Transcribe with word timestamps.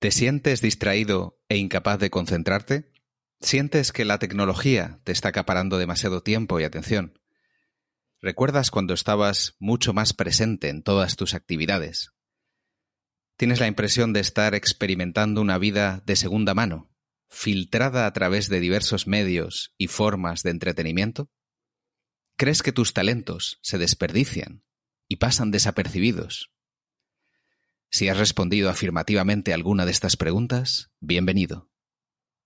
¿Te 0.00 0.12
sientes 0.12 0.62
distraído 0.62 1.38
e 1.50 1.58
incapaz 1.58 1.98
de 1.98 2.08
concentrarte? 2.08 2.90
¿Sientes 3.38 3.92
que 3.92 4.06
la 4.06 4.18
tecnología 4.18 4.98
te 5.04 5.12
está 5.12 5.28
acaparando 5.28 5.76
demasiado 5.76 6.22
tiempo 6.22 6.58
y 6.58 6.64
atención? 6.64 7.20
¿Recuerdas 8.22 8.70
cuando 8.70 8.94
estabas 8.94 9.56
mucho 9.58 9.92
más 9.92 10.14
presente 10.14 10.70
en 10.70 10.82
todas 10.82 11.16
tus 11.16 11.34
actividades? 11.34 12.12
¿Tienes 13.36 13.60
la 13.60 13.66
impresión 13.66 14.14
de 14.14 14.20
estar 14.20 14.54
experimentando 14.54 15.42
una 15.42 15.58
vida 15.58 16.02
de 16.06 16.16
segunda 16.16 16.54
mano, 16.54 16.90
filtrada 17.28 18.06
a 18.06 18.12
través 18.14 18.48
de 18.48 18.60
diversos 18.60 19.06
medios 19.06 19.74
y 19.76 19.88
formas 19.88 20.42
de 20.42 20.50
entretenimiento? 20.52 21.30
¿Crees 22.38 22.62
que 22.62 22.72
tus 22.72 22.94
talentos 22.94 23.58
se 23.60 23.76
desperdician 23.76 24.64
y 25.08 25.16
pasan 25.16 25.50
desapercibidos? 25.50 26.50
Si 27.92 28.08
has 28.08 28.18
respondido 28.18 28.70
afirmativamente 28.70 29.50
a 29.50 29.56
alguna 29.56 29.84
de 29.84 29.90
estas 29.90 30.16
preguntas, 30.16 30.92
bienvenido. 31.00 31.72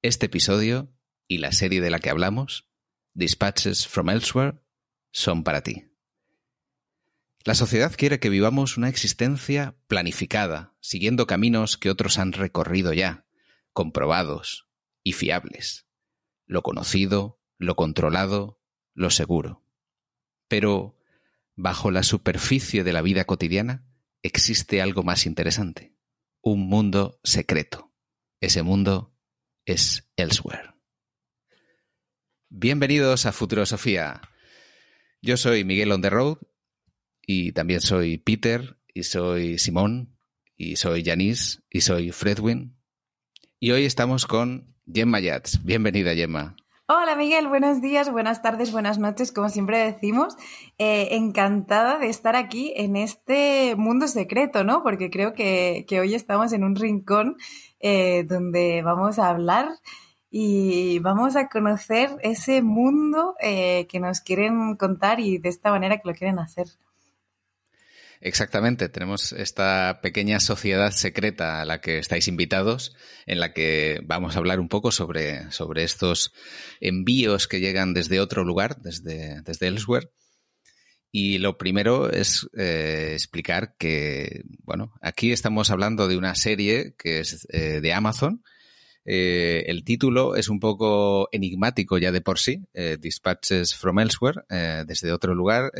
Este 0.00 0.26
episodio 0.26 0.90
y 1.28 1.36
la 1.36 1.52
serie 1.52 1.82
de 1.82 1.90
la 1.90 1.98
que 1.98 2.08
hablamos, 2.08 2.66
Dispatches 3.12 3.86
from 3.86 4.08
Elsewhere, 4.08 4.58
son 5.12 5.44
para 5.44 5.62
ti. 5.62 5.92
La 7.44 7.54
sociedad 7.54 7.92
quiere 7.94 8.20
que 8.20 8.30
vivamos 8.30 8.78
una 8.78 8.88
existencia 8.88 9.76
planificada, 9.86 10.74
siguiendo 10.80 11.26
caminos 11.26 11.76
que 11.76 11.90
otros 11.90 12.18
han 12.18 12.32
recorrido 12.32 12.94
ya, 12.94 13.26
comprobados 13.74 14.66
y 15.02 15.12
fiables. 15.12 15.86
Lo 16.46 16.62
conocido, 16.62 17.38
lo 17.58 17.76
controlado, 17.76 18.62
lo 18.94 19.10
seguro. 19.10 19.62
Pero, 20.48 20.98
bajo 21.54 21.90
la 21.90 22.02
superficie 22.02 22.82
de 22.82 22.94
la 22.94 23.02
vida 23.02 23.26
cotidiana, 23.26 23.84
existe 24.24 24.80
algo 24.80 25.02
más 25.02 25.26
interesante, 25.26 25.94
un 26.40 26.66
mundo 26.66 27.20
secreto. 27.22 27.92
Ese 28.40 28.62
mundo 28.62 29.14
es 29.66 30.10
Elsewhere. 30.16 30.74
Bienvenidos 32.48 33.26
a 33.26 33.32
Futurosofía. 33.32 34.22
Yo 35.20 35.36
soy 35.36 35.64
Miguel 35.64 35.92
on 35.92 36.00
the 36.00 36.08
road 36.08 36.38
y 37.20 37.52
también 37.52 37.82
soy 37.82 38.16
Peter 38.16 38.78
y 38.94 39.02
soy 39.02 39.58
Simón 39.58 40.16
y 40.56 40.76
soy 40.76 41.02
Yanis 41.02 41.62
y 41.68 41.82
soy 41.82 42.10
Fredwin. 42.10 42.78
Y 43.60 43.72
hoy 43.72 43.84
estamos 43.84 44.26
con 44.26 44.74
Gemma 44.90 45.20
Yats. 45.20 45.62
Bienvenida, 45.64 46.14
Gemma. 46.14 46.56
Hola 46.86 47.16
Miguel, 47.16 47.48
buenos 47.48 47.80
días, 47.80 48.12
buenas 48.12 48.42
tardes, 48.42 48.70
buenas 48.70 48.98
noches, 48.98 49.32
como 49.32 49.48
siempre 49.48 49.78
decimos. 49.78 50.36
Eh, 50.76 51.08
encantada 51.12 51.98
de 51.98 52.10
estar 52.10 52.36
aquí 52.36 52.74
en 52.76 52.96
este 52.96 53.74
mundo 53.74 54.06
secreto, 54.06 54.64
¿no? 54.64 54.82
Porque 54.82 55.08
creo 55.08 55.32
que, 55.32 55.86
hoy 55.98 56.14
estamos 56.14 56.52
en 56.52 56.62
un 56.62 56.76
rincón 56.76 57.38
eh, 57.80 58.24
donde 58.24 58.82
vamos 58.82 59.18
a 59.18 59.30
hablar 59.30 59.70
y 60.30 60.98
vamos 60.98 61.36
a 61.36 61.48
conocer 61.48 62.18
ese 62.20 62.60
mundo 62.60 63.34
eh, 63.40 63.86
que 63.88 63.98
nos 63.98 64.20
quieren 64.20 64.76
contar 64.76 65.20
y 65.20 65.38
de 65.38 65.48
esta 65.48 65.70
manera 65.70 65.96
que 65.96 66.08
lo 66.08 66.14
quieren 66.14 66.38
hacer. 66.38 66.66
Exactamente, 68.20 68.88
tenemos 68.88 69.32
esta 69.32 70.00
pequeña 70.02 70.40
sociedad 70.40 70.92
secreta 70.92 71.60
a 71.60 71.64
la 71.64 71.80
que 71.80 71.98
estáis 71.98 72.28
invitados, 72.28 72.96
en 73.26 73.38
la 73.40 73.52
que 73.52 74.00
vamos 74.04 74.34
a 74.34 74.38
hablar 74.38 74.60
un 74.60 74.68
poco 74.68 74.90
sobre, 74.92 75.50
sobre 75.50 75.84
estos 75.84 76.32
envíos 76.80 77.48
que 77.48 77.60
llegan 77.60 77.92
desde 77.92 78.20
otro 78.20 78.44
lugar, 78.44 78.80
desde, 78.80 79.42
desde 79.42 79.66
Elsewhere. 79.66 80.08
Y 81.16 81.38
lo 81.38 81.56
primero 81.58 82.10
es 82.10 82.48
eh, 82.56 83.12
explicar 83.12 83.76
que, 83.78 84.42
bueno, 84.64 84.94
aquí 85.00 85.30
estamos 85.30 85.70
hablando 85.70 86.08
de 86.08 86.16
una 86.16 86.34
serie 86.34 86.96
que 86.98 87.20
es 87.20 87.46
eh, 87.50 87.80
de 87.80 87.92
Amazon. 87.92 88.42
Eh, 89.04 89.62
el 89.68 89.84
título 89.84 90.34
es 90.34 90.48
un 90.48 90.58
poco 90.58 91.28
enigmático 91.30 91.98
ya 91.98 92.10
de 92.10 92.20
por 92.20 92.40
sí, 92.40 92.64
Dispatches 92.98 93.76
from 93.76 94.00
Elsewhere, 94.00 94.40
desde 94.88 95.12
otro 95.12 95.36
lugar. 95.36 95.70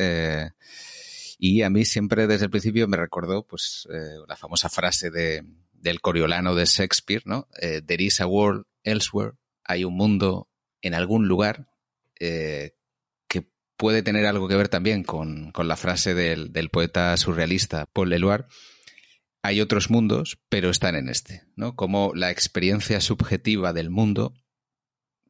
Y 1.37 1.61
a 1.63 1.69
mí 1.69 1.85
siempre 1.85 2.27
desde 2.27 2.45
el 2.45 2.51
principio 2.51 2.87
me 2.87 2.97
recordó 2.97 3.45
pues 3.45 3.87
eh, 3.91 4.17
la 4.27 4.35
famosa 4.35 4.69
frase 4.69 5.09
de, 5.09 5.43
del 5.73 6.01
Coriolano 6.01 6.55
de 6.55 6.65
Shakespeare, 6.65 7.23
¿no? 7.25 7.47
Eh, 7.61 7.81
There 7.85 8.03
is 8.03 8.21
a 8.21 8.27
world 8.27 8.65
elsewhere, 8.83 9.33
hay 9.63 9.83
un 9.83 9.95
mundo 9.95 10.49
en 10.81 10.93
algún 10.93 11.27
lugar 11.27 11.67
eh, 12.19 12.75
que 13.27 13.49
puede 13.77 14.03
tener 14.03 14.25
algo 14.25 14.47
que 14.47 14.55
ver 14.55 14.69
también 14.69 15.03
con, 15.03 15.51
con 15.51 15.67
la 15.67 15.75
frase 15.75 16.13
del, 16.13 16.53
del, 16.53 16.69
poeta 16.69 17.15
surrealista 17.17 17.87
Paul 17.87 18.09
Leloir. 18.09 18.45
Hay 19.41 19.61
otros 19.61 19.89
mundos, 19.89 20.39
pero 20.49 20.69
están 20.69 20.95
en 20.95 21.09
este, 21.09 21.43
¿no? 21.55 21.75
Como 21.75 22.13
la 22.15 22.31
experiencia 22.31 22.99
subjetiva 22.99 23.73
del 23.73 23.89
mundo 23.91 24.33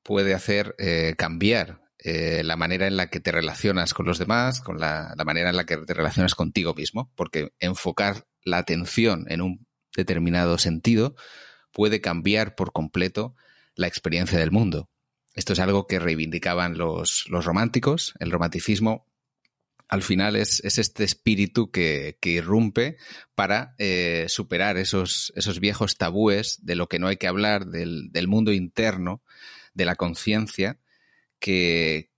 puede 0.03 0.33
hacer 0.33 0.75
cambiar 1.17 1.84
eh, 2.07 2.43
la 2.43 2.55
manera 2.55 2.85
en 2.85 2.97
la 2.97 3.09
que 3.09 3.19
te 3.19 3.31
relacionas 3.31 3.95
con 3.95 4.05
los 4.05 4.19
demás, 4.19 4.59
con 4.59 4.79
la, 4.79 5.15
manera 5.25 5.49
en 5.49 5.55
la 5.55 5.65
que 5.65 5.75
te 5.77 5.95
relacionas 5.95 6.35
contigo 6.35 6.75
mismo, 6.75 7.11
porque 7.15 7.53
enfocar 7.59 8.27
la 8.43 8.59
atención 8.59 9.25
en 9.27 9.41
un 9.41 9.65
determinado 9.97 10.59
sentido 10.59 11.15
puede 11.71 12.01
cambiar 12.01 12.53
por 12.53 12.73
completo 12.73 13.35
la 13.73 13.87
experiencia 13.87 14.37
del 14.37 14.51
mundo. 14.51 14.87
Esto 15.33 15.53
es 15.53 15.59
algo 15.59 15.87
que 15.87 15.97
reivindicaban 15.97 16.77
los, 16.77 17.25
románticos. 17.27 18.13
El 18.19 18.29
romanticismo 18.29 19.07
al 19.87 20.03
final 20.03 20.35
es, 20.35 20.61
este 20.63 21.03
espíritu 21.03 21.71
que, 21.71 22.19
irrumpe 22.21 22.97
para 23.33 23.73
eh, 23.79 24.27
superar 24.27 24.77
esos, 24.77 25.33
esos, 25.35 25.59
viejos 25.59 25.97
tabúes 25.97 26.59
de 26.61 26.75
lo 26.75 26.87
que 26.87 26.99
no 26.99 27.07
hay 27.07 27.17
que 27.17 27.27
hablar, 27.27 27.65
del, 27.65 28.11
del 28.11 28.27
mundo 28.27 28.53
interno, 28.53 29.23
de 29.73 29.85
la 29.85 29.95
conciencia, 29.95 30.79
que, 31.39 32.11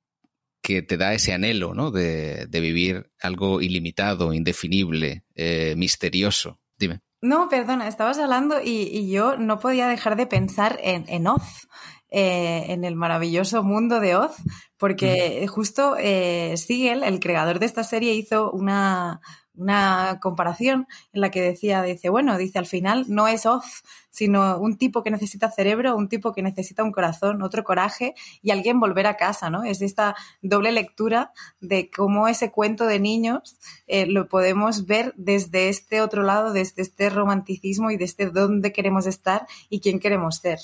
que 0.61 0.81
te 0.81 0.97
da 0.97 1.13
ese 1.13 1.33
anhelo 1.33 1.73
¿no? 1.73 1.91
de, 1.91 2.47
vivir 2.51 3.11
algo 3.21 3.61
ilimitado, 3.61 4.33
indefinible, 4.33 5.23
eh, 5.35 5.75
misterioso. 5.77 6.59
Dime. 6.77 7.01
No, 7.21 7.49
perdona, 7.49 7.87
estabas 7.87 8.19
hablando 8.19 8.57
y, 8.63 9.09
yo 9.09 9.37
no 9.37 9.59
podía 9.59 9.87
dejar 9.87 10.15
de 10.15 10.27
pensar 10.27 10.77
en, 10.83 11.05
en 11.07 11.27
Oz, 11.27 11.67
eh, 12.09 12.65
en 12.67 12.85
el 12.85 12.95
maravilloso 12.95 13.63
mundo 13.63 13.99
de 13.99 14.15
Oz, 14.15 14.35
porque 14.77 15.47
justo 15.47 15.95
eh, 15.97 16.53
Siegel, 16.57 17.03
el 17.03 17.19
creador 17.19 17.59
de 17.59 17.65
esta 17.65 17.83
serie, 17.83 18.13
hizo 18.13 18.51
una, 18.51 19.21
una 19.57 20.19
comparación 20.21 20.87
en 21.13 21.21
la 21.21 21.31
que 21.31 21.41
decía, 21.41 21.81
dice, 21.81 22.09
bueno, 22.09 22.37
dice, 22.37 22.59
al 22.59 22.65
final 22.65 23.05
no 23.07 23.27
es 23.27 23.45
Oz, 23.45 23.83
sino 24.09 24.57
un 24.59 24.77
tipo 24.77 25.03
que 25.03 25.11
necesita 25.11 25.51
cerebro, 25.51 25.95
un 25.95 26.09
tipo 26.09 26.33
que 26.33 26.41
necesita 26.41 26.83
un 26.83 26.91
corazón, 26.91 27.41
otro 27.41 27.63
coraje 27.63 28.15
y 28.41 28.51
alguien 28.51 28.79
volver 28.79 29.07
a 29.07 29.17
casa, 29.17 29.49
¿no? 29.49 29.63
Es 29.63 29.81
esta 29.81 30.15
doble 30.41 30.71
lectura 30.71 31.33
de 31.59 31.89
cómo 31.89 32.27
ese 32.27 32.51
cuento 32.51 32.85
de 32.85 32.99
niños 32.99 33.57
eh, 33.87 34.05
lo 34.05 34.27
podemos 34.27 34.85
ver 34.85 35.13
desde 35.17 35.69
este 35.69 36.01
otro 36.01 36.23
lado, 36.23 36.53
desde 36.53 36.81
este 36.81 37.09
romanticismo 37.09 37.91
y 37.91 37.97
desde 37.97 38.29
dónde 38.29 38.71
queremos 38.71 39.05
estar 39.05 39.45
y 39.69 39.81
quién 39.81 39.99
queremos 39.99 40.37
ser. 40.37 40.59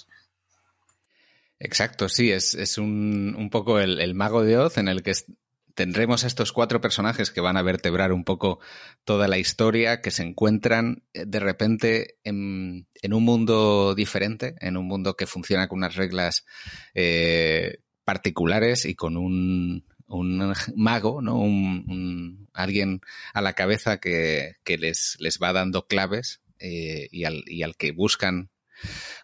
Exacto, 1.60 2.10
sí, 2.10 2.32
es, 2.32 2.56
es 2.56 2.78
un, 2.78 3.36
un, 3.38 3.50
poco 3.50 3.80
el, 3.80 4.02
el, 4.02 4.16
mago 4.16 4.44
de 4.44 4.58
Oz 4.58 4.78
en 4.78 4.90
el 4.90 5.02
que 5.02 5.14
tendremos 5.76 6.24
a 6.24 6.28
estos 6.28 6.52
cuatro 6.52 6.82
personajes 6.82 7.32
que 7.32 7.42
van 7.42 7.58
a 7.58 7.62
vertebrar 7.62 8.12
un 8.12 8.24
poco 8.24 8.60
toda 9.04 9.28
la 9.28 9.38
historia, 9.38 10.02
que 10.02 10.12
se 10.12 10.24
encuentran 10.24 11.04
eh, 11.14 11.26
de 11.26 11.40
repente 11.40 12.18
en, 12.24 12.88
un 13.04 13.24
mundo 13.24 13.96
diferente, 13.96 14.56
en 14.60 14.78
un 14.78 14.88
mundo 14.88 15.16
que 15.16 15.28
funciona 15.28 15.68
con 15.68 15.80
unas 15.80 15.96
reglas 15.96 16.46
eh, 16.94 17.80
particulares 18.04 18.86
y 18.86 18.96
con 18.96 19.18
un, 19.18 19.86
mago, 20.76 21.22
¿no? 21.22 21.40
Un, 21.40 22.48
alguien 22.54 23.02
a 23.34 23.42
la 23.42 23.54
cabeza 23.54 24.00
que, 24.00 24.56
les, 24.66 25.18
les, 25.20 25.40
va 25.42 25.54
dando 25.54 25.88
claves 25.88 26.42
eh, 26.60 27.08
y, 27.12 27.24
al, 27.24 27.44
y, 27.48 27.64
al, 27.64 27.76
que 27.76 27.92
buscan 27.92 28.52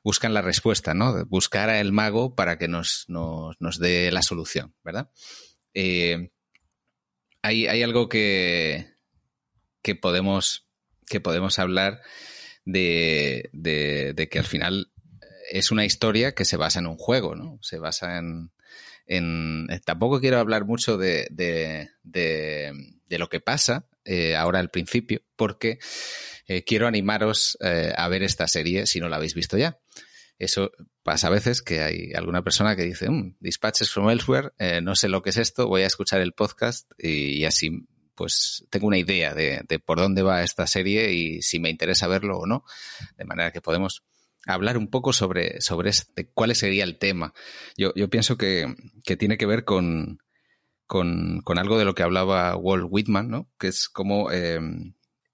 buscan 0.04 0.34
la 0.34 0.42
respuesta, 0.42 0.94
¿no? 0.94 1.26
Buscar 1.26 1.70
a 1.70 1.82
el 1.82 1.92
mago 1.92 2.34
para 2.34 2.58
que 2.58 2.68
nos, 2.68 3.06
nos, 3.08 3.56
nos 3.60 3.78
dé 3.78 4.10
la 4.12 4.22
solución, 4.22 4.74
¿verdad? 4.84 5.12
Hay, 7.42 7.68
hay 7.68 7.84
algo 7.84 8.10
que, 8.10 8.88
que, 9.82 9.96
podemos, 9.96 10.68
que 11.08 11.20
podemos 11.20 11.60
hablar 11.60 12.02
de, 12.66 13.50
de, 13.54 14.28
que 14.30 14.40
al 14.40 14.46
final 14.46 14.92
es 15.52 15.72
una 15.72 15.86
historia 15.86 16.34
que 16.34 16.46
se 16.46 16.58
basa 16.58 16.80
en 16.80 16.88
un 16.88 16.98
juego, 16.98 17.36
¿no? 17.36 17.60
Se 17.62 17.80
basa 17.80 18.18
en... 18.18 18.52
en 19.08 19.68
tampoco 19.86 20.20
quiero 20.20 20.40
hablar 20.40 20.66
mucho 20.66 20.98
de, 20.98 21.28
de, 21.32 21.90
lo 23.18 23.30
que 23.30 23.40
pasa 23.40 23.88
eh, 24.06 24.36
ahora 24.36 24.60
al 24.60 24.70
principio, 24.70 25.22
porque 25.36 25.80
eh, 26.48 26.64
quiero 26.64 26.88
animaros 26.88 27.58
eh, 27.62 27.94
a 27.96 28.08
ver 28.08 28.24
esta 28.24 28.48
serie 28.48 28.86
si 28.86 29.00
no 29.00 29.10
la 29.10 29.18
habéis 29.18 29.34
visto 29.34 29.58
ya. 29.58 29.80
Eso 30.40 30.72
pasa 31.04 31.28
a 31.28 31.32
veces 31.32 31.62
que 31.62 31.82
hay 31.82 32.14
alguna 32.14 32.42
persona 32.44 32.76
que 32.76 32.84
dice, 32.84 33.10
mm, 33.10 33.36
Dispatches 33.42 33.92
from 33.92 34.10
Elsewhere, 34.10 34.52
eh, 34.58 34.80
no 34.82 34.96
sé 34.96 35.10
lo 35.10 35.22
que 35.22 35.32
es 35.32 35.38
esto, 35.38 35.68
voy 35.68 35.82
a 35.82 35.88
escuchar 35.88 36.22
el 36.22 36.32
podcast 36.32 36.90
y, 36.98 37.44
así 37.44 37.86
pues 38.16 38.66
tengo 38.70 38.88
una 38.88 38.98
idea 38.98 39.34
de, 39.34 39.64
por 39.86 39.98
dónde 39.98 40.24
va 40.24 40.44
esta 40.44 40.68
serie 40.68 41.14
y 41.14 41.42
si 41.42 41.60
me 41.60 41.70
interesa 41.70 42.08
verlo 42.08 42.40
o 42.40 42.46
no. 42.46 42.66
De 43.18 43.24
manera 43.24 43.52
que 43.52 43.62
podemos 43.62 44.04
hablar 44.46 44.78
un 44.78 44.90
poco 44.90 45.14
sobre, 45.14 45.62
sobre 45.62 45.90
este, 45.90 46.30
cuál 46.34 46.54
sería 46.54 46.84
el 46.84 46.98
tema. 46.98 47.34
Yo, 47.78 47.94
yo 47.96 48.10
pienso 48.10 48.38
que, 48.38 48.76
que, 49.06 49.16
tiene 49.16 49.38
que 49.38 49.46
ver 49.46 49.64
con, 49.64 50.20
con, 50.86 51.40
con, 51.46 51.60
algo 51.60 51.78
de 51.78 51.86
lo 51.86 51.96
que 51.96 52.04
hablaba 52.04 52.58
Walt 52.58 52.88
Whitman, 52.90 53.30
¿no? 53.30 53.50
que 53.58 53.70
es 53.70 53.88
como 53.88 54.32
eh, 54.32 54.60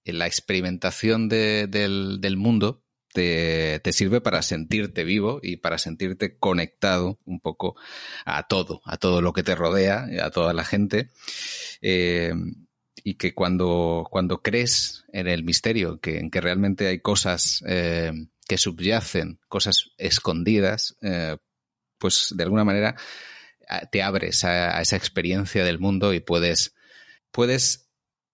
la 0.04 0.28
experimentación 0.28 1.28
de, 1.28 1.66
del, 1.66 2.22
del, 2.22 2.38
mundo 2.38 2.85
te, 3.16 3.94
sirve 3.94 4.20
para 4.20 4.42
sentirte 4.42 5.06
vivo 5.06 5.40
y 5.42 5.58
para 5.58 5.78
sentirte 5.78 6.38
conectado 6.38 7.18
un 7.26 7.40
poco 7.40 7.76
a 8.26 8.44
todo, 8.48 8.82
a 8.84 8.98
todo 8.98 9.22
lo 9.22 9.32
que 9.32 9.42
te 9.42 9.56
rodea, 9.56 10.08
a 10.22 10.32
toda 10.32 10.54
la 10.54 10.66
gente. 10.66 11.10
Eh, 11.82 12.34
y 13.04 13.16
que 13.16 13.34
cuando, 13.34 14.08
cuando 14.12 14.42
crees 14.42 15.06
en 15.14 15.28
el 15.28 15.44
misterio, 15.44 16.00
que, 16.00 16.18
en 16.18 16.30
que 16.30 16.42
realmente 16.42 16.88
hay 16.88 17.00
cosas 17.00 17.64
eh, 17.68 18.12
que 18.48 18.58
subyacen, 18.58 19.40
cosas 19.48 19.92
escondidas, 19.98 20.98
eh, 21.02 21.38
pues 21.98 22.34
de 22.36 22.44
alguna 22.44 22.66
manera 22.66 22.96
te 23.92 24.04
abres 24.04 24.44
a, 24.44 24.78
a, 24.78 24.82
esa 24.82 24.96
experiencia 24.96 25.64
del 25.64 25.80
mundo 25.80 26.14
y 26.14 26.20
puedes, 26.20 26.76
puedes 27.32 27.90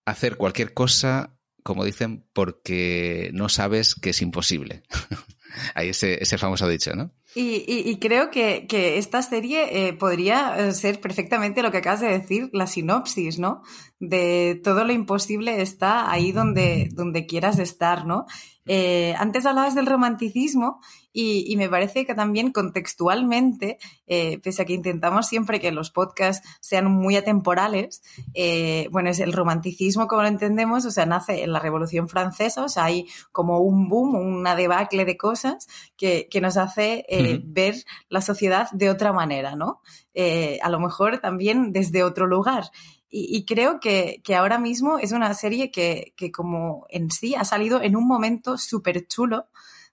hacer 0.06 0.38
cualquier 0.38 0.74
cosa, 0.74 1.38
como 1.63 1.86
dicen, 1.86 2.25
porque 2.34 3.30
no 3.34 3.50
sabes 3.50 3.96
que 3.96 4.12
es 4.12 4.22
imposible. 4.22 4.84
Hay 5.75 5.90
ese, 5.90 6.38
famoso 6.38 6.68
dicho, 6.68 6.96
¿no? 6.96 7.12
Y, 7.36 7.98
creo 8.00 8.30
que, 8.30 8.68
esta 8.98 9.22
serie 9.22 9.88
eh, 9.88 9.94
podría 9.94 10.56
eh, 10.58 10.74
ser 10.74 11.00
perfectamente 11.00 11.62
lo 11.62 11.72
que 11.72 11.78
acabas 11.78 12.02
de 12.02 12.08
decir, 12.08 12.50
la 12.54 12.68
sinopsis, 12.68 13.40
¿no? 13.40 13.62
De 14.00 14.60
todo 14.63 14.84
lo 14.86 14.94
imposible 14.94 15.62
está 15.62 16.12
ahí 16.12 16.31
donde, 16.31 16.90
donde 16.94 17.25
quieras 17.25 17.60
estar, 17.60 18.06
¿no? 18.06 18.25
Eh, 18.66 19.16
antes 19.18 19.46
hablabas 19.46 19.75
del 19.75 19.88
romanticismo 19.88 20.81
y, 21.13 21.46
y, 21.52 21.58
me 21.58 21.69
parece 21.69 22.06
que 22.06 22.16
también 22.16 22.52
contextualmente, 22.52 23.78
eh, 24.08 24.40
pese 24.44 24.62
a 24.62 24.66
que 24.66 24.74
intentamos 24.74 25.28
siempre 25.28 25.60
que 25.60 25.72
los 25.72 25.92
podcasts 25.92 26.48
sean 26.60 26.92
muy 26.92 27.16
atemporales, 27.16 28.02
eh, 28.34 28.88
bueno, 28.92 29.10
es 29.10 29.19
el 29.19 29.34
romanticismo 29.34 30.08
como 30.08 30.22
lo 30.22 30.28
entendemos, 30.28 30.86
o 30.86 30.92
sea, 30.92 31.06
nace 31.06 31.44
en 31.44 31.52
la 31.52 31.60
Revolución 31.60 32.08
Francesa, 32.08 32.63
o 32.63 32.69
sea, 32.69 32.86
hay 32.86 33.08
como 33.31 33.60
un 33.60 33.90
boom, 33.90 34.16
una 34.16 34.56
debacle 34.56 35.06
de 35.06 35.18
cosas 35.18 35.68
que, 35.98 36.28
que 36.30 36.42
nos 36.42 36.58
hace 36.58 37.06
eh, 37.10 37.22
uh 37.22 37.38
-huh. 37.38 37.42
ver 37.46 37.75
la 38.10 38.22
sociedad 38.22 38.69
de 38.72 38.90
otra 38.90 39.14
manera, 39.14 39.56
¿no? 39.56 39.81
Eh, 40.14 40.60
a 40.62 40.69
lo 40.69 40.80
mejor 40.80 41.19
también 41.19 41.72
desde 41.72 42.04
otro 42.04 42.28
lugar. 42.28 42.66
Y, 43.10 43.36
y 43.36 43.46
creo 43.46 43.80
que, 43.80 44.22
que, 44.24 44.36
ahora 44.36 44.57
mismo 44.57 44.98
es 44.98 45.12
una 45.12 45.34
serie 45.34 45.69
que, 45.69 46.14
que, 46.16 46.31
como 46.31 46.86
en 46.90 47.12
sí 47.12 47.36
ha 47.36 47.44
salido 47.44 47.81
en 47.81 47.96
un 47.98 48.07
momento 48.07 48.57
súper 48.57 49.06
chulo, 49.07 49.48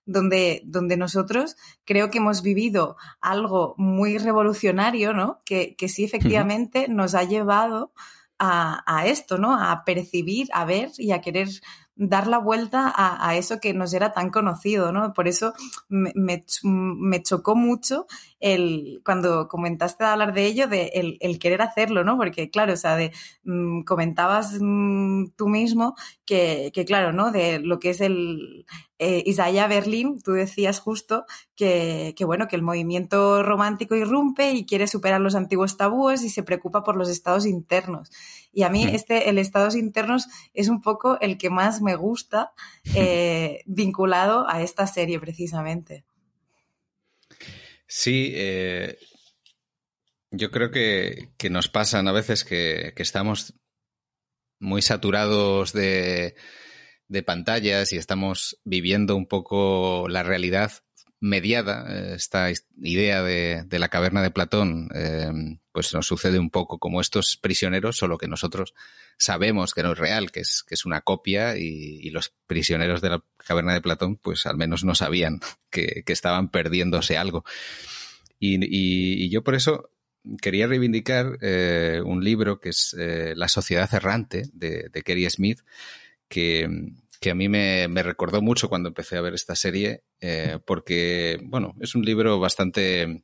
donde, 0.08 0.62
donde 0.64 0.96
nosotros 0.96 1.56
creo 1.84 2.10
que 2.10 2.18
hemos 2.18 2.42
vivido 2.42 2.96
algo 3.20 3.74
muy 3.76 4.16
revolucionario, 4.16 5.12
¿no? 5.12 5.42
Que, 5.44 5.76
que 5.76 5.88
sí 5.88 6.02
efectivamente 6.02 6.88
nos 6.88 7.14
ha 7.14 7.24
llevado 7.24 7.92
a, 8.38 8.82
a, 8.86 9.06
esto, 9.06 9.36
¿no? 9.36 9.54
A 9.54 9.84
percibir, 9.84 10.48
a 10.52 10.64
ver 10.64 10.90
y 10.96 11.12
a 11.12 11.20
querer 11.20 11.48
dar 11.98 12.28
la 12.28 12.38
vuelta 12.38 12.92
a, 12.96 13.36
eso 13.36 13.58
que 13.60 13.74
nos 13.74 13.92
era 13.92 14.12
tan 14.12 14.30
conocido, 14.30 14.92
¿no? 14.92 15.12
Por 15.12 15.26
eso 15.26 15.52
me, 15.88 16.12
me, 16.14 17.22
chocó 17.22 17.56
mucho 17.56 18.06
el, 18.38 19.02
cuando 19.04 19.48
comentaste 19.48 20.04
hablar 20.04 20.32
de 20.32 20.46
ello, 20.46 20.68
de 20.68 20.92
el, 20.94 21.18
el, 21.20 21.40
querer 21.40 21.60
hacerlo, 21.60 22.04
¿no? 22.04 22.16
Porque, 22.16 22.50
claro, 22.50 22.74
o 22.74 22.76
sea, 22.76 22.94
de, 22.94 23.12
mmm, 23.42 23.82
comentabas 23.82 24.58
mmm, 24.60 25.26
tú 25.36 25.48
mismo 25.48 25.96
que, 26.24 26.70
que, 26.72 26.84
claro, 26.84 27.12
¿no? 27.12 27.32
De 27.32 27.58
lo 27.58 27.80
que 27.80 27.90
es 27.90 28.00
el 28.00 28.64
eh, 29.00 29.24
Isaiah 29.26 29.66
Berlin, 29.66 30.20
tú 30.22 30.32
decías 30.32 30.78
justo 30.78 31.24
que, 31.56 32.14
que, 32.16 32.24
bueno, 32.24 32.46
que 32.46 32.54
el 32.54 32.62
movimiento 32.62 33.42
romántico 33.42 33.96
irrumpe 33.96 34.52
y 34.52 34.66
quiere 34.66 34.86
superar 34.86 35.20
los 35.20 35.34
antiguos 35.34 35.76
tabúes 35.76 36.22
y 36.22 36.30
se 36.30 36.44
preocupa 36.44 36.84
por 36.84 36.96
los 36.96 37.08
estados 37.08 37.44
internos. 37.44 38.10
Y 38.58 38.64
a 38.64 38.70
mí 38.70 38.82
este, 38.82 39.30
el 39.30 39.38
estados 39.38 39.76
internos 39.76 40.26
es 40.52 40.66
un 40.66 40.82
poco 40.82 41.20
el 41.20 41.38
que 41.38 41.48
más 41.48 41.80
me 41.80 41.94
gusta 41.94 42.54
eh, 42.92 43.62
vinculado 43.66 44.48
a 44.48 44.62
esta 44.62 44.88
serie 44.88 45.20
precisamente. 45.20 46.04
Sí, 47.86 48.32
eh, 48.34 48.98
yo 50.32 50.50
creo 50.50 50.72
que, 50.72 51.28
que, 51.36 51.50
nos 51.50 51.68
pasan 51.68 52.08
a 52.08 52.12
veces 52.12 52.42
que, 52.42 52.94
que 52.96 53.02
estamos 53.04 53.54
muy 54.58 54.82
saturados 54.82 55.72
de, 55.72 56.34
de, 57.06 57.22
pantallas 57.22 57.92
y 57.92 57.96
estamos 57.96 58.58
viviendo 58.64 59.14
un 59.14 59.26
poco 59.26 60.08
la 60.08 60.24
realidad 60.24 60.72
mediada, 61.20 61.84
eh, 61.88 62.14
esta 62.14 62.50
idea 62.80 63.22
de, 63.22 63.66
la 63.70 63.88
caverna 63.88 64.22
de 64.22 64.30
Platón, 64.30 64.88
eh, 64.94 65.58
pues 65.72 65.92
nos 65.94 66.06
sucede 66.06 66.38
un 66.38 66.50
poco 66.50 66.78
como 66.78 67.00
estos 67.00 67.36
prisioneros, 67.36 67.96
solo 67.96 68.18
que 68.18 68.28
nosotros 68.28 68.74
sabemos 69.16 69.74
que 69.74 69.82
no 69.82 69.92
es 69.92 69.98
real, 69.98 70.30
que 70.30 70.40
es, 70.40 70.62
que 70.62 70.74
es 70.74 70.84
una 70.84 71.00
copia 71.00 71.56
y, 71.56 72.10
los 72.10 72.32
prisioneros 72.46 73.00
de 73.00 73.10
la 73.10 73.24
caverna 73.36 73.74
de 73.74 73.80
Platón 73.80 74.16
pues 74.16 74.46
al 74.46 74.56
menos 74.56 74.84
no 74.84 74.94
sabían 74.94 75.40
que, 75.70 76.04
estaban 76.06 76.50
perdiéndose 76.50 77.16
algo. 77.16 77.44
Y, 78.38 79.28
yo 79.30 79.42
por 79.42 79.54
eso 79.54 79.90
quería 80.40 80.66
reivindicar 80.66 81.38
eh, 81.40 82.00
un 82.04 82.22
libro 82.22 82.60
que 82.60 82.70
es 82.70 82.94
La 82.96 83.48
sociedad 83.48 83.92
errante 83.92 84.44
de, 84.52 84.88
de 84.90 85.02
Kerry 85.02 85.28
Smith, 85.28 85.60
que, 86.28 86.68
que 87.20 87.30
a 87.30 87.34
mí 87.34 87.48
me, 87.48 87.88
me, 87.88 88.02
recordó 88.02 88.40
mucho 88.42 88.68
cuando 88.68 88.88
empecé 88.88 89.16
a 89.16 89.20
ver 89.20 89.34
esta 89.34 89.56
serie, 89.56 90.02
eh, 90.20 90.58
porque, 90.64 91.38
bueno, 91.42 91.74
es 91.80 91.94
un 91.94 92.02
libro 92.02 92.38
bastante 92.38 93.22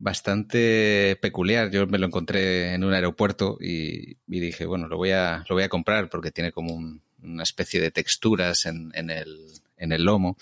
bastante 0.00 1.16
peculiar. 1.20 1.70
Yo 1.70 1.86
me 1.86 1.98
lo 1.98 2.06
encontré 2.06 2.74
en 2.74 2.82
un 2.82 2.92
aeropuerto 2.92 3.58
y, 3.60 4.16
dije, 4.26 4.66
bueno, 4.66 4.88
lo 4.88 4.96
voy 4.96 5.10
a, 5.12 5.44
lo 5.48 5.54
voy 5.54 5.62
a 5.62 5.68
comprar 5.68 6.08
porque 6.08 6.32
tiene 6.32 6.50
como 6.52 6.74
un, 6.74 7.02
una 7.22 7.42
especie 7.44 7.80
de 7.80 7.90
texturas 7.90 8.66
en, 8.66 8.92
el, 8.94 9.38
en 9.76 9.92
el 9.92 10.04
lomo 10.04 10.36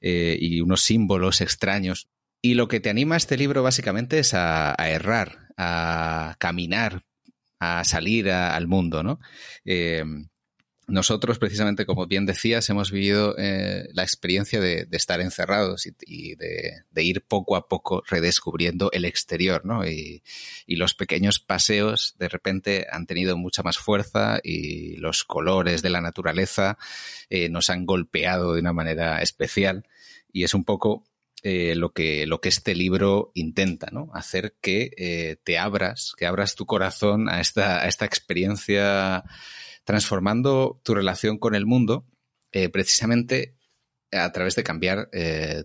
eh, 0.00 0.36
y 0.38 0.60
unos 0.60 0.82
símbolos 0.82 1.40
extraños. 1.40 2.08
Y 2.42 2.54
lo 2.54 2.68
que 2.68 2.80
te 2.80 2.90
anima 2.90 3.16
a 3.16 3.18
este 3.18 3.36
libro 3.36 3.62
básicamente 3.62 4.18
es 4.18 4.34
a, 4.34 4.80
a 4.80 4.90
errar, 4.90 5.48
a 5.56 6.36
caminar, 6.38 7.02
a 7.58 7.82
salir 7.84 8.30
al 8.30 8.66
mundo, 8.66 9.02
¿no? 9.02 9.18
Eh, 9.64 10.04
nosotros, 10.88 11.40
precisamente, 11.40 11.84
como 11.84 12.06
bien 12.06 12.26
decías, 12.26 12.70
hemos 12.70 12.92
vivido 12.92 13.34
eh, 13.38 13.88
la 13.92 14.04
experiencia 14.04 14.60
de, 14.60 14.86
estar 14.92 15.20
encerrados 15.20 15.84
y, 15.86 16.36
de, 16.36 16.84
ir 16.94 17.22
poco 17.22 17.56
a 17.56 17.66
poco 17.66 18.04
redescubriendo 18.08 18.90
el 18.92 19.04
exterior, 19.04 19.64
¿no? 19.64 19.84
Y, 19.84 20.22
los 20.68 20.94
pequeños 20.94 21.40
paseos 21.40 22.14
de 22.18 22.28
repente 22.28 22.86
han 22.90 23.06
tenido 23.06 23.36
mucha 23.36 23.62
más 23.62 23.78
fuerza 23.78 24.38
y 24.44 24.96
los 24.96 25.24
colores 25.24 25.80
de 25.80 25.90
la 25.90 26.02
naturaleza 26.02 26.76
eh, 27.30 27.48
nos 27.48 27.70
han 27.70 27.86
golpeado 27.86 28.52
de 28.52 28.60
una 28.60 28.74
manera 28.74 29.22
especial 29.22 29.88
y 30.32 30.44
es 30.44 30.52
un 30.52 30.64
poco 30.64 31.04
eh, 31.42 31.74
lo, 31.76 31.92
que, 31.92 32.26
lo 32.26 32.42
que 32.42 32.50
este 32.50 32.74
libro 32.74 33.32
intenta, 33.34 33.88
¿no? 33.90 34.10
Hacer 34.12 34.54
que 34.60 35.38
te 35.42 35.58
abras, 35.58 36.12
que 36.16 36.26
abras 36.26 36.54
tu 36.54 36.66
corazón 36.66 37.28
a 37.28 37.40
esta, 37.40 37.80
a 37.80 37.88
esta 37.88 38.04
experiencia 38.04 39.24
transformando 39.86 40.80
tu 40.84 40.94
relación 40.94 41.38
con 41.38 41.54
el 41.54 41.64
mundo 41.64 42.04
eh, 42.52 42.68
precisamente 42.68 43.56
a 44.10 44.30
través 44.32 44.56
de 44.56 44.64
cambiar 44.64 45.08
eh, 45.12 45.64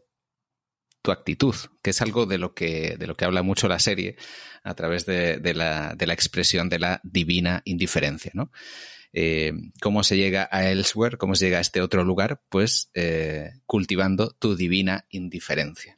tu 1.02 1.12
actitud, 1.12 1.56
que 1.82 1.90
es 1.90 2.02
algo 2.04 2.28
de 2.28 2.38
lo 2.38 2.54
que, 2.54 2.98
de 2.98 3.08
lo 3.08 3.16
que 3.18 3.26
habla 3.26 3.42
mucho 3.42 3.68
la 3.68 3.80
serie 3.80 4.18
a 4.64 4.76
través 4.76 5.08
de, 5.08 5.40
la, 5.56 5.96
de 5.96 6.06
la, 6.06 6.14
expresión 6.14 6.70
de 6.70 6.78
la 6.78 7.02
divina 7.04 7.64
indiferencia. 7.66 8.32
¿no? 8.36 8.52
Eh, 9.12 9.54
¿Cómo 9.82 10.04
se 10.04 10.18
llega 10.18 10.48
a 10.52 10.70
Elsewhere? 10.70 11.18
¿Cómo 11.18 11.34
se 11.34 11.46
llega 11.46 11.58
a 11.58 11.62
este 11.62 11.82
otro 11.82 12.04
lugar? 12.04 12.44
Pues 12.50 12.92
cultivando 13.66 14.36
tu 14.38 14.56
divina 14.56 15.08
indiferencia. 15.10 15.98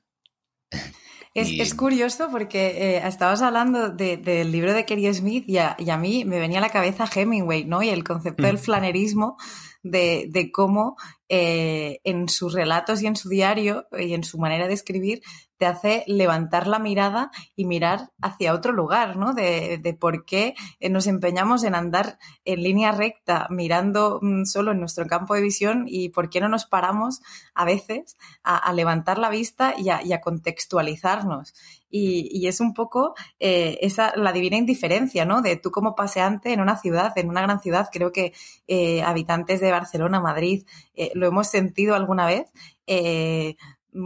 Es, 1.34 1.50
y... 1.50 1.62
es, 1.62 1.74
curioso 1.74 2.30
porque 2.30 2.68
eh, 2.68 3.08
estabas 3.08 3.42
hablando 3.42 3.90
de, 3.90 4.18
del 4.18 4.52
libro 4.52 4.74
de 4.74 4.86
Kerry 4.86 5.12
Smith 5.14 5.46
y 5.48 5.58
a, 5.58 5.76
y 5.80 5.90
a, 5.90 5.98
mí 5.98 6.26
me 6.26 6.40
venía 6.40 6.60
a 6.60 6.62
la 6.62 6.70
cabeza 6.70 7.10
Hemingway, 7.14 7.66
¿no? 7.66 7.82
Y 7.82 7.90
el 7.90 8.04
concepto 8.04 8.44
mm. 8.44 8.46
del 8.46 8.58
flanerismo, 8.60 9.38
de, 9.82 10.28
de 10.30 10.52
cómo 10.52 10.96
eh, 11.30 12.00
en 12.04 12.30
sus 12.30 12.54
relatos 12.54 13.02
y 13.02 13.08
en 13.08 13.16
su 13.16 13.30
diario 13.30 13.88
y 13.98 14.14
en 14.14 14.24
su 14.24 14.38
manera 14.38 14.68
de 14.68 14.74
escribir 14.74 15.22
te 15.58 15.66
hace 15.66 16.04
levantar 16.08 16.68
la 16.68 16.80
mirada 16.80 17.32
y 17.56 17.66
mirar 17.66 18.12
hacia 18.22 18.54
otro 18.54 18.72
lugar, 18.72 19.16
¿no? 19.18 19.34
De, 19.34 19.98
por 20.00 20.26
qué 20.26 20.56
nos 20.90 21.08
empeñamos 21.08 21.64
en 21.64 21.76
andar 21.76 22.18
en 22.46 22.64
línea 22.64 22.92
recta 22.92 23.48
mirando 23.50 24.20
mm, 24.22 24.46
solo 24.46 24.72
en 24.72 24.80
nuestro 24.80 25.06
campo 25.06 25.36
de 25.36 25.42
visión 25.42 25.86
y 25.88 26.10
por 26.10 26.30
qué 26.30 26.42
no 26.42 26.50
nos 26.50 26.66
paramos 26.66 27.22
a 27.54 27.66
veces 27.66 28.18
a, 28.44 28.72
levantar 28.74 29.18
la 29.20 29.30
vista 29.30 29.76
y 29.78 29.90
a, 29.90 30.22
contextualizarnos. 30.22 31.54
Y, 31.96 32.48
es 32.48 32.60
un 32.60 32.74
poco 32.74 33.14
eh, 33.40 33.78
esa 33.82 34.16
la 34.16 34.32
divina 34.34 34.58
indiferencia, 34.58 35.26
¿no? 35.26 35.44
De 35.44 35.58
tú 35.58 35.70
como 35.70 35.96
paseante 35.96 36.52
en 36.52 36.60
una 36.60 36.76
ciudad, 36.76 37.16
en 37.18 37.30
una 37.30 37.42
gran 37.42 37.62
ciudad, 37.62 37.90
creo 37.92 38.12
que 38.12 38.34
eh, 38.68 39.04
habitantes 39.04 39.62
de 39.62 39.72
Barcelona, 39.72 40.20
Madrid, 40.20 40.66
eh, 40.96 41.12
lo 41.14 41.28
hemos 41.28 41.48
sentido 41.48 41.94
alguna 41.96 42.26
vez 42.26 42.52
eh, 42.88 43.56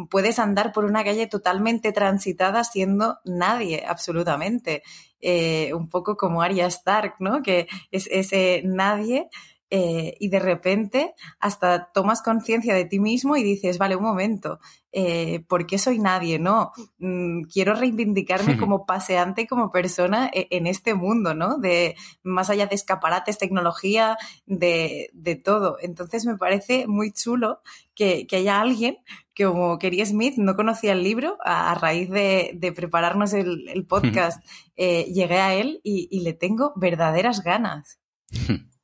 puedes 0.10 0.40
andar 0.40 0.72
por 0.74 0.86
una 0.86 1.04
calle 1.04 1.28
totalmente 1.28 1.92
transitada 1.92 2.64
siendo 2.64 3.20
nadie, 3.26 3.84
absolutamente. 3.88 4.84
Eh, 5.22 5.74
un 5.74 5.90
poco 5.90 6.16
como 6.16 6.42
Arya 6.42 6.68
Stark, 6.68 7.16
¿no? 7.20 7.42
Que 7.42 7.68
es 7.92 8.08
ese 8.12 8.62
nadie 8.64 9.30
eh, 9.70 10.16
y 10.20 10.30
de 10.30 10.40
repente 10.40 11.14
hasta 11.40 11.92
tomas 11.92 12.22
conciencia 12.22 12.74
de 12.74 12.86
ti 12.86 13.00
mismo 13.00 13.36
y 13.36 13.44
dices, 13.44 13.78
vale, 13.78 13.98
un 13.98 14.04
momento, 14.04 14.60
eh, 14.94 15.42
¿por 15.50 15.68
qué 15.68 15.78
soy 15.78 16.00
nadie? 16.00 16.40
No, 16.40 16.72
mm, 17.00 17.44
quiero 17.52 17.74
reivindicarme 17.74 18.58
como 18.58 18.86
paseante 18.86 19.42
y 19.42 19.48
como 19.48 19.70
persona 19.70 20.30
e, 20.34 20.48
en 20.52 20.68
este 20.68 20.94
mundo, 20.94 21.34
¿no? 21.34 21.58
De 21.58 21.98
más 22.24 22.50
allá 22.50 22.68
de 22.68 22.76
escaparates, 22.76 23.38
tecnología, 23.38 24.18
de, 24.46 25.12
todo. 25.44 25.78
Entonces 25.82 26.26
me 26.26 26.38
parece 26.38 26.88
muy 26.88 27.12
chulo 27.12 27.62
que, 27.94 28.26
haya 28.32 28.62
alguien 28.62 28.98
que 29.34 29.44
como 29.46 29.78
Kerry 29.80 30.06
Smith 30.06 30.36
no 30.38 30.56
conocía 30.56 30.94
el 30.94 31.04
libro, 31.04 31.38
a, 31.44 31.76
raíz 31.76 32.10
de, 32.10 32.74
prepararnos 32.74 33.34
el, 33.34 33.86
podcast, 33.88 34.42
eh, 34.78 35.04
llegué 35.14 35.40
a 35.40 35.54
él 35.56 35.82
y 35.84 36.22
le 36.22 36.32
tengo 36.32 36.72
verdaderas 36.78 37.44
ganas. 37.44 38.00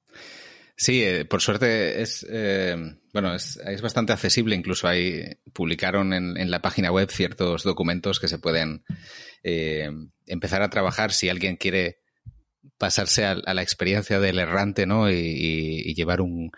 Sí, 0.75 1.03
eh, 1.03 1.25
por 1.25 1.42
suerte 1.42 2.01
es 2.01 2.25
eh, 2.27 2.75
bueno 3.13 3.36
es, 3.36 3.60
bastante 3.82 4.13
accesible. 4.13 4.56
Incluso 4.56 4.88
ahí 4.88 5.24
publicaron 5.53 6.13
en, 6.13 6.51
la 6.51 6.62
página 6.62 6.92
web 6.92 7.10
ciertos 7.12 7.63
documentos 7.63 8.20
que 8.20 8.27
se 8.27 8.39
pueden 8.39 8.84
eh, 9.44 9.89
empezar 10.25 10.62
a 10.62 10.70
trabajar 10.70 11.12
si 11.12 11.30
alguien 11.30 11.58
quiere 11.58 12.00
pasarse 12.77 13.25
a, 13.25 13.36
la 13.36 13.62
experiencia 13.62 14.20
del 14.20 14.39
errante, 14.39 14.86
¿no? 14.86 15.12
Y, 15.12 15.94
llevar 15.94 16.22
un, 16.22 16.51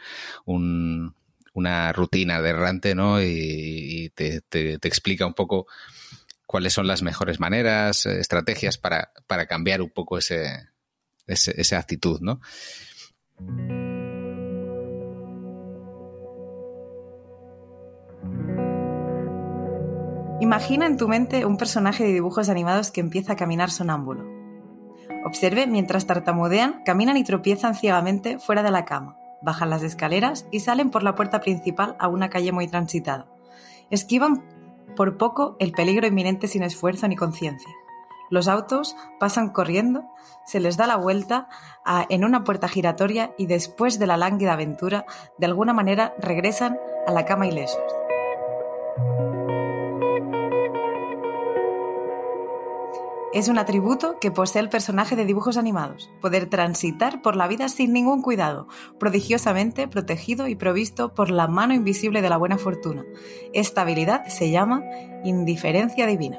una 0.45 1.91
rutina 1.93 2.41
de 2.41 2.49
errante, 2.49 2.95
¿no? 2.95 3.21
Y, 3.21 4.11
te, 4.15 4.41
explica 4.83 5.25
un 5.25 5.33
poco 5.33 5.67
cuáles 6.45 6.73
son 6.73 6.87
las 6.87 7.01
mejores 7.01 7.39
maneras, 7.39 8.05
estrategias 8.05 8.77
para, 8.77 9.11
para 9.27 9.45
cambiar 9.45 9.81
un 9.81 9.89
poco 9.89 10.17
ese, 10.17 10.69
esa 11.27 11.79
actitud, 11.79 12.21
¿no? 12.21 12.39
Imagina 20.41 20.85
en 20.85 20.97
tu 20.97 21.07
mente 21.07 21.45
un 21.45 21.55
personaje 21.55 22.03
de 22.03 22.11
dibujos 22.11 22.49
animados 22.49 22.91
que 22.91 22.99
empieza 22.99 23.33
a 23.33 23.35
caminar 23.37 23.71
sonámbulo. 23.71 24.25
Observe 25.25 25.65
mientras 25.65 26.07
tartamudean, 26.07 26.83
caminan 26.83 27.15
y 27.15 27.23
tropiezan 27.23 27.73
ciegamente 27.73 28.37
fuera 28.37 28.61
de 28.61 28.69
la 28.69 28.83
cama, 28.83 29.17
bajan 29.41 29.69
las 29.69 29.81
escaleras 29.81 30.45
y 30.51 30.59
salen 30.59 30.91
por 30.91 31.03
la 31.03 31.15
puerta 31.15 31.39
principal 31.39 31.95
a 31.99 32.09
una 32.09 32.29
calle 32.29 32.51
muy 32.51 32.67
transitada. 32.67 33.27
Esquivan 33.89 34.43
por 34.97 35.17
poco 35.17 35.55
el 35.59 35.71
peligro 35.71 36.05
inminente 36.05 36.49
sin 36.49 36.63
esfuerzo 36.63 37.07
ni 37.07 37.15
conciencia. 37.15 37.71
Los 38.29 38.49
autos 38.49 38.97
pasan 39.19 39.49
corriendo, 39.49 40.03
se 40.45 40.59
les 40.59 40.75
da 40.75 40.85
la 40.85 40.97
vuelta 40.97 41.47
en 42.09 42.25
una 42.25 42.43
puerta 42.43 42.67
giratoria 42.67 43.33
y 43.37 43.45
después 43.45 43.99
de 43.99 44.07
la 44.07 44.17
lánguida 44.17 44.53
aventura, 44.53 45.05
de 45.37 45.45
alguna 45.45 45.71
manera 45.71 46.13
regresan 46.19 46.77
a 47.07 47.11
la 47.11 47.23
cama 47.23 47.47
ilesos. 47.47 47.81
Es 53.35 53.49
un 53.49 53.57
atributo 53.57 54.17
que 54.21 54.31
posee 54.31 54.61
el 54.61 54.69
personaje 54.69 55.17
de 55.17 55.25
dibujos 55.25 55.57
animados, 55.57 56.09
poder 56.21 56.49
transitar 56.49 57.21
por 57.21 57.35
la 57.35 57.49
vida 57.49 57.67
sin 57.67 57.91
ningún 57.91 58.21
cuidado, 58.21 58.69
prodigiosamente 58.97 59.89
protegido 59.89 60.47
y 60.47 60.55
provisto 60.55 61.13
por 61.13 61.29
la 61.29 61.49
mano 61.49 61.73
invisible 61.73 62.21
de 62.21 62.29
la 62.29 62.37
buena 62.37 62.57
fortuna. 62.57 63.03
Esta 63.51 63.81
habilidad 63.81 64.25
se 64.27 64.51
llama 64.51 64.83
indiferencia 65.25 66.05
divina. 66.05 66.37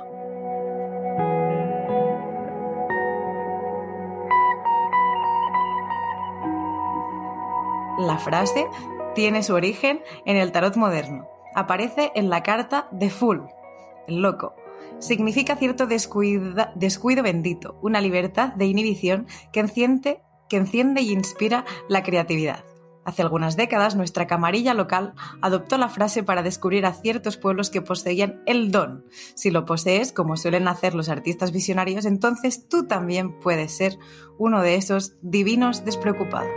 La 7.99 8.17
frase 8.17 8.67
tiene 9.15 9.43
su 9.43 9.53
origen 9.53 10.01
en 10.25 10.39
el 10.39 10.51
tarot 10.51 10.77
moderno. 10.77 11.29
Aparece 11.55 12.11
en 12.15 12.31
la 12.31 12.43
carta 12.43 12.89
de 12.91 13.11
Fool, 13.11 13.49
el 14.09 14.23
loco, 14.23 14.55
significa 14.99 15.57
cierto 15.57 15.87
descuido 15.87 17.23
bendito, 17.23 17.79
una 17.83 18.01
libertad 18.01 18.55
de 18.55 18.67
inhibición 18.67 19.27
que 19.53 19.61
enciende, 19.61 20.23
que 20.49 20.57
enciende 20.57 21.03
y 21.03 21.13
inspira 21.13 21.65
la 21.89 22.03
creatividad. 22.03 22.65
Hace 23.07 23.23
algunas 23.23 23.57
décadas 23.57 23.95
nuestra 23.95 24.27
camarilla 24.27 24.75
local 24.75 25.15
adoptó 25.41 25.79
la 25.79 25.89
frase 25.89 26.25
para 26.25 26.43
descubrir 26.43 26.85
a 26.87 26.93
ciertos 26.93 27.37
pueblos 27.37 27.71
que 27.71 27.81
poseían 27.81 28.43
el 28.47 28.73
don. 28.73 29.05
Si 29.37 29.53
lo 29.53 29.65
posees, 29.65 30.13
como 30.13 30.37
suelen 30.37 30.67
hacer 30.67 30.97
los 30.97 31.09
artistas 31.09 31.53
visionarios, 31.53 32.05
entonces 32.05 32.67
tú 32.69 32.89
también 32.89 33.39
puedes 33.39 33.77
ser 33.77 33.97
uno 34.39 34.61
de 34.61 34.75
esos 34.75 35.15
divinos 35.23 35.85
despreocupados. 35.85 36.51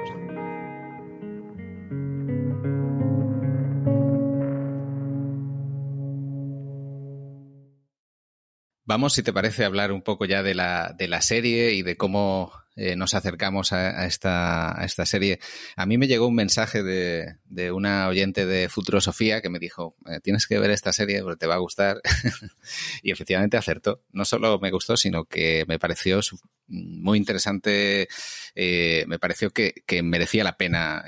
Vamos, 8.89 9.13
si 9.13 9.22
te 9.22 9.31
parece, 9.31 9.62
a 9.62 9.67
hablar 9.67 9.91
un 9.91 10.01
poco 10.01 10.25
ya 10.25 10.41
de 10.41 10.55
la, 10.55 10.96
de 10.98 11.08
la 11.08 11.22
serie 11.22 11.74
y 11.74 11.84
de 11.84 11.96
cómo 11.96 12.51
eh, 12.75 12.96
nos 12.96 13.13
acercamos 13.13 13.72
a, 13.72 14.08
esta, 14.08 14.79
esta, 14.84 15.05
serie. 15.05 15.39
A 15.75 15.86
mí 15.86 16.00
me 16.00 16.08
llegó 16.08 16.25
un 16.25 16.34
mensaje 16.34 16.81
de, 16.81 17.36
de 17.46 17.72
una 17.72 18.08
oyente 18.08 18.48
de 18.48 18.67
Futurosofía 18.67 19.43
que 19.43 19.50
me 19.51 19.60
dijo, 19.60 19.96
eh, 20.08 20.19
tienes 20.24 20.48
que 20.48 20.58
ver 20.58 20.72
esta 20.72 20.91
serie 20.91 21.22
porque 21.22 21.38
te 21.38 21.46
va 21.46 21.53
a 21.53 21.60
gustar. 21.60 22.01
y 23.03 23.12
efectivamente 23.12 23.58
acertó. 23.58 24.01
No 24.12 24.25
solo 24.25 24.58
me 24.58 24.72
gustó, 24.72 24.98
sino 24.98 25.25
que 25.25 25.65
me 25.67 25.77
pareció 25.77 26.19
muy 26.65 27.19
interesante, 27.19 28.08
eh, 28.55 29.05
me 29.05 29.19
pareció 29.19 29.51
que, 29.51 29.75
que, 29.86 30.01
merecía 30.01 30.43
la 30.43 30.58
pena 30.58 31.05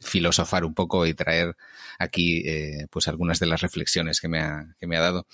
filosofar 0.00 0.64
un 0.64 0.74
poco 0.74 1.04
y 1.04 1.14
traer 1.14 1.56
aquí 1.98 2.44
pues 2.90 3.08
algunas 3.08 3.40
de 3.40 3.46
las 3.46 3.60
reflexiones 3.60 4.20
que 4.20 4.28
me 4.28 4.38
ha, 4.38 4.76
que 4.78 4.86
me 4.86 4.96
ha 4.96 5.00
dado. 5.00 5.26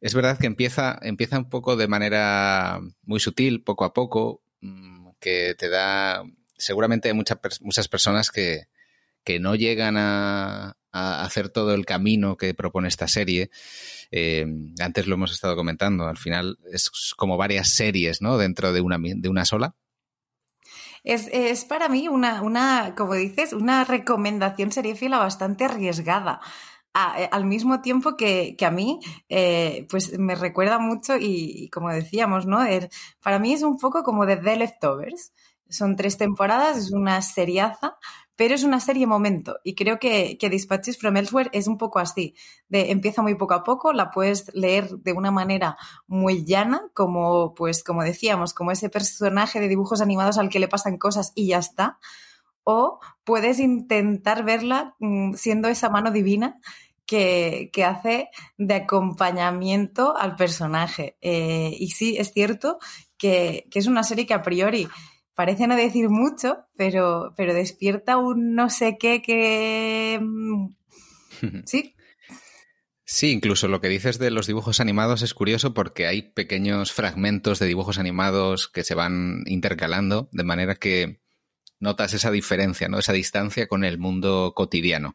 Es 0.00 0.14
verdad 0.14 0.38
que 0.38 0.46
empieza, 0.46 0.98
empieza 1.02 1.38
un 1.38 1.48
poco 1.48 1.76
de 1.76 1.88
manera 1.88 2.80
muy 3.02 3.20
sutil, 3.20 3.62
poco 3.62 3.84
a 3.84 3.92
poco, 3.94 4.42
mm, 4.60 5.10
que 5.20 5.54
te 5.58 5.68
da. 5.68 6.22
Seguramente 6.56 7.08
hay 7.08 7.14
muchas, 7.14 7.38
muchas 7.62 7.88
personas 7.88 8.30
que, 8.30 8.68
no 9.40 9.54
llegan 9.56 9.96
a, 9.96 10.76
hacer 10.92 11.50
todo 11.50 11.74
el 11.74 11.84
camino 11.84 12.36
que 12.36 12.54
propone 12.54 12.88
esta 12.88 13.08
serie. 13.08 13.50
Eh, 14.10 14.46
antes 14.80 15.06
lo 15.06 15.14
hemos 15.16 15.32
estado 15.32 15.54
comentando, 15.56 16.06
al 16.06 16.16
final 16.16 16.58
es 16.72 16.90
como 17.16 17.36
varias 17.36 17.68
series, 17.68 18.22
¿no? 18.22 18.38
Dentro 18.38 18.72
de 18.72 18.80
una, 18.80 18.96
de 18.98 19.28
una 19.28 19.44
sola. 19.44 19.74
Es, 21.06 21.28
es, 21.32 21.64
para 21.64 21.88
mí 21.88 22.08
una, 22.08 22.42
una, 22.42 22.94
como 22.96 23.14
dices, 23.14 23.52
una 23.52 23.84
recomendación 23.84 24.72
seriéfila 24.72 25.18
bastante 25.18 25.64
arriesgada. 25.64 26.40
Eh, 27.18 27.28
al 27.30 27.44
mismo 27.44 27.82
tiempo 27.82 28.16
que, 28.16 28.56
a 28.64 28.70
mí, 28.70 29.00
eh, 29.28 29.86
pues 29.90 30.18
me 30.18 30.34
recuerda 30.34 30.78
mucho 30.78 31.16
y, 31.18 31.68
como 31.70 31.90
decíamos, 31.90 32.46
¿no? 32.46 32.60
para 33.22 33.38
mí 33.38 33.52
es 33.52 33.62
un 33.62 33.78
poco 33.78 34.02
como 34.02 34.24
de 34.24 34.36
The 34.36 34.56
Leftovers. 34.56 35.32
Son 35.68 35.96
tres 35.96 36.16
temporadas, 36.16 36.78
es 36.78 36.92
una 36.92 37.20
seriaza, 37.22 37.98
pero 38.36 38.54
es 38.54 38.62
una 38.62 38.80
serie 38.80 39.06
momento. 39.06 39.58
Y 39.64 39.74
creo 39.74 39.98
que, 39.98 40.38
que 40.38 40.48
Dispatches 40.48 40.96
from 40.96 41.16
Elsewhere 41.16 41.50
es 41.52 41.66
un 41.66 41.76
poco 41.76 41.98
así. 41.98 42.34
De, 42.68 42.92
empieza 42.92 43.20
muy 43.20 43.34
poco 43.34 43.54
a 43.54 43.64
poco, 43.64 43.92
la 43.92 44.10
puedes 44.10 44.54
leer 44.54 44.88
de 44.90 45.12
una 45.12 45.30
manera 45.30 45.76
muy 46.06 46.44
llana, 46.44 46.82
como, 46.94 47.52
pues, 47.54 47.82
como 47.82 48.04
decíamos, 48.04 48.54
como 48.54 48.70
ese 48.70 48.88
personaje 48.88 49.60
de 49.60 49.68
dibujos 49.68 50.00
animados 50.00 50.38
al 50.38 50.48
que 50.48 50.60
le 50.60 50.68
pasan 50.68 50.98
cosas 50.98 51.32
y 51.34 51.48
ya 51.48 51.58
está. 51.58 51.98
O 52.62 53.00
puedes 53.24 53.58
intentar 53.58 54.44
verla 54.44 54.94
mm, 55.00 55.34
siendo 55.34 55.68
esa 55.68 55.88
mano 55.88 56.10
divina 56.10 56.60
que, 57.06 57.70
hace 57.84 58.28
de 58.58 58.74
acompañamiento 58.74 60.16
al 60.16 60.36
personaje. 60.36 61.16
Eh, 61.20 61.74
y 61.78 61.90
sí, 61.90 62.16
es 62.18 62.32
cierto 62.32 62.78
que, 63.16 63.66
es 63.72 63.86
una 63.86 64.02
serie 64.02 64.26
que 64.26 64.34
a 64.34 64.42
priori 64.42 64.88
parece 65.34 65.66
no 65.66 65.76
decir 65.76 66.08
mucho, 66.08 66.66
pero, 66.76 67.32
pero 67.36 67.54
despierta 67.54 68.16
un 68.16 68.54
no 68.54 68.70
sé 68.70 68.96
qué 68.98 69.22
que... 69.22 70.18
Mm, 70.20 70.68
sí. 71.66 71.94
Sí, 73.08 73.30
incluso 73.30 73.68
lo 73.68 73.80
que 73.80 73.88
dices 73.88 74.18
de 74.18 74.32
los 74.32 74.48
dibujos 74.48 74.80
animados 74.80 75.22
es 75.22 75.32
curioso 75.32 75.74
porque 75.74 76.08
hay 76.08 76.22
pequeños 76.22 76.92
fragmentos 76.92 77.60
de 77.60 77.66
dibujos 77.66 77.98
animados 77.98 78.66
que 78.66 78.82
se 78.82 78.96
van 78.96 79.44
intercalando, 79.46 80.28
de 80.32 80.42
manera 80.42 80.74
que 80.74 81.20
notas 81.78 82.14
esa 82.14 82.32
diferencia, 82.32 82.88
¿no? 82.88 82.98
Esa 82.98 83.12
distancia 83.12 83.68
con 83.68 83.84
el 83.84 83.98
mundo 83.98 84.54
cotidiano. 84.56 85.14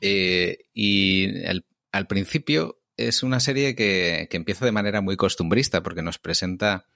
Eh, 0.00 0.58
y 0.74 1.44
al 1.92 2.06
principio 2.06 2.80
es 2.96 3.22
una 3.22 3.40
serie 3.40 3.74
que, 3.74 4.28
empieza 4.30 4.64
de 4.64 4.72
manera 4.72 5.00
muy 5.00 5.16
costumbrista 5.16 5.82
porque 5.82 6.02
nos 6.02 6.18
presenta 6.18 6.86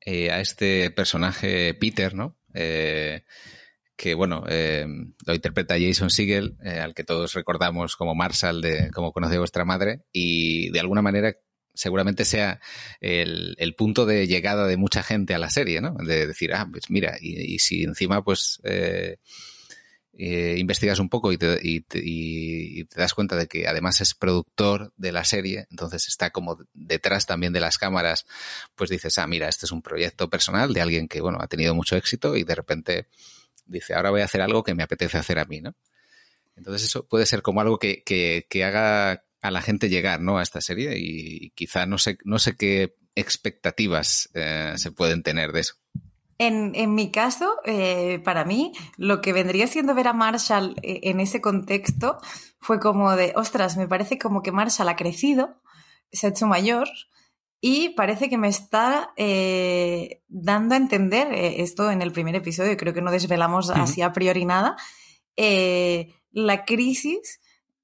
eh, 0.00 0.30
a 0.30 0.40
este 0.40 0.90
personaje 0.90 1.74
Peter, 1.74 2.14
¿no? 2.14 2.38
Eh, 2.54 3.24
que 3.96 4.14
bueno, 4.14 4.44
eh, 4.48 4.86
lo 5.26 5.34
interpreta 5.34 5.76
Jason 5.78 6.08
Siegel, 6.08 6.56
al 6.64 6.94
que 6.94 7.04
todos 7.04 7.34
recordamos 7.34 7.96
como 7.96 8.14
Marshall 8.14 8.62
de 8.62 8.90
Cómo 8.92 9.12
conoce 9.12 9.38
vuestra 9.38 9.66
madre, 9.66 10.04
y 10.10 10.70
de 10.70 10.80
alguna 10.80 11.02
manera 11.02 11.36
seguramente 11.74 12.24
sea 12.24 12.60
el, 13.00 13.74
punto 13.76 14.06
de 14.06 14.26
llegada 14.26 14.66
de 14.66 14.78
mucha 14.78 15.02
gente 15.02 15.34
a 15.34 15.38
la 15.38 15.50
serie, 15.50 15.82
¿no? 15.82 15.94
De 16.02 16.26
decir, 16.26 16.54
ah, 16.54 16.66
pues 16.70 16.88
mira, 16.88 17.18
y, 17.20 17.58
si 17.58 17.82
encima 17.82 18.24
pues 18.24 18.60
eh, 20.22 20.58
investigas 20.58 20.98
un 20.98 21.08
poco 21.08 21.32
y 21.32 21.38
te, 21.38 21.58
y, 21.62 21.80
te, 21.80 23.00
das 23.00 23.14
cuenta 23.14 23.36
de 23.36 23.46
que 23.46 23.66
además 23.66 24.02
es 24.02 24.14
productor 24.14 24.92
de 24.96 25.12
la 25.12 25.24
serie, 25.24 25.66
entonces 25.70 26.08
está 26.08 26.30
como 26.30 26.58
detrás 26.74 27.24
también 27.24 27.54
de 27.54 27.60
las 27.60 27.78
cámaras, 27.78 28.26
pues 28.74 28.90
dices, 28.90 29.16
ah, 29.16 29.26
mira, 29.26 29.48
este 29.48 29.64
es 29.64 29.72
un 29.72 29.80
proyecto 29.80 30.28
personal 30.28 30.74
de 30.74 30.82
alguien 30.82 31.08
que, 31.08 31.22
bueno, 31.22 31.38
ha 31.40 31.46
tenido 31.46 31.74
mucho 31.74 31.96
éxito 31.96 32.36
y 32.36 32.44
de 32.44 32.54
repente 32.54 33.08
dice, 33.64 33.94
ahora 33.94 34.10
voy 34.10 34.20
a 34.20 34.26
hacer 34.26 34.42
algo 34.42 34.62
que 34.62 34.74
me 34.74 34.82
apetece 34.82 35.16
hacer 35.16 35.38
a 35.38 35.46
mí, 35.46 35.62
¿no? 35.62 35.74
Entonces 36.54 36.84
eso 36.84 37.06
puede 37.08 37.24
ser 37.24 37.40
como 37.40 37.62
algo 37.62 37.78
que, 37.78 38.02
que, 38.02 38.46
que 38.50 38.64
haga 38.64 39.24
a 39.40 39.50
la 39.50 39.62
gente 39.62 39.88
llegar 39.88 40.20
¿no? 40.20 40.36
a 40.36 40.42
esta 40.42 40.60
serie 40.60 40.98
y 40.98 41.50
quizá 41.54 41.86
no 41.86 41.96
sé, 41.96 42.18
no 42.24 42.38
sé 42.38 42.56
qué 42.56 42.94
expectativas 43.14 44.28
eh, 44.34 44.74
se 44.76 44.92
pueden 44.92 45.22
tener 45.22 45.52
de 45.52 45.60
eso. 45.60 45.79
En, 46.42 46.72
en 46.74 46.94
mi 46.94 47.10
caso, 47.10 47.58
eh, 47.66 48.18
para 48.24 48.46
mí, 48.46 48.72
lo 48.96 49.20
que 49.20 49.34
vendría 49.34 49.66
siendo 49.66 49.94
ver 49.94 50.08
a 50.08 50.14
Marshall 50.14 50.74
eh, 50.82 51.00
en 51.02 51.20
ese 51.20 51.42
contexto 51.42 52.16
fue 52.60 52.80
como 52.80 53.14
de, 53.14 53.34
ostras, 53.36 53.76
me 53.76 53.86
parece 53.86 54.18
como 54.18 54.42
que 54.42 54.50
Marshall 54.50 54.88
ha 54.88 54.96
crecido, 54.96 55.60
se 56.10 56.26
ha 56.26 56.30
hecho 56.30 56.46
mayor 56.46 56.88
y 57.60 57.90
parece 57.90 58.30
que 58.30 58.38
me 58.38 58.48
está 58.48 59.12
dando 60.28 60.74
a 60.74 60.78
entender, 60.78 61.28
esto 61.30 61.90
en 61.90 62.00
el 62.00 62.10
primer 62.10 62.34
episodio, 62.34 62.74
creo 62.78 62.94
que 62.94 63.02
no 63.02 63.10
desvelamos 63.10 63.68
así 63.68 64.00
a 64.00 64.14
priori 64.14 64.46
nada, 64.46 64.76
la 66.32 66.64
crisis 66.64 67.40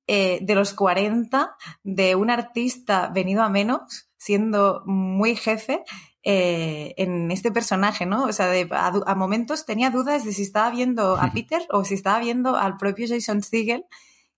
eh, 0.09 0.39
de 0.41 0.55
los 0.55 0.73
40 0.73 1.57
de 1.83 2.15
un 2.15 2.31
artista 2.31 3.11
venido 3.13 3.43
a 3.43 3.49
menos, 3.49 4.06
siendo 4.17 4.83
muy 4.87 5.37
jefe 5.37 5.83
eh, 6.23 6.95
en 6.97 7.31
este 7.31 7.53
personaje, 7.53 8.05
¿no? 8.05 8.25
O 8.25 8.33
sea, 8.33 8.53
a, 8.71 9.15
momentos 9.15 9.65
tenía 9.65 9.91
dudas 9.91 10.25
de 10.25 10.33
si 10.33 10.43
estaba 10.43 10.71
viendo 10.71 11.17
a 11.17 11.31
Peter 11.33 11.63
o 11.71 11.85
si 11.85 11.95
estaba 11.95 12.19
viendo 12.19 12.57
al 12.57 12.77
propio 12.77 13.07
Jason 13.09 13.43
Siegel 13.43 13.85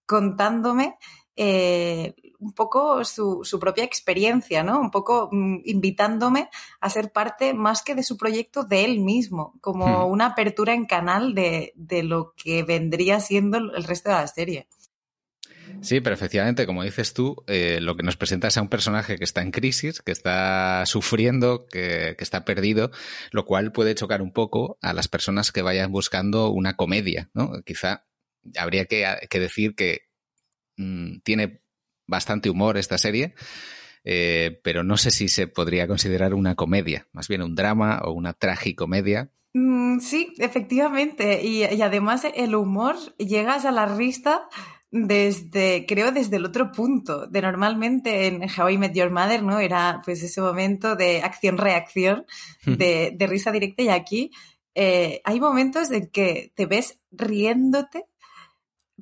contándome 0.04 0.96
eh, 1.36 2.14
un 2.40 2.52
poco 2.52 3.04
su, 3.04 3.42
propia 3.60 3.84
experiencia, 3.84 4.62
¿no? 4.62 4.80
Un 4.80 4.90
poco 4.90 5.28
mm, 5.32 5.60
invitándome 5.64 6.50
a 6.80 6.90
ser 6.90 7.10
parte 7.10 7.54
más 7.54 7.82
que 7.82 7.94
de 7.94 8.02
su 8.02 8.16
proyecto 8.16 8.64
de 8.64 8.84
él 8.84 9.00
mismo, 9.00 9.54
como 9.60 10.06
una 10.08 10.26
apertura 10.26 10.74
en 10.74 10.84
canal 10.86 11.34
de, 11.34 11.72
de 11.74 12.02
lo 12.02 12.34
que 12.36 12.64
vendría 12.64 13.20
siendo 13.20 13.56
el 13.56 13.84
resto 13.84 14.10
de 14.10 14.16
la 14.16 14.26
serie. 14.26 14.68
Sí, 15.80 16.00
pero 16.00 16.14
efectivamente, 16.14 16.66
como 16.66 16.82
dices 16.82 17.14
tú, 17.14 17.36
eh, 17.46 17.78
lo 17.80 17.96
que 17.96 18.02
nos 18.02 18.16
presenta 18.16 18.48
es 18.48 18.56
a 18.56 18.62
un 18.62 18.68
personaje 18.68 19.16
que 19.16 19.24
está 19.24 19.42
en 19.42 19.52
crisis, 19.52 20.02
que 20.02 20.12
está 20.12 20.84
sufriendo, 20.86 21.66
que, 21.66 22.16
está 22.18 22.44
perdido, 22.44 22.90
lo 23.30 23.44
cual 23.44 23.72
puede 23.72 23.94
chocar 23.94 24.22
un 24.22 24.32
poco 24.32 24.78
a 24.82 24.92
las 24.92 25.08
personas 25.08 25.52
que 25.52 25.62
vayan 25.62 25.92
buscando 25.92 26.50
una 26.50 26.76
comedia, 26.76 27.30
¿no? 27.32 27.62
Quizá 27.64 28.06
habría 28.56 28.86
que, 28.86 29.04
decir 29.38 29.74
que 29.74 30.02
mm, 30.76 31.20
tiene 31.22 31.62
bastante 32.06 32.50
humor 32.50 32.76
esta 32.76 32.98
serie, 32.98 33.34
eh, 34.04 34.60
pero 34.64 34.82
no 34.82 34.96
sé 34.96 35.10
si 35.10 35.28
se 35.28 35.46
podría 35.46 35.86
considerar 35.86 36.34
una 36.34 36.54
comedia, 36.54 37.06
más 37.12 37.28
bien 37.28 37.42
un 37.42 37.54
drama 37.54 38.00
o 38.04 38.12
una 38.12 38.32
tragicomedia. 38.32 39.30
Mm, 39.54 40.00
sí, 40.00 40.34
efectivamente, 40.38 41.42
y, 41.44 41.64
y 41.64 41.82
además 41.82 42.26
el 42.34 42.54
humor 42.54 42.96
llegas 43.18 43.64
a 43.64 43.70
la 43.70 43.86
risa 43.86 44.48
desde, 44.90 45.84
creo, 45.86 46.12
desde 46.12 46.36
el 46.36 46.46
otro 46.46 46.72
punto, 46.72 47.26
de 47.26 47.42
normalmente 47.42 48.26
en 48.26 48.42
How 48.42 48.70
I 48.70 48.78
Met 48.78 48.94
Your 48.94 49.10
Mother, 49.10 49.42
¿no? 49.42 49.58
Era 49.58 50.00
pues 50.04 50.22
ese 50.22 50.40
momento 50.40 50.96
de 50.96 51.22
acción-reacción, 51.22 52.24
de, 52.64 53.12
de, 53.14 53.26
risa 53.26 53.52
directa 53.52 53.82
y 53.82 53.88
aquí 53.88 54.30
eh, 54.74 55.20
hay 55.24 55.40
momentos 55.40 55.90
en 55.90 56.06
que 56.06 56.52
te 56.54 56.66
ves 56.66 57.00
riéndote, 57.10 58.06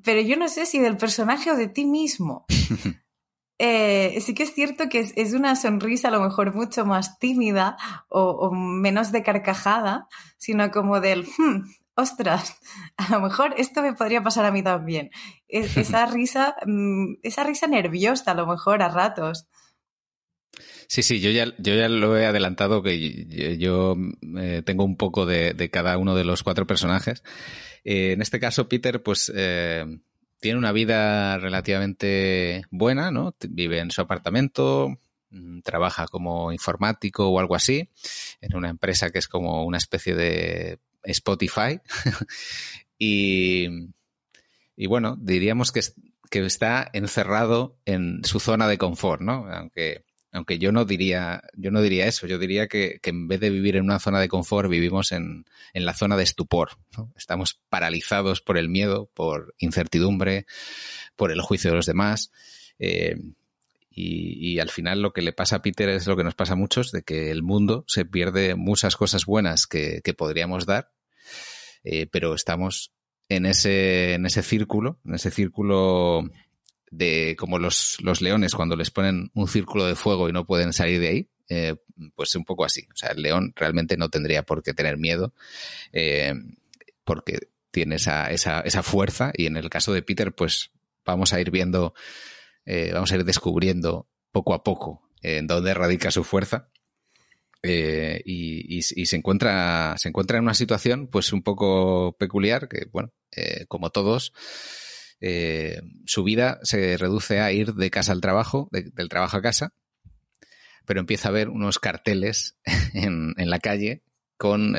pero 0.03 0.21
yo 0.23 0.37
no 0.37 0.49
sé 0.49 0.65
si 0.65 0.79
del 0.79 0.97
personaje 0.97 1.51
o 1.51 1.57
de 1.57 1.69
ti 1.69 1.85
mismo. 1.85 2.47
Eh, 3.59 4.21
sí 4.21 4.35
que 4.35 4.43
es 4.43 4.53
cierto 4.53 4.91
que 4.91 4.99
es, 4.99 5.33
una 5.33 5.57
sonrisa 5.57 6.09
a 6.09 6.11
lo 6.11 6.21
mejor 6.21 6.55
mucho 6.55 6.85
más 6.85 7.19
tímida 7.19 7.79
o, 8.07 8.51
menos 8.53 9.13
de 9.13 9.23
carcajada, 9.23 10.09
sino 10.37 10.71
como 10.71 11.01
del, 11.01 11.23
hmm, 11.25 11.63
ostras, 11.97 12.59
a 12.97 13.11
lo 13.11 13.21
mejor 13.21 13.55
esto 13.57 13.83
me 13.83 13.95
podría 13.95 14.23
pasar 14.23 14.45
a 14.45 14.53
mí 14.53 14.63
también. 14.63 15.11
esa 15.49 16.07
risa, 16.07 16.55
mm, 16.65 17.15
esa 17.23 17.43
risa 17.43 17.67
nerviosa 17.67 18.31
a 18.31 18.35
lo 18.35 18.47
mejor 18.47 18.83
a 18.83 18.89
ratos. 18.89 19.47
Sí, 20.89 21.03
sí, 21.03 21.21
yo 21.21 21.31
ya, 21.31 21.53
yo 21.59 21.75
ya 21.75 21.89
lo 21.89 22.17
he 22.17 22.27
adelantado 22.27 22.83
que 22.83 23.59
yo, 23.59 23.97
eh, 24.39 24.63
tengo 24.65 24.85
un 24.85 24.97
poco 24.97 25.27
de, 25.27 25.69
cada 25.73 25.99
uno 25.99 26.15
de 26.15 26.25
los 26.25 26.45
cuatro 26.45 26.67
personajes. 26.67 27.25
Eh, 27.85 28.13
en 28.13 28.23
este 28.23 28.39
caso, 28.39 28.69
Peter, 28.69 29.03
pues 29.03 29.33
eh, 29.35 29.85
tiene 30.41 30.59
una 30.59 30.73
vida 30.73 31.39
relativamente 31.39 32.63
buena, 32.71 33.11
¿no? 33.11 33.35
Vive 33.49 33.81
en 33.81 33.91
su 33.91 34.01
apartamento, 34.01 34.97
mm, 35.31 35.61
trabaja 35.63 36.07
como 36.07 36.53
informático 36.53 37.29
o 37.29 37.41
algo 37.41 37.57
así, 37.57 37.91
en 38.41 38.57
una 38.57 38.69
empresa 38.69 39.11
que 39.11 39.19
es 39.19 39.27
como 39.27 39.65
una 39.65 39.79
especie 39.79 40.15
de 40.15 40.79
Spotify. 41.07 41.81
y, 42.99 43.69
y, 44.77 44.87
bueno, 44.87 45.17
diríamos 45.21 45.73
que, 45.73 45.81
que, 46.31 46.45
está 46.45 46.89
encerrado 46.93 47.79
en 47.85 48.25
su 48.25 48.41
zona 48.41 48.69
de 48.69 48.79
confort, 48.79 49.23
¿no? 49.23 49.47
Aunque, 49.51 50.05
aunque 50.33 50.59
yo 50.59 50.73
no 50.73 50.85
diría, 50.85 51.43
yo 51.55 51.71
no 51.71 51.81
diría 51.81 52.07
eso, 52.07 52.27
yo 52.27 52.39
diría 52.39 52.69
que, 52.69 52.99
que 53.01 53.11
en 53.11 53.29
vez 53.29 53.41
de 53.41 53.51
vivir 53.51 53.77
en 53.77 53.85
una 53.85 53.99
zona 53.99 54.21
de 54.21 54.29
confort, 54.29 54.69
vivimos 54.69 55.13
en, 55.13 55.47
en 55.73 55.85
la 55.85 55.95
zona 55.95 56.17
de 56.17 56.25
estupor. 56.25 56.71
Estamos 57.17 57.61
paralizados 57.69 58.41
por 58.41 58.59
el 58.59 58.69
miedo, 58.69 59.11
por 59.15 59.55
incertidumbre, 59.59 60.47
por 61.17 61.33
el 61.33 61.41
juicio 61.41 61.71
de 61.71 61.77
los 61.77 61.87
demás. 61.87 62.31
Eh, 62.79 63.17
y, 63.91 64.59
al 64.59 64.69
final 64.69 65.01
lo 65.01 65.13
que 65.15 65.23
le 65.23 65.33
pasa 65.33 65.57
a 65.57 65.63
Peter 65.63 65.89
es 65.89 66.07
lo 66.07 66.17
que 66.17 66.25
nos 66.25 66.35
pasa 66.35 66.53
a 66.53 66.57
muchos, 66.57 66.93
de 66.93 67.03
que 67.03 67.31
el 67.31 67.43
mundo 67.43 67.85
se 67.89 68.05
pierde 68.05 68.55
muchas 68.55 68.95
cosas 68.95 69.25
buenas 69.25 69.67
que, 69.67 70.03
que 70.05 70.13
podríamos 70.13 70.67
dar 70.67 70.91
eh, 71.89 72.09
pero 72.11 72.35
estamos 72.35 72.93
en 73.29 73.47
ese, 73.47 74.15
en 74.15 74.27
ese 74.27 74.43
círculo, 74.43 74.99
en 75.05 75.15
ese 75.15 75.31
círculo 75.31 76.29
de 76.91 77.37
como 77.39 77.61
los, 77.61 77.99
los, 78.01 78.21
leones 78.21 78.55
cuando 78.55 78.75
les 78.75 78.91
ponen 78.91 79.31
un 79.35 79.47
círculo 79.47 79.87
de 79.87 79.95
fuego 79.95 80.29
y 80.29 80.33
no 80.33 80.47
pueden 80.47 80.73
salir 80.73 80.99
de 81.01 81.09
ahí, 81.09 81.31
eh, 81.49 81.77
pues 82.17 82.35
un 82.35 82.45
poco 82.45 82.65
así. 82.65 82.89
O 82.93 82.97
sea, 82.97 83.11
el 83.11 83.23
león 83.23 83.53
realmente 83.55 83.97
no 83.97 84.09
tendría 84.09 84.43
por 84.43 84.65
qué 84.65 84.75
tener 84.75 84.99
miedo 84.99 85.33
eh, 85.93 86.35
porque 87.05 87.39
tiene 87.71 87.97
esa, 87.97 88.33
esa, 88.33 88.63
esa, 88.63 88.83
fuerza 88.83 89.31
y 89.33 89.47
en 89.47 89.57
el 89.57 89.71
caso 89.71 89.93
de 89.93 90.03
Peter, 90.03 90.35
pues 90.35 90.73
vamos 91.05 91.33
a 91.33 91.41
ir 91.41 91.53
viendo, 91.53 91.95
vamos 92.93 93.13
a 93.13 93.15
ir 93.15 93.25
descubriendo 93.25 94.09
poco 94.33 94.55
a 94.55 94.65
poco 94.65 95.09
en 95.23 95.47
dónde 95.47 95.73
radica 95.73 96.11
su 96.11 96.25
fuerza 96.25 96.69
eh, 97.69 98.23
y, 98.25 98.83
se 98.83 99.17
encuentra 99.17 99.95
se 99.99 100.09
encuentra 100.09 100.39
en 100.39 100.45
una 100.45 100.55
situación 100.55 101.09
pues 101.09 101.33
un 101.33 101.43
poco 101.43 102.17
peculiar 102.17 102.69
que 102.69 102.87
bueno 102.93 103.13
eh, 103.35 103.65
como 103.67 103.91
todos 103.91 104.33
eh, 105.21 105.81
su 106.05 106.23
vida 106.23 106.61
se 106.63 106.97
reduce 106.97 107.41
a 107.41 107.51
ir 107.51 107.75
de 107.75 107.91
casa 107.91 108.13
al 108.13 108.21
trabajo 108.21 108.69
del 108.71 109.09
trabajo 109.09 109.37
a 109.37 109.43
casa 109.43 109.73
pero 110.85 111.01
empieza 111.01 111.29
a 111.29 111.33
ver 111.33 111.49
unos 111.49 111.81
carteles 111.81 112.57
en, 112.95 113.35
la 113.37 113.59
calle 113.59 114.05
con 114.37 114.77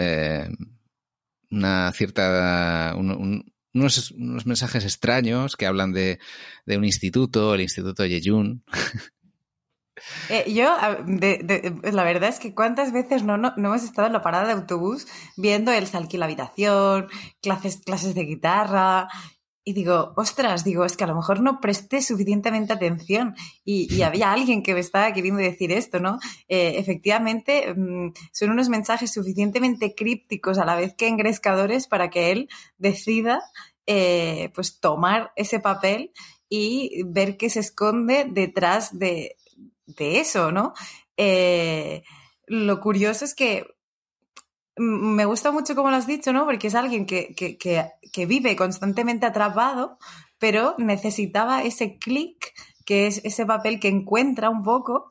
una 1.51 1.91
cierta 1.91 2.93
unos, 2.95 4.11
unos, 4.11 4.45
mensajes 4.45 4.85
extraños 4.85 5.57
que 5.57 5.65
hablan 5.65 5.91
de, 5.91 6.19
de 6.65 6.77
un 6.77 6.85
instituto 6.85 7.53
el 7.53 7.61
instituto 7.61 8.05
Yejun 8.05 8.63
Eh, 10.29 10.51
yo, 10.53 10.75
la 10.77 12.03
verdad 12.03 12.29
es 12.29 12.39
que 12.39 12.53
cuántas 12.53 12.91
veces 12.91 13.23
no, 13.23 13.37
no, 13.37 13.53
hemos 13.57 13.83
estado 13.83 14.07
en 14.07 14.13
la 14.13 14.21
parada 14.21 14.47
de 14.47 14.53
autobús 14.53 15.07
viendo 15.35 15.71
el 15.71 15.87
se 15.87 15.97
alquila 15.97 16.25
habitación, 16.25 17.07
clases, 17.41 17.81
clases 17.83 18.15
de 18.15 18.23
guitarra, 18.23 19.07
y 19.67 19.73
digo, 19.73 20.13
ostras, 20.15 20.63
digo, 20.63 20.85
es 20.85 20.95
que 20.95 21.03
a 21.03 21.07
lo 21.07 21.15
mejor 21.15 21.41
no 21.41 21.59
presté 21.59 22.01
suficientemente 22.01 22.71
atención 22.71 23.35
y, 23.65 24.01
había 24.01 24.31
alguien 24.31 24.63
que 24.63 24.73
me 24.73 24.79
estaba 24.79 25.11
queriendo 25.11 25.41
decir 25.41 25.73
esto, 25.73 25.99
¿no? 25.99 26.19
Eh, 26.47 26.75
efectivamente, 26.77 27.73
mm, 27.75 28.13
son 28.31 28.51
unos 28.51 28.69
mensajes 28.69 29.11
suficientemente 29.11 29.93
crípticos 29.93 30.57
a 30.57 30.63
la 30.63 30.77
vez 30.77 30.95
que 30.95 31.09
engrescadores 31.09 31.87
para 31.87 32.09
que 32.09 32.31
él 32.31 32.47
decida, 32.77 33.41
eh, 33.87 34.51
pues, 34.55 34.79
tomar 34.79 35.33
ese 35.35 35.59
papel 35.59 36.13
y 36.47 37.03
ver 37.03 37.35
qué 37.35 37.49
se 37.49 37.59
esconde 37.59 38.25
detrás 38.25 38.97
de, 38.97 39.35
de 39.87 40.19
eso, 40.19 40.51
¿no? 40.51 40.73
Eh, 41.17 42.03
lo 42.45 42.79
curioso 42.79 43.25
es 43.25 43.33
que 43.33 43.65
me 44.75 45.25
gusta 45.25 45.51
mucho 45.51 45.75
como 45.75 45.89
lo 45.89 45.95
has 45.95 46.05
dicho, 46.05 46.31
¿no? 46.31 46.45
Porque 46.45 46.67
es 46.67 46.75
alguien 46.75 47.05
que, 47.05 47.33
que, 47.33 47.57
que, 47.57 48.25
vive 48.25 48.55
constantemente 48.55 49.25
atrapado, 49.25 49.97
pero 50.37 50.75
necesitaba 50.77 51.63
ese 51.63 51.97
clic, 51.97 52.53
que 52.85 53.07
es 53.07 53.21
ese 53.23 53.45
papel 53.45 53.79
que 53.79 53.87
encuentra 53.87 54.49
un 54.49 54.61
poco 54.61 55.09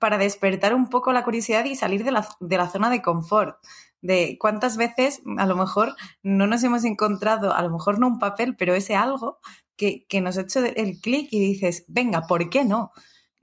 para 0.00 0.18
despertar 0.18 0.74
un 0.74 0.90
poco 0.90 1.12
la 1.12 1.22
curiosidad 1.22 1.64
y 1.64 1.76
salir 1.76 2.04
de 2.04 2.10
la, 2.10 2.28
de 2.40 2.56
la 2.56 2.68
zona 2.68 2.90
de 2.90 3.00
confort 3.00 3.56
de 4.02 4.36
cuántas 4.38 4.76
veces 4.76 5.22
a 5.38 5.46
lo 5.46 5.56
mejor 5.56 5.96
no 6.22 6.46
nos 6.46 6.62
hemos 6.62 6.84
encontrado, 6.84 7.54
a 7.54 7.62
lo 7.62 7.70
mejor 7.70 7.98
no 7.98 8.06
un 8.06 8.18
papel, 8.18 8.56
pero 8.56 8.74
ese 8.74 8.94
algo 8.94 9.38
que, 9.76 10.06
que 10.06 10.20
nos 10.20 10.38
ha 10.38 10.42
hecho 10.42 10.64
el 10.64 11.00
clic 11.00 11.28
y 11.30 11.40
dices, 11.40 11.84
venga, 11.88 12.22
¿por 12.26 12.48
qué 12.50 12.64
no? 12.64 12.92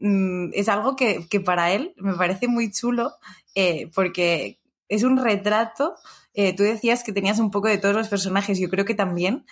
Mm, 0.06 0.50
es 0.54 0.68
algo 0.68 0.98
que, 0.98 1.30
que, 1.30 1.40
para 1.40 1.72
él 1.72 1.94
me 1.96 2.14
parece 2.16 2.50
muy 2.50 2.70
chulo 2.70 3.14
eh, 3.56 3.90
porque 3.96 4.60
es 4.90 5.04
un 5.04 5.16
retrato. 5.16 5.96
Eh, 6.34 6.54
tú 6.54 6.64
decías 6.64 7.06
que 7.06 7.14
tenías 7.14 7.40
un 7.40 7.52
poco 7.52 7.70
de 7.70 7.78
todos 7.78 7.96
los 7.96 8.10
personajes, 8.10 8.60
yo 8.60 8.70
creo 8.70 8.84
que 8.84 8.96
también, 8.96 9.46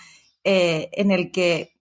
eh, 0.44 0.90
en 0.92 1.12
el 1.12 1.32
que 1.32 1.80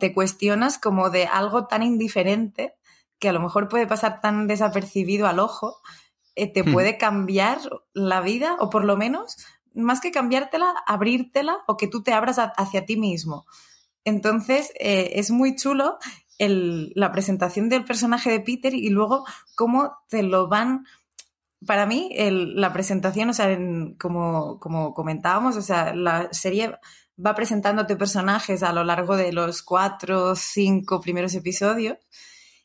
te 0.00 0.12
cuestionas 0.12 0.78
como 0.78 1.10
de 1.10 1.26
algo 1.26 1.68
tan 1.68 1.84
indiferente 1.84 2.74
que 3.20 3.28
a 3.28 3.32
lo 3.32 3.38
mejor 3.38 3.68
puede 3.68 3.86
pasar 3.86 4.20
tan 4.20 4.48
desapercibido 4.48 5.28
al 5.28 5.38
ojo, 5.38 5.76
te 6.34 6.64
hmm. 6.64 6.72
puede 6.72 6.98
cambiar 6.98 7.60
la 7.92 8.20
vida 8.20 8.56
o 8.58 8.68
por 8.68 8.84
lo 8.84 8.96
menos, 8.96 9.36
más 9.74 10.00
que 10.00 10.10
cambiártela, 10.10 10.74
abrírtela 10.88 11.58
o 11.68 11.76
que 11.76 11.86
tú 11.86 12.02
te 12.02 12.12
abras 12.12 12.40
hacia 12.40 12.84
ti 12.84 12.96
mismo. 12.96 13.46
Entonces, 14.04 14.72
es 14.80 15.30
muy 15.30 15.54
chulo 15.54 15.98
la 16.38 17.12
presentación 17.12 17.68
del 17.68 17.84
personaje 17.84 18.30
de 18.30 18.40
Peter 18.40 18.74
y 18.74 18.88
luego 18.90 19.24
cómo 19.54 19.96
te 20.08 20.22
lo 20.22 20.48
van 20.48 20.84
para 21.66 21.86
mí, 21.86 22.10
la 22.18 22.72
presentación, 22.72 23.30
o 23.30 23.32
sea, 23.32 23.56
como, 23.98 24.58
como 24.58 24.94
comentábamos, 24.94 25.56
o 25.56 25.62
sea, 25.62 25.94
la 25.94 26.28
serie 26.32 26.76
va 27.24 27.34
presentándote 27.34 27.96
personajes 27.96 28.62
a 28.62 28.72
lo 28.72 28.84
largo 28.84 29.16
de 29.16 29.32
los 29.32 29.62
cuatro 29.62 30.34
cinco 30.34 31.00
primeros 31.00 31.34
episodios. 31.34 31.98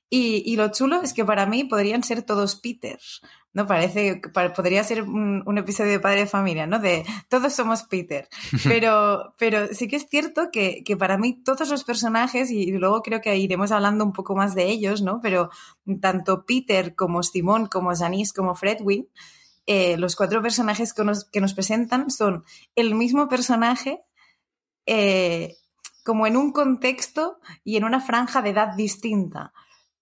Y, 0.09 0.41
y, 0.45 0.55
lo 0.55 0.71
chulo 0.71 1.01
es 1.01 1.13
que 1.13 1.25
para 1.25 1.45
mí 1.45 1.65
podrían 1.65 2.01
ser 2.01 2.23
todos 2.23 2.55
Peter. 2.55 2.97
¿No? 3.57 3.65
Parece, 3.65 4.21
podría 4.55 4.83
ser 4.83 5.01
un, 5.01 5.57
episodio 5.57 5.93
de 5.93 5.99
Padre 5.99 6.19
de 6.21 6.27
Familia, 6.27 6.67
¿no? 6.67 6.77
De 6.77 7.03
todos 7.27 7.51
somos 7.53 7.81
Peter. 7.81 8.29
Pero, 8.63 9.33
pero 9.39 9.73
sí 9.73 9.87
que 9.87 9.95
es 9.95 10.07
cierto 10.07 10.51
que, 10.51 10.83
para 10.99 11.17
mí 11.17 11.41
todos 11.43 11.67
los 11.69 11.83
personajes, 11.83 12.51
y 12.51 12.71
luego 12.73 13.01
creo 13.01 13.19
que 13.19 13.35
iremos 13.35 13.71
hablando 13.71 14.05
un 14.05 14.13
poco 14.13 14.35
más 14.35 14.53
de 14.53 14.65
ellos, 14.65 15.01
¿no? 15.01 15.19
Pero 15.23 15.49
tanto 15.99 16.45
Peter 16.45 16.93
como 16.93 17.23
Simón, 17.23 17.65
como 17.65 17.95
Janice, 17.95 18.31
como 18.35 18.53
Fredwin, 18.53 19.07
eh, 19.65 19.97
los 19.97 20.15
cuatro 20.15 20.39
personajes 20.43 20.93
que 20.93 21.03
nos, 21.03 21.25
que 21.25 21.41
nos, 21.41 21.55
presentan 21.55 22.11
son 22.11 22.43
el 22.75 22.93
mismo 22.93 23.27
personaje, 23.27 24.03
eh, 24.85 25.55
como 26.05 26.27
en 26.27 26.37
un 26.37 26.51
contexto 26.51 27.39
y 27.63 27.77
en 27.77 27.85
una 27.85 28.01
franja 28.01 28.43
de 28.43 28.51
edad 28.51 28.75
distinta. 28.75 29.51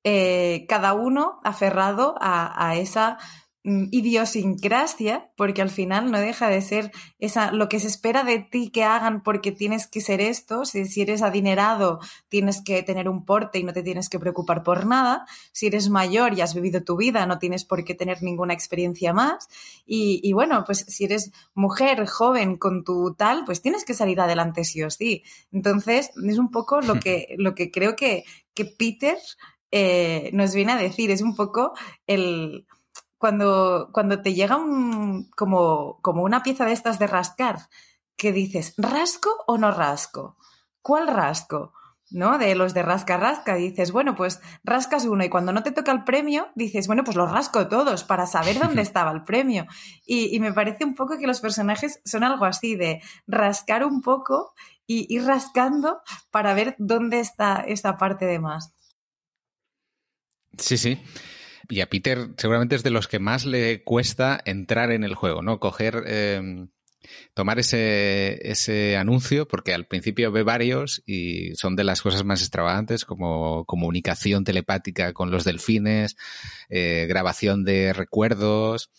Eh, 0.07 0.67
cada 0.69 0.93
uno 0.93 1.39
aferrado 1.43 2.13
a, 2.19 2.75
esa 2.75 3.17
Mm, 3.17 3.44
idiosincrasia, 3.65 5.31
porque 5.35 5.63
al 5.63 5.71
final 5.71 6.11
no 6.11 6.19
deja 6.19 6.49
de 6.49 6.61
ser 6.61 6.91
esa, 7.17 7.51
lo 7.51 7.67
que 7.67 7.79
se 7.79 7.87
espera 7.87 8.23
de 8.23 8.39
ti 8.39 8.69
que 8.69 8.83
hagan 8.83 9.23
porque 9.23 9.51
tienes 9.51 9.87
que 9.87 10.01
ser 10.01 10.21
esto. 10.21 10.65
Si, 10.65 10.85
si, 10.85 11.01
eres 11.01 11.23
adinerado, 11.23 11.99
tienes 12.29 12.61
que 12.63 12.83
tener 12.83 13.09
un 13.09 13.25
porte 13.25 13.57
y 13.57 13.63
no 13.63 13.73
te 13.73 13.81
tienes 13.81 14.07
que 14.07 14.19
preocupar 14.19 14.61
por 14.61 14.85
nada. 14.85 15.25
Si 15.51 15.65
eres 15.65 15.89
mayor 15.89 16.33
y 16.33 16.41
has 16.41 16.53
vivido 16.53 16.83
tu 16.83 16.95
vida, 16.95 17.25
no 17.25 17.39
tienes 17.39 17.65
por 17.65 17.83
qué 17.83 17.95
tener 17.95 18.21
ninguna 18.21 18.53
experiencia 18.53 19.13
más. 19.13 19.47
Y, 19.85 20.19
y 20.23 20.33
bueno, 20.33 20.63
pues 20.63 20.85
si 20.87 21.05
eres 21.05 21.31
mujer, 21.55 22.05
joven, 22.05 22.57
con 22.57 22.83
tu 22.83 23.15
tal, 23.15 23.45
pues 23.45 23.63
tienes 23.63 23.83
que 23.83 23.95
salir 23.95 24.21
adelante 24.21 24.63
sí 24.63 24.83
o 24.83 24.91
sí. 24.91 25.23
Entonces, 25.51 26.11
es 26.23 26.37
un 26.37 26.51
poco 26.51 26.81
lo 26.81 26.99
que, 26.99 27.33
lo 27.37 27.55
que 27.55 27.71
creo 27.71 27.95
que, 27.95 28.25
que 28.53 28.65
Peter 28.65 29.17
eh, 29.71 30.29
nos 30.33 30.53
viene 30.53 30.73
a 30.73 30.77
decir. 30.77 31.11
Es 31.11 31.21
un 31.21 31.35
poco 31.35 31.73
el 32.07 32.65
cuando, 33.25 33.89
cuando 33.91 34.21
te 34.21 34.35
llega 34.35 34.55
un, 34.55 35.31
como, 35.35 35.99
como 36.03 36.21
una 36.21 36.43
pieza 36.43 36.63
de 36.63 36.73
estas 36.73 36.99
de 36.99 37.07
rascar, 37.07 37.57
que 38.15 38.31
dices, 38.31 38.75
¿rasco 38.77 39.31
o 39.47 39.57
no 39.57 39.71
rasco? 39.71 40.37
¿Cuál 40.83 41.07
rasco? 41.07 41.73
¿no? 42.11 42.37
De 42.37 42.53
los 42.53 42.75
de 42.75 42.83
rasca 42.83 43.17
rasca, 43.17 43.55
dices, 43.55 43.91
bueno, 43.91 44.15
pues 44.15 44.41
rascas 44.63 45.05
uno 45.05 45.23
y 45.25 45.29
cuando 45.29 45.53
no 45.53 45.63
te 45.63 45.71
toca 45.71 45.91
el 45.91 46.03
premio, 46.03 46.49
dices, 46.53 46.85
bueno, 46.85 47.03
pues 47.03 47.17
los 47.17 47.31
rasco 47.31 47.67
todos 47.67 48.03
para 48.03 48.27
saber 48.27 48.59
dónde 48.59 48.81
estaba 48.83 49.11
el 49.11 49.23
premio. 49.23 49.65
Y, 50.05 50.39
me 50.39 50.53
parece 50.53 50.85
un 50.85 50.93
poco 50.93 51.17
que 51.17 51.25
los 51.25 51.41
personajes 51.41 52.01
son 52.05 52.23
algo 52.23 52.45
así, 52.45 52.75
de 52.75 53.01
rascar 53.25 53.83
un 53.83 54.03
poco 54.03 54.53
y 54.85 55.11
ir 55.11 55.25
rascando 55.25 56.03
para 56.29 56.53
ver 56.53 56.75
dónde 56.77 57.21
está 57.21 57.61
esta 57.67 57.97
parte 57.97 58.25
de 58.27 58.37
más. 58.37 58.71
Sí, 60.59 60.77
sí. 60.77 61.01
Y 61.69 61.81
a 61.81 61.89
Peter 61.89 62.29
seguramente 62.37 62.75
es 62.75 62.83
de 62.83 62.91
los 62.91 63.07
que 63.07 63.19
más 63.19 63.45
le 63.45 63.83
cuesta 63.83 64.41
entrar 64.45 64.91
en 64.91 65.03
el 65.03 65.15
juego, 65.15 65.41
¿no? 65.41 65.59
Coger, 65.59 66.03
em, 66.07 66.69
tomar 67.33 67.59
ese, 67.59 68.39
ese 68.49 68.97
anuncio, 68.97 69.47
porque 69.47 69.73
al 69.73 69.85
principio 69.85 70.31
ve 70.31 70.43
varios 70.43 71.03
y 71.05 71.55
son 71.55 71.75
de 71.75 71.83
las 71.83 72.01
cosas 72.01 72.23
más 72.23 72.41
extravagantes, 72.41 73.05
como 73.05 73.65
comunicación 73.65 74.43
telepática 74.43 75.13
con 75.13 75.31
los 75.31 75.43
delfines, 75.43 76.15
eh, 76.69 77.05
grabación 77.07 77.63
de 77.63 77.93
recuerdos, 77.93 78.89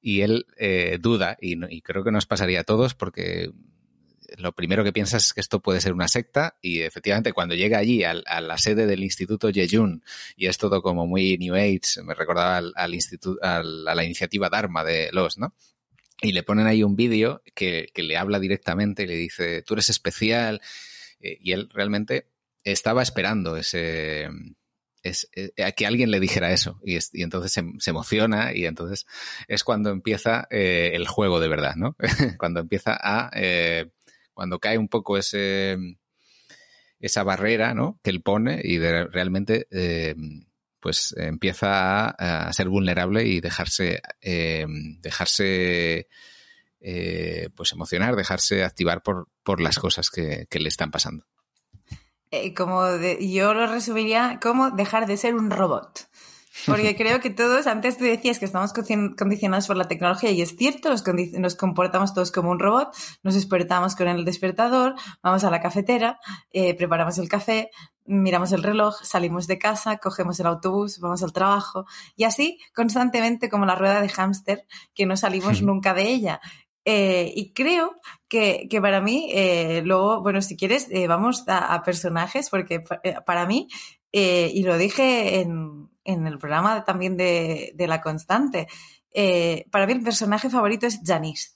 y 0.00 0.22
él 0.22 0.46
eh, 0.58 0.98
duda, 1.00 1.36
y, 1.40 1.56
y 1.74 1.82
creo 1.82 2.04
que 2.04 2.10
nos 2.10 2.26
pasaría 2.26 2.60
a 2.60 2.64
todos, 2.64 2.94
porque 2.94 3.50
lo 4.38 4.52
primero 4.52 4.84
que 4.84 4.92
piensas 4.92 5.26
es 5.26 5.32
que 5.32 5.40
esto 5.40 5.60
puede 5.60 5.80
ser 5.80 5.92
una 5.92 6.08
secta 6.08 6.56
y 6.60 6.80
efectivamente 6.80 7.32
cuando 7.32 7.54
llega 7.54 7.78
allí 7.78 8.04
a 8.04 8.14
la 8.14 8.58
sede 8.58 8.86
del 8.86 9.02
Instituto 9.02 9.50
Yejun 9.50 10.02
y 10.36 10.46
es 10.46 10.58
todo 10.58 10.82
como 10.82 11.06
muy 11.06 11.38
New 11.38 11.54
Age, 11.54 12.02
me 12.04 12.14
recordaba 12.14 12.62
al, 12.74 12.94
instituto, 12.94 13.38
a 13.42 13.62
la 13.62 14.04
iniciativa 14.04 14.48
Dharma 14.48 14.84
de 14.84 15.10
los, 15.12 15.38
¿no? 15.38 15.54
Y 16.22 16.32
le 16.32 16.44
ponen 16.44 16.68
ahí 16.68 16.84
un 16.84 16.94
vídeo 16.94 17.42
que, 17.52 17.90
le 17.96 18.16
habla 18.16 18.38
directamente 18.38 19.02
y 19.02 19.06
le 19.08 19.16
dice, 19.16 19.62
tú 19.62 19.74
eres 19.74 19.88
especial. 19.88 20.60
Eh, 21.20 21.36
y 21.40 21.50
él 21.50 21.68
realmente 21.74 22.28
estaba 22.62 23.02
esperando 23.02 23.56
ese, 23.56 24.28
es, 25.02 25.28
eh, 25.34 25.50
a 25.64 25.72
que 25.72 25.84
alguien 25.84 26.12
le 26.12 26.20
dijera 26.20 26.52
eso 26.52 26.80
y, 26.84 26.96
entonces 27.20 27.52
se, 27.52 27.90
emociona 27.90 28.54
y 28.54 28.66
entonces 28.66 29.04
es 29.48 29.64
cuando 29.64 29.90
empieza 29.90 30.46
eh, 30.50 30.92
el 30.94 31.08
juego 31.08 31.40
de 31.40 31.48
verdad, 31.48 31.74
¿no? 31.74 31.96
cuando 32.38 32.60
empieza 32.60 32.96
a 33.02 33.30
cuando 34.34 34.58
cae 34.58 34.78
un 34.78 34.88
poco 34.88 35.18
ese, 35.18 35.76
esa 37.02 37.24
barrera 37.24 37.74
¿no? 37.74 37.98
que 38.02 38.10
él 38.10 38.22
pone 38.22 38.60
y 38.62 38.78
realmente 38.78 39.66
eh, 39.70 40.14
pues 40.80 41.14
empieza 41.16 42.10
a, 42.10 42.52
ser 42.52 42.68
vulnerable 42.68 43.24
y 43.24 43.40
dejarse, 43.40 44.00
eh, 44.20 44.66
dejarse 45.00 46.08
eh, 46.80 47.48
pues 47.54 47.72
emocionar, 47.72 48.16
dejarse 48.16 48.64
activar 48.64 49.02
por, 49.02 49.28
por 49.42 49.60
las 49.60 49.78
cosas 49.78 50.10
que, 50.10 50.46
le 50.50 50.68
están 50.68 50.90
pasando. 50.90 51.26
como 52.56 52.84
yo 53.20 53.54
lo 53.54 53.66
resumiría 53.66 54.38
como 54.42 54.70
dejar 54.70 55.06
de 55.06 55.16
ser 55.16 55.34
un 55.34 55.50
robot. 55.50 56.08
Porque 56.66 56.94
creo 56.96 57.20
que 57.20 57.30
todos, 57.30 57.66
antes 57.66 57.96
tú 57.98 58.04
decías 58.04 58.38
que 58.38 58.44
estamos 58.44 58.72
condicionados 58.72 59.66
por 59.66 59.76
la 59.76 59.88
tecnología 59.88 60.30
y 60.30 60.42
es 60.42 60.56
cierto, 60.56 60.90
nos, 60.90 61.04
nos 61.32 61.54
comportamos 61.56 62.14
todos 62.14 62.30
como 62.30 62.50
un 62.50 62.58
robot, 62.58 62.94
nos 63.22 63.34
despertamos 63.34 63.96
con 63.96 64.08
el 64.08 64.24
despertador, 64.24 64.94
vamos 65.22 65.44
a 65.44 65.50
la 65.50 65.60
cafetera, 65.60 66.20
eh, 66.50 66.74
preparamos 66.74 67.18
el 67.18 67.28
café, 67.28 67.70
miramos 68.04 68.52
el 68.52 68.62
reloj, 68.62 68.96
salimos 69.02 69.46
de 69.46 69.58
casa, 69.58 69.96
cogemos 69.96 70.38
el 70.40 70.46
autobús, 70.46 70.98
vamos 71.00 71.22
al 71.22 71.32
trabajo 71.32 71.86
y 72.16 72.24
así 72.24 72.58
constantemente 72.74 73.48
como 73.48 73.64
la 73.66 73.74
rueda 73.74 74.00
de 74.00 74.08
hámster 74.08 74.66
que 74.94 75.06
no 75.06 75.16
salimos 75.16 75.62
nunca 75.62 75.94
de 75.94 76.08
ella. 76.10 76.40
Eh, 76.84 77.32
y 77.36 77.52
creo 77.52 78.00
que, 78.28 78.66
que 78.68 78.80
para 78.80 79.00
mí, 79.00 79.30
eh, 79.32 79.82
luego, 79.84 80.20
bueno, 80.20 80.42
si 80.42 80.56
quieres, 80.56 80.88
eh, 80.90 81.06
vamos 81.06 81.48
a, 81.48 81.74
a, 81.74 81.82
personajes, 81.84 82.50
porque 82.50 82.82
para 83.24 83.46
mí, 83.46 83.68
eh, 84.12 84.50
y 84.52 84.62
lo 84.62 84.78
dije 84.78 85.40
en, 85.40 85.90
en 86.04 86.26
el 86.26 86.38
programa 86.38 86.84
también 86.84 87.16
de, 87.16 87.72
de 87.74 87.86
La 87.86 88.00
Constante. 88.00 88.68
Eh, 89.14 89.66
para 89.70 89.86
mí 89.86 89.92
el 89.92 90.02
personaje 90.02 90.50
favorito 90.50 90.86
es 90.86 91.00
Janice. 91.04 91.50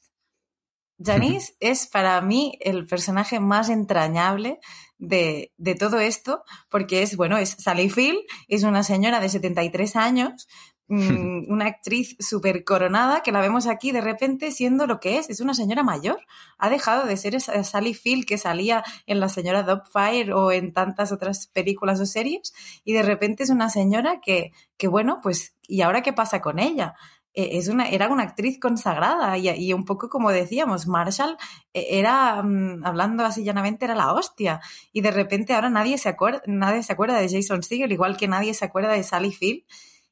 Janice 0.99 1.55
es 1.61 1.87
para 1.87 2.21
mí 2.23 2.59
el 2.61 2.87
personaje 2.87 3.39
más 3.39 3.69
entrañable 3.69 4.61
de, 4.99 5.53
de, 5.59 5.75
todo 5.75 6.01
esto, 6.01 6.43
porque 6.71 7.03
es, 7.03 7.17
bueno, 7.17 7.37
es 7.37 7.51
Sally 7.59 7.91
Field, 7.91 8.21
es 8.49 8.63
una 8.63 8.83
señora 8.83 9.21
de 9.21 9.29
73 9.29 9.95
años, 9.97 10.49
Mm, 10.89 11.51
una 11.51 11.67
actriz 11.67 12.17
súper 12.21 12.63
coronada 12.63 13.23
que 13.25 13.33
la 13.33 13.41
vemos 13.41 13.67
aquí 13.67 13.91
de 13.91 14.01
repente 14.01 14.53
siendo 14.53 14.87
lo 14.87 15.01
que 15.01 15.19
es, 15.19 15.29
es 15.31 15.41
una 15.41 15.55
señora 15.55 15.83
mayor. 15.83 16.21
Ha 16.59 16.71
dejado 16.71 17.07
de 17.07 17.17
ser 17.17 17.35
esa 17.35 17.63
Sally 17.65 17.95
Field 17.95 18.25
que 18.25 18.39
salía 18.39 18.85
en 19.07 19.19
La 19.19 19.29
señora 19.29 19.65
Dogfire 19.65 20.33
o 20.33 20.53
en 20.53 20.73
tantas 20.73 21.11
otras 21.11 21.49
películas 21.49 22.01
o 22.01 22.07
series 22.07 22.55
y 22.85 22.93
de 22.93 23.03
repente 23.03 23.43
es 23.43 23.51
una 23.51 23.69
señora 23.69 24.21
que, 24.21 24.53
que 24.77 24.87
bueno, 24.87 25.21
pues, 25.23 25.55
¿y 25.67 25.81
ahora 25.81 26.03
qué 26.03 26.13
pasa 26.13 26.41
con 26.41 26.61
ella? 26.61 26.95
eh, 27.37 27.59
es 27.59 27.69
una, 27.69 27.89
era 27.89 28.09
una 28.09 28.23
actriz 28.25 28.59
consagrada 28.59 29.37
y, 29.39 29.73
un 29.75 29.85
poco 29.85 30.09
como 30.09 30.33
decíamos, 30.33 30.87
Marshall 30.87 31.37
eh, 31.75 31.87
era, 31.91 32.43
mm, 32.43 32.85
hablando 32.85 33.25
así 33.25 33.45
llanamente, 33.45 33.85
era 33.85 33.95
la 33.95 34.13
hostia. 34.13 34.61
Y 34.93 35.03
de 35.03 35.11
repente 35.11 35.53
ahora 35.53 35.69
nadie 35.69 35.99
se 35.99 36.09
acuerda, 36.09 36.41
nadie 36.47 36.83
se 36.83 36.95
acuerda 36.95 37.19
de 37.19 37.29
Jason 37.29 37.63
Segel, 37.63 37.93
igual 37.93 38.17
que 38.17 38.27
nadie 38.27 38.55
se 38.55 38.65
acuerda 38.65 38.93
de 38.93 39.03
Sally 39.03 39.33
Field. 39.33 39.65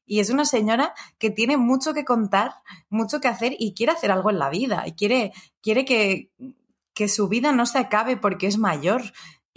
Y 0.05 0.19
es 0.19 0.29
una 0.29 0.45
señora 0.45 0.93
que 1.17 1.29
tiene 1.29 1.57
mucho 1.57 1.93
que 1.93 2.05
contar, 2.05 2.53
mucho 2.89 3.19
que 3.19 3.27
hacer 3.27 3.55
y 3.57 3.73
quiere 3.73 3.93
hacer 3.93 4.11
algo 4.11 4.29
en 4.29 4.39
la 4.39 4.49
vida. 4.49 4.83
Y 4.85 4.93
quiere, 4.93 5.33
quiere 5.61 5.85
que, 5.85 6.31
que 6.93 7.07
su 7.07 7.27
vida 7.27 7.51
no 7.51 7.65
se 7.65 7.79
acabe 7.79 8.17
porque 8.17 8.47
es 8.47 8.57
mayor. 8.57 9.03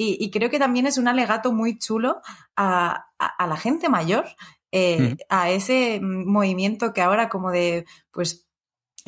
Y, 0.00 0.30
creo 0.30 0.48
que 0.48 0.60
también 0.60 0.86
es 0.86 0.96
un 0.96 1.08
alegato 1.08 1.52
muy 1.52 1.76
chulo 1.76 2.22
a, 2.56 3.06
la 3.18 3.56
gente 3.56 3.88
mayor, 3.88 4.26
eh, 4.70 5.16
a 5.28 5.50
ese 5.50 5.98
movimiento 6.00 6.92
que 6.92 7.02
ahora 7.02 7.28
como 7.28 7.50
de, 7.50 7.84
pues, 8.12 8.48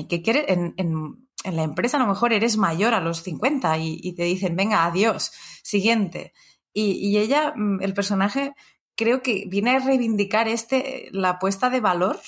que 0.08 0.20
quiere 0.20 0.52
en, 0.52 0.74
en, 0.78 1.28
la 1.44 1.62
empresa 1.62 1.96
a 1.96 2.00
lo 2.00 2.08
mejor 2.08 2.32
eres 2.32 2.56
mayor 2.56 2.94
a 2.94 3.00
los 3.00 3.22
50 3.22 3.78
y, 3.78 4.12
te 4.14 4.24
dicen, 4.24 4.56
venga, 4.56 4.84
adiós, 4.84 5.30
siguiente. 5.62 6.32
Y, 6.72 6.92
y, 6.92 7.18
ella, 7.18 7.52
mm, 7.54 7.82
el 7.82 7.94
personaje, 7.94 8.54
creo 9.00 9.22
que 9.22 9.46
viene 9.48 9.70
a 9.70 9.78
reivindicar 9.78 10.46
este, 10.46 11.08
la 11.10 11.30
apuesta 11.30 11.70
de 11.70 11.80
valor, 11.80 12.20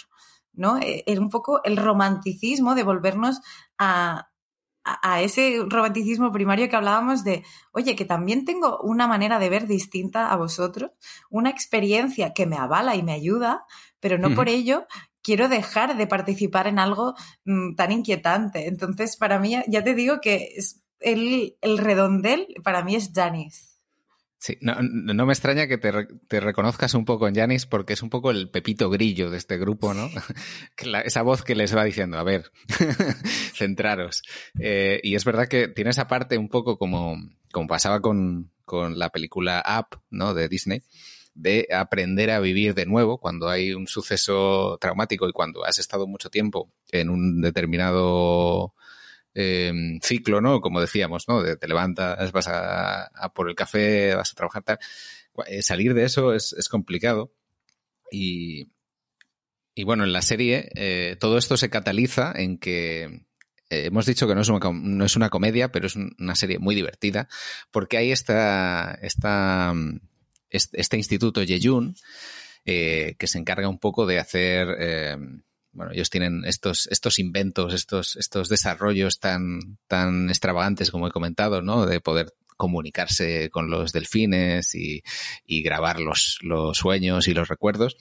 ¿no? 0.54 0.78
Eh, 0.78 1.04
un 1.18 1.28
poco 1.28 1.62
el 1.64 1.76
romanticismo 1.76 2.74
de 2.74 2.82
volvernos 2.82 3.42
a, 3.76 4.30
a, 4.82 5.20
ese 5.20 5.58
romanticismo 5.68 6.32
primario 6.32 6.70
que 6.70 6.76
hablábamos 6.76 7.24
de, 7.24 7.44
oye, 7.72 7.94
que 7.94 8.06
también 8.06 8.46
tengo 8.46 8.78
una 8.80 9.06
manera 9.06 9.38
de 9.38 9.50
ver 9.50 9.66
distinta 9.66 10.32
a 10.32 10.36
vosotros, 10.36 10.92
una 11.28 11.50
experiencia 11.50 12.32
que 12.32 12.46
me 12.46 12.56
avala 12.56 12.96
y 12.96 13.02
me 13.02 13.12
ayuda, 13.12 13.66
pero 14.00 14.16
no 14.16 14.34
por 14.34 14.48
ello 14.48 14.86
quiero 15.22 15.50
dejar 15.50 15.98
de 15.98 16.06
participar 16.06 16.68
en 16.68 16.78
algo 16.78 17.14
mm, 17.44 17.74
tan 17.74 17.92
inquietante. 17.92 18.66
Entonces, 18.66 19.18
para 19.18 19.38
mí, 19.38 19.58
ya 19.68 19.84
te 19.84 19.94
digo 19.94 20.22
que 20.22 20.54
es 20.56 20.82
el, 21.00 21.58
el 21.60 21.76
redondel 21.76 22.46
para 22.64 22.82
mí 22.82 22.96
es 22.96 23.12
Janice. 23.14 23.71
Sí, 24.42 24.58
no, 24.60 24.74
me 25.24 25.32
extraña 25.32 25.68
que 25.68 25.78
te, 25.78 26.40
reconozcas 26.40 26.94
un 26.94 27.04
poco 27.04 27.28
en 27.28 27.34
Janis 27.36 27.64
porque 27.64 27.92
es 27.92 28.02
un 28.02 28.10
poco 28.10 28.32
el 28.32 28.50
pepito 28.50 28.90
grillo 28.90 29.30
de 29.30 29.36
este 29.36 29.56
grupo, 29.56 29.94
¿no? 29.94 30.10
esa 31.04 31.22
voz 31.22 31.44
que 31.44 31.54
les 31.54 31.76
va 31.76 31.84
diciendo, 31.84 32.18
a 32.18 32.24
ver, 32.24 32.50
centraros. 33.54 34.24
Eh, 34.58 34.98
y 35.04 35.14
es 35.14 35.24
verdad 35.24 35.46
que 35.46 35.68
tiene 35.68 35.90
esa 35.90 36.08
parte 36.08 36.38
un 36.38 36.48
poco 36.48 36.76
como, 36.76 37.16
como 37.52 37.68
pasaba 37.68 38.00
con, 38.00 38.50
con 38.64 38.98
la 38.98 39.10
película 39.10 39.62
Up, 39.78 40.00
¿no? 40.10 40.34
De 40.34 40.48
Disney, 40.48 40.82
de 41.34 41.68
aprender 41.72 42.32
a 42.32 42.40
vivir 42.40 42.74
de 42.74 42.86
nuevo 42.86 43.18
cuando 43.18 43.48
hay 43.48 43.74
un 43.74 43.86
suceso 43.86 44.76
traumático 44.80 45.28
y 45.28 45.32
cuando 45.32 45.64
has 45.64 45.78
estado 45.78 46.08
mucho 46.08 46.30
tiempo 46.30 46.72
en 46.90 47.10
un 47.10 47.42
determinado 47.42 48.74
Em, 49.34 49.98
ciclo, 50.00 50.42
¿no? 50.42 50.60
Como 50.60 50.80
decíamos, 50.80 51.26
¿no? 51.26 51.42
De, 51.42 51.56
te 51.56 51.66
levantas, 51.66 52.32
vas 52.32 52.48
a, 52.48 53.32
por 53.34 53.48
el 53.48 53.54
café, 53.54 54.14
vas 54.14 54.32
a 54.32 54.34
trabajar, 54.34 54.62
tal. 54.62 54.78
Eh, 55.46 55.62
salir 55.62 55.94
de 55.94 56.04
eso 56.04 56.34
es, 56.34 56.54
complicado. 56.70 57.32
Y, 58.10 58.68
y, 59.74 59.84
bueno, 59.84 60.04
en 60.04 60.12
la 60.12 60.20
serie 60.20 60.68
eh, 60.74 61.16
todo 61.18 61.38
esto 61.38 61.56
se 61.56 61.70
cataliza 61.70 62.32
en 62.36 62.58
que 62.58 63.04
eh, 63.70 63.86
hemos 63.86 64.04
dicho 64.04 64.28
que 64.28 64.34
no 64.34 64.42
es, 64.42 64.48
una, 64.50 64.60
no 64.70 65.04
es 65.06 65.16
una 65.16 65.30
comedia, 65.30 65.72
pero 65.72 65.86
es 65.86 65.96
una 65.96 66.34
serie 66.34 66.58
muy 66.58 66.74
divertida, 66.74 67.28
porque 67.70 67.96
hay 67.96 68.12
esta, 68.12 68.98
este, 69.00 69.28
este 70.50 70.96
instituto 70.98 71.42
Yeyun 71.42 71.94
que 72.64 73.26
se 73.26 73.38
encarga 73.38 73.68
un 73.68 73.78
poco 73.78 74.06
de 74.06 74.18
hacer 74.18 74.68
em, 74.78 75.42
bueno, 75.72 75.92
ellos 75.92 76.10
tienen 76.10 76.44
estos, 76.44 76.86
estos 76.90 77.18
inventos, 77.18 77.72
estos, 77.74 78.16
estos 78.16 78.48
desarrollos 78.48 79.18
tan, 79.18 79.78
tan 79.86 80.28
extravagantes 80.28 80.90
como 80.90 81.08
he 81.08 81.10
comentado, 81.10 81.62
¿no? 81.62 81.86
De 81.86 82.00
poder 82.00 82.34
comunicarse 82.56 83.50
con 83.50 83.70
los 83.70 83.92
delfines 83.92 84.74
y, 84.74 85.02
grabar 85.62 86.00
los, 86.00 86.38
los, 86.42 86.78
sueños 86.78 87.26
y 87.26 87.34
los 87.34 87.48
recuerdos. 87.48 87.96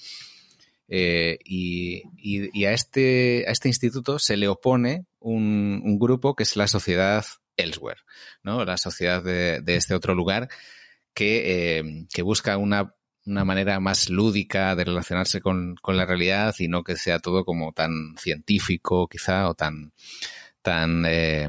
Eh, 0.88 1.40
y, 1.46 2.04
y, 2.18 2.66
a, 2.66 2.74
este, 2.74 3.46
a 3.48 3.52
este 3.52 3.70
instituto 3.70 4.20
se 4.20 4.36
le 4.36 4.50
opone 4.50 5.06
un, 5.20 5.82
un, 5.86 5.98
grupo 5.98 6.36
que 6.36 6.44
es 6.44 6.58
la 6.58 6.68
sociedad 6.68 7.26
Elsewhere, 7.56 8.02
¿no? 8.44 8.66
La 8.66 8.78
sociedad 8.78 9.24
de, 9.24 9.62
de 9.62 9.76
este 9.78 9.94
otro 9.94 10.14
lugar 10.16 10.50
que, 11.14 11.80
eh, 11.80 12.06
que 12.14 12.22
busca 12.22 12.58
una 12.58 12.94
una 13.26 13.46
manera 13.46 13.80
más 13.80 14.10
lúdica 14.10 14.76
de 14.76 14.84
relacionarse 14.84 15.42
con, 15.42 15.76
la 15.88 16.06
realidad 16.06 16.56
y 16.60 16.68
no 16.68 16.84
que 16.84 16.96
sea 16.96 17.20
todo 17.20 17.46
como 17.46 17.72
tan 17.72 18.16
científico 18.18 19.08
quizá 19.08 19.50
o 19.50 19.54
tan 19.54 19.94
tan 20.62 21.06
eh, 21.08 21.48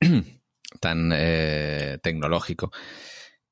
tan 0.80 1.12
eh, 1.14 1.98
tecnológico 2.02 2.72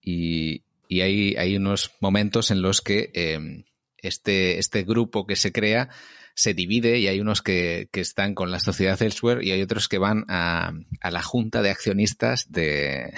y, 0.01 0.65
y 0.89 1.01
hay, 1.01 1.37
hay, 1.37 1.57
unos 1.57 1.93
momentos 2.01 2.51
en 2.51 2.61
los 2.61 2.81
que 2.81 3.11
eh, 3.15 3.65
este, 3.99 4.59
este 4.59 4.83
grupo 4.83 5.27
que 5.27 5.37
se 5.37 5.53
crea 5.53 5.89
se 6.35 6.55
divide 6.55 6.99
y 6.99 7.09
hay 7.09 7.21
unos 7.21 7.43
que, 7.43 7.89
que, 7.93 8.01
están 8.01 8.35
con 8.35 8.51
la 8.51 8.59
sociedad 8.59 9.01
Elsewhere 9.01 9.45
y 9.45 9.53
hay 9.53 9.63
otros 9.63 9.89
que 9.89 9.99
van 9.99 10.25
a, 10.29 10.73
a 11.01 11.11
la 11.11 11.23
junta 11.23 11.63
de 11.63 11.71
accionistas 11.71 12.51
de, 12.51 13.13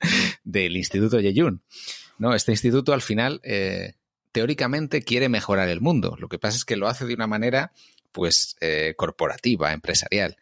del 0.44 0.76
Instituto 0.76 1.18
Yeyun. 1.20 1.62
¿No? 2.20 2.34
Este 2.34 2.52
instituto 2.52 2.92
al 2.92 3.00
final, 3.00 3.40
eh, 3.44 3.94
teóricamente, 4.30 5.02
quiere 5.02 5.30
mejorar 5.30 5.70
el 5.70 5.80
mundo. 5.80 6.16
Lo 6.20 6.28
que 6.28 6.38
pasa 6.38 6.58
es 6.58 6.66
que 6.66 6.76
lo 6.76 6.86
hace 6.86 7.06
de 7.06 7.14
una 7.14 7.26
manera, 7.26 7.72
pues, 8.12 8.56
eh, 8.60 8.92
corporativa, 8.96 9.72
empresarial. 9.72 10.36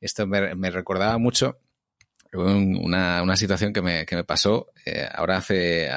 Esto 0.00 0.26
me, 0.26 0.70
recordaba 0.70 1.18
mucho 1.18 1.60
una, 2.32 3.22
una, 3.22 3.36
situación 3.36 3.72
que 3.72 3.80
me, 3.80 4.06
que 4.06 4.16
me 4.16 4.24
pasó. 4.24 4.72
Eh, 4.84 5.06
ahora 5.12 5.36
hace, 5.36 5.88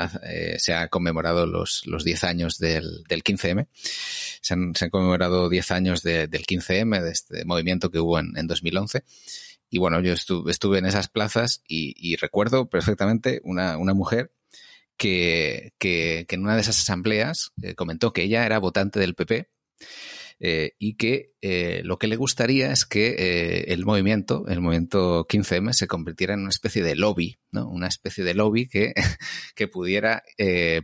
se 0.58 0.74
ha 0.76 0.88
conmemorado 0.90 1.48
los, 1.48 1.82
los 1.88 2.04
10 2.04 2.24
años 2.26 2.60
del, 2.60 3.04
del 3.10 3.24
15M. 3.24 3.68
Se 3.74 4.54
han, 4.54 4.74
conmemorado 4.92 5.50
10 5.50 5.72
años 5.72 6.04
del 6.04 6.30
15M, 6.30 7.02
de 7.02 7.12
este 7.12 7.44
movimiento 7.46 7.90
que 7.90 8.00
hubo 8.00 8.20
en, 8.20 8.38
en 8.38 8.46
2011. 8.46 9.04
Y 9.72 9.80
bueno, 9.80 10.00
yo 10.00 10.14
estuve, 10.14 10.52
estuve 10.52 10.78
en 10.78 10.86
esas 10.86 11.08
plazas 11.08 11.64
y, 11.68 11.96
y 11.98 12.18
recuerdo 12.18 12.70
perfectamente 12.70 13.42
una, 13.44 13.78
una 13.78 13.96
mujer 13.96 14.32
que, 14.98 15.74
que, 15.78 16.26
en 16.30 16.44
una 16.44 16.56
de 16.56 16.62
esas 16.62 16.80
asambleas 16.80 17.52
eh, 17.62 17.76
comentó 17.76 18.14
que 18.14 18.24
ella 18.24 18.46
era 18.46 18.60
votante 18.60 19.00
del 19.00 19.16
PP 19.16 19.50
eh, 20.40 20.72
y 20.80 20.96
que 20.96 21.34
eh, 21.42 21.82
lo 21.84 21.98
que 21.98 22.08
le 22.08 22.16
gustaría 22.16 22.72
es 22.72 22.86
que 22.86 23.66
el 23.68 23.86
movimiento, 23.86 24.46
el 24.48 24.62
movimiento 24.62 25.26
15M, 25.28 25.74
se 25.74 25.88
convirtiera 25.88 26.34
en 26.34 26.42
una 26.42 26.50
especie 26.50 26.84
de 26.84 26.96
lobby, 26.96 27.40
¿no? 27.52 27.70
Una 27.70 27.88
especie 27.88 28.24
de 28.24 28.34
lobby 28.34 28.68
que, 28.68 28.94
que 29.56 29.68
pudiera 29.68 30.24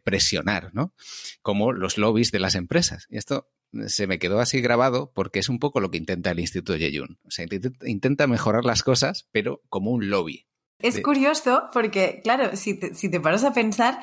presionar, 0.04 0.72
¿no? 0.74 0.94
Como 1.42 1.74
los 1.74 1.98
lobbies 1.98 2.32
de 2.32 2.40
las 2.40 2.56
empresas. 2.56 3.06
Y 3.10 3.18
esto 3.18 3.50
se 3.88 4.08
me 4.08 4.20
quedó 4.20 4.40
así 4.40 4.62
grabado 4.62 5.12
porque 5.14 5.40
es 5.40 5.50
un 5.50 5.60
poco 5.60 5.80
lo 5.80 5.92
que 5.92 5.98
intenta 5.98 6.32
el 6.32 6.40
Instituto 6.40 6.76
Yeyun. 6.76 7.20
O 7.24 7.32
sea, 7.32 7.46
intenta 7.86 8.28
mejorar 8.28 8.66
las 8.66 8.84
cosas, 8.84 9.28
pero 9.32 9.62
como 9.70 9.92
un 9.92 10.10
lobby. 10.10 10.49
Es 10.80 11.02
curioso 11.02 11.70
porque, 11.74 12.22
claro, 12.24 12.56
si 12.56 12.74
te, 12.76 12.96
si 12.96 13.10
te 13.10 13.20
paras 13.20 13.44
a 13.44 13.54
pensar, 13.54 14.00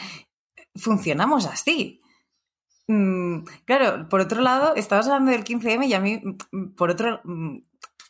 funcionamos 0.74 1.46
así. 1.46 2.02
Mm, 2.88 3.40
claro, 3.64 4.08
por 4.08 4.20
otro 4.20 4.40
lado, 4.40 4.74
estabas 4.76 5.06
hablando 5.06 5.32
del 5.32 5.44
15M 5.44 5.86
y 5.86 5.94
a 5.94 6.00
mí, 6.00 6.20
mm, 6.52 6.74
por 6.74 6.90
otro, 6.90 7.20
mm, 7.24 7.58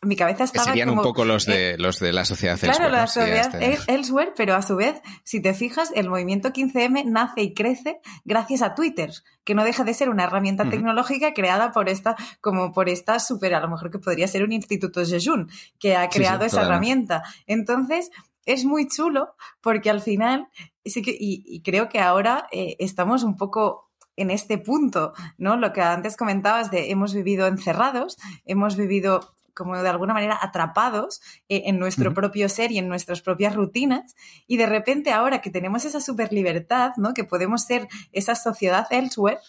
mi 0.02 0.16
cabeza 0.16 0.44
estaba. 0.44 0.66
serían 0.66 0.90
un 0.90 1.00
poco 1.00 1.24
los 1.24 1.46
de, 1.46 1.70
eh, 1.70 1.78
los 1.78 1.98
de 1.98 2.12
la 2.12 2.24
sociedad 2.26 2.54
Elsewhere. 2.54 2.76
Claro, 2.76 2.92
la 2.92 3.06
sociedad 3.06 3.62
Elsewhere, 3.88 4.32
pero 4.36 4.54
a 4.54 4.62
su 4.62 4.76
vez, 4.76 5.00
si 5.24 5.40
te 5.40 5.54
fijas, 5.54 5.90
el 5.94 6.10
movimiento 6.10 6.52
15M 6.52 7.04
nace 7.06 7.42
y 7.42 7.54
crece 7.54 8.00
gracias 8.24 8.60
a 8.60 8.74
Twitter, 8.74 9.10
que 9.44 9.54
no 9.54 9.64
deja 9.64 9.84
de 9.84 9.94
ser 9.94 10.10
una 10.10 10.24
herramienta 10.24 10.68
tecnológica 10.68 11.32
creada 11.32 11.72
por 11.72 11.88
esta, 11.88 12.14
como 12.42 12.72
por 12.72 12.90
esta 12.90 13.18
super, 13.18 13.54
a 13.54 13.60
lo 13.60 13.68
mejor 13.68 13.90
que 13.90 13.98
podría 13.98 14.28
ser 14.28 14.44
un 14.44 14.52
instituto 14.52 15.04
Jejun, 15.04 15.50
que 15.78 15.96
ha 15.96 16.08
creado 16.10 16.44
esa 16.44 16.62
herramienta. 16.62 17.22
Entonces, 17.46 18.10
es 18.46 18.64
muy 18.64 18.88
chulo 18.88 19.34
porque 19.60 19.90
al 19.90 20.00
final, 20.00 20.48
sí 20.84 21.02
que, 21.02 21.16
y, 21.18 21.62
creo 21.62 21.88
que 21.88 22.00
ahora 22.00 22.46
eh, 22.52 22.76
estamos 22.78 23.22
un 23.22 23.36
poco 23.36 23.90
en 24.16 24.30
este 24.30 24.56
punto, 24.56 25.12
¿no? 25.36 25.56
Lo 25.56 25.72
que 25.72 25.82
antes 25.82 26.16
comentabas 26.16 26.70
de 26.70 26.90
hemos 26.90 27.12
vivido 27.12 27.46
encerrados, 27.46 28.16
hemos 28.46 28.76
vivido 28.76 29.36
como 29.52 29.76
de 29.82 29.88
alguna 29.88 30.12
manera 30.12 30.38
atrapados 30.40 31.20
eh, 31.48 31.62
en 31.66 31.78
nuestro 31.78 32.12
propio 32.12 32.48
ser 32.48 32.72
y 32.72 32.78
en 32.78 32.88
nuestras 32.88 33.22
propias 33.22 33.54
rutinas. 33.54 34.14
Y 34.46 34.58
de 34.58 34.66
repente 34.66 35.12
ahora 35.12 35.40
que 35.40 35.50
tenemos 35.50 35.84
esa 35.84 36.00
super 36.00 36.32
libertad, 36.32 36.92
¿no? 36.96 37.14
Que 37.14 37.24
podemos 37.24 37.64
ser 37.64 37.88
esa 38.12 38.34
sociedad 38.34 38.86
elsewhere, 38.90 39.40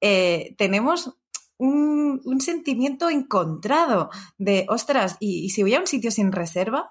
eh, 0.00 0.54
tenemos 0.58 1.16
un, 1.58 2.40
sentimiento 2.40 3.08
encontrado 3.08 4.10
de, 4.36 4.66
ostras, 4.68 5.16
y, 5.20 5.50
si 5.50 5.62
voy 5.62 5.74
a 5.74 5.80
un 5.80 5.86
sitio 5.86 6.10
sin 6.10 6.32
reserva, 6.32 6.90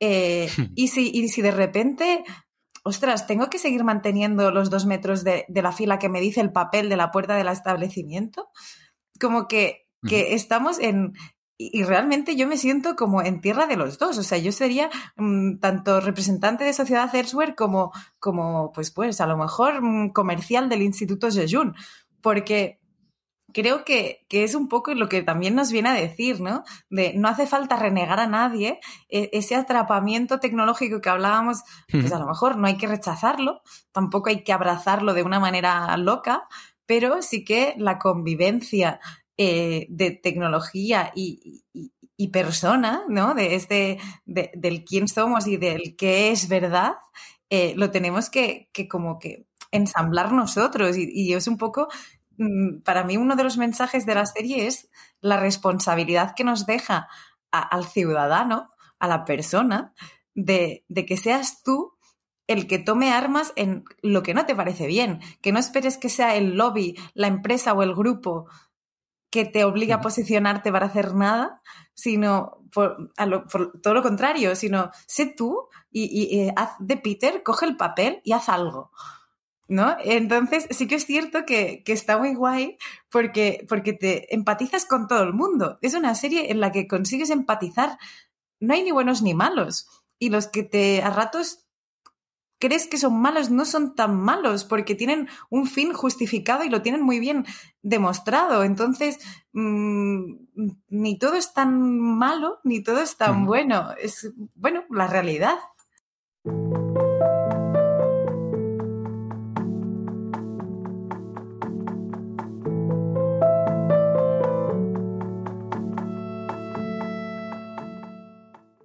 eh, 0.00 0.50
y, 0.74 0.88
si, 0.88 1.10
y 1.12 1.28
si 1.28 1.42
de 1.42 1.52
repente 1.52 2.24
ostras, 2.82 3.26
tengo 3.26 3.50
que 3.50 3.58
seguir 3.58 3.84
manteniendo 3.84 4.50
los 4.50 4.70
dos 4.70 4.86
metros 4.86 5.22
de, 5.22 5.44
de, 5.48 5.62
la 5.62 5.70
fila 5.70 5.98
que 5.98 6.08
me 6.08 6.20
dice 6.20 6.40
el 6.40 6.50
papel 6.50 6.88
de 6.88 6.96
la 6.96 7.10
puerta 7.10 7.36
del 7.36 7.48
establecimiento. 7.48 8.48
Como 9.20 9.46
que 9.46 9.86
que 10.08 10.34
estamos 10.34 10.78
en, 10.78 11.12
y 11.58 11.82
realmente 11.84 12.36
yo 12.36 12.46
me 12.46 12.56
siento 12.56 12.96
como 12.96 13.22
en 13.22 13.40
tierra 13.40 13.66
de 13.66 13.76
los 13.76 13.98
dos. 13.98 14.18
O 14.18 14.22
sea, 14.22 14.38
yo 14.38 14.52
sería 14.52 14.90
mm, 15.16 15.58
tanto 15.58 16.00
representante 16.00 16.64
de 16.64 16.72
Sociedad 16.72 17.14
Elsewhere 17.14 17.54
como, 17.54 17.92
como, 18.18 18.72
pues, 18.72 18.90
pues, 18.90 19.20
a 19.20 19.26
lo 19.26 19.36
mejor 19.36 19.82
mm, 19.82 20.10
comercial 20.10 20.68
del 20.68 20.82
Instituto 20.82 21.30
Jejun. 21.30 21.74
Porque 22.22 22.79
creo 23.52 23.84
que, 23.84 24.26
es 24.30 24.54
un 24.54 24.68
poco 24.68 24.94
lo 24.94 25.08
que 25.08 25.22
también 25.22 25.54
nos 25.54 25.72
viene 25.72 25.90
a 25.90 25.94
decir, 25.94 26.40
¿no? 26.40 26.64
De 26.88 27.14
no 27.14 27.28
hace 27.28 27.46
falta 27.46 27.76
renegar 27.76 28.20
a 28.20 28.26
nadie, 28.26 28.80
e, 29.08 29.30
ese 29.32 29.54
atrapamiento 29.54 30.40
tecnológico 30.40 31.00
que 31.00 31.08
hablábamos, 31.08 31.62
pues 31.90 32.12
a 32.12 32.18
lo 32.18 32.26
mejor 32.26 32.56
no 32.56 32.66
hay 32.66 32.76
que 32.76 32.86
rechazarlo, 32.86 33.62
tampoco 33.92 34.28
hay 34.28 34.42
que 34.44 34.52
abrazarlo 34.52 35.14
de 35.14 35.22
una 35.22 35.40
manera 35.40 35.96
loca, 35.96 36.48
pero 36.86 37.22
sí 37.22 37.44
que 37.44 37.74
la 37.76 37.98
convivencia 37.98 39.00
eh, 39.36 39.86
de 39.88 40.10
tecnología 40.10 41.12
y, 41.14 41.62
persona, 42.32 43.04
¿no? 43.08 43.32
De 43.32 43.54
este, 43.54 43.98
del 44.26 44.84
quién 44.84 45.08
somos 45.08 45.46
y 45.46 45.56
del 45.56 45.96
qué 45.96 46.30
es 46.30 46.48
verdad, 46.48 46.96
eh, 47.48 47.72
lo 47.76 47.90
tenemos 47.90 48.28
que, 48.28 48.68
como 48.90 49.18
que 49.18 49.46
ensamblar 49.72 50.32
nosotros. 50.32 50.96
Y, 50.98 51.32
es 51.32 51.46
un 51.46 51.56
poco, 51.56 51.88
para 52.84 53.04
mí, 53.04 53.16
uno 53.16 53.36
de 53.36 53.44
los 53.44 53.56
mensajes 53.56 54.06
de 54.06 54.14
la 54.14 54.26
serie 54.26 54.66
es 54.66 54.90
la 55.20 55.38
responsabilidad 55.38 56.34
que 56.34 56.44
nos 56.44 56.66
deja 56.66 57.08
al 57.50 57.84
ciudadano, 57.84 58.70
a 58.98 59.08
la 59.08 59.24
persona, 59.24 59.92
de, 60.34 60.84
de 60.88 61.06
que 61.06 61.16
seas 61.16 61.62
tú 61.62 61.94
el 62.46 62.66
que 62.66 62.78
tome 62.78 63.12
armas 63.12 63.52
en 63.56 63.84
lo 64.02 64.22
que 64.22 64.34
no 64.34 64.44
te 64.44 64.56
parece 64.56 64.86
bien, 64.86 65.20
que 65.40 65.52
no 65.52 65.58
esperes 65.58 65.98
que 65.98 66.08
sea 66.08 66.34
el 66.34 66.56
lobby, 66.56 66.96
la 67.14 67.28
empresa 67.28 67.72
o 67.72 67.82
el 67.82 67.94
grupo 67.94 68.48
que 69.30 69.44
te 69.44 69.64
obliga 69.64 69.96
a 69.96 70.00
posicionarte 70.00 70.72
para 70.72 70.86
hacer 70.86 71.14
nada, 71.14 71.62
sino 71.94 72.64
por, 72.72 73.12
todo 73.82 73.94
lo 73.94 74.02
contrario, 74.02 74.56
sino 74.56 74.90
sé 75.06 75.26
tú 75.26 75.68
y, 75.90 76.48
haz 76.56 76.70
de 76.80 76.96
Peter, 76.96 77.42
coge 77.42 77.66
el 77.66 77.76
papel 77.76 78.20
y 78.24 78.32
haz 78.32 78.48
algo. 78.48 78.90
¿No? 79.70 79.96
Entonces 80.02 80.66
sí 80.72 80.88
que 80.88 80.96
es 80.96 81.06
cierto 81.06 81.46
que, 81.46 81.84
está 81.86 82.18
muy 82.18 82.34
guay 82.34 82.76
porque, 83.08 83.64
porque 83.68 83.92
te 83.92 84.34
empatizas 84.34 84.84
con 84.84 85.06
todo 85.06 85.22
el 85.22 85.32
mundo. 85.32 85.78
Es 85.80 85.94
una 85.94 86.16
serie 86.16 86.50
en 86.50 86.58
la 86.58 86.72
que 86.72 86.88
consigues 86.88 87.30
empatizar. 87.30 87.96
No 88.58 88.74
hay 88.74 88.82
ni 88.82 88.90
buenos 88.90 89.22
ni 89.22 89.32
malos. 89.32 89.86
Y 90.18 90.30
los 90.30 90.48
que 90.48 90.64
te 90.64 91.02
a 91.02 91.10
ratos 91.10 91.68
crees 92.58 92.88
que 92.88 92.98
son 92.98 93.20
malos 93.20 93.50
no 93.50 93.64
son 93.64 93.94
tan 93.94 94.16
malos 94.16 94.64
porque 94.64 94.96
tienen 94.96 95.28
un 95.50 95.68
fin 95.68 95.92
justificado 95.92 96.64
y 96.64 96.68
lo 96.68 96.82
tienen 96.82 97.02
muy 97.02 97.20
bien 97.20 97.46
demostrado. 97.80 98.64
Entonces, 98.64 99.20
mm, 99.52 100.34
ni 100.88 101.16
todo 101.16 101.36
es 101.36 101.54
tan 101.54 102.00
malo, 102.00 102.58
ni 102.64 102.82
todo 102.82 103.00
es 103.02 103.16
tan 103.16 103.46
bueno. 103.46 103.92
Es, 104.02 104.32
bueno, 104.56 104.82
la 104.90 105.06
realidad. 105.06 105.58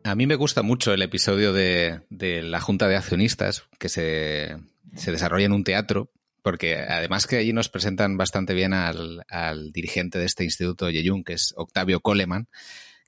A 0.06 0.14
mí 0.14 0.28
me 0.28 0.36
gusta 0.36 0.62
mucho 0.62 0.94
el 0.94 1.02
episodio 1.02 1.52
de, 1.52 2.00
la 2.44 2.62
Junta 2.62 2.88
de 2.88 2.96
Accionistas 2.96 3.64
que 3.80 3.90
se, 3.90 4.56
desarrolla 4.92 5.48
en 5.48 5.52
un 5.52 5.64
teatro, 5.64 6.12
porque 6.44 6.78
además 6.78 7.26
que 7.26 7.38
allí 7.38 7.54
nos 7.54 7.70
presentan 7.70 8.16
bastante 8.16 8.54
bien 8.54 8.74
al, 8.74 9.72
dirigente 9.72 10.20
de 10.20 10.26
este 10.26 10.44
instituto 10.44 10.92
Yeyun, 10.92 11.24
que 11.24 11.34
es 11.34 11.56
Octavio 11.58 12.02
Coleman, 12.02 12.48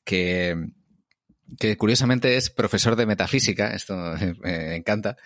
que, 0.03 0.55
curiosamente 1.77 2.35
es 2.35 2.49
profesor 2.49 2.95
de 2.95 3.05
metafísica, 3.05 3.75
esto 3.75 3.95
me 4.41 4.75
encanta, 4.75 5.17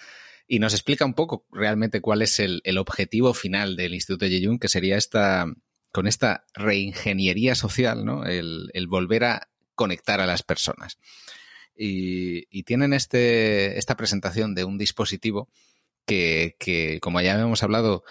y 0.49 0.59
nos 0.59 0.73
explica 0.73 1.05
un 1.05 1.13
poco 1.13 1.45
realmente 1.53 2.01
cuál 2.01 2.21
es 2.21 2.41
el, 2.41 2.61
objetivo 2.79 3.33
final 3.33 3.77
del 3.77 3.93
Instituto 3.93 4.25
Yeyun, 4.25 4.59
que 4.59 4.67
sería 4.67 4.97
esta, 4.97 5.45
con 5.93 6.05
esta 6.05 6.43
reingeniería 6.53 7.55
social, 7.55 8.03
¿no? 8.03 8.25
el 8.25 8.87
volver 8.89 9.23
a 9.23 9.47
conectar 9.73 10.19
a 10.19 10.25
las 10.25 10.43
personas 10.43 10.97
y, 11.75 12.63
tienen 12.63 12.93
este, 12.93 13.77
esta 13.77 13.95
presentación 13.95 14.55
de 14.55 14.63
un 14.63 14.77
dispositivo 14.77 15.49
que, 16.05 16.99
como 17.01 17.21
ya 17.21 17.39
hemos 17.39 17.63
hablado, 17.63 18.03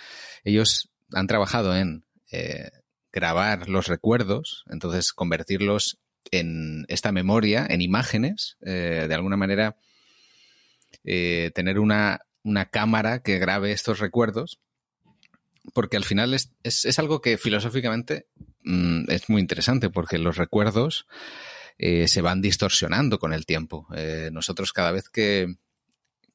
ellos 0.44 0.90
han 1.12 1.26
trabajado 1.26 1.76
en 1.76 2.04
eh, 2.30 2.70
grabar 3.12 3.68
los 3.68 3.86
recuerdos, 3.88 4.64
entonces 4.70 5.12
convertirlos 5.12 5.98
en 6.30 6.84
esta 6.88 7.12
memoria, 7.12 7.66
en 7.68 7.80
imágenes, 7.80 8.56
eh, 8.62 9.06
de 9.08 9.14
alguna 9.14 9.36
manera 9.36 9.76
eh, 11.04 11.50
tener 11.54 11.78
una, 11.78 12.20
cámara 12.70 13.22
que 13.22 13.38
grabe 13.38 13.72
estos 13.72 13.98
recuerdos, 13.98 14.60
porque 15.74 15.96
al 15.96 16.04
final 16.04 16.34
es, 16.34 16.52
es, 16.62 16.98
algo 16.98 17.20
que 17.20 17.36
filosóficamente 17.36 18.26
mm, 18.64 19.10
es 19.10 19.28
muy 19.28 19.40
interesante, 19.40 19.90
porque 19.90 20.18
los 20.18 20.36
recuerdos 20.36 21.06
eh, 21.82 22.08
se 22.08 22.20
van 22.20 22.42
distorsionando 22.42 23.18
con 23.18 23.32
el 23.32 23.46
tiempo. 23.46 23.86
Eh, 23.96 24.28
nosotros 24.30 24.74
cada 24.74 24.92
vez 24.92 25.08
que, 25.08 25.54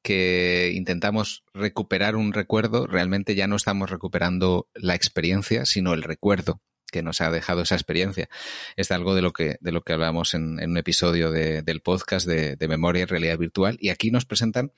que 0.02 0.72
intentamos 0.74 1.44
recuperar 1.54 2.16
un 2.16 2.32
recuerdo, 2.32 2.88
realmente 2.88 3.36
ya 3.36 3.46
no 3.46 3.54
estamos 3.54 3.88
recuperando 3.88 4.68
la 4.74 4.96
experiencia, 4.96 5.64
sino 5.64 5.94
el 5.94 6.02
recuerdo 6.02 6.60
que 6.90 7.04
nos 7.04 7.20
ha 7.20 7.30
dejado 7.30 7.62
esa 7.62 7.76
experiencia. 7.76 8.28
Es 8.74 8.90
algo 8.90 9.14
de 9.14 9.22
lo 9.22 9.32
que, 9.32 9.56
de 9.60 9.70
lo 9.70 9.82
que 9.82 9.92
hablamos 9.92 10.34
en, 10.34 10.58
un 10.58 10.76
episodio 10.78 11.30
del 11.30 11.80
podcast 11.80 12.26
de, 12.26 12.68
memoria 12.68 13.02
y 13.02 13.06
realidad 13.06 13.38
virtual. 13.38 13.76
Y 13.78 13.90
aquí 13.90 14.10
nos 14.10 14.24
presentan 14.24 14.72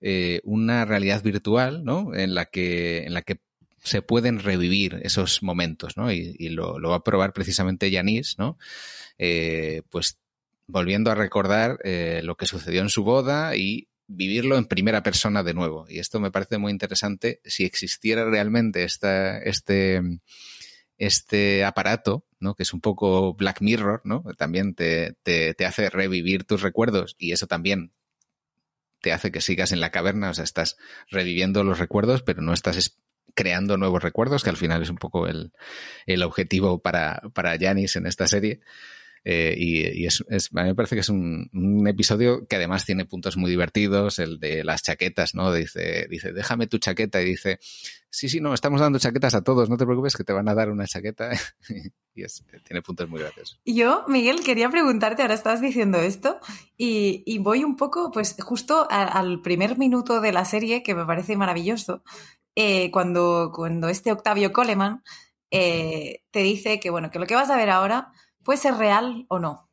eh, 0.00 0.40
una 0.42 0.84
realidad 0.84 1.22
virtual, 1.22 1.84
¿no? 1.84 2.12
En 2.12 2.34
la 2.34 2.46
que, 2.46 3.04
en 3.04 3.14
la 3.14 3.22
que 3.22 3.38
se 3.82 4.02
pueden 4.02 4.40
revivir 4.40 5.00
esos 5.02 5.42
momentos, 5.42 5.96
¿no? 5.96 6.12
Y, 6.12 6.48
lo, 6.50 6.80
va 6.80 6.96
a 6.96 7.04
probar 7.04 7.32
precisamente 7.32 7.90
Yanis, 7.90 8.38
¿no? 8.38 8.58
Eh, 9.18 9.82
pues 9.90 10.18
volviendo 10.66 11.10
a 11.10 11.14
recordar 11.14 11.78
eh, 11.84 12.20
lo 12.22 12.36
que 12.36 12.46
sucedió 12.46 12.80
en 12.80 12.90
su 12.90 13.02
boda 13.02 13.56
y 13.56 13.88
vivirlo 14.06 14.56
en 14.56 14.66
primera 14.66 15.02
persona 15.02 15.42
de 15.42 15.54
nuevo. 15.54 15.86
Y 15.88 15.98
esto 15.98 16.20
me 16.20 16.30
parece 16.30 16.58
muy 16.58 16.72
interesante. 16.72 17.40
Si 17.44 17.64
existiera 17.64 18.24
realmente 18.24 18.84
esta, 18.84 19.38
este, 19.38 20.02
este 20.98 21.64
aparato, 21.64 22.24
¿no? 22.38 22.54
Que 22.54 22.64
es 22.64 22.72
un 22.72 22.80
poco 22.80 23.34
Black 23.34 23.60
Mirror, 23.60 24.02
¿no? 24.04 24.22
También 24.36 24.74
te, 24.74 25.14
te, 25.22 25.54
te 25.54 25.66
hace 25.66 25.90
revivir 25.90 26.44
tus 26.44 26.62
recuerdos 26.62 27.16
y 27.18 27.32
eso 27.32 27.46
también 27.46 27.92
te 29.00 29.12
hace 29.12 29.32
que 29.32 29.40
sigas 29.40 29.72
en 29.72 29.80
la 29.80 29.90
caverna, 29.90 30.30
o 30.30 30.34
sea, 30.34 30.44
estás 30.44 30.76
reviviendo 31.08 31.64
los 31.64 31.78
recuerdos, 31.78 32.22
pero 32.22 32.42
no 32.42 32.52
estás 32.52 32.76
creando 33.34 33.76
nuevos 33.76 34.02
recuerdos, 34.02 34.44
que 34.44 34.50
al 34.50 34.56
final 34.56 34.82
es 34.82 34.90
un 34.90 34.96
poco 34.96 35.26
el, 35.26 35.52
el 36.06 36.22
objetivo 36.22 36.80
para, 36.80 37.22
para 37.32 37.58
Janis 37.58 37.96
en 37.96 38.06
esta 38.06 38.26
serie. 38.26 38.60
Eh, 39.24 39.54
y, 39.58 40.06
es, 40.06 40.22
a 40.54 40.62
mí 40.62 40.68
me 40.68 40.74
parece 40.74 40.96
que 40.96 41.00
es 41.00 41.08
un, 41.10 41.50
episodio 41.86 42.46
que 42.46 42.56
además 42.56 42.86
tiene 42.86 43.04
puntos 43.04 43.36
muy 43.36 43.50
divertidos, 43.50 44.18
el 44.18 44.38
de 44.40 44.64
las 44.64 44.82
chaquetas, 44.82 45.34
¿no? 45.34 45.52
Dice, 45.52 46.06
dice, 46.08 46.32
déjame 46.32 46.66
tu 46.66 46.78
chaqueta 46.78 47.20
y 47.20 47.26
dice, 47.26 47.58
sí, 48.08 48.28
sí, 48.28 48.40
no, 48.40 48.54
estamos 48.54 48.80
dando 48.80 48.98
chaquetas 48.98 49.34
a 49.34 49.42
todos, 49.42 49.68
no 49.68 49.76
te 49.76 49.84
preocupes 49.84 50.16
que 50.16 50.24
te 50.24 50.32
van 50.32 50.48
a 50.48 50.54
dar 50.54 50.70
una 50.70 50.86
chaqueta 50.86 51.30
y 52.14 52.22
tiene 52.64 52.82
puntos 52.82 53.08
muy 53.08 53.20
graciosos. 53.20 53.60
Yo, 53.64 54.04
Miguel, 54.08 54.40
quería 54.42 54.70
preguntarte, 54.70 55.22
ahora 55.22 55.34
estabas 55.34 55.60
diciendo 55.60 55.98
esto 55.98 56.38
y 56.76 57.38
voy 57.38 57.64
un 57.64 57.76
poco, 57.76 58.10
pues 58.10 58.36
justo 58.40 58.86
al 58.90 59.42
primer 59.42 59.76
minuto 59.76 60.20
de 60.20 60.32
la 60.32 60.44
serie 60.44 60.82
que 60.82 60.94
me 60.94 61.04
parece 61.04 61.36
maravilloso, 61.36 62.02
eh, 62.62 62.90
cuando, 62.90 63.52
cuando 63.54 63.88
este 63.88 64.12
Octavio 64.12 64.52
Coleman 64.52 65.02
eh, 65.50 66.24
te 66.30 66.40
dice 66.40 66.78
que, 66.78 66.90
bueno, 66.90 67.10
que 67.10 67.18
lo 67.18 67.26
que 67.26 67.34
vas 67.34 67.48
a 67.48 67.56
ver 67.56 67.70
ahora 67.70 68.12
puede 68.44 68.58
ser 68.58 68.74
real 68.74 69.24
o 69.28 69.38
no. 69.38 69.70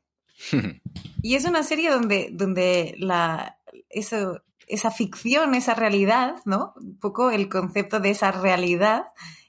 y 1.22 1.36
es 1.36 1.44
una 1.44 1.64
serie 1.64 1.92
donde, 1.92 2.30
donde 2.32 2.96
la, 2.98 3.60
eso, 3.90 4.42
esa 4.68 4.90
ficción, 4.90 5.54
esa 5.54 5.74
realidad, 5.74 6.36
¿no? 6.46 6.76
Un 6.78 6.98
poco 6.98 7.30
el 7.30 7.50
concepto 7.50 8.00
de 8.00 8.12
esa 8.12 8.32
realidad 8.32 9.08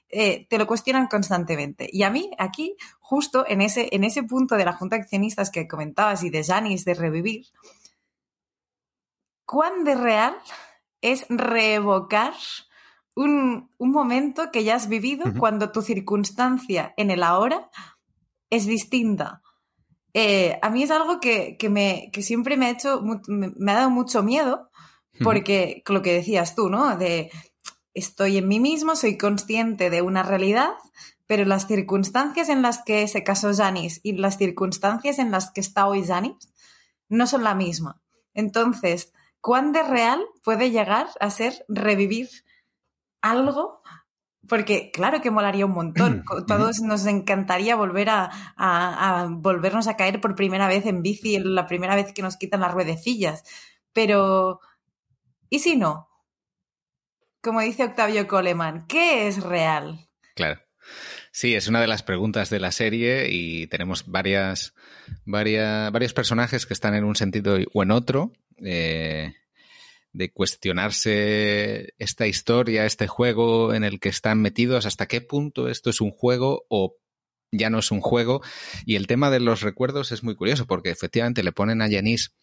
eh, 0.09 0.45
te 0.49 0.57
lo 0.57 0.67
cuestionan 0.67 1.07
constantemente. 1.07 1.89
Y 1.89 2.03
a 2.03 2.09
mí, 2.09 2.31
aquí, 2.39 2.75
justo 2.99 3.45
en 3.47 3.61
ese, 3.61 3.87
en 3.93 4.03
ese 4.03 4.23
punto 4.23 4.55
de 4.55 4.65
la 4.65 4.73
Junta 4.73 4.97
de 4.97 5.03
Accionistas 5.03 5.49
que 5.49 5.65
comentabas 5.65 6.23
y 6.23 6.29
de 6.29 6.43
Janis 6.43 6.83
de 6.83 6.93
revivir, 6.93 7.45
¿cuán 9.45 9.85
de 9.85 9.95
real 9.95 10.35
es 10.99 11.25
reevocar 11.29 12.33
un, 13.23 13.69
momento 13.79 14.51
que 14.51 14.63
ya 14.63 14.75
has 14.75 14.87
vivido 14.87 15.25
cuando 15.37 15.71
tu 15.71 15.81
circunstancia 15.81 16.93
en 16.97 17.11
el 17.11 17.23
ahora 17.23 17.69
es 18.49 18.65
distinta. 18.65 19.41
Eh, 20.13 20.57
a 20.61 20.69
mí 20.69 20.83
es 20.83 20.91
algo 20.91 21.19
que, 21.19 21.57
me, 21.69 22.11
siempre 22.21 22.57
me 22.57 22.67
ha 22.67 22.69
hecho, 22.71 23.01
me, 23.27 23.71
ha 23.71 23.75
dado 23.75 23.89
mucho 23.89 24.23
miedo, 24.23 24.69
porque 25.21 25.83
lo 25.87 26.01
que 26.01 26.13
decías 26.13 26.55
tú, 26.55 26.69
¿no? 26.69 26.97
De 26.97 27.29
estoy 27.93 28.37
en 28.37 28.47
mí 28.47 28.59
mismo, 28.59 28.95
soy 28.95 29.17
consciente 29.17 29.89
de 29.89 30.01
una 30.01 30.23
realidad, 30.23 30.71
pero 31.27 31.43
las 31.43 31.67
circunstancias 31.67 32.47
en 32.47 32.61
las 32.61 32.81
que 32.83 33.07
se 33.07 33.23
casó 33.23 33.53
Janis 33.53 33.99
y 34.03 34.13
las 34.13 34.37
circunstancias 34.37 35.19
en 35.19 35.31
las 35.31 35.51
que 35.51 35.59
está 35.61 35.87
hoy 35.87 36.05
Janis 36.05 36.53
no 37.09 37.27
son 37.27 37.43
la 37.43 37.53
misma. 37.53 38.01
Entonces, 38.33 39.11
¿cuán 39.41 39.73
de 39.73 39.83
real 39.83 40.25
puede 40.43 40.71
llegar 40.71 41.09
a 41.19 41.29
ser 41.29 41.65
revivir 41.67 42.29
algo? 43.21 43.81
Porque 44.47 44.89
claro 44.91 45.21
que 45.21 45.31
molaría 45.31 45.65
un 45.65 45.73
montón. 45.73 46.23
Todos 46.47 46.81
nos 46.81 47.05
encantaría 47.05 47.75
volver 47.75 48.09
a, 48.09 48.29
a, 48.57 49.27
volvernos 49.29 49.87
a 49.87 49.95
caer 49.95 50.19
por 50.21 50.35
primera 50.35 50.67
vez 50.67 50.85
en 50.85 51.01
bici, 51.01 51.37
la 51.39 51.67
primera 51.67 51.95
vez 51.95 52.13
que 52.13 52.21
nos 52.21 52.37
quitan 52.37 52.61
las 52.61 52.73
ruedecillas. 52.73 53.43
Pero, 53.93 54.59
¿y 55.49 55.59
si 55.59 55.75
no? 55.75 56.09
Como 57.41 57.61
dice 57.61 57.83
Octavio 57.83 58.27
Coleman, 58.27 58.85
¿qué 58.87 59.27
es 59.27 59.43
real? 59.43 60.09
Claro. 60.35 60.61
Sí, 61.31 61.55
es 61.55 61.67
una 61.67 61.79
de 61.79 61.87
las 61.87 62.03
preguntas 62.03 62.49
de 62.49 62.59
la 62.59 62.71
serie 62.71 63.29
y 63.29 63.67
tenemos 63.67 64.07
varias, 64.07 64.73
varias, 65.25 65.91
varios 65.91 66.13
personajes 66.13 66.65
que 66.65 66.73
están 66.73 66.95
en 66.95 67.03
un 67.03 67.15
sentido 67.15 67.57
o 67.73 67.83
en 67.83 67.91
otro. 67.91 68.33
Eh, 68.57 69.35
de 70.11 70.31
cuestionarse 70.31 71.93
esta 71.97 72.27
historia, 72.27 72.85
este 72.85 73.07
juego 73.07 73.73
en 73.73 73.83
el 73.83 73.99
que 73.99 74.09
están 74.09 74.41
metidos, 74.41 74.85
hasta 74.85 75.05
qué 75.05 75.21
punto 75.21 75.69
esto 75.69 75.89
es 75.89 76.01
un 76.01 76.11
juego 76.11 76.65
o 76.69 76.95
ya 77.51 77.69
no 77.69 77.79
es 77.79 77.91
un 77.91 78.01
juego. 78.01 78.41
Y 78.85 78.95
el 78.95 79.07
tema 79.07 79.29
de 79.29 79.39
los 79.39 79.61
recuerdos 79.61 80.11
es 80.11 80.23
muy 80.23 80.35
curioso 80.35 80.65
porque 80.65 80.89
efectivamente 80.89 81.43
le 81.43 81.51
ponen 81.51 81.81
a 81.81 81.87
Yanis 81.87 82.33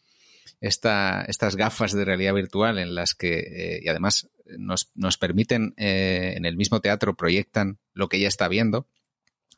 esta, 0.60 1.22
estas 1.28 1.56
gafas 1.56 1.92
de 1.92 2.04
realidad 2.04 2.34
virtual 2.34 2.78
en 2.78 2.94
las 2.94 3.14
que, 3.14 3.38
eh, 3.38 3.80
y 3.82 3.88
además 3.88 4.28
nos, 4.58 4.90
nos 4.94 5.18
permiten, 5.18 5.74
eh, 5.76 6.34
en 6.36 6.44
el 6.44 6.56
mismo 6.56 6.80
teatro 6.80 7.16
proyectan 7.16 7.78
lo 7.94 8.08
que 8.08 8.18
ella 8.18 8.28
está 8.28 8.48
viendo, 8.48 8.88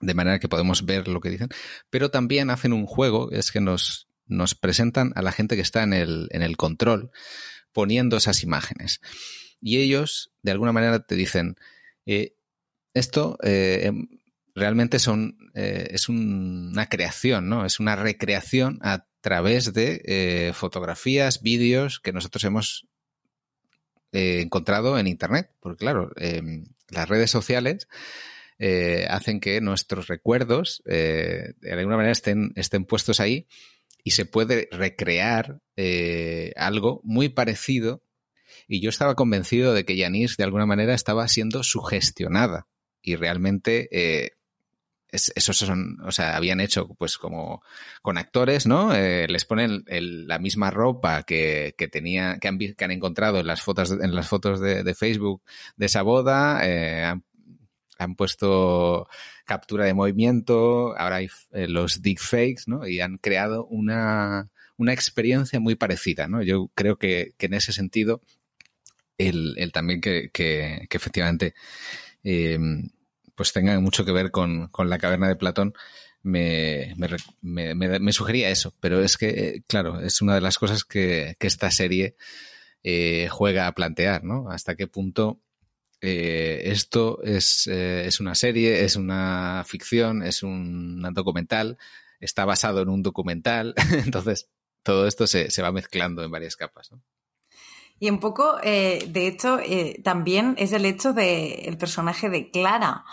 de 0.00 0.14
manera 0.14 0.38
que 0.38 0.48
podemos 0.48 0.84
ver 0.84 1.08
lo 1.08 1.20
que 1.20 1.30
dicen, 1.30 1.48
pero 1.90 2.10
también 2.10 2.50
hacen 2.50 2.72
un 2.72 2.86
juego, 2.86 3.30
es 3.32 3.50
que 3.52 3.60
nos, 3.60 4.08
nos 4.26 4.54
presentan 4.54 5.12
a 5.14 5.22
la 5.22 5.32
gente 5.32 5.56
que 5.56 5.62
está 5.62 5.82
en 5.82 5.92
el, 5.92 6.28
en 6.30 6.42
el 6.42 6.56
control 6.56 7.10
poniendo 7.78 8.16
esas 8.16 8.42
imágenes. 8.42 9.00
Y 9.60 9.78
ellos, 9.78 10.32
de 10.42 10.50
alguna 10.50 10.72
manera, 10.72 10.98
te 10.98 11.14
dicen, 11.14 11.54
eh, 12.06 12.34
esto 12.92 13.38
em, 13.44 14.08
realmente 14.52 14.98
son, 14.98 15.52
es 15.54 16.08
una 16.08 16.88
creación, 16.88 17.48
¿no? 17.48 17.64
Es 17.64 17.78
una 17.78 17.94
recreación 17.94 18.80
a 18.82 19.06
través 19.20 19.72
de 19.72 20.02
eh, 20.06 20.52
fotografías, 20.54 21.40
vídeos 21.42 22.00
que 22.00 22.12
nosotros 22.12 22.42
hemos 22.44 22.88
eh, 24.10 24.40
encontrado 24.40 24.98
en 24.98 25.06
Internet. 25.06 25.50
Porque 25.60 25.78
claro, 25.78 26.10
em, 26.16 26.64
las 26.88 27.08
redes 27.08 27.30
sociales 27.30 27.86
eh, 28.58 29.06
hacen 29.08 29.38
que 29.38 29.60
nuestros 29.60 30.08
recuerdos 30.08 30.82
de 30.84 31.54
alguna 31.70 31.96
manera 31.96 32.10
estén, 32.10 32.52
estén 32.56 32.84
puestos 32.84 33.20
ahí 33.20 33.46
y 34.04 34.12
se 34.12 34.26
puede 34.26 34.68
recrear 34.72 35.60
algo 36.56 37.00
muy 37.04 37.28
parecido. 37.28 38.02
Y 38.66 38.80
yo 38.80 38.90
estaba 38.90 39.14
convencido 39.14 39.72
de 39.74 39.84
que 39.84 39.96
Yanis 39.96 40.36
de 40.36 40.44
alguna 40.44 40.66
manera 40.66 40.94
estaba 40.94 41.26
siendo 41.28 41.62
sugestionada 41.62 42.66
y 43.02 43.16
realmente 43.16 43.88
esos 45.10 45.56
son, 45.56 45.98
o 46.04 46.12
sea, 46.12 46.36
habían 46.36 46.60
hecho 46.60 46.88
pues 46.98 47.16
como 47.16 47.62
con 48.02 48.18
actores, 48.18 48.66
¿no? 48.66 48.94
Eh, 48.94 49.26
les 49.28 49.44
ponen 49.46 49.84
la 49.86 50.38
misma 50.38 50.70
ropa 50.70 51.22
que, 51.22 51.74
que 51.78 51.88
tenía, 51.88 52.38
que 52.38 52.48
han, 52.48 52.58
que 52.58 52.84
han, 52.84 52.90
encontrado 52.90 53.40
en 53.40 53.46
las 53.46 53.62
fotos, 53.62 53.90
en 53.90 54.14
las 54.14 54.28
fotos 54.28 54.60
de, 54.60 54.94
Facebook 54.94 55.42
de 55.76 55.86
esa 55.86 56.02
boda, 56.02 56.60
eh, 56.62 57.14
han, 57.98 58.14
puesto 58.14 59.08
captura 59.44 59.84
de 59.84 59.94
movimiento, 59.94 60.96
ahora 60.96 61.16
hay 61.16 61.28
eh, 61.52 61.68
los 61.68 62.02
deepfakes, 62.02 62.64
¿no? 62.66 62.86
Y 62.86 63.00
han 63.00 63.18
creado 63.18 63.66
una, 63.66 64.50
una 64.76 64.92
experiencia 64.92 65.60
muy 65.60 65.74
parecida, 65.74 66.28
¿no? 66.28 66.42
Yo 66.42 66.70
creo 66.74 66.96
que, 66.96 67.34
que 67.36 67.46
en 67.46 67.54
ese 67.54 67.72
sentido, 67.72 68.22
el, 69.18 69.54
el 69.58 69.72
también 69.72 70.00
que, 70.00 70.30
que, 70.32 70.86
que 70.88 70.96
efectivamente 70.96 71.54
eh, 72.24 72.58
pues 73.38 73.52
tenga 73.52 73.78
mucho 73.80 74.04
que 74.04 74.12
ver 74.12 74.32
con, 74.32 74.68
la 74.76 74.98
caverna 74.98 75.28
de 75.28 75.36
Platón, 75.36 75.72
me, 76.22 76.94
me, 77.40 78.12
sugería 78.12 78.50
eso. 78.50 78.74
Pero 78.80 79.00
es 79.00 79.16
que, 79.16 79.62
claro, 79.68 80.00
es 80.00 80.20
una 80.20 80.34
de 80.34 80.40
las 80.40 80.58
cosas 80.58 80.84
que, 80.84 81.36
esta 81.38 81.70
serie 81.70 82.16
eh, 82.82 83.28
juega 83.30 83.68
a 83.68 83.72
plantear, 83.74 84.24
¿no? 84.24 84.50
Hasta 84.50 84.74
qué 84.74 84.88
punto 84.88 85.40
eh, 86.00 86.62
esto 86.66 87.22
es, 87.22 87.66
eh, 87.66 88.06
es, 88.06 88.20
una 88.20 88.34
serie, 88.34 88.84
es 88.84 88.96
una 88.96 89.64
ficción, 89.66 90.22
es 90.22 90.42
un 90.42 91.02
documental, 91.12 91.78
está 92.20 92.44
basado 92.44 92.82
en 92.82 92.88
un 92.88 93.02
documental. 93.02 93.74
Entonces, 94.04 94.48
todo 94.82 95.06
esto 95.06 95.26
se, 95.26 95.50
se 95.50 95.62
va 95.62 95.72
mezclando 95.72 96.22
en 96.22 96.30
varias 96.30 96.56
capas, 96.56 96.92
¿no? 96.92 97.02
Y 98.00 98.10
un 98.10 98.20
poco, 98.20 98.58
de 98.58 99.26
hecho, 99.26 99.58
también 100.04 100.54
es 100.56 100.70
el 100.70 100.84
hecho 100.84 101.12
del 101.12 101.76
personaje 101.78 102.28
de 102.28 102.48
Clara. 102.52 103.04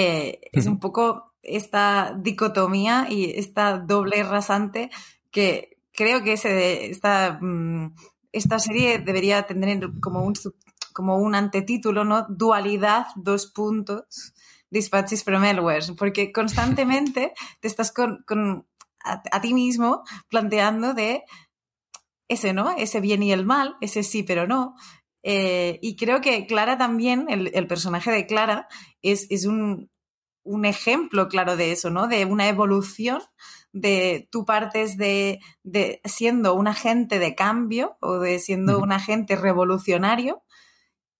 Eh, 0.00 0.40
es 0.52 0.66
un 0.66 0.78
poco 0.78 1.34
esta 1.42 2.14
dicotomía 2.16 3.08
y 3.10 3.32
esta 3.36 3.78
doble 3.78 4.22
rasante 4.22 4.90
que 5.32 5.78
creo 5.92 6.22
que 6.22 6.34
ese, 6.34 6.88
esta, 6.88 7.38
mm, 7.40 7.96
esta 8.30 8.60
serie 8.60 8.98
debería 8.98 9.42
tener 9.42 9.80
como 10.00 10.22
un, 10.22 10.34
como 10.98 11.18
un 11.18 11.36
antetítulo, 11.36 12.02
¿no? 12.02 12.26
Dualidad, 12.28 13.06
dos 13.14 13.46
puntos, 13.46 14.34
Dispatches 14.68 15.22
from 15.22 15.44
Elwes, 15.44 15.92
porque 15.92 16.32
constantemente 16.32 17.34
te 17.60 17.68
estás 17.68 17.92
con, 17.92 18.66
a, 19.04 19.40
ti 19.40 19.54
mismo 19.54 20.02
planteando 20.28 20.94
de 20.94 21.22
ese, 22.26 22.52
¿no? 22.52 22.72
Ese 22.76 23.00
bien 23.00 23.22
y 23.22 23.30
el 23.30 23.46
mal, 23.46 23.76
ese 23.80 24.02
sí 24.02 24.24
pero 24.24 24.48
no, 24.48 24.74
eh, 25.22 25.78
y 25.82 25.94
creo 25.94 26.20
que 26.20 26.48
Clara 26.48 26.76
también, 26.76 27.26
el, 27.28 27.66
personaje 27.68 28.10
de 28.10 28.26
Clara, 28.26 28.66
es, 29.00 29.46
un, 29.46 29.88
ejemplo 30.64 31.28
claro 31.28 31.56
de 31.56 31.70
eso, 31.70 31.90
¿no? 31.90 32.08
De 32.08 32.24
una 32.24 32.48
evolución 32.48 33.22
de 33.72 34.28
tú 34.32 34.44
partes 34.44 34.96
de, 34.96 35.38
siendo 36.02 36.54
un 36.54 36.66
agente 36.66 37.20
de 37.20 37.36
cambio 37.36 37.98
o 38.00 38.18
de 38.18 38.40
siendo 38.40 38.80
un 38.80 38.90
agente 38.90 39.36
revolucionario 39.36 40.42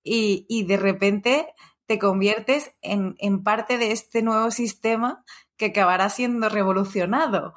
y, 0.03 0.64
de 0.64 0.76
repente 0.76 1.46
te 1.86 1.99
conviertes 1.99 2.70
en, 2.82 3.42
parte 3.42 3.78
de 3.78 3.92
este 3.92 4.22
nuevo 4.22 4.51
sistema 4.51 5.24
que 5.57 5.66
acabará 5.66 6.11
siendo 6.11 6.49
revolucionado. 6.49 7.55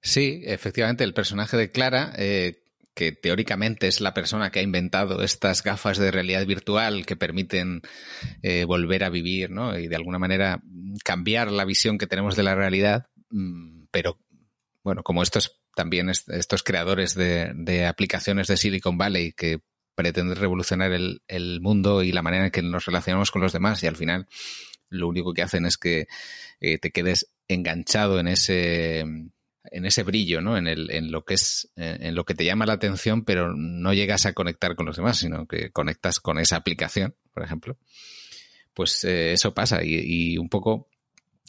Sí, 0.00 0.42
efectivamente, 0.44 1.04
el 1.04 1.14
personaje 1.14 1.56
de 1.56 1.70
Clara 1.70 2.12
eh, 2.16 2.62
que 2.94 3.12
teóricamente 3.12 3.88
es 3.88 4.00
la 4.00 4.14
persona 4.14 4.50
que 4.50 4.60
ha 4.60 4.62
inventado 4.62 5.22
estas 5.22 5.62
gafas 5.62 5.98
de 5.98 6.10
realidad 6.10 6.46
virtual 6.46 7.04
que 7.06 7.16
permiten 7.16 7.82
eh, 8.42 8.64
volver 8.64 9.02
a 9.02 9.10
vivir, 9.10 9.50
¿no? 9.50 9.76
Y 9.78 9.88
de 9.88 9.96
alguna 9.96 10.18
manera 10.18 10.62
cambiar 11.04 11.50
la 11.50 11.64
visión 11.64 11.98
que 11.98 12.06
tenemos 12.06 12.36
de 12.36 12.44
la 12.44 12.54
realidad, 12.54 13.08
mm, 13.30 13.86
pero 13.90 14.20
bueno, 14.84 15.02
como 15.02 15.22
estos 15.22 15.60
también 15.74 16.08
estos 16.08 16.62
creadores 16.62 17.14
de, 17.14 17.86
aplicaciones 17.86 18.46
de 18.46 18.56
Silicon 18.56 18.96
Valley 18.96 19.32
que 19.32 19.60
pretenden 19.94 20.36
revolucionar 20.36 20.92
el, 20.92 21.60
mundo 21.60 22.02
y 22.02 22.12
la 22.12 22.22
manera 22.22 22.46
en 22.46 22.50
que 22.50 22.62
nos 22.62 22.84
relacionamos 22.86 23.30
con 23.30 23.42
los 23.42 23.52
demás 23.52 23.82
y 23.82 23.86
al 23.86 23.96
final 23.96 24.26
lo 24.88 25.08
único 25.08 25.32
que 25.32 25.42
hacen 25.42 25.66
es 25.66 25.76
que 25.76 26.06
eh, 26.60 26.78
te 26.78 26.90
quedes 26.90 27.32
enganchado 27.48 28.18
en 28.18 28.28
ese 28.28 29.04
en 29.70 29.86
ese 29.86 30.02
brillo, 30.02 30.40
¿no? 30.40 30.56
En, 30.56 30.66
el, 30.66 30.90
en 30.90 31.10
lo 31.10 31.24
que 31.24 31.34
es, 31.34 31.72
eh, 31.76 31.96
en 32.00 32.14
lo 32.14 32.24
que 32.24 32.34
te 32.34 32.44
llama 32.44 32.66
la 32.66 32.74
atención, 32.74 33.24
pero 33.24 33.54
no 33.56 33.94
llegas 33.94 34.26
a 34.26 34.34
conectar 34.34 34.76
con 34.76 34.86
los 34.86 34.96
demás, 34.96 35.18
sino 35.18 35.46
que 35.46 35.70
conectas 35.70 36.20
con 36.20 36.38
esa 36.38 36.56
aplicación, 36.56 37.16
por 37.32 37.42
ejemplo. 37.42 37.78
Pues 38.74 39.04
eh, 39.04 39.32
eso 39.32 39.54
pasa 39.54 39.80
y, 39.82 40.36
un 40.36 40.48
poco 40.48 40.88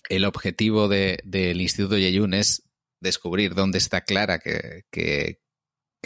el 0.09 0.25
objetivo 0.25 0.87
del 0.87 1.61
Instituto 1.61 1.97
Yeyun 1.97 2.33
es 2.35 2.63
descubrir 2.99 3.53
dónde 3.53 3.79
está 3.79 4.01
Clara, 4.01 4.39
que, 4.39 5.39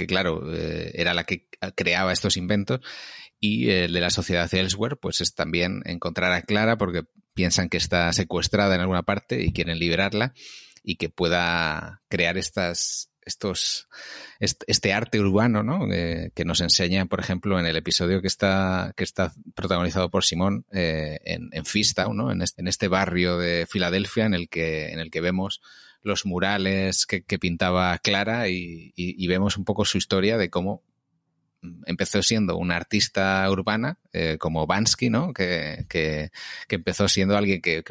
claro, 0.07 0.53
eh, 0.53 0.91
era 0.95 1.13
la 1.13 1.23
que 1.23 1.47
creaba 1.75 2.13
estos 2.13 2.37
inventos, 2.37 2.81
y 3.39 3.69
el 3.69 3.93
de 3.93 4.01
la 4.01 4.09
sociedad 4.09 4.53
Elsewhere, 4.53 4.97
pues 4.97 5.21
es 5.21 5.33
también 5.33 5.81
encontrar 5.85 6.31
a 6.33 6.41
Clara 6.41 6.77
porque 6.77 7.03
piensan 7.33 7.69
que 7.69 7.77
está 7.77 8.11
secuestrada 8.11 8.75
en 8.75 8.81
alguna 8.81 9.03
parte 9.03 9.41
y 9.41 9.53
quieren 9.53 9.79
liberarla 9.79 10.33
y 10.83 10.97
que 10.97 11.09
pueda 11.09 12.01
crear 12.09 12.37
estas, 12.37 13.11
estos, 13.21 13.87
este 14.39 14.91
arte 14.91 15.19
urbano, 15.19 15.63
¿no? 15.63 15.91
Eh, 15.91 16.31
que 16.35 16.43
nos 16.43 16.59
enseña, 16.59 17.05
por 17.05 17.21
ejemplo, 17.21 17.59
en 17.59 17.65
el 17.65 17.77
episodio 17.77 18.21
que 18.21 18.27
está, 18.27 18.93
que 18.97 19.05
está 19.05 19.31
protagonizado 19.55 20.09
por 20.09 20.25
Simón 20.25 20.65
eh, 20.71 21.19
en, 21.23 21.49
en 21.53 21.65
Fistown, 21.65 22.17
¿no? 22.17 22.31
En 22.31 22.41
este, 22.41 22.61
en 22.61 22.67
este, 22.67 22.87
barrio 22.89 23.37
de 23.37 23.67
Filadelfia 23.69 24.25
en 24.25 24.33
el 24.33 24.49
que, 24.49 24.89
en 24.89 24.99
el 24.99 25.11
que 25.11 25.21
vemos 25.21 25.61
los 26.01 26.25
murales 26.25 27.05
que, 27.05 27.39
pintaba 27.39 27.97
Clara 27.99 28.47
y, 28.49 29.27
vemos 29.27 29.57
un 29.57 29.65
poco 29.65 29.85
su 29.85 29.97
historia 29.97 30.37
de 30.37 30.49
cómo 30.49 30.83
empezó 31.85 32.23
siendo 32.23 32.57
una 32.57 32.77
artista 32.77 33.45
urbana 33.49 33.99
eh, 34.13 34.37
como 34.39 34.65
Bansky, 34.65 35.09
¿no? 35.09 35.33
Que, 35.33 35.85
que, 35.89 36.31
empezó 36.69 37.07
siendo 37.07 37.37
alguien 37.37 37.61
que, 37.61 37.83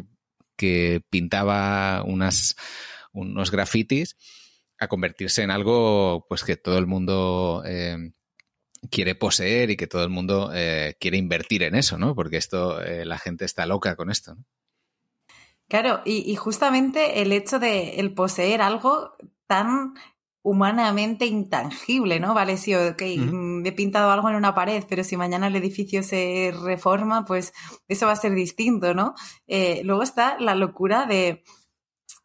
que, 0.57 1.03
pintaba 1.11 2.03
unas, 2.05 2.57
unos 3.13 3.51
grafitis 3.51 4.17
a 4.79 4.89
convertirse 4.89 5.43
en 5.43 5.51
algo 5.51 6.27
pues 6.29 6.45
que 6.45 6.57
todo 6.57 6.79
el 6.79 6.87
mundo 6.87 7.63
eh, 7.67 8.13
quiere 8.91 9.15
poseer 9.15 9.71
y 9.71 9.77
que 9.77 9.87
todo 9.87 10.05
el 10.05 10.11
mundo 10.11 10.51
eh, 10.55 10.97
quiere 11.01 11.19
invertir 11.19 11.63
en 11.63 11.75
eso, 11.75 11.99
¿no? 11.99 12.15
Porque 12.15 12.37
esto, 12.37 12.81
la 12.81 13.19
gente 13.19 13.45
está 13.45 13.67
loca 13.67 13.97
con 13.97 14.11
esto. 14.11 14.37
Claro, 15.69 16.01
y, 16.07 16.35
justamente 16.37 17.21
el 17.21 17.31
hecho 17.33 17.59
de 17.59 18.01
el 18.01 18.15
poseer 18.15 18.63
algo 18.63 19.13
tan 19.47 19.95
humanamente 20.43 21.27
intangible, 21.27 22.21
¿no? 22.21 22.33
Vale, 22.33 22.57
sí, 22.57 22.75
ok, 22.75 23.03
mm, 23.19 23.67
he 23.67 23.73
pintado 23.73 24.11
algo 24.11 24.31
en 24.31 24.37
una 24.37 24.55
pared, 24.55 24.85
pero 24.89 25.05
si 25.05 25.19
mañana 25.19 25.49
el 25.49 25.57
edificio 25.57 26.03
se 26.03 26.55
reforma, 26.63 27.27
pues 27.27 27.53
eso 27.87 28.07
va 28.07 28.13
a 28.13 28.17
ser 28.17 28.35
distinto, 28.35 28.95
¿no? 28.95 29.15
Eh, 29.47 29.83
luego 29.85 30.03
está 30.03 30.39
la 30.41 30.55
locura 30.55 31.05
de 31.05 31.45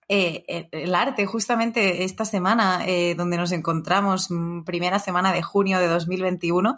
eh, 0.08 0.70
el 0.72 0.96
arte, 0.96 1.26
justamente 1.26 2.06
esta 2.06 2.24
semana 2.24 2.86
eh, 2.88 3.14
donde 3.16 3.36
nos 3.38 3.52
encontramos, 3.52 4.32
mm, 4.32 4.64
primera 4.64 5.00
semana 5.00 5.34
de 5.34 5.41
junio 5.41 5.80
de 5.80 5.88
2021, 5.88 6.78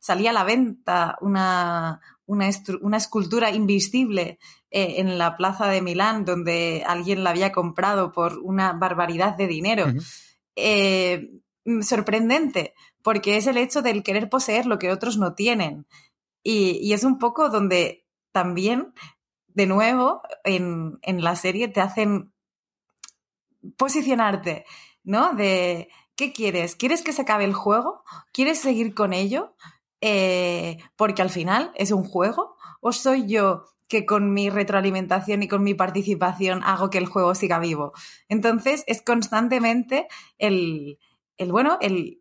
salía 0.00 0.30
a 0.30 0.32
la 0.32 0.44
venta 0.44 1.18
una, 1.20 2.00
una, 2.26 2.48
una 2.80 2.96
escultura 2.96 3.50
invisible 3.50 4.22
eh, 4.30 4.38
en 4.70 5.18
la 5.18 5.36
plaza 5.36 5.66
de 5.68 5.80
Milán, 5.80 6.24
donde 6.24 6.84
alguien 6.86 7.24
la 7.24 7.30
había 7.30 7.52
comprado 7.52 8.12
por 8.12 8.38
una 8.38 8.72
barbaridad 8.72 9.36
de 9.36 9.46
dinero. 9.46 9.86
Eh, 10.56 11.30
mm, 11.64 11.82
sorprendente, 11.82 12.74
porque 13.02 13.36
es 13.36 13.46
el 13.46 13.56
hecho 13.56 13.80
del 13.80 14.02
querer 14.02 14.28
poseer 14.28 14.66
lo 14.66 14.78
que 14.78 14.90
otros 14.90 15.16
no 15.16 15.34
tienen. 15.34 15.86
Y, 16.42 16.92
es 16.92 17.04
un 17.04 17.18
poco 17.18 17.48
donde 17.48 18.06
también, 18.32 18.92
de 19.48 19.66
nuevo, 19.66 20.22
en, 20.44 20.98
la 21.02 21.36
serie 21.36 21.68
te 21.68 21.80
hacen 21.80 22.32
posicionarte, 23.76 24.64
¿no? 25.02 25.34
De, 25.34 25.88
¿qué 26.16 26.32
quieres? 26.32 26.76
¿Quieres 26.76 27.02
que 27.02 27.12
se 27.12 27.22
acabe 27.22 27.44
el 27.44 27.54
juego? 27.54 28.02
¿Quieres 28.32 28.60
seguir 28.60 28.94
con 28.94 29.12
ello? 29.12 29.54
Eh, 30.00 30.78
porque 30.96 31.22
al 31.22 31.30
final 31.30 31.72
es 31.74 31.90
un 31.90 32.04
juego. 32.04 32.56
¿O 32.80 32.92
soy 32.92 33.26
yo 33.26 33.64
que 33.88 34.04
con 34.04 34.32
mi 34.32 34.50
retroalimentación 34.50 35.42
y 35.42 35.48
con 35.48 35.62
mi 35.62 35.74
participación 35.74 36.62
hago 36.62 36.90
que 36.90 36.98
el 36.98 37.06
juego 37.06 37.34
siga 37.34 37.58
vivo. 37.58 37.92
Entonces 38.28 38.84
es 38.86 39.02
constantemente 39.02 40.06
el, 40.36 40.98
bueno, 41.48 41.78
el, 41.80 42.20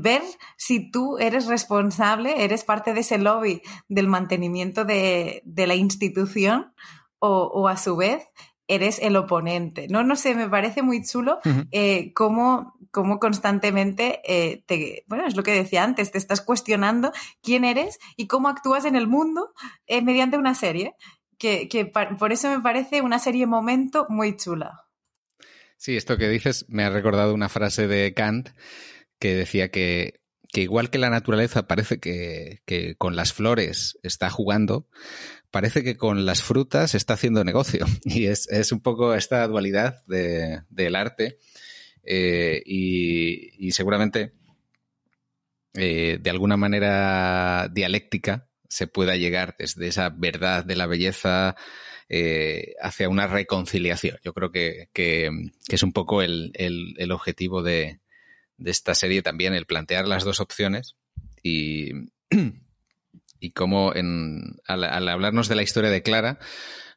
ver 0.00 0.22
si 0.56 0.90
tú 0.90 1.18
eres 1.18 1.46
responsable, 1.46 2.44
eres 2.44 2.64
parte 2.64 2.92
de 2.92 3.00
ese 3.00 3.18
lobby 3.18 3.62
del 3.88 4.08
mantenimiento 4.08 4.84
de, 4.84 5.42
la 5.44 5.74
institución 5.74 6.74
o, 7.18 7.68
a 7.68 7.76
su 7.76 7.96
vez 7.96 8.28
eres 8.68 8.98
el 9.00 9.16
oponente. 9.16 9.88
No, 9.88 10.02
no 10.04 10.16
sé, 10.16 10.34
me 10.34 10.48
parece 10.48 10.82
muy 10.82 11.04
chulo 11.04 11.38
eh, 11.70 12.12
cómo 12.14 12.74
cómo 12.94 13.18
constantemente 13.18 14.20
eh, 14.24 14.62
te, 14.66 15.04
bueno, 15.08 15.26
es 15.26 15.34
lo 15.34 15.42
que 15.42 15.50
decía 15.50 15.82
antes, 15.82 16.12
te 16.12 16.18
estás 16.18 16.40
cuestionando 16.40 17.12
quién 17.42 17.64
eres 17.64 17.98
y 18.16 18.28
cómo 18.28 18.48
actúas 18.48 18.84
en 18.84 18.94
el 18.94 19.08
mundo 19.08 19.52
eh, 19.88 20.00
mediante 20.00 20.38
una 20.38 20.54
serie, 20.54 20.94
que, 21.36 21.68
por 22.18 22.32
eso 22.32 22.48
me 22.48 22.62
parece 22.62 23.02
una 23.02 23.18
serie 23.18 23.46
momento 23.46 24.06
muy 24.08 24.36
chula. 24.36 24.86
Sí, 25.76 25.96
esto 25.96 26.16
que 26.16 26.28
dices 26.28 26.66
me 26.68 26.84
ha 26.84 26.90
recordado 26.90 27.34
una 27.34 27.48
frase 27.48 27.88
de 27.88 28.14
Kant 28.14 28.50
que 29.18 29.34
decía 29.34 29.72
que, 29.72 30.20
igual 30.52 30.88
que 30.88 30.98
la 30.98 31.10
naturaleza 31.10 31.66
parece 31.66 31.98
que, 31.98 32.94
con 32.96 33.16
las 33.16 33.32
flores 33.32 33.98
está 34.04 34.30
jugando, 34.30 34.86
parece 35.54 35.84
que 35.84 35.96
con 35.96 36.26
las 36.26 36.42
frutas 36.42 36.96
está 36.96 37.14
haciendo 37.14 37.44
negocio. 37.44 37.86
Y 38.04 38.26
es, 38.26 38.72
un 38.72 38.80
poco 38.80 39.14
esta 39.14 39.46
dualidad 39.46 40.02
del 40.04 40.96
arte 40.96 41.38
eh, 42.02 42.60
y, 42.66 43.70
seguramente 43.70 44.32
eh, 45.74 46.18
de 46.20 46.30
alguna 46.30 46.56
manera 46.56 47.68
dialéctica 47.72 48.48
se 48.68 48.88
pueda 48.88 49.14
llegar 49.14 49.54
desde 49.56 49.86
esa 49.86 50.08
verdad 50.08 50.64
de 50.64 50.74
la 50.74 50.86
belleza 50.86 51.54
eh, 52.08 52.74
hacia 52.80 53.08
una 53.08 53.28
reconciliación. 53.28 54.18
Yo 54.24 54.34
creo 54.34 54.50
que, 54.50 54.88
es 55.68 55.82
un 55.84 55.92
poco 55.92 56.20
el, 56.20 56.50
objetivo 57.12 57.62
de, 57.62 58.00
esta 58.58 58.96
serie 58.96 59.22
también, 59.22 59.54
el 59.54 59.66
plantear 59.66 60.08
las 60.08 60.24
dos 60.24 60.40
opciones 60.40 60.96
y, 61.44 61.92
y 63.44 63.50
cómo 63.50 63.92
al, 63.92 65.08
hablarnos 65.08 65.48
de 65.48 65.54
la 65.54 65.62
historia 65.62 65.90
de 65.90 66.02
Clara 66.02 66.38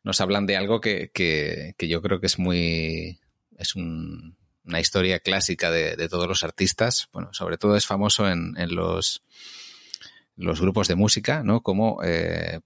nos 0.04 0.22
hablan 0.22 0.46
de 0.46 0.58
algo 0.58 0.82
que, 0.82 1.12
que 1.14 1.88
yo 1.88 2.02
creo 2.02 2.20
que 2.20 2.28
es 2.28 2.40
muy... 2.40 3.20
es 3.58 3.76
un, 3.76 4.38
una 4.68 4.80
historia 4.80 5.20
clásica 5.20 5.72
de, 5.72 6.10
todos 6.10 6.28
los 6.28 6.44
artistas. 6.44 7.08
Bueno, 7.14 7.30
sobre 7.32 7.58
todo 7.58 7.76
es 7.76 7.86
famoso 7.86 8.30
en, 8.30 8.54
los, 8.76 9.24
los 10.36 10.62
grupos 10.62 10.88
de 10.88 10.96
música, 10.96 11.42
¿no? 11.44 11.62
Como 11.62 12.04
eh, 12.04 12.60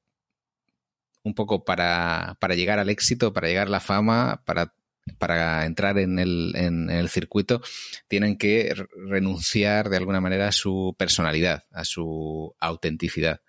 un 1.23 1.35
poco 1.35 1.63
para, 1.63 2.37
para, 2.39 2.55
llegar 2.55 2.79
al 2.79 2.89
éxito, 2.89 3.31
para 3.31 3.47
llegar 3.47 3.67
a 3.67 3.71
la 3.71 3.79
fama, 3.79 4.41
para, 4.45 4.73
para 5.19 5.65
entrar 5.65 5.99
en 5.99 6.17
el, 6.19 6.53
en 6.55 6.89
el 6.89 7.09
circuito, 7.09 7.61
tienen 8.07 8.37
que 8.37 8.73
renunciar 9.07 9.89
de 9.89 9.97
alguna 9.97 10.21
manera 10.21 10.47
a 10.47 10.51
su 10.51 10.95
personalidad, 10.97 11.65
a 11.71 11.85
su 11.85 12.55
autenticidad. 12.59 13.41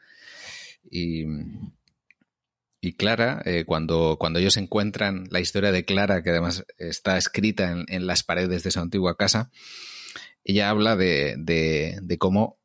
Y 2.85 2.95
Clara, 2.95 3.41
eh, 3.45 3.65
cuando, 3.65 4.17
cuando 4.19 4.41
ellos 4.41 4.57
encuentran 4.57 5.29
la 5.31 5.39
historia 5.39 5.71
de 5.71 5.85
Clara, 5.85 6.21
que 6.25 6.31
además 6.31 6.65
está 6.79 7.17
escrita 7.17 7.85
en, 7.87 8.07
las 8.09 8.25
paredes 8.25 8.65
de 8.65 8.73
su 8.73 8.81
antigua 8.81 9.17
casa, 9.17 9.53
ella 10.43 10.69
habla 10.69 10.97
de, 10.97 11.37
de, 11.39 12.19
cómo 12.19 12.59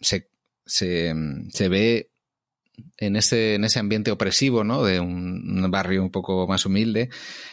se, 0.00 0.30
se, 0.64 1.14
se, 1.50 1.68
ve 1.68 2.10
en 2.96 3.16
ese, 3.16 3.56
en 3.56 3.64
ese 3.64 3.78
ambiente 3.78 4.10
opresivo, 4.10 4.64
¿no? 4.64 4.82
De 4.82 4.98
un, 4.98 5.70
barrio 5.70 6.02
un 6.02 6.10
poco 6.10 6.46
más 6.46 6.64
humilde, 6.64 7.10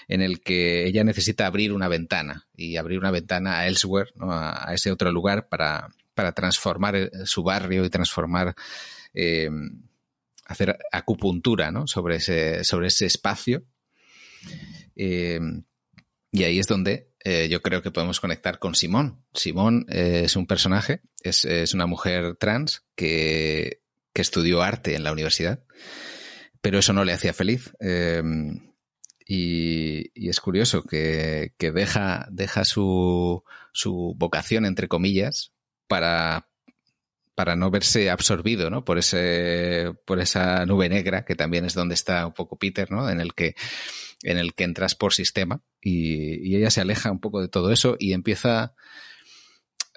en 0.08 0.22
el 0.22 0.40
que 0.40 0.88
ella 0.88 1.04
necesita 1.04 1.46
abrir 1.46 1.74
una 1.74 1.90
ventana 1.90 2.48
y 2.56 2.78
abrir 2.78 3.00
una 3.00 3.12
ventana 3.12 3.60
a 3.60 3.68
elsewhere, 3.68 4.12
¿no? 4.16 4.32
a, 4.32 4.74
ese 4.74 4.94
otro 4.94 5.12
lugar 5.12 5.50
para, 5.50 5.90
para 6.14 6.32
transformar 6.32 6.96
eh, 6.96 7.12
su 7.26 7.44
barrio 7.44 7.84
y 7.84 7.90
transformar 7.90 8.56
eh, 9.14 9.50
hacer 10.48 10.78
acupuntura 10.92 11.72
¿no? 11.72 11.88
sobre, 11.88 12.18
ese, 12.18 12.64
sobre 12.64 12.88
ese 12.88 13.06
espacio. 13.06 13.64
Eh, 14.96 15.40
y 16.32 16.44
ahí 16.44 16.60
es 16.60 16.68
donde 16.68 17.12
eh, 17.24 17.48
yo 17.50 17.62
creo 17.62 17.82
que 17.82 17.92
podemos 17.92 18.20
conectar 18.20 18.60
con 18.60 18.76
Simón. 18.76 19.24
Simón 19.34 19.86
eh, 19.90 20.22
es 20.26 20.36
un 20.36 20.48
personaje, 20.48 21.02
es, 21.22 21.74
una 21.74 21.86
mujer 21.86 22.36
trans 22.36 22.86
que, 22.96 23.82
estudió 24.14 24.64
arte 24.64 24.96
en 24.96 25.04
la 25.04 25.12
universidad, 25.12 25.64
pero 26.60 26.80
eso 26.80 26.92
no 26.92 27.06
le 27.06 27.14
hacía 27.14 27.34
feliz. 27.34 27.72
Y, 29.28 30.28
es 30.28 30.40
curioso 30.40 30.82
que, 30.82 31.54
deja, 31.60 32.28
deja 32.32 32.66
su, 32.66 33.44
su 33.74 34.16
vocación, 34.18 34.66
entre 34.66 34.88
comillas, 34.88 35.54
para, 35.88 36.50
para 37.38 37.56
no 37.56 37.70
verse 37.70 38.10
absorbido, 38.10 38.72
¿no? 38.72 38.84
Por 38.84 38.98
ese, 38.98 39.94
por 40.06 40.20
esa 40.20 40.66
nube 40.66 40.90
negra, 40.90 41.24
que 41.24 41.36
también 41.36 41.66
es 41.66 41.76
donde 41.76 41.94
está 41.94 42.26
un 42.26 42.34
poco 42.34 42.58
Peter, 42.58 42.90
¿no? 42.90 43.08
En 43.12 43.20
el 43.20 43.36
que, 43.36 43.54
en 44.24 44.40
el 44.40 44.56
que 44.56 44.64
entras 44.64 44.96
por 44.96 45.14
sistema 45.14 45.62
y, 45.80 46.56
ella 46.56 46.72
se 46.72 46.82
aleja 46.82 47.12
un 47.12 47.20
poco 47.20 47.40
de 47.40 47.48
todo 47.48 47.72
eso 47.72 47.96
y 48.00 48.14
empieza 48.14 48.74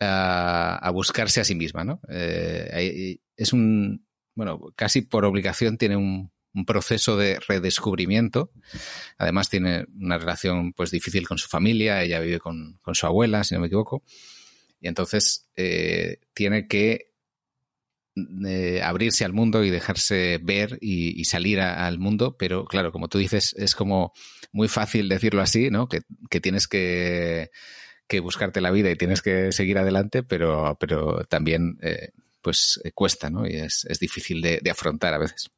a, 0.03 0.91
buscarse 0.93 1.41
a 1.41 1.45
sí 1.45 1.55
misma, 1.55 1.82
¿no? 1.82 2.03
Eh, 2.11 3.20
es 3.36 3.55
un, 3.55 4.07
bueno, 4.34 4.61
casi 4.76 5.01
por 5.01 5.24
obligación 5.24 5.78
tiene 5.78 5.97
un, 5.97 6.30
proceso 6.66 7.16
de 7.16 7.41
redescubrimiento. 7.49 8.53
Además 9.16 9.49
tiene 9.49 9.86
una 9.99 10.18
relación 10.18 10.74
pues 10.74 10.91
difícil 10.91 11.26
con 11.26 11.38
su 11.38 11.49
familia, 11.49 12.03
ella 12.03 12.20
vive 12.20 12.38
con, 12.38 12.78
su 12.93 13.07
abuela, 13.07 13.45
si 13.45 13.55
no 13.55 13.62
me 13.62 13.68
equivoco. 13.68 14.03
Y 14.78 14.88
entonces 14.88 15.49
eh, 15.57 16.18
tiene 16.34 16.66
que 16.66 17.09
abrirse 18.82 19.24
al 19.24 19.32
mundo 19.32 19.64
y 19.64 19.70
dejarse 19.70 20.38
ver 20.42 20.78
y, 20.80 21.24
salir 21.24 21.61
al 21.61 21.98
mundo, 21.98 22.36
pero 22.38 22.64
claro, 22.64 22.92
como 22.92 23.08
tú 23.08 23.18
dices, 23.18 23.54
es 23.56 23.74
como 23.74 24.12
muy 24.52 24.68
fácil 24.68 25.08
decirlo 25.08 25.42
así, 25.42 25.70
¿no? 25.70 25.88
Que, 25.88 26.00
tienes 26.40 26.66
que, 26.66 27.50
buscarte 28.22 28.61
la 28.61 28.70
vida 28.70 28.90
y 28.90 28.96
tienes 28.96 29.22
que 29.22 29.52
seguir 29.52 29.78
adelante, 29.78 30.22
pero, 30.22 30.76
pero 30.80 31.24
también 31.24 31.78
eh, 31.82 32.11
pues 32.42 32.80
cuesta, 32.94 33.30
¿no? 33.30 33.46
Y 33.46 33.56
es, 33.56 33.86
difícil 34.00 34.42
de, 34.42 34.70
afrontar 34.70 35.14
a 35.14 35.18
veces. 35.18 35.50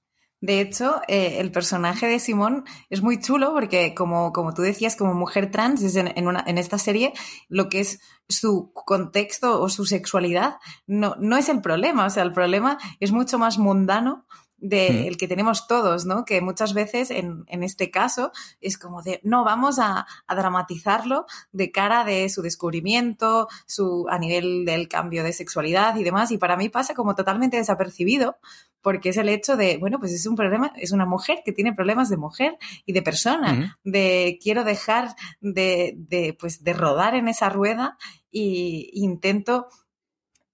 De 0.43 0.61
hecho, 0.61 1.01
eh, 1.07 1.37
el 1.39 1.53
personaje 1.53 2.09
de 2.09 2.19
Simón 2.19 2.65
es 2.91 3.01
muy 3.01 3.21
chulo 3.21 3.53
porque, 3.53 3.95
como, 3.95 4.33
como 4.33 4.53
tú 4.53 4.63
decías, 4.63 4.97
como 4.97 5.15
mujer 5.15 5.53
trans, 5.53 5.83
es 5.83 5.95
en, 5.95 6.27
una, 6.27 6.43
en, 6.45 6.59
esta 6.59 6.79
serie, 6.79 7.13
lo 7.49 7.69
que 7.69 7.79
es 7.79 8.01
su 8.29 8.73
contexto 8.75 9.63
o 9.63 9.69
su 9.69 9.87
sexualidad 9.87 10.57
no, 10.89 11.15
no 11.21 11.37
es 11.37 11.49
el 11.49 11.61
problema. 11.61 12.07
O 12.07 12.11
sea, 12.11 12.25
el 12.25 12.33
problema 12.33 12.77
es 12.99 13.13
mucho 13.13 13.39
más 13.39 13.57
mundano 13.57 14.27
del 14.57 15.17
que 15.17 15.29
tenemos 15.29 15.69
todos, 15.69 16.07
¿no? 16.07 16.25
Que 16.25 16.41
muchas 16.41 16.75
veces 16.75 17.13
en, 17.13 17.45
en, 17.47 17.63
este 17.63 17.93
caso 17.93 18.33
es 18.61 18.79
como 18.79 19.03
de, 19.03 19.21
no, 19.23 19.45
vamos 19.45 19.79
a, 19.79 20.07
a, 20.27 20.35
dramatizarlo 20.35 21.27
de 21.53 21.71
cara 21.71 22.05
de 22.05 22.29
su 22.29 22.43
descubrimiento, 22.43 23.49
su, 23.67 24.07
a 24.09 24.19
nivel 24.19 24.65
del 24.65 24.89
cambio 24.89 25.23
de 25.23 25.33
sexualidad 25.33 25.95
y 25.97 26.05
demás. 26.05 26.33
Y 26.33 26.39
para 26.39 26.57
mí 26.57 26.69
pasa 26.69 26.95
como 26.95 27.15
totalmente 27.15 27.57
desapercibido 27.57 28.39
porque 28.83 29.11
es 29.11 29.17
el 29.17 29.29
hecho 29.29 29.57
de, 29.57 29.79
bueno, 29.79 29.99
pues 29.99 30.13
es 30.13 30.27
un 30.27 30.37
problema, 30.37 30.73
es 30.77 30.93
una 30.93 31.07
mujer 31.07 31.39
que 31.45 31.53
tiene 31.53 31.73
problemas 31.73 32.11
de 32.11 32.17
mujer 32.17 32.59
y 32.85 32.93
de 32.93 33.03
persona, 33.03 33.79
de 33.85 34.39
quiero 34.43 34.65
dejar 34.65 35.15
de, 35.41 35.95
de, 35.97 36.37
pues, 36.39 36.63
de 36.65 36.73
rodar 36.73 37.15
en 37.15 37.29
esa 37.29 37.49
rueda 37.49 37.97
y 38.31 38.91
intento 38.93 39.69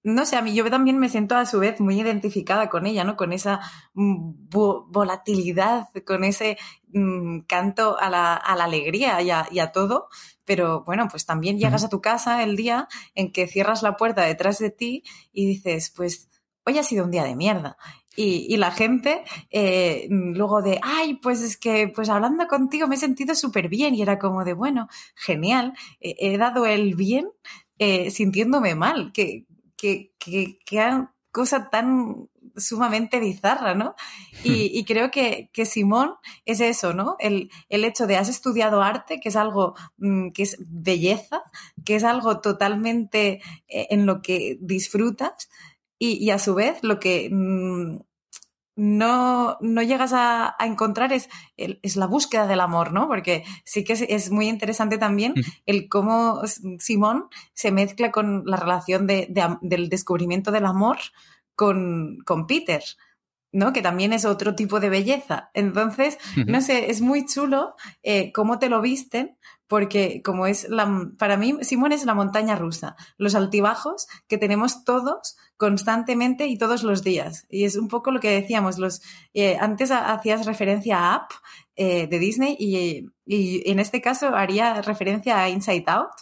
no 0.05 0.25
sé, 0.25 0.37
a 0.37 0.43
mí 0.43 0.55
yo 0.55 0.69
también 0.71 0.99
me 0.99 1.09
siento 1.09 1.37
a 1.37 1.45
su 1.45 1.59
vez 1.59 1.81
muy 1.81 2.01
identificada 2.01 2.69
con 2.69 2.87
ella, 2.87 3.05
¿no? 3.05 3.17
Con 3.17 3.33
esa 3.33 3.61
mm, 3.95 4.49
volatilidad, 4.49 5.89
con 6.07 6.25
ese 6.25 6.57
mm, 6.93 7.41
canto 7.41 7.99
a 7.99 8.09
la, 8.09 8.35
a 8.35 8.57
la 8.57 8.65
alegría 8.65 9.21
y 9.23 9.31
a, 9.31 9.47
y 9.51 9.59
a, 9.59 9.73
todo. 9.73 10.09
Pero 10.45 10.85
bueno, 10.85 11.09
pues 11.11 11.27
también 11.27 11.59
llegas 11.59 11.85
a 11.85 11.89
tu 11.89 12.01
casa 12.01 12.43
el 12.43 12.57
día 12.57 12.89
en 13.15 13.33
que 13.33 13.47
cierras 13.47 13.83
la 13.83 13.97
puerta 13.97 14.23
detrás 14.23 14.59
de 14.59 14.71
ti 14.71 15.03
y 15.33 15.47
dices, 15.47 15.93
pues 15.95 16.29
hoy 16.65 16.79
ha 16.79 16.83
sido 16.83 17.05
un 17.05 17.11
día 17.11 17.25
de 17.25 17.37
mierda. 17.37 17.77
Y, 18.21 18.53
y 18.53 18.57
la 18.57 18.73
gente 18.73 19.23
eh, 19.51 20.09
luego 20.11 20.61
de, 20.61 20.81
ay, 20.83 21.15
pues 21.23 21.41
es 21.41 21.57
que, 21.57 21.87
pues 21.87 22.09
hablando 22.09 22.49
contigo 22.49 22.89
me 22.89 22.97
he 22.97 22.99
sentido 22.99 23.37
súper 23.37 23.69
bien 23.69 23.95
y 23.95 24.03
era 24.03 24.19
como 24.19 24.45
de, 24.45 24.55
bueno, 24.55 24.89
genial, 25.15 25.75
he 26.01 26.37
dado 26.37 26.67
el 26.67 26.97
bien 26.97 27.29
eh, 27.79 28.11
sintiéndome 28.11 28.75
mal, 28.75 29.13
que, 29.13 29.47
que, 29.77 30.13
que, 30.19 30.59
cosa 31.31 31.71
tan 31.71 32.29
sumamente 32.57 33.21
bizarra, 33.21 33.75
¿no? 33.75 33.95
Y, 34.43 34.85
creo 34.85 35.13
que, 35.13 35.49
que, 35.53 35.65
Simón 35.65 36.15
es 36.45 36.61
eso, 36.61 36.93
¿no? 36.93 37.15
El, 37.21 37.51
el, 37.69 37.85
hecho 37.85 38.09
de 38.09 38.17
has 38.17 38.29
estudiado 38.29 38.83
arte, 38.83 39.21
que 39.21 39.29
es 39.29 39.37
algo 39.37 39.75
mm, 39.99 40.31
que 40.31 40.43
es 40.43 40.57
belleza, 40.67 41.43
que 41.85 41.95
es 41.95 42.03
algo 42.03 42.41
totalmente 42.41 43.41
eh, 43.69 43.87
en 43.91 44.07
lo 44.07 44.23
que 44.23 44.59
disfrutas 44.61 45.49
y, 46.01 46.25
y, 46.25 46.31
a 46.31 46.41
su 46.41 46.57
vez 46.57 46.79
lo 46.83 46.99
que 46.99 47.29
mm, 47.31 47.99
no, 48.79 49.59
no 49.61 49.83
llegas 49.83 50.13
a, 50.15 50.55
encontrar 50.61 51.13
es, 51.13 51.29
es, 51.57 51.97
la 51.97 52.07
búsqueda 52.07 52.47
del 52.47 52.61
amor, 52.61 52.93
¿no? 52.93 53.09
Porque 53.09 53.43
sí 53.65 53.83
que 53.83 53.95
es, 53.95 54.31
muy 54.31 54.49
interesante 54.49 54.99
también 54.99 55.35
el 55.67 55.89
cómo 55.89 56.43
Simón 56.79 57.25
se 57.55 57.73
mezcla 57.73 58.13
con 58.13 58.45
la 58.47 58.57
relación 58.57 59.09
de, 59.09 59.35
del 59.63 59.89
descubrimiento 59.89 60.53
del 60.53 60.65
amor 60.65 60.99
con, 61.57 62.19
con 62.25 62.47
Peter. 62.47 62.83
¿no? 63.51 63.73
Que 63.73 63.83
también 63.83 64.13
es 64.13 64.25
otro 64.25 64.55
tipo 64.55 64.79
de 64.79 64.91
belleza. 64.91 65.51
Entonces, 65.55 66.19
no 66.47 66.61
sé, 66.61 66.91
es 66.91 67.01
muy 67.01 67.25
chulo 67.27 67.75
eh, 68.03 68.31
cómo 68.33 68.59
te 68.59 68.69
lo 68.69 68.83
visten, 68.83 69.39
porque 69.67 70.23
como 70.23 70.47
es 70.47 70.69
la, 70.69 71.11
para 71.19 71.37
mí, 71.37 71.57
Simón 71.63 71.93
es 71.93 72.05
la 72.05 72.15
montaña 72.15 72.57
rusa, 72.57 72.95
los 73.17 73.35
altibajos 73.35 74.07
que 74.29 74.39
tenemos 74.39 74.85
todos 74.85 75.37
constantemente 75.59 76.47
y 76.47 76.57
todos 76.57 76.83
los 76.85 77.03
días. 77.03 77.45
Y 77.51 77.65
es 77.65 77.77
un 77.77 77.89
poco 77.89 78.11
lo 78.11 78.21
que 78.21 78.31
decíamos, 78.31 78.79
los, 78.79 79.03
eh, 79.35 79.59
antes 79.61 79.91
hacías 79.91 80.47
referencia 80.47 80.99
a 80.99 81.15
App 81.17 81.33
eh, 81.77 82.07
de 82.07 82.19
Disney 82.19 82.57
y, 82.59 83.11
y, 83.27 83.71
en 83.71 83.81
este 83.81 84.01
caso 84.01 84.35
haría 84.35 84.81
referencia 84.81 85.43
a 85.43 85.51
Inside 85.51 85.85
Out. 85.89 86.13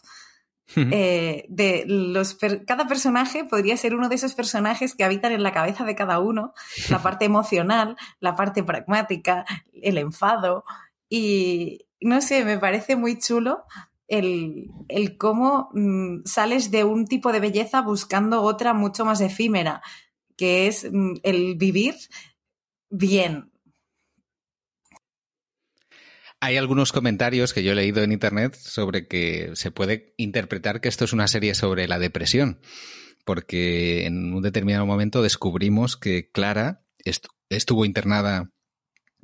Eh, 0.74 1.46
de 1.48 1.84
los 1.86 2.36
cada 2.66 2.88
personaje 2.88 3.44
podría 3.44 3.76
ser 3.76 3.94
uno 3.94 4.08
de 4.08 4.16
esos 4.16 4.34
personajes 4.34 4.96
que 4.96 5.04
habitan 5.04 5.30
en 5.30 5.44
la 5.44 5.52
cabeza 5.52 5.84
de 5.84 5.94
cada 5.94 6.18
uno, 6.18 6.54
la 6.90 7.00
parte 7.00 7.24
emocional, 7.24 7.96
la 8.18 8.34
parte 8.34 8.64
pragmática, 8.64 9.44
el 9.72 9.96
enfado, 9.98 10.64
y, 11.08 11.86
no 12.00 12.20
sé, 12.20 12.44
me 12.44 12.58
parece 12.58 12.96
muy 12.96 13.18
chulo 13.18 13.64
el, 14.08 14.70
cómo 15.18 15.70
mm, 15.72 16.24
sales 16.24 16.70
de 16.70 16.84
un 16.84 17.06
tipo 17.06 17.32
de 17.32 17.40
belleza 17.40 17.82
buscando 17.82 18.42
otra 18.42 18.74
mucho 18.74 19.04
más 19.04 19.20
efímera, 19.20 19.82
que 20.36 20.66
es 20.66 20.86
mm, 20.90 21.14
el 21.22 21.56
vivir 21.56 21.94
bien. 22.90 23.50
Hay 26.40 26.56
algunos 26.56 26.92
comentarios 26.92 27.54
que 27.54 27.62
yo 27.62 27.72
he 27.72 27.74
leído 27.74 28.02
en 28.02 28.12
internet 28.12 28.54
sobre 28.54 29.08
que 29.08 29.50
se 29.54 29.70
puede 29.70 30.14
interpretar 30.18 30.80
que 30.80 30.88
esto 30.88 31.04
es 31.04 31.12
una 31.12 31.28
serie 31.28 31.54
sobre 31.54 31.88
la 31.88 31.98
depresión, 31.98 32.60
porque 33.24 34.06
en 34.06 34.34
un 34.34 34.42
determinado 34.42 34.86
momento 34.86 35.22
descubrimos 35.22 35.96
que 35.96 36.30
Clara 36.30 36.84
estuvo 37.48 37.84
internada 37.84 38.52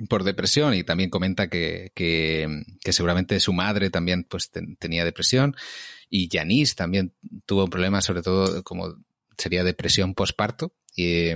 por 0.09 0.25
depresión 0.25 0.75
y 0.75 0.85
también 0.85 1.11
comenta 1.11 1.49
que, 1.49 1.93
que, 1.95 2.93
seguramente 2.93 3.39
su 3.41 3.53
madre 3.53 3.91
también 3.91 4.25
pues 4.25 4.51
tenía 4.79 5.05
depresión 5.05 5.55
y 6.09 6.29
Janice 6.31 6.75
también 6.75 7.15
tuvo 7.47 7.65
un 7.65 7.71
problema 7.71 8.01
sobre 8.01 8.23
todo 8.23 8.63
como 8.63 8.97
sería 9.37 9.65
depresión 9.65 10.15
postparto 10.15 10.75
y, 10.97 11.31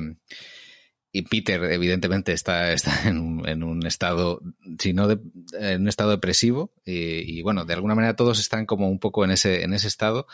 y 1.13 1.23
Peter 1.23 1.63
evidentemente 1.65 2.33
está, 2.33 2.73
está 2.73 2.93
en, 3.09 3.19
un, 3.19 3.49
en 3.49 3.63
un 3.63 3.87
estado 3.87 4.41
si 4.79 4.93
no 4.93 5.09
de, 5.09 5.19
en 5.59 5.83
un 5.83 5.89
estado 5.89 6.11
depresivo 6.11 6.73
y, 6.85 7.41
bueno 7.43 7.65
de 7.65 7.75
alguna 7.75 7.95
manera 7.95 8.17
todos 8.17 8.41
están 8.41 8.67
como 8.67 8.89
un 8.89 8.99
poco 8.99 9.25
en 9.25 9.31
ese 9.31 9.63
en 9.63 9.75
ese 9.75 9.89
estado 9.89 10.27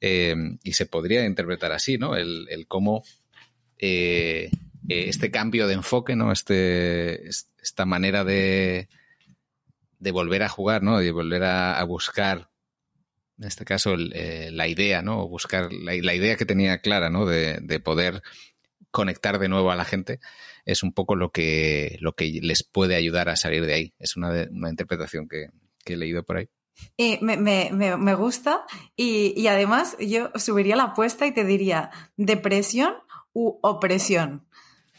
eh, 0.00 0.34
y 0.62 0.72
se 0.72 0.86
podría 0.86 1.24
interpretar 1.24 1.72
así 1.72 1.98
no 1.98 2.16
el, 2.16 2.46
el 2.50 2.66
cómo 2.66 3.04
eh, 3.78 4.50
este 4.88 5.30
cambio 5.30 5.66
de 5.66 5.74
enfoque, 5.74 6.16
¿no? 6.16 6.32
Este, 6.32 7.28
esta 7.28 7.84
manera 7.84 8.24
de, 8.24 8.88
volver 10.00 10.42
a 10.42 10.48
jugar, 10.48 10.82
¿no? 10.82 10.98
De 10.98 11.12
volver 11.12 11.44
a, 11.44 11.82
buscar, 11.84 12.50
en 13.38 13.44
este 13.44 13.64
caso, 13.64 13.94
eh, 13.94 14.50
la 14.52 14.66
idea, 14.66 15.02
¿no? 15.02 15.28
buscar 15.28 15.72
la, 15.72 15.94
idea 15.94 16.36
que 16.36 16.46
tenía 16.46 16.78
clara, 16.78 17.10
¿no? 17.10 17.26
De, 17.26 17.80
poder 17.80 18.22
conectar 18.90 19.38
de 19.38 19.48
nuevo 19.48 19.70
a 19.70 19.76
la 19.76 19.84
gente, 19.84 20.20
es 20.64 20.82
un 20.82 20.92
poco 20.92 21.14
lo 21.14 21.30
que, 21.30 21.98
lo 22.00 22.14
que 22.14 22.40
les 22.42 22.62
puede 22.62 22.96
ayudar 22.96 23.28
a 23.28 23.36
salir 23.36 23.66
de 23.66 23.74
ahí. 23.74 23.94
Es 23.98 24.16
una, 24.16 24.30
una 24.50 24.70
interpretación 24.70 25.28
que, 25.28 25.48
he 25.84 25.96
leído 25.96 26.22
por 26.22 26.36
ahí. 26.36 26.48
me, 27.22 27.36
me, 27.36 28.14
gusta 28.14 28.66
y, 28.94 29.32
y, 29.34 29.46
además 29.46 29.96
yo 29.98 30.30
subiría 30.34 30.76
la 30.76 30.84
apuesta 30.84 31.26
y 31.26 31.32
te 31.32 31.44
diría 31.44 31.90
depresión 32.18 32.94
u 33.32 33.58
opresión 33.62 34.47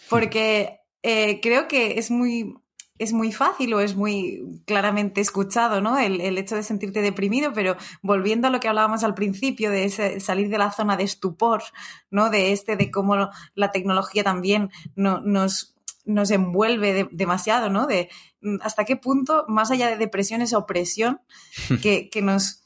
porque 0.10 0.80
eh, 1.04 1.40
creo 1.42 1.68
que 1.68 2.00
es 2.00 2.12
muy, 2.12 2.56
es 2.98 3.14
muy 3.14 3.32
fácil 3.32 3.74
o 3.74 3.80
es 3.80 3.96
muy 3.96 4.62
claramente 4.66 5.22
escuchado, 5.22 5.80
¿no? 5.82 5.98
El, 5.98 6.38
hecho 6.38 6.56
de 6.56 6.64
sentirte 6.64 7.02
deprimido, 7.02 7.54
pero 7.54 7.78
volviendo 8.02 8.48
a 8.48 8.52
lo 8.52 8.60
que 8.60 8.68
hablábamos 8.68 9.04
al 9.04 9.16
principio, 9.16 9.72
de 9.72 9.90
salir 10.20 10.50
de 10.50 10.58
la 10.58 10.72
zona 10.72 10.98
de 10.98 11.04
estupor, 11.04 11.64
¿no? 12.12 12.30
De 12.30 12.52
este, 12.52 12.76
de 12.76 12.92
cómo 12.92 13.30
la 13.56 13.72
tecnología 13.72 14.24
también 14.24 14.70
nos, 14.96 15.76
nos 16.06 16.32
envuelve 16.32 17.08
demasiado, 17.12 17.70
¿no? 17.70 17.88
De 17.88 18.10
mm, 18.42 18.58
hasta 18.62 18.84
qué 18.84 18.98
punto, 18.98 19.46
más 19.48 19.72
allá 19.72 19.88
de 19.88 19.98
depresión, 19.98 20.42
esa 20.42 20.58
opresión 20.58 21.22
que, 21.82 22.10
que 22.10 22.22
nos 22.22 22.66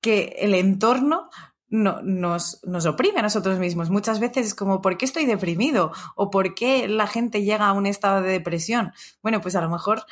que 0.00 0.36
el 0.38 0.54
entorno 0.54 1.28
no, 1.70 2.00
nos, 2.02 2.60
nos, 2.64 2.86
oprime 2.86 3.20
a 3.20 3.22
nosotros 3.22 3.58
mismos. 3.58 3.90
Muchas 3.90 4.20
veces 4.20 4.46
es 4.46 4.54
como, 4.54 4.80
¿por 4.80 4.96
qué 4.96 5.04
estoy 5.04 5.26
deprimido? 5.26 5.92
¿O 6.16 6.30
por 6.30 6.54
qué 6.54 6.88
la 6.88 7.06
gente 7.06 7.42
llega 7.42 7.68
a 7.68 7.72
un 7.72 7.86
estado 7.86 8.22
de 8.22 8.32
depresión? 8.32 8.92
Bueno, 9.22 9.40
pues 9.40 9.54
a 9.56 9.60
lo 9.60 9.68
mejor 9.68 10.04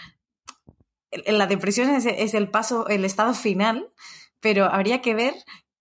la 1.27 1.47
depresión 1.47 1.91
es, 1.91 2.35
el 2.35 2.51
paso, 2.51 2.89
el 2.89 3.05
estado 3.05 3.35
final, 3.35 3.91
pero 4.41 4.67
habría 4.67 5.01
que 5.01 5.15
ver 5.15 5.35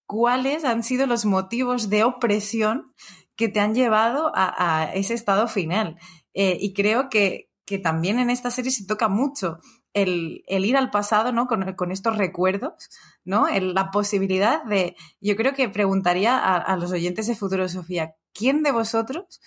cuáles 0.05 0.63
han 0.65 0.84
sido 0.84 1.07
los 1.07 1.26
motivos 1.26 1.89
de 1.89 2.03
opresión 2.03 2.93
que 3.36 3.49
te 3.49 3.59
han 3.59 3.76
llevado 3.76 4.32
a, 4.34 4.91
ese 4.93 5.13
estado 5.13 5.47
final. 5.47 5.97
Eh, 6.34 6.57
y 6.59 6.73
creo 6.73 7.09
que, 7.09 7.49
que 7.65 7.80
también 7.80 8.19
en 8.19 8.30
esta 8.30 8.51
serie 8.51 8.71
se 8.71 8.86
toca 8.86 9.09
mucho 9.09 9.59
el, 9.96 10.43
ir 10.48 10.78
al 10.78 10.91
pasado, 10.91 11.32
¿no? 11.32 11.48
Con, 11.48 11.91
estos 11.91 12.18
recuerdos, 12.18 12.89
¿no? 13.24 13.48
la 13.48 13.91
posibilidad 13.91 14.64
de, 14.66 14.96
yo 15.22 15.36
creo 15.36 15.54
que 15.54 15.70
preguntaría 15.70 16.38
a, 16.38 16.76
los 16.78 16.91
oyentes 16.91 17.28
de 17.28 17.36
Futuro 17.36 17.68
Sofía, 17.70 18.16
¿quién 18.34 18.62
de 18.62 18.72
vosotros 18.72 19.41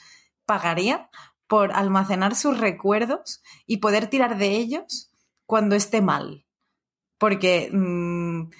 pagaría 0.46 1.10
por 1.46 1.72
almacenar 1.72 2.34
sus 2.34 2.58
recuerdos 2.58 3.42
y 3.66 3.76
poder 3.76 4.08
tirar 4.08 4.38
de 4.38 4.56
ellos 4.56 5.12
cuando 5.44 5.76
esté 5.76 6.00
mal? 6.00 6.46
Porque 7.18 7.70
mm, 7.70 8.50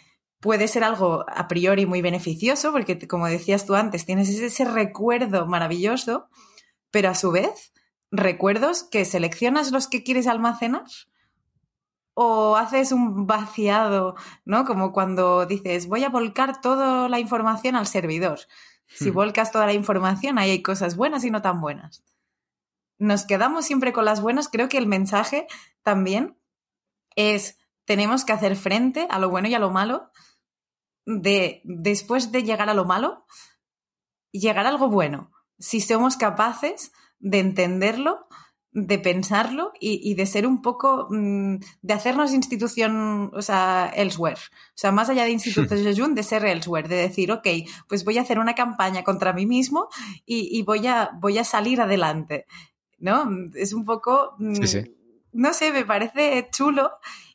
puede 0.41 0.69
ser 0.69 0.85
algo 0.85 1.25
a 1.27 1.49
priori 1.49 1.87
muy 1.87 2.03
beneficioso, 2.03 2.71
porque 2.71 3.09
como 3.09 3.29
decías 3.29 3.65
tú 3.65 3.75
antes, 3.75 4.05
tienes 4.05 4.29
ese 4.29 4.65
recuerdo 4.67 5.47
maravilloso, 5.47 6.29
pero 6.91 7.09
a 7.09 7.15
su 7.15 7.31
vez 7.33 7.73
recuerdos 8.11 8.83
que 8.83 9.07
seleccionas 9.07 9.71
los 9.71 9.89
que 9.89 10.03
quieres 10.03 10.27
almacenar 10.27 10.85
o 12.21 12.57
haces 12.57 12.91
un 12.91 13.29
vaciado, 13.29 14.17
¿no? 14.45 14.65
Como 14.65 14.93
cuando 14.93 15.47
dices, 15.47 15.87
voy 15.87 16.03
a 16.03 16.09
volcar 16.09 16.61
toda 16.61 17.09
la 17.09 17.21
información 17.21 17.77
al 17.77 17.87
servidor. 17.87 18.41
Si 18.89 19.11
volcas 19.11 19.53
toda 19.53 19.67
la 19.67 19.73
información, 19.73 20.37
ahí 20.37 20.51
hay 20.51 20.61
cosas 20.61 20.97
buenas 20.97 21.23
y 21.23 21.31
no 21.31 21.43
tan 21.43 21.61
buenas. 21.61 22.03
Nos 22.99 23.25
quedamos 23.25 23.67
siempre 23.67 23.93
con 23.93 24.05
las 24.05 24.21
buenas. 24.21 24.49
Creo 24.49 24.69
que 24.69 24.79
el 24.79 24.89
mensaje 24.89 25.47
también 25.85 26.37
es, 27.15 27.57
tenemos 27.85 28.25
que 28.25 28.33
hacer 28.33 28.57
frente 28.57 29.07
a 29.11 29.21
lo 29.21 29.31
bueno 29.31 29.47
y 29.47 29.55
a 29.55 29.61
lo 29.61 29.71
malo. 29.71 30.11
De, 31.07 31.61
después 31.63 32.33
de 32.33 32.43
llegar 32.43 32.69
a 32.69 32.75
lo 32.75 32.85
malo, 32.85 33.27
llegar 34.33 34.67
a 34.67 34.71
algo 34.71 34.89
bueno. 34.89 35.31
Si 35.61 35.81
somos 35.81 36.17
capaces 36.17 36.91
de 37.21 37.39
entenderlo, 37.39 38.27
de 38.87 38.99
pensarlo 38.99 39.73
y, 39.81 40.15
de 40.15 40.27
ser 40.27 40.47
un 40.47 40.63
poco, 40.63 41.09
mm, 41.11 41.57
de 41.83 41.95
hacernos 41.95 42.33
institución, 42.33 43.31
o 43.35 43.43
sea, 43.43 43.91
elsewhere. 43.95 44.41
O 44.41 44.77
sea, 44.77 44.93
más 44.93 45.09
allá 45.09 45.25
de 45.25 45.31
institutos 45.31 45.71
de 45.85 45.95
de 46.15 46.23
ser 46.23 46.45
elsewhere, 46.45 46.89
de 46.89 46.97
decir, 46.97 47.33
ok, 47.33 47.47
pues 47.89 48.05
voy 48.05 48.19
a 48.19 48.23
hacer 48.23 48.39
una 48.39 48.55
campaña 48.55 49.05
contra 49.05 49.33
mí 49.33 49.47
mismo 49.47 49.89
y, 50.27 50.63
voy, 50.63 50.87
a, 50.87 51.11
voy 51.21 51.39
a 51.39 51.45
salir 51.45 51.81
adelante. 51.81 52.47
¿No? 53.01 53.31
Es 53.55 53.73
un 53.73 53.85
poco, 53.85 54.35
mm, 54.39 54.55
no 55.33 55.53
sé, 55.53 55.73
me 55.73 55.85
parece 55.85 56.49
chulo 56.51 56.91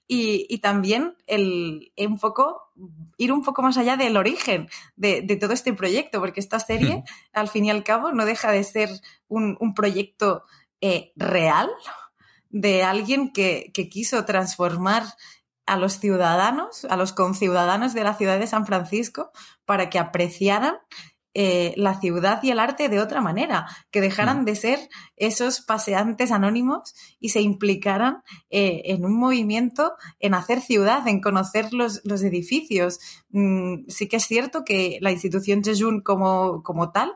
y, 0.07 0.57
también 0.59 1.15
el, 1.27 1.91
un 1.97 2.19
poco 2.19 2.71
ir 3.17 3.31
un 3.31 3.43
poco 3.43 3.61
más 3.61 3.77
allá 3.77 3.97
del 3.97 4.17
origen 4.17 4.67
de, 4.95 5.21
todo 5.39 5.53
este 5.53 5.73
proyecto, 5.73 6.19
porque 6.19 6.39
esta 6.39 6.59
serie, 6.59 7.03
al 7.31 7.47
fin 7.47 7.65
y 7.65 7.71
al 7.71 7.83
cabo, 7.83 8.11
no 8.11 8.25
deja 8.25 8.51
de 8.51 8.63
ser 8.63 8.89
un, 9.27 9.73
proyecto 9.73 10.43
eh, 10.85 11.13
real 11.15 11.69
de 12.49 12.83
alguien 12.83 13.31
que, 13.31 13.71
que 13.73 13.87
quiso 13.87 14.25
transformar 14.25 15.05
a 15.65 15.77
los 15.77 15.97
ciudadanos, 15.97 16.83
a 16.83 16.97
los 16.97 17.13
conciudadanos 17.13 17.93
de 17.93 18.03
la 18.03 18.15
ciudad 18.15 18.37
de 18.37 18.47
San 18.47 18.65
Francisco, 18.65 19.31
para 19.63 19.89
que 19.89 19.97
apreciaran 19.97 20.75
eh, 21.33 21.73
la 21.77 21.99
ciudad 22.01 22.43
y 22.43 22.51
el 22.51 22.59
arte 22.59 22.89
de 22.89 22.99
otra 22.99 23.21
manera, 23.21 23.65
que 23.91 24.01
dejaran 24.01 24.41
mm. 24.41 24.45
de 24.45 24.55
ser 24.57 24.89
esos 25.15 25.61
paseantes 25.61 26.31
anónimos 26.31 26.93
y 27.17 27.29
se 27.29 27.39
implicaran 27.39 28.21
eh, 28.49 28.81
en 28.85 29.05
un 29.05 29.17
movimiento, 29.17 29.93
en 30.19 30.33
hacer 30.33 30.59
ciudad, 30.59 31.07
en 31.07 31.21
conocer 31.21 31.73
los, 31.73 32.01
los 32.03 32.23
edificios. 32.23 32.99
Mm, 33.29 33.85
sí 33.87 34.09
que 34.09 34.17
es 34.17 34.25
cierto 34.25 34.65
que 34.65 34.99
la 34.99 35.11
institución 35.11 35.63
Jejun 35.63 36.01
como, 36.01 36.61
como 36.61 36.91
tal 36.91 37.13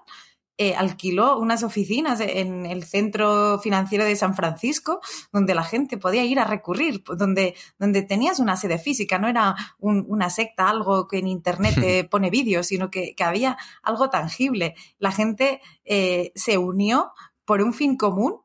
eh, 0.60 0.74
alquiló 0.76 1.38
unas 1.38 1.62
oficinas 1.62 2.20
en 2.20 2.66
el 2.66 2.84
centro 2.84 3.60
financiero 3.60 4.06
de 4.06 4.16
San 4.16 4.36
Francisco, 4.36 5.02
donde 5.32 5.54
la 5.54 5.64
gente 5.64 5.98
podía 5.98 6.26
ir 6.26 6.40
a 6.40 6.46
recurrir, 6.46 7.04
donde, 7.16 7.54
donde 7.78 8.02
tenías 8.02 8.40
una 8.40 8.58
sede 8.58 8.80
física, 8.80 9.20
no 9.20 9.28
era 9.28 9.56
una 9.78 10.32
secta, 10.32 10.68
algo 10.68 11.08
que 11.08 11.20
en 11.20 11.28
Internet 11.28 11.76
te 11.80 12.04
pone 12.10 12.32
vídeos, 12.32 12.66
sino 12.66 12.90
que, 12.90 13.16
había 13.20 13.56
algo 13.84 14.10
tangible. 14.10 14.74
La 14.98 15.12
gente 15.12 15.62
eh, 15.86 16.32
se 16.34 16.58
unió 16.58 17.12
por 17.46 17.62
un 17.62 17.74
fin 17.74 17.96
común 17.96 18.42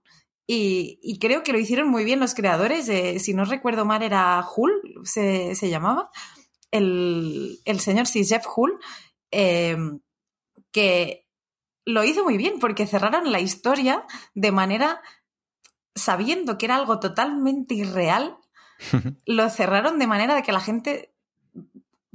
y, 0.47 1.19
creo 1.19 1.43
que 1.43 1.53
lo 1.53 1.59
hicieron 1.59 1.89
muy 1.89 2.05
bien 2.05 2.21
los 2.21 2.35
creadores. 2.35 2.91
si 3.23 3.33
no 3.33 3.47
recuerdo 3.47 3.87
mal, 3.87 4.03
era 4.03 4.45
Hull, 4.55 5.01
se, 5.05 5.55
llamaba, 5.55 6.11
el, 6.71 7.59
el 7.65 7.81
señor 7.81 8.07
sí, 8.07 8.23
Jeff 8.27 8.45
Hull, 8.55 8.79
eh, 9.31 9.79
que 10.73 11.22
lo 11.85 12.05
hizo 12.05 12.25
muy 12.25 12.37
bien 12.37 12.59
porque 12.61 12.87
cerraron 12.87 13.33
la 13.33 13.41
historia 13.41 14.05
de 14.35 14.53
manera 14.53 15.01
sabiendo 15.95 16.59
que 16.59 16.67
era 16.67 16.77
algo 16.77 17.01
totalmente 17.01 17.75
irreal, 17.75 18.37
lo 19.27 19.51
cerraron 19.51 19.99
de 19.99 20.07
manera 20.07 20.35
de 20.35 20.43
que 20.43 20.53
la 20.53 20.61
gente 20.61 21.13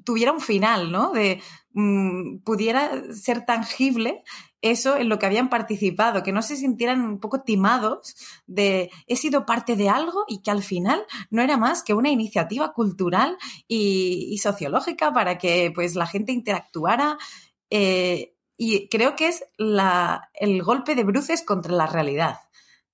tuviera 0.03 0.31
un 0.31 0.41
final, 0.41 0.91
¿no? 0.91 1.11
De 1.11 1.41
mm, 1.73 2.39
pudiera 2.39 3.13
ser 3.13 3.45
tangible 3.45 4.23
eso 4.61 4.97
en 4.97 5.09
lo 5.09 5.19
que 5.19 5.25
habían 5.25 5.49
participado, 5.49 6.23
que 6.23 6.31
no 6.31 6.41
se 6.41 6.55
sintieran 6.55 7.01
un 7.01 7.19
poco 7.19 7.41
timados 7.41 8.15
de 8.47 8.89
he 9.05 9.15
sido 9.15 9.45
parte 9.45 9.75
de 9.75 9.89
algo 9.89 10.25
y 10.27 10.41
que 10.41 10.49
al 10.49 10.63
final 10.63 11.05
no 11.29 11.41
era 11.41 11.57
más 11.57 11.83
que 11.83 11.93
una 11.93 12.09
iniciativa 12.09 12.73
cultural 12.73 13.37
y, 13.67 14.37
sociológica 14.41 15.13
para 15.13 15.37
que 15.37 15.71
pues 15.73 15.95
la 15.95 16.07
gente 16.07 16.31
interactuara. 16.31 17.17
Eh, 17.69 18.36
y 18.57 18.89
creo 18.89 19.15
que 19.15 19.27
es 19.27 19.45
la, 19.57 20.29
el 20.33 20.63
golpe 20.63 20.95
de 20.95 21.03
bruces 21.03 21.43
contra 21.43 21.73
la 21.73 21.85
realidad. 21.85 22.39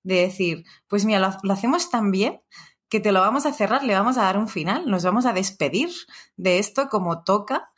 De 0.02 0.16
decir, 0.16 0.64
pues 0.86 1.06
mira, 1.06 1.18
lo, 1.42 1.52
hacemos 1.52 1.90
tan 1.90 2.10
bien 2.10 2.42
que 2.90 3.00
te 3.00 3.12
lo 3.12 3.20
vamos 3.20 3.46
a 3.46 3.52
cerrar, 3.52 3.82
le 3.82 3.94
vamos 3.94 4.18
a 4.18 4.22
dar 4.22 4.36
un 4.36 4.48
final, 4.48 4.88
nos 4.88 5.02
vamos 5.02 5.24
a 5.24 5.32
despedir 5.32 5.90
de 6.36 6.58
esto 6.58 6.88
como 6.90 7.24
toca 7.24 7.72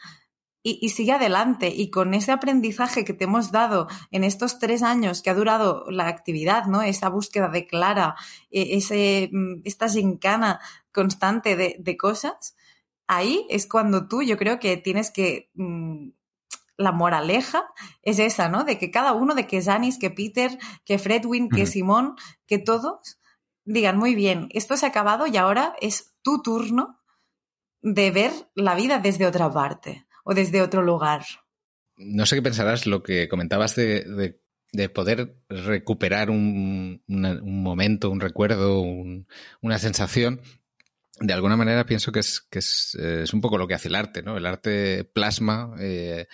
y, 0.64 0.88
sigue 0.88 1.12
adelante. 1.12 1.68
Y 1.68 1.90
con 1.90 2.12
ese 2.12 2.32
aprendizaje 2.32 3.04
que 3.04 3.12
te 3.12 3.24
hemos 3.24 3.52
dado 3.52 3.86
en 4.10 4.24
estos 4.24 4.58
tres 4.58 4.82
años 4.82 5.22
que 5.22 5.30
ha 5.30 5.34
durado 5.34 5.84
la 5.88 6.08
actividad, 6.08 6.64
¿no? 6.66 6.82
Esa 6.82 7.08
búsqueda 7.08 7.48
de 7.48 7.68
Clara, 7.68 8.16
e, 8.50 8.76
ese, 8.76 9.30
mm, 9.32 9.60
esta 9.64 9.88
gincana 9.88 10.58
constante 10.90 11.54
de, 11.54 11.76
de 11.78 11.96
cosas, 11.96 12.56
ahí 13.06 13.46
es 13.48 13.68
cuando 13.68 14.08
tú, 14.08 14.22
yo 14.22 14.36
creo 14.36 14.58
que 14.58 14.76
tienes 14.76 15.12
que 15.12 15.50
mm, 15.54 16.08
la 16.76 16.92
moraleja 16.92 17.64
es 18.02 18.18
esa, 18.18 18.48
¿no? 18.48 18.64
De 18.64 18.78
que 18.78 18.90
cada 18.90 19.12
uno, 19.12 19.34
de 19.34 19.46
que 19.46 19.62
Janis, 19.62 19.98
que 19.98 20.10
Peter, 20.10 20.58
que 20.84 20.98
Fredwin, 20.98 21.48
que 21.48 21.66
Simón, 21.66 22.16
que 22.46 22.58
todos 22.58 23.18
digan, 23.64 23.98
muy 23.98 24.14
bien, 24.14 24.48
esto 24.50 24.76
se 24.76 24.86
ha 24.86 24.90
acabado 24.90 25.26
y 25.26 25.36
ahora 25.36 25.74
es 25.80 26.14
tu 26.22 26.42
turno 26.42 27.02
de 27.82 28.10
ver 28.10 28.32
la 28.54 28.74
vida 28.74 28.98
desde 28.98 29.26
otra 29.26 29.52
parte 29.52 30.06
o 30.24 30.34
desde 30.34 30.62
otro 30.62 30.82
lugar. 30.82 31.24
No 31.96 32.26
sé 32.26 32.36
qué 32.36 32.42
pensarás 32.42 32.86
lo 32.86 33.02
que 33.02 33.28
comentabas 33.28 33.74
de, 33.74 34.40
poder 34.92 35.36
recuperar 35.48 36.30
un, 36.30 37.02
momento, 37.06 38.10
un 38.10 38.20
recuerdo, 38.20 38.82
una 38.82 39.78
sensación. 39.78 40.40
De 41.18 41.32
alguna 41.32 41.56
manera 41.56 41.86
pienso 41.86 42.12
que 42.12 42.20
es, 42.20 42.40
que 42.40 42.58
es, 42.58 43.32
un 43.32 43.40
poco 43.40 43.56
lo 43.56 43.66
que 43.66 43.74
hace 43.74 43.88
el 43.88 43.94
arte, 43.94 44.22
¿no? 44.22 44.36
El 44.36 44.46
arte 44.46 45.04
plasma 45.04 45.74
eh, 45.78 46.26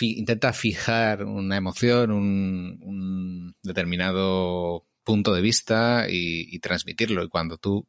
intenta 0.00 0.52
fijar 0.52 1.24
una 1.24 1.56
emoción, 1.56 2.10
un, 2.10 3.54
determinado 3.62 4.86
punto 5.04 5.34
de 5.34 5.40
vista 5.40 6.06
y, 6.08 6.58
transmitirlo. 6.60 7.22
Y 7.24 7.28
cuando 7.28 7.58
tú 7.58 7.86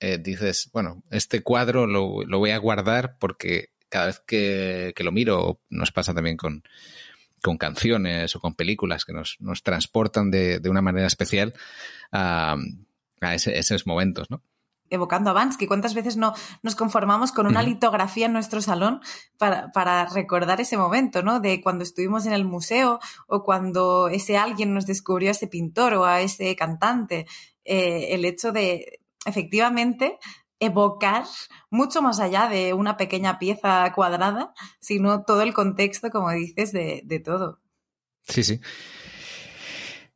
eh, 0.00 0.18
dices, 0.18 0.70
bueno, 0.72 1.02
este 1.10 1.42
cuadro 1.42 1.86
lo, 1.86 2.38
voy 2.38 2.50
a 2.50 2.58
guardar 2.58 3.18
porque 3.18 3.70
cada 3.88 4.06
vez 4.06 4.20
que, 4.26 4.94
lo 4.98 5.12
miro, 5.12 5.60
nos 5.68 5.92
pasa 5.92 6.14
también 6.14 6.36
con, 6.36 6.62
canciones 7.58 8.34
o 8.34 8.40
con 8.40 8.54
películas 8.54 9.04
que 9.04 9.12
nos, 9.12 9.38
transportan 9.62 10.30
de, 10.30 10.60
una 10.68 10.82
manera 10.82 11.06
especial 11.06 11.54
a, 12.10 12.56
a 13.20 13.34
esos 13.34 13.86
momentos, 13.86 14.30
¿no? 14.30 14.42
Evocando 14.94 15.30
a 15.30 15.32
Bansky. 15.32 15.66
¿Cuántas 15.66 15.94
veces 15.94 16.16
no 16.16 16.34
nos 16.62 16.74
conformamos 16.74 17.32
con 17.32 17.46
una 17.46 17.62
litografía 17.62 18.26
en 18.26 18.32
nuestro 18.32 18.60
salón 18.60 19.00
para, 19.38 20.06
recordar 20.06 20.60
ese 20.60 20.76
momento, 20.76 21.22
¿no? 21.22 21.40
De 21.40 21.60
cuando 21.60 21.84
estuvimos 21.84 22.26
en 22.26 22.32
el 22.32 22.44
museo 22.44 23.00
o 23.26 23.42
cuando 23.42 24.08
ese 24.08 24.36
alguien 24.36 24.74
nos 24.74 24.86
descubrió 24.86 25.28
a 25.28 25.32
ese 25.32 25.46
pintor 25.46 25.94
o 25.94 26.04
a 26.04 26.20
ese 26.20 26.54
cantante. 26.56 27.26
Eh, 27.64 28.08
el 28.10 28.24
hecho 28.24 28.52
de, 28.52 29.00
efectivamente, 29.26 30.18
evocar 30.60 31.24
mucho 31.70 32.02
más 32.02 32.20
allá 32.20 32.48
de 32.48 32.72
una 32.72 32.96
pequeña 32.96 33.38
pieza 33.38 33.92
cuadrada, 33.94 34.54
sino 34.80 35.24
todo 35.24 35.42
el 35.42 35.52
contexto, 35.52 36.10
como 36.10 36.30
dices, 36.30 36.72
de, 36.72 37.02
de 37.04 37.20
todo. 37.20 37.60
Sí, 38.22 38.42
sí. 38.42 38.60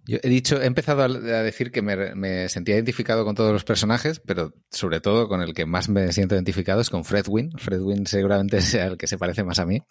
Yo 0.08 0.16
he 0.22 0.28
dicho, 0.30 0.58
he 0.58 0.64
empezado 0.64 1.02
a 1.02 1.08
decir 1.42 1.70
que 1.70 1.82
me, 1.82 2.48
sentía 2.48 2.76
identificado 2.76 3.26
con 3.26 3.34
todos 3.34 3.52
los 3.52 3.64
personajes, 3.64 4.22
pero 4.24 4.54
sobre 4.70 5.02
todo 5.02 5.28
con 5.28 5.42
el 5.42 5.52
que 5.52 5.66
más 5.66 5.90
me 5.90 6.10
siento 6.14 6.34
identificado 6.34 6.80
es 6.80 6.88
con 6.88 7.04
Fred 7.04 7.26
Wynn. 7.28 7.52
Fred 7.58 7.82
Wynn 7.82 8.06
seguramente 8.06 8.60
sea 8.62 8.86
el 8.86 8.96
que 8.96 9.06
se 9.06 9.18
parece 9.18 9.44
más 9.44 9.58
a 9.58 9.66
mí, 9.66 9.82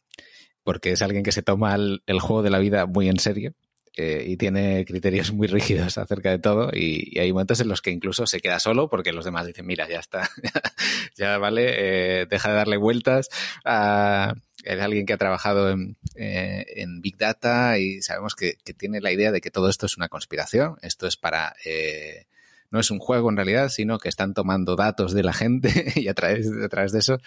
porque 0.64 0.92
es 0.92 1.04
alguien 1.04 1.22
que 1.22 1.32
se 1.32 1.44
toma 1.44 1.76
el, 1.76 2.20
juego 2.20 2.42
de 2.42 2.50
la 2.50 2.58
vida 2.58 2.88
muy 2.88 3.10
en 3.10 3.20
serio 3.20 3.54
eh, 3.98 4.24
y 4.28 4.38
tiene 4.38 4.86
criterios 4.86 5.32
muy 5.34 5.48
rígidos 5.48 5.98
acerca 5.98 6.32
de 6.32 6.40
todo 6.40 6.70
y, 6.74 7.18
hay 7.20 7.32
momentos 7.32 7.60
en 7.62 7.68
los 7.68 7.82
que 7.82 7.92
incluso 7.92 8.28
se 8.28 8.40
queda 8.40 8.60
solo 8.60 8.90
porque 8.90 9.12
los 9.12 9.26
demás 9.26 9.46
dicen, 9.46 9.66
mira, 9.66 9.88
ya 9.90 10.00
está, 10.00 10.30
ya, 11.16 11.38
vale, 11.38 12.22
eh, 12.22 12.26
deja 12.30 12.50
de 12.50 12.56
darle 12.56 12.78
vueltas 12.78 13.30
a 13.66 14.36
es 14.64 14.82
alguien 14.82 15.06
que 15.06 15.14
ha 15.14 15.18
trabajado 15.18 15.76
eh, 16.16 16.66
en, 16.76 17.02
Big 17.02 17.18
Data 17.18 17.80
y 17.80 18.02
sabemos 18.02 18.36
que, 18.36 18.58
tiene 18.78 19.02
la 19.02 19.12
idea 19.12 19.32
de 19.32 19.40
que 19.42 19.52
todo 19.52 19.70
esto 19.70 19.86
es 19.86 19.98
una 19.98 20.10
conspiración. 20.10 20.78
Esto 20.82 21.08
es 21.08 21.18
para... 21.18 21.56
Eh, 21.66 22.26
no 22.70 22.82
es 22.82 22.92
un 22.92 23.00
juego 23.00 23.30
en 23.30 23.38
realidad, 23.38 23.70
sino 23.70 23.98
que 23.98 24.10
están 24.10 24.34
tomando 24.34 24.76
datos 24.76 25.14
de 25.14 25.24
la 25.24 25.32
gente 25.32 25.70
y 25.96 26.10
a 26.10 26.14
través, 26.14 26.52
a 26.52 26.68
través 26.68 26.92
de 26.92 27.00
eso 27.00 27.18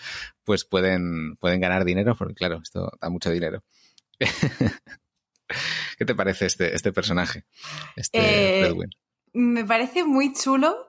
pues 0.45 0.65
pueden, 0.65 1.37
pueden 1.37 1.61
ganar 1.61 1.87
dinero, 1.87 2.15
porque 2.15 2.35
claro, 2.35 2.61
esto 2.63 2.93
da 3.01 3.09
mucho 3.09 3.31
dinero. 3.31 3.65
¿Qué 5.99 6.05
te 6.05 6.15
parece 6.15 6.47
este, 6.47 6.75
este 6.75 6.93
personaje? 6.93 7.45
Este 7.97 8.69
eh, 8.69 8.75
me 9.33 9.65
parece 9.65 10.05
muy 10.05 10.33
chulo 10.33 10.89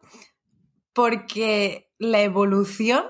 porque 0.93 1.91
la 1.99 2.21
evolución, 2.21 3.05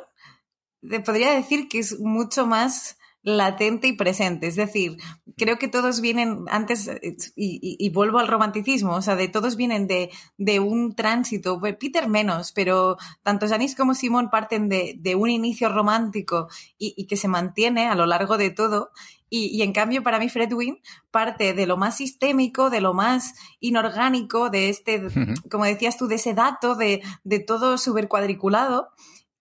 podría 1.06 1.32
decir 1.34 1.68
que 1.68 1.80
es 1.80 2.00
mucho 2.00 2.46
más 2.46 2.98
latente 3.24 3.88
y 3.88 3.94
presente. 3.94 4.48
Es 4.48 4.56
decir, 4.56 4.98
creo 5.38 5.58
que 5.58 5.68
todos 5.68 6.02
vienen 6.02 6.46
antes, 6.50 6.90
y, 7.36 7.90
vuelvo 7.92 8.20
al 8.20 8.28
romanticismo, 8.28 8.96
o 8.96 9.02
sea, 9.02 9.16
de 9.16 9.28
todos 9.28 9.56
vienen 9.56 9.88
de, 9.88 10.10
de 10.38 10.60
un 10.60 10.96
tránsito, 10.96 11.60
Peter 11.80 12.08
menos, 12.08 12.52
pero 12.52 12.98
tanto 13.24 13.48
Janice 13.48 13.76
como 13.76 13.94
Simón 13.94 14.30
parten 14.30 14.70
de, 14.70 14.96
de 14.98 15.16
un 15.16 15.30
inicio 15.30 15.70
romántico 15.70 16.48
y, 16.78 16.94
y, 16.98 17.06
que 17.06 17.18
se 17.18 17.28
mantiene 17.28 17.88
a 17.88 17.96
lo 17.96 18.06
largo 18.06 18.38
de 18.38 18.50
todo. 18.50 18.92
Y, 19.34 19.62
en 19.62 19.72
cambio, 19.72 20.04
para 20.04 20.20
mí, 20.20 20.28
Fredwin 20.28 20.82
parte 21.10 21.54
de 21.54 21.66
lo 21.66 21.78
más 21.78 21.96
sistémico, 21.96 22.70
de 22.70 22.82
lo 22.82 22.94
más 22.94 23.34
inorgánico, 23.62 24.50
de 24.50 24.68
este, 24.68 25.02
como 25.50 25.64
decías 25.64 25.98
tú, 25.98 26.08
de 26.08 26.16
ese 26.16 26.34
dato, 26.34 26.76
de, 26.76 27.02
de 27.24 27.40
todo 27.40 27.78
súper 27.78 28.10
cuadriculado. 28.10 28.90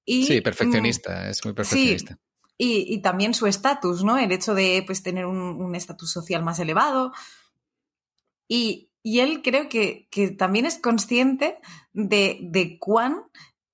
Y, 0.04 0.26
sí, 0.26 0.40
perfeccionista, 0.42 1.28
es 1.28 1.44
muy 1.44 1.54
perfeccionista. 1.54 2.18
Y, 2.62 3.00
también 3.00 3.32
su 3.32 3.46
estatus, 3.46 4.04
¿no? 4.04 4.18
El 4.18 4.32
hecho 4.32 4.54
de 4.54 4.82
pues, 4.86 5.02
tener 5.02 5.24
un 5.24 5.74
estatus 5.74 6.12
social 6.12 6.42
más 6.42 6.58
elevado. 6.58 7.12
Y, 8.48 8.90
y 9.02 9.20
él 9.20 9.40
creo 9.42 9.68
que, 9.68 10.08
que, 10.10 10.30
también 10.30 10.66
es 10.66 10.78
consciente 10.78 11.58
de, 11.92 12.38
de 12.42 12.78
cuán 12.78 13.24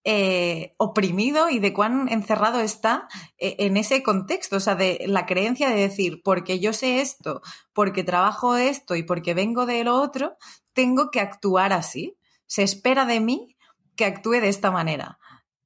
eh, 0.04 0.74
oprimido 0.76 1.50
y 1.50 1.58
de 1.58 1.72
cuán 1.72 2.08
encerrado 2.08 2.60
está 2.60 3.08
eh, 3.38 3.56
en 3.58 3.76
ese 3.76 4.04
contexto, 4.04 4.56
o 4.56 4.60
sea, 4.60 4.76
de 4.76 5.04
la 5.08 5.26
creencia 5.26 5.68
de 5.68 5.80
decir, 5.80 6.22
porque 6.22 6.60
yo 6.60 6.72
sé 6.72 7.00
esto, 7.00 7.42
porque 7.72 8.04
trabajo 8.04 8.56
esto 8.56 8.94
y 8.94 9.02
porque 9.02 9.34
vengo 9.34 9.66
de 9.66 9.82
lo 9.82 10.00
otro, 10.00 10.36
tengo 10.74 11.10
que 11.10 11.20
actuar 11.20 11.72
así. 11.72 12.16
Se 12.46 12.62
espera 12.62 13.04
de 13.04 13.18
mí 13.18 13.56
que 13.96 14.04
actúe 14.04 14.40
de 14.40 14.48
esta 14.48 14.70
manera. 14.70 15.18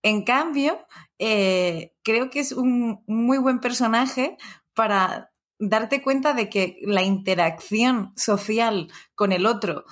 En 0.02 0.24
cambio, 0.24 0.86
eh, 1.22 1.92
creo 2.02 2.30
que 2.30 2.40
es 2.40 2.52
un 2.52 3.04
muy 3.06 3.36
buen 3.36 3.60
personaje 3.60 4.38
para 4.74 5.30
darte 5.58 6.00
cuenta 6.00 6.32
de 6.32 6.48
que 6.48 6.78
la 6.80 7.02
interacción 7.02 8.14
social 8.16 8.90
con 9.14 9.30
el 9.30 9.44
otro 9.44 9.84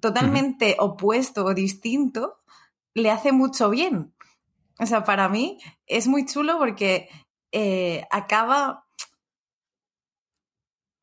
totalmente 0.00 0.76
opuesto 0.78 1.44
o 1.44 1.52
distinto 1.52 2.38
le 2.94 3.10
hace 3.10 3.32
mucho 3.32 3.68
bien. 3.68 4.14
O 4.78 4.86
sea, 4.86 5.04
para 5.04 5.28
mí 5.28 5.58
es 5.86 6.08
muy 6.08 6.24
chulo 6.24 6.58
porque 6.58 7.10
eh, 7.52 8.06
acaba 8.10 8.81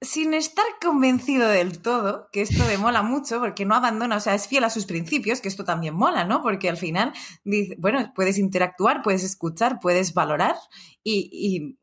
sin 0.02 0.34
estar 0.34 0.66
convencido 0.82 1.50
del 1.50 1.82
todo, 1.82 2.30
que 2.32 2.42
esto 2.42 2.66
le 2.68 2.78
mola 2.78 3.04
mucho, 3.04 3.40
porque 3.40 3.66
no 3.66 3.76
abandona, 3.76 4.16
o 4.16 4.20
sea, 4.20 4.34
es 4.34 4.48
fiel 4.48 4.64
a 4.64 4.70
sus 4.70 4.86
principios, 4.86 5.42
que 5.42 5.50
esto 5.50 5.66
también 5.66 5.94
mola, 5.94 6.24
¿no? 6.24 6.42
Porque 6.42 6.70
al 6.70 6.78
final, 6.78 7.14
dice, 7.44 7.76
bueno, 7.78 8.12
puedes 8.16 8.38
interactuar, 8.38 9.02
puedes 9.02 9.24
escuchar, 9.24 9.80
puedes 9.82 10.14
valorar 10.14 10.56
y, 11.04 11.78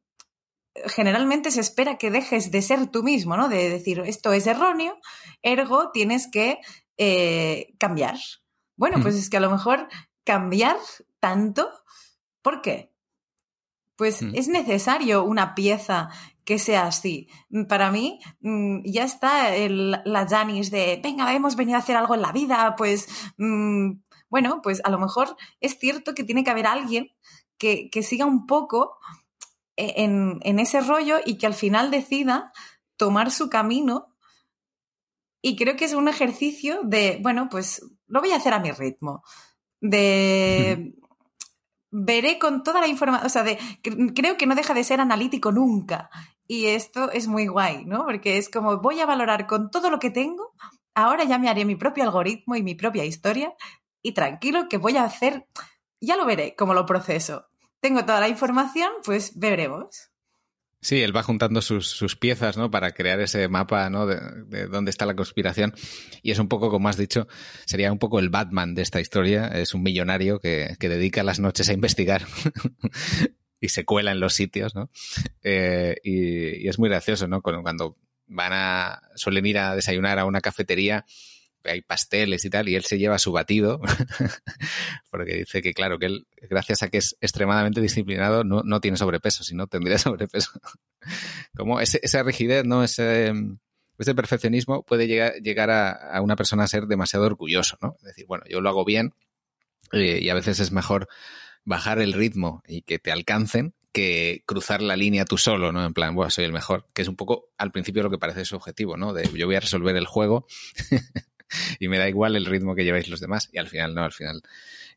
generalmente 0.88 1.50
se 1.50 1.60
espera 1.60 1.96
que 1.96 2.10
dejes 2.10 2.50
de 2.50 2.60
ser 2.60 2.88
tú 2.88 3.02
mismo, 3.02 3.34
¿no? 3.38 3.48
De 3.48 3.70
decir, 3.70 4.00
esto 4.04 4.34
es 4.34 4.46
erróneo, 4.46 4.98
ergo 5.40 5.90
tienes 5.90 6.28
que 6.30 6.58
eh, 6.98 7.74
cambiar. 7.78 8.16
Bueno, 8.76 9.00
pues 9.00 9.14
es 9.14 9.30
que 9.30 9.38
a 9.38 9.40
lo 9.40 9.50
mejor 9.50 9.88
cambiar 10.24 10.76
tanto, 11.18 11.70
¿por 12.42 12.60
qué? 12.60 12.92
Pues 13.96 14.20
es 14.20 14.48
necesario 14.48 15.24
una 15.24 15.54
pieza 15.54 16.10
que 16.44 16.58
sea 16.58 16.86
así. 16.86 17.28
Para 17.68 17.90
mí, 17.90 18.20
mm, 18.40 18.82
ya 18.84 19.04
está 19.04 19.50
la 19.58 20.26
Janis 20.28 20.70
de, 20.70 21.00
venga, 21.02 21.34
hemos 21.34 21.56
venido 21.56 21.76
a 21.76 21.80
hacer 21.80 21.96
algo 21.96 22.14
en 22.14 22.22
la 22.22 22.32
vida, 22.32 22.74
pues, 22.76 23.08
mm, 23.36 23.92
bueno, 24.30 24.60
pues 24.62 24.80
a 24.84 24.90
lo 24.90 24.98
mejor 24.98 25.36
es 25.60 25.78
cierto 25.78 26.14
que 26.14 26.24
tiene 26.24 26.44
que 26.44 26.50
haber 26.50 26.66
alguien 26.66 27.10
que, 27.58 27.90
siga 28.02 28.26
un 28.26 28.46
poco 28.46 28.98
e, 29.76 30.04
en, 30.04 30.38
en, 30.42 30.58
ese 30.58 30.80
rollo 30.80 31.18
y 31.24 31.38
que 31.38 31.46
al 31.46 31.54
final 31.54 31.90
decida 31.90 32.52
tomar 32.96 33.30
su 33.30 33.48
camino. 33.48 34.14
Y 35.42 35.56
creo 35.56 35.76
que 35.76 35.84
es 35.84 35.94
un 35.94 36.08
ejercicio 36.08 36.80
de, 36.84 37.18
bueno, 37.22 37.48
pues 37.50 37.82
lo 38.06 38.20
voy 38.20 38.32
a 38.32 38.36
hacer 38.36 38.52
a 38.52 38.60
mi 38.60 38.70
ritmo. 38.72 39.22
De. 39.80 40.94
Veré 41.98 42.38
con 42.38 42.62
toda 42.62 42.82
la 42.82 42.88
información. 42.88 43.26
O 43.26 43.30
sea, 43.30 43.42
de, 43.42 43.58
creo 44.14 44.36
que 44.36 44.46
no 44.46 44.54
deja 44.54 44.74
de 44.74 44.84
ser 44.84 45.00
analítico 45.00 45.50
nunca. 45.50 46.10
Y 46.46 46.66
esto 46.66 47.10
es 47.10 47.26
muy 47.26 47.46
guay, 47.46 47.86
¿no? 47.86 48.04
Porque 48.04 48.36
es 48.36 48.50
como 48.50 48.78
voy 48.78 49.00
a 49.00 49.06
valorar 49.06 49.46
con 49.46 49.70
todo 49.70 49.88
lo 49.88 49.98
que 49.98 50.10
tengo. 50.10 50.52
Ahora 50.94 51.24
ya 51.24 51.38
me 51.38 51.48
haré 51.48 51.64
mi 51.64 51.74
propio 51.74 52.04
algoritmo 52.04 52.54
y 52.54 52.62
mi 52.62 52.74
propia 52.74 53.06
historia. 53.06 53.54
Y 54.02 54.12
tranquilo, 54.12 54.68
que 54.68 54.76
voy 54.76 54.98
a 54.98 55.04
hacer. 55.04 55.48
Ya 55.98 56.16
lo 56.16 56.26
veré 56.26 56.54
cómo 56.54 56.74
lo 56.74 56.84
proceso. 56.84 57.46
Tengo 57.80 58.04
toda 58.04 58.20
la 58.20 58.28
información, 58.28 58.92
pues 59.02 59.38
veremos. 59.38 60.10
Sí, 60.86 61.02
él 61.02 61.16
va 61.16 61.24
juntando 61.24 61.62
sus, 61.62 62.14
piezas, 62.14 62.56
¿no? 62.56 62.70
Para 62.70 62.92
crear 62.92 63.18
ese 63.18 63.48
mapa, 63.48 63.90
¿no? 63.90 64.06
De, 64.06 64.68
dónde 64.68 64.92
está 64.92 65.04
la 65.04 65.16
conspiración. 65.16 65.74
Y 66.22 66.30
es 66.30 66.38
un 66.38 66.46
poco, 66.46 66.70
como 66.70 66.88
has 66.88 66.96
dicho, 66.96 67.26
sería 67.64 67.90
un 67.90 67.98
poco 67.98 68.20
el 68.20 68.28
Batman 68.28 68.76
de 68.76 68.82
esta 68.82 69.00
historia. 69.00 69.48
Es 69.48 69.74
un 69.74 69.82
millonario 69.82 70.38
que, 70.38 70.76
dedica 70.78 71.24
las 71.24 71.40
noches 71.40 71.68
a 71.70 71.72
investigar 71.72 72.24
y 73.60 73.68
se 73.68 73.84
cuela 73.84 74.12
en 74.12 74.20
los 74.20 74.34
sitios, 74.34 74.76
¿no? 74.76 74.88
Eh, 75.42 75.96
y, 76.04 76.64
y, 76.64 76.68
es 76.68 76.78
muy 76.78 76.88
gracioso, 76.88 77.26
¿no? 77.26 77.42
Cuando 77.42 77.96
van 78.28 78.52
a, 78.52 79.02
suelen 79.16 79.44
ir 79.44 79.58
a 79.58 79.74
desayunar 79.74 80.20
a 80.20 80.24
una 80.24 80.40
cafetería 80.40 81.04
hay 81.68 81.82
pasteles 81.82 82.44
y 82.44 82.50
tal, 82.50 82.68
y 82.68 82.74
él 82.74 82.84
se 82.84 82.98
lleva 82.98 83.18
su 83.18 83.32
batido, 83.32 83.80
porque 85.10 85.34
dice 85.34 85.62
que, 85.62 85.74
claro, 85.74 85.98
que 85.98 86.06
él, 86.06 86.26
gracias 86.48 86.82
a 86.82 86.88
que 86.88 86.98
es 86.98 87.16
extremadamente 87.20 87.80
disciplinado, 87.80 88.44
no, 88.44 88.62
no 88.64 88.80
tiene 88.80 88.96
sobrepeso, 88.96 89.44
si 89.44 89.54
no 89.54 89.66
tendría 89.66 89.98
sobrepeso. 89.98 90.50
Como 91.56 91.80
esa 91.80 92.22
rigidez, 92.22 92.64
¿no? 92.64 92.82
Ese, 92.82 93.32
ese 93.98 94.14
perfeccionismo 94.14 94.82
puede 94.82 95.06
llegar, 95.06 95.34
llegar 95.34 95.70
a, 95.70 96.20
una 96.20 96.36
persona 96.36 96.64
a 96.64 96.68
ser 96.68 96.86
demasiado 96.86 97.26
orgulloso, 97.26 97.78
¿no? 97.80 97.96
Es 97.98 98.04
decir, 98.04 98.26
bueno, 98.26 98.44
yo 98.48 98.60
lo 98.60 98.68
hago 98.68 98.84
bien 98.84 99.14
eh, 99.92 100.18
y 100.20 100.28
a 100.28 100.34
veces 100.34 100.60
es 100.60 100.72
mejor 100.72 101.08
bajar 101.64 102.00
el 102.00 102.12
ritmo 102.12 102.62
y 102.66 102.82
que 102.82 102.98
te 102.98 103.10
alcancen 103.10 103.74
que 103.92 104.42
cruzar 104.44 104.82
la 104.82 104.94
línea 104.94 105.24
tú 105.24 105.38
solo, 105.38 105.72
¿no? 105.72 105.84
En 105.84 105.94
plan, 105.94 106.14
bueno, 106.14 106.30
soy 106.30 106.44
el 106.44 106.52
mejor, 106.52 106.86
que 106.92 107.00
es 107.00 107.08
un 107.08 107.16
poco 107.16 107.48
al 107.56 107.72
principio 107.72 108.02
lo 108.02 108.10
que 108.10 108.18
parece 108.18 108.44
su 108.44 108.54
objetivo, 108.54 108.98
¿no? 108.98 109.14
De 109.14 109.26
yo 109.32 109.46
voy 109.46 109.56
a 109.56 109.60
resolver 109.60 109.96
el 109.96 110.06
juego 110.06 110.46
y 111.80 111.88
me 111.88 111.98
da 111.98 112.08
igual 112.08 112.36
el 112.36 112.46
ritmo 112.46 112.74
que 112.74 112.84
lleváis 112.84 113.08
los 113.08 113.20
demás. 113.20 113.48
Y 113.52 113.58
al 113.58 113.68
final, 113.68 113.94
no, 113.94 114.04
al 114.04 114.12
final 114.12 114.42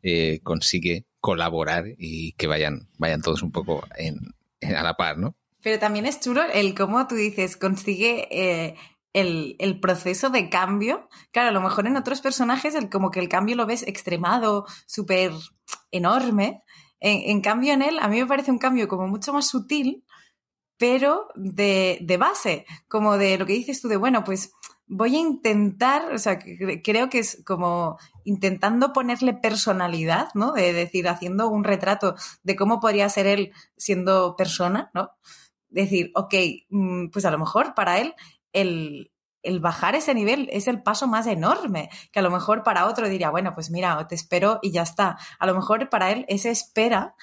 eh, 0.03 0.39
consigue 0.43 1.05
colaborar 1.19 1.85
y 1.97 2.33
que 2.33 2.47
vayan, 2.47 2.87
vayan 2.97 3.21
todos 3.21 3.41
un 3.43 3.51
poco 3.51 3.85
en, 3.97 4.33
a 4.61 4.83
la 4.83 4.95
par, 4.95 5.17
¿no? 5.17 5.35
Pero 5.61 5.79
también 5.79 6.05
es 6.05 6.21
chulo 6.21 6.41
el 6.53 6.73
cómo 6.73 7.05
tú 7.07 7.15
dices, 7.15 7.57
consigue 7.57 8.27
eh, 8.31 8.75
el, 9.11 9.57
el, 9.59 9.79
proceso 9.79 10.29
de 10.29 10.49
cambio. 10.49 11.09
Claro, 11.31 11.49
a 11.49 11.51
lo 11.51 11.61
mejor 11.61 11.85
en 11.85 11.97
otros 11.97 12.21
personajes 12.21 12.75
el, 12.75 12.89
como 12.89 13.11
que 13.11 13.19
el 13.19 13.27
cambio 13.27 13.57
lo 13.57 13.65
ves 13.65 13.83
extremado, 13.83 14.65
súper 14.85 15.33
enorme. 15.91 16.63
En, 17.01 17.29
en, 17.29 17.41
cambio 17.41 17.73
en 17.73 17.81
él, 17.81 17.99
a 17.99 18.07
mí 18.07 18.19
me 18.21 18.25
parece 18.25 18.51
un 18.51 18.57
cambio 18.57 18.87
como 18.87 19.07
mucho 19.07 19.33
más 19.33 19.49
sutil, 19.49 20.05
pero 20.77 21.27
de, 21.35 21.97
de 22.01 22.17
base, 22.17 22.65
como 22.87 23.17
de 23.17 23.37
lo 23.37 23.45
que 23.45 23.53
dices 23.53 23.81
tú 23.81 23.89
de, 23.89 23.97
bueno, 23.97 24.23
pues 24.23 24.53
voy 24.89 25.15
a 25.15 25.19
intentar, 25.19 26.11
o 26.11 26.17
sea, 26.17 26.39
creo 26.83 27.09
que 27.09 27.19
es 27.19 27.41
como 27.45 27.97
intentando 28.23 28.91
ponerle 28.91 29.35
personalidad, 29.35 30.29
¿no? 30.33 30.51
De 30.51 30.73
decir, 30.73 31.07
haciendo 31.07 31.47
un 31.47 31.63
retrato 31.63 32.15
de 32.43 32.55
cómo 32.55 32.79
podría 32.79 33.07
ser 33.07 33.27
él 33.27 33.53
siendo 33.77 34.35
persona, 34.35 34.89
¿no? 34.95 35.11
Decir, 35.69 36.11
ok, 36.15 36.33
mm, 36.69 37.09
pues 37.09 37.23
a 37.25 37.31
lo 37.31 37.37
mejor 37.37 37.75
para 37.75 37.99
él 37.99 38.15
el, 38.51 39.11
bajar 39.61 39.93
ese 39.95 40.15
nivel 40.15 40.49
es 40.51 40.67
el 40.67 40.81
paso 40.81 41.07
más 41.07 41.27
enorme, 41.27 41.89
que 42.11 42.19
a 42.19 42.23
lo 42.23 42.31
mejor 42.31 42.63
para 42.63 42.87
otro 42.87 43.07
diría, 43.07 43.29
bueno, 43.29 43.53
pues 43.53 43.69
mira, 43.69 44.07
te 44.07 44.15
espero 44.15 44.59
y 44.63 44.71
ya 44.71 44.81
está. 44.81 45.17
A 45.37 45.45
lo 45.45 45.53
mejor 45.53 45.89
para 45.89 46.11
él 46.11 46.25
esa 46.29 46.49
espera, 46.49 47.15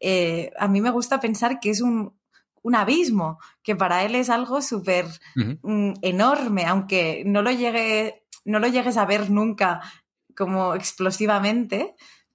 eh, 0.00 0.50
a 0.58 0.66
mí 0.66 0.80
me 0.80 0.90
gusta 0.90 1.20
pensar 1.20 1.60
que 1.60 1.70
es 1.70 1.80
un, 1.80 2.18
un 2.62 2.74
abismo, 2.74 3.38
que 3.62 3.76
para 3.76 4.04
él 4.04 4.14
es 4.14 4.30
algo 4.30 4.62
súper 4.62 5.06
mm, 5.34 5.94
enorme, 6.02 6.64
aunque 6.66 7.24
no 7.26 7.42
lo, 7.42 7.50
llegue, 7.50 8.24
no 8.44 8.58
lo 8.58 8.68
llegues 8.68 8.96
a 8.96 9.04
ver 9.04 9.30
nunca 9.30 9.80
como 10.34 10.74
explosivamente, 10.74 11.94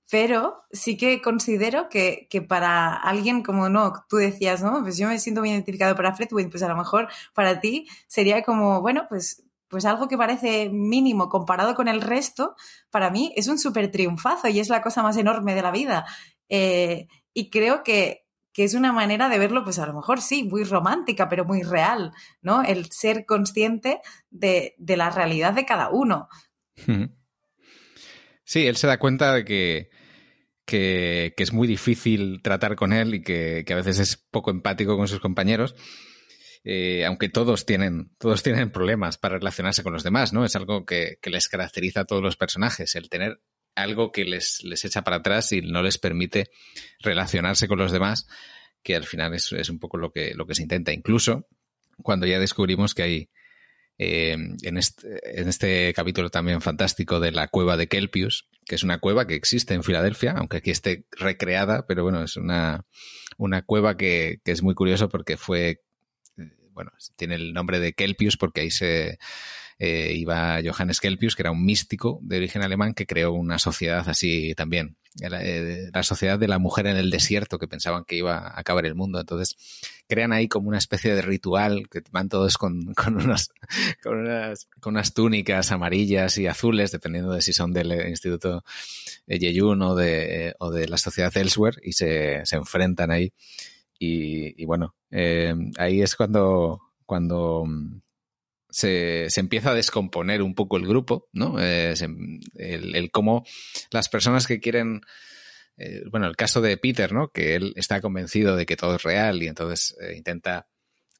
pero 0.10 0.64
sí 0.72 0.96
que 0.98 1.22
considero 1.22 1.90
que, 1.90 2.28
para 2.48 2.94
alguien 2.94 3.44
como 3.44 3.70
no, 3.70 3.94
tú 4.08 4.18
decías, 4.18 4.64
¿no? 4.64 4.82
Pues 4.82 4.98
yo 4.98 5.08
me 5.08 5.20
siento 5.20 5.42
muy 5.42 5.50
identificado 5.50 5.96
para 5.96 6.14
Fredwin, 6.14 6.50
pues 6.50 6.64
a 6.64 6.70
lo 6.70 6.78
mejor 6.78 7.10
para 7.34 7.60
ti 7.60 7.88
sería 8.08 8.44
como, 8.44 8.82
bueno, 8.82 9.06
pues, 9.10 9.44
pues 9.68 9.84
algo 9.84 10.08
que 10.08 10.18
parece 10.18 10.70
mínimo 10.70 11.28
comparado 11.28 11.76
con 11.76 11.90
el 11.90 12.02
resto, 12.02 12.56
para 12.90 13.10
mí 13.10 13.34
es 13.36 13.48
un 13.48 13.60
súper 13.60 13.92
triunfazo 13.92 14.48
y 14.48 14.60
es 14.60 14.70
la 14.70 14.82
cosa 14.82 15.04
más 15.04 15.18
enorme 15.18 15.56
de 15.56 15.62
la 15.62 15.72
vida. 15.72 16.06
Eh, 16.48 17.08
y 17.34 17.50
creo 17.50 17.84
que 17.84 18.27
que 18.58 18.64
es 18.64 18.74
una 18.74 18.92
manera 18.92 19.30
de 19.30 19.38
verlo, 19.38 19.64
pues 19.64 19.78
a 19.78 19.86
lo 19.86 19.94
mejor 19.94 20.20
sí, 20.20 20.42
muy 20.42 20.64
romántica, 20.64 21.30
pero 21.30 21.46
muy 21.46 21.62
real, 21.62 22.12
¿no? 22.42 22.64
El 22.64 22.90
ser 22.90 23.28
consciente 23.28 24.00
de, 24.32 24.74
la 24.80 25.12
realidad 25.12 25.54
de 25.54 25.64
cada 25.64 25.92
uno. 25.92 26.28
Sí, 28.44 28.66
él 28.66 28.76
se 28.76 28.88
da 28.88 28.98
cuenta 28.98 29.32
de 29.36 29.46
que, 29.46 29.92
que, 30.66 31.36
es 31.38 31.54
muy 31.54 31.68
difícil 31.68 32.42
tratar 32.42 32.76
con 32.76 32.94
él 32.94 33.14
y 33.14 33.22
que, 33.22 33.64
a 33.70 33.76
veces 33.76 34.00
es 34.00 34.18
poco 34.18 34.50
empático 34.50 34.98
con 34.98 35.08
sus 35.08 35.20
compañeros. 35.20 35.76
Eh, 36.64 37.06
aunque 37.06 37.30
todos 37.30 37.64
tienen, 37.68 38.16
todos 38.18 38.42
tienen 38.42 38.72
problemas 38.72 39.20
para 39.20 39.38
relacionarse 39.38 39.84
con 39.84 39.94
los 39.94 40.04
demás, 40.04 40.34
¿no? 40.34 40.44
Es 40.44 40.56
algo 40.56 40.84
que, 40.84 41.20
les 41.26 41.48
caracteriza 41.48 42.00
a 42.00 42.06
todos 42.06 42.24
los 42.24 42.38
personajes, 42.38 42.96
el 42.96 43.08
tener 43.08 43.40
algo 43.78 44.12
que 44.12 44.26
les, 44.26 44.64
les, 44.64 44.84
echa 44.84 45.04
para 45.04 45.18
atrás 45.18 45.52
y 45.52 45.62
no 45.62 45.82
les 45.82 45.98
permite 45.98 46.50
relacionarse 47.00 47.68
con 47.68 47.78
los 47.78 47.92
demás, 47.92 48.28
que 48.84 48.96
al 48.96 49.06
final 49.06 49.34
es, 49.34 49.52
es 49.54 49.70
un 49.70 49.80
poco 49.80 49.98
lo 49.98 50.12
que, 50.12 50.34
lo 50.34 50.46
que 50.48 50.56
se 50.56 50.64
intenta. 50.64 50.92
Incluso 50.92 51.48
cuando 52.02 52.26
ya 52.26 52.40
descubrimos 52.40 52.96
que 52.96 53.04
hay 53.04 53.30
eh, 54.00 54.38
en, 54.62 54.78
este, 54.78 55.40
en, 55.40 55.48
este, 55.48 55.94
capítulo 55.94 56.30
también 56.30 56.62
fantástico 56.62 57.20
de 57.20 57.32
la 57.32 57.48
cueva 57.48 57.78
de 57.78 57.88
Kelpius, 57.88 58.48
que 58.66 58.76
es 58.76 58.84
una 58.84 59.00
cueva 59.00 59.26
que 59.26 59.36
existe 59.36 59.74
en 59.74 59.84
Filadelfia, 59.84 60.34
aunque 60.38 60.58
aquí 60.58 60.72
esté 60.72 61.06
recreada, 61.12 61.86
pero 61.88 62.04
bueno, 62.04 62.24
es 62.24 62.36
una, 62.36 62.86
una 63.38 63.62
cueva 63.62 63.96
que, 63.98 64.40
que 64.44 64.52
es 64.52 64.62
muy 64.62 64.76
curioso 64.76 65.10
porque 65.10 65.38
fue, 65.38 65.82
bueno, 66.72 66.92
tiene 67.16 67.36
el 67.36 67.54
nombre 67.54 67.80
de 67.80 67.94
Kelpius 67.94 68.38
porque 68.38 68.62
ahí 68.62 68.72
se, 68.72 69.18
eh, 69.80 70.14
iba 70.16 70.60
Johannes 70.64 71.00
Kelpius, 71.00 71.36
que 71.36 71.44
era 71.44 71.52
un 71.52 71.64
místico 71.64 72.20
de 72.24 72.38
origen 72.38 72.64
alemán 72.64 72.94
que 72.94 73.06
creó 73.06 73.34
una 73.34 73.60
sociedad 73.60 74.08
así 74.10 74.56
también, 74.56 74.98
eh, 75.22 75.90
la, 75.94 76.04
sociedad 76.04 76.38
de 76.38 76.48
la 76.48 76.60
mujer 76.60 76.88
en 76.88 76.98
el 76.98 77.10
desierto, 77.10 77.60
que 77.60 77.68
pensaban 77.68 78.04
que 78.04 78.16
iba 78.16 78.38
a 78.38 78.60
acabar 78.60 78.86
el 78.86 78.96
mundo. 78.96 79.20
Entonces, 79.20 79.56
crean 80.08 80.32
ahí 80.32 80.48
como 80.48 80.70
una 80.70 80.78
especie 80.78 81.14
de 81.14 81.22
ritual 81.22 81.90
que 81.90 82.02
van 82.12 82.30
todos 82.30 82.58
con, 82.58 82.94
con, 82.94 83.18
con, 84.02 84.96
unas, 84.96 85.14
túnicas 85.14 85.72
amarillas 85.72 86.38
y 86.38 86.48
azules, 86.48 86.92
dependiendo 86.92 87.34
de 87.34 87.42
si 87.42 87.54
son 87.54 87.74
del 87.74 87.92
Instituto 88.10 88.64
Yeyun 89.28 89.82
o 89.82 89.96
de, 89.96 90.56
o 90.60 90.72
de 90.72 90.88
la 90.88 90.98
sociedad 90.98 91.36
Elsewhere, 91.36 91.78
y 91.84 91.94
se, 91.94 92.44
enfrentan 92.52 93.12
ahí. 93.12 93.32
Y, 94.00 94.64
bueno, 94.66 94.96
eh, 95.10 95.56
ahí 95.78 96.02
es 96.02 96.16
cuando, 96.16 96.82
cuando 97.06 97.66
se, 98.78 99.28
empieza 99.40 99.72
a 99.72 99.74
descomponer 99.74 100.44
un 100.44 100.54
poco 100.54 100.78
el 100.78 100.86
grupo, 100.86 101.28
¿no? 101.34 101.60
Eh, 101.60 101.96
el, 102.56 103.10
cómo 103.12 103.44
las 103.90 104.08
personas 104.08 104.46
que 104.46 104.60
quieren, 104.60 105.02
eh, 105.78 106.04
bueno, 106.12 106.28
el 106.28 106.36
caso 106.36 106.62
de 106.62 106.78
Peter, 106.78 107.12
¿no? 107.12 107.30
Que 107.30 107.56
él 107.56 107.74
está 107.76 108.02
convencido 108.02 108.56
de 108.56 108.68
que 108.68 108.78
todo 108.78 108.98
es 108.98 109.04
real 109.04 109.42
y 109.42 109.48
entonces 109.48 109.98
eh, 110.00 110.14
intenta 110.16 110.68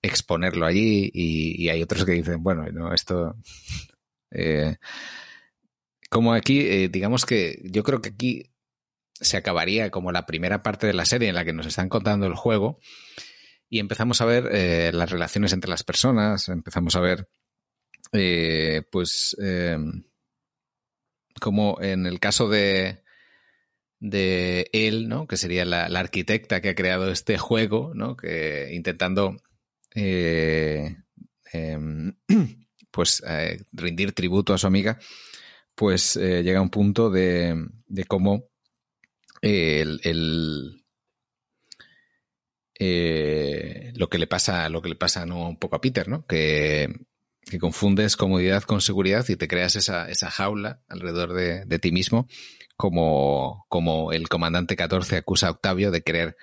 exponerlo 0.04 0.68
allí 0.68 1.10
y, 1.12 1.68
hay 1.70 1.82
otros 1.82 2.06
que 2.06 2.12
dicen, 2.14 2.44
bueno, 2.44 2.66
no, 2.72 2.94
esto... 2.94 3.36
Como 6.10 6.34
aquí, 6.34 6.88
digamos 6.88 7.26
que 7.26 7.60
yo 7.66 7.84
creo 7.84 8.02
que 8.02 8.10
aquí 8.10 8.54
se 9.14 9.36
acabaría 9.36 9.92
como 9.92 10.14
la 10.14 10.26
primera 10.26 10.64
parte 10.64 10.88
de 10.88 10.94
la 10.94 11.04
serie 11.04 11.28
en 11.28 11.36
la 11.36 11.44
que 11.44 11.52
nos 11.52 11.66
están 11.66 11.90
contando 11.90 12.28
el 12.28 12.36
juego 12.36 12.80
y 13.70 13.80
empezamos 13.80 14.22
a 14.22 14.26
ver 14.26 14.94
las 14.96 15.10
relaciones 15.12 15.52
entre 15.52 15.70
las 15.70 15.84
personas, 15.84 16.48
empezamos 16.48 16.96
a 16.96 17.02
ver, 17.02 17.28
eh, 18.14 18.84
pues, 18.92 19.36
eh, 19.42 19.78
como 21.40 21.78
en 21.82 22.06
el 22.06 22.20
caso 22.20 22.50
de, 22.50 23.04
de 24.00 24.70
él, 24.74 25.08
¿no? 25.10 25.28
Que 25.28 25.38
sería 25.38 25.66
la, 25.66 25.86
arquitecta 25.86 26.62
que 26.62 26.70
ha 26.70 26.76
creado 26.76 27.12
este 27.12 27.38
juego, 27.38 27.94
¿no? 27.94 28.18
Que 28.18 28.70
intentando, 28.74 29.38
em, 29.94 30.96
pues, 32.92 33.24
rendir 33.72 34.14
tributo 34.14 34.54
a 34.54 34.58
su 34.58 34.68
amiga, 34.68 35.00
pues 35.76 36.16
llega 36.16 36.60
a 36.60 36.64
un 36.64 36.70
punto 36.70 37.10
de, 37.10 37.68
de 37.88 38.04
cómo 38.06 38.50
el, 39.42 40.00
el 40.04 40.84
eh, 42.80 43.92
lo 43.96 44.10
que 44.10 44.20
le 44.20 44.28
pasa, 44.28 44.70
lo 44.70 44.82
que 44.82 44.90
le 44.90 44.96
pasa 44.96 45.26
¿no? 45.26 45.50
un 45.50 45.58
poco 45.58 45.76
a 45.76 45.82
Peter, 45.82 46.08
¿no? 46.08 46.26
Que, 46.26 46.94
que 47.50 47.60
confundes 47.60 48.16
comodidad 48.16 48.64
con 48.64 48.82
seguridad 48.82 49.26
y 49.30 49.36
te 49.36 49.48
creas 49.48 49.76
esa, 49.76 50.10
esa 50.10 50.30
jaula 50.30 50.82
alrededor 50.88 51.34
de, 51.34 51.66
de, 51.66 51.80
ti 51.80 51.92
mismo, 51.92 52.28
como, 52.76 53.66
como 53.70 54.12
el 54.12 54.30
comandante 54.30 54.76
14 54.76 55.18
acusa 55.18 55.48
a 55.48 55.52
Octavio 55.52 55.92
de 55.92 56.02
querer 56.02 56.38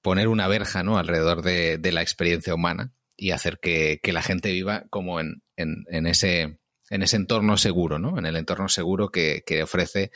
poner 0.00 0.28
una 0.28 0.48
verja 0.48 0.82
¿no? 0.82 0.98
alrededor 0.98 1.42
de, 1.42 1.78
de 1.78 1.92
la 1.92 2.02
experiencia 2.02 2.54
humana 2.54 2.92
y 3.16 3.30
hacer 3.30 3.58
que, 3.60 4.00
que, 4.02 4.12
la 4.12 4.22
gente 4.22 4.50
viva 4.52 4.84
como 4.90 5.20
en, 5.20 5.42
en, 5.56 5.84
en, 5.88 6.06
ese, 6.06 6.58
en 6.90 7.02
ese 7.02 7.16
entorno 7.16 7.56
seguro, 7.56 7.98
¿no? 7.98 8.18
En 8.18 8.26
el 8.26 8.36
entorno 8.36 8.68
seguro 8.68 9.10
que, 9.10 9.44
que 9.46 9.62
ofrece 9.62 10.10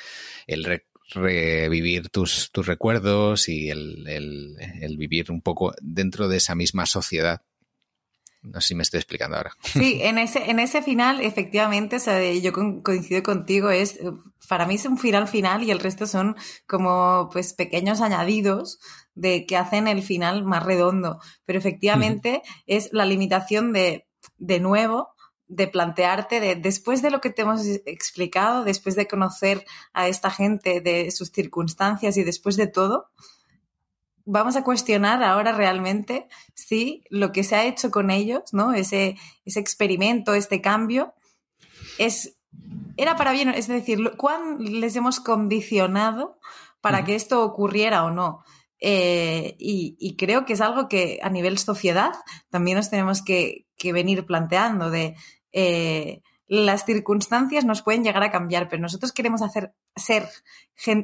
el, 0.46 0.64
revivir 1.11 2.09
tus, 2.09 2.50
tus 2.50 2.66
recuerdos 2.66 3.48
y 3.48 3.70
el, 3.70 4.07
el, 4.09 4.57
el, 4.80 4.96
vivir 4.96 5.30
un 5.30 5.40
poco 5.40 5.74
dentro 5.80 6.28
de 6.28 6.38
esa 6.38 6.54
misma 6.54 6.86
sociedad. 6.86 7.42
No 8.53 8.61
sé 8.61 8.68
si 8.68 8.74
me 8.74 8.82
estoy 8.82 8.99
explicando 8.99 9.36
ahora. 9.36 9.57
Sí, 9.62 10.01
en 10.03 10.18
ese, 10.18 10.51
en 10.51 10.59
ese 10.59 10.82
final, 10.82 11.20
efectivamente, 11.20 11.97
o 11.97 12.01
sea, 12.01 12.32
yo 12.32 12.53
coincido 12.82 13.22
contigo, 13.22 13.70
es, 13.70 13.99
para 14.49 14.66
mí 14.66 14.76
es 14.76 14.86
un 14.86 14.99
final 14.99 15.26
final 15.28 15.62
y 15.62 15.70
el 15.70 15.80
resto 15.80 16.07
son 16.07 16.36
como 16.66 17.28
pues 17.32 17.55
pequeños 17.55 18.01
añadidos 18.01 18.78
de 19.14 19.47
que 19.47 19.57
hacen 19.57 19.88
el 19.88 20.03
final 20.03 20.44
más 20.44 20.62
redondo. 20.62 21.20
Pero 21.44 21.59
efectivamente 21.59 22.42
es 22.66 22.90
la 22.92 23.05
limitación 23.05 23.72
de, 23.72 24.07
de 24.38 24.61
nuevo, 24.61 25.11
de 25.49 25.68
plantearte 25.68 26.40
de 26.40 26.57
después 26.57 27.03
de 27.03 27.11
lo 27.11 27.20
que 27.20 27.30
te 27.30 27.42
hemos 27.42 27.64
explicado, 27.86 28.64
después 28.64 28.94
de 28.97 29.09
conocer 29.09 29.64
a 29.92 30.09
esta 30.09 30.30
gente, 30.30 30.80
de 30.80 31.11
sus 31.11 31.30
circunstancias 31.30 32.16
y 32.16 32.24
después 32.24 32.57
de 32.57 32.66
todo, 32.66 33.11
vamos 34.26 34.56
a 34.56 34.64
cuestionar 34.64 35.22
ahora 35.22 35.52
realmente 35.52 36.28
si 36.54 37.04
lo 37.08 37.32
que 37.32 37.44
se 37.44 37.54
ha 37.54 37.64
hecho 37.64 37.90
con 37.90 38.10
ellos, 38.10 38.52
¿no? 38.52 38.74
Ese, 38.74 39.16
ese 39.44 39.60
experimento, 39.60 40.34
este 40.34 40.60
cambio, 40.60 41.14
es, 41.98 42.36
era 42.96 43.16
para 43.16 43.32
bien, 43.32 43.48
es 43.50 43.68
decir, 43.68 44.12
¿cuán 44.16 44.58
les 44.58 44.96
hemos 44.96 45.20
condicionado 45.20 46.38
para 46.80 47.04
que 47.04 47.14
esto 47.14 47.42
ocurriera 47.44 48.04
o 48.04 48.10
no? 48.10 48.44
Eh, 48.78 49.56
y, 49.58 49.96
y, 49.98 50.16
creo 50.16 50.44
que 50.44 50.52
es 50.52 50.60
algo 50.60 50.86
que 50.86 51.18
a 51.22 51.30
nivel 51.30 51.56
sociedad 51.56 52.12
también 52.50 52.76
nos 52.76 52.90
tenemos 52.90 53.22
que, 53.22 53.66
que 53.78 53.94
venir 53.94 54.26
planteando 54.26 54.90
de 54.90 55.16
eh, 55.52 56.20
las 56.46 56.84
circunstancias 56.84 57.64
nos 57.64 57.80
pueden 57.80 58.04
llegar 58.04 58.22
a 58.22 58.30
cambiar, 58.30 58.68
pero 58.68 58.82
nosotros 58.82 59.12
queremos 59.12 59.40
hacer 59.40 59.74
ser 59.94 60.28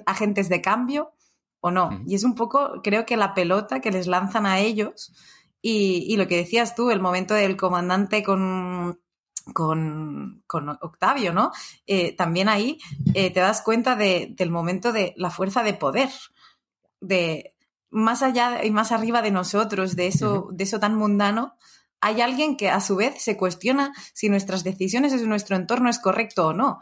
agentes 0.04 0.50
de 0.50 0.60
cambio 0.60 1.14
o 1.62 1.70
no. 1.70 1.86
Uh 1.86 1.90
-huh. 1.90 2.04
Y 2.06 2.14
es 2.14 2.24
un 2.24 2.34
poco, 2.34 2.82
creo 2.82 3.06
que 3.06 3.16
la 3.16 3.32
pelota 3.32 3.80
que 3.80 3.90
les 3.90 4.06
lanzan 4.06 4.44
a 4.44 4.58
ellos 4.58 5.14
y, 5.62 6.04
y 6.08 6.16
lo 6.16 6.26
que 6.26 6.36
decías 6.36 6.74
tú, 6.74 6.90
el 6.90 7.00
momento 7.00 7.34
del 7.34 7.56
comandante 7.56 8.22
con, 8.22 9.00
con, 9.54 10.42
con, 10.46 10.68
Octavio, 10.68 11.32
¿no? 11.32 11.52
Eh, 11.86 12.14
también 12.16 12.48
ahí 12.48 12.78
eh, 13.14 13.30
te 13.30 13.40
das 13.40 13.62
cuenta 13.62 13.96
de, 13.96 14.34
del 14.36 14.50
momento 14.50 14.92
de 14.92 15.14
la 15.16 15.30
fuerza 15.30 15.62
de 15.62 15.74
poder, 15.74 16.10
de 17.00 17.54
más 17.90 18.22
allá 18.22 18.64
y 18.64 18.70
más 18.70 18.90
arriba 18.90 19.22
de 19.22 19.30
nosotros, 19.30 19.96
de 19.96 20.08
eso, 20.08 20.32
uh 20.32 20.48
-huh. 20.48 20.56
de 20.56 20.64
eso 20.64 20.80
tan 20.80 20.96
mundano, 20.96 21.54
hay 22.00 22.20
alguien 22.20 22.56
que 22.56 22.68
a 22.68 22.80
su 22.80 22.96
vez 22.96 23.22
se 23.22 23.36
cuestiona 23.36 23.92
si 24.12 24.28
nuestras 24.28 24.64
decisiones 24.64 25.12
en 25.12 25.28
nuestro 25.28 25.54
entorno 25.54 25.88
es 25.88 26.00
correcto 26.00 26.48
o 26.48 26.52
no. 26.52 26.80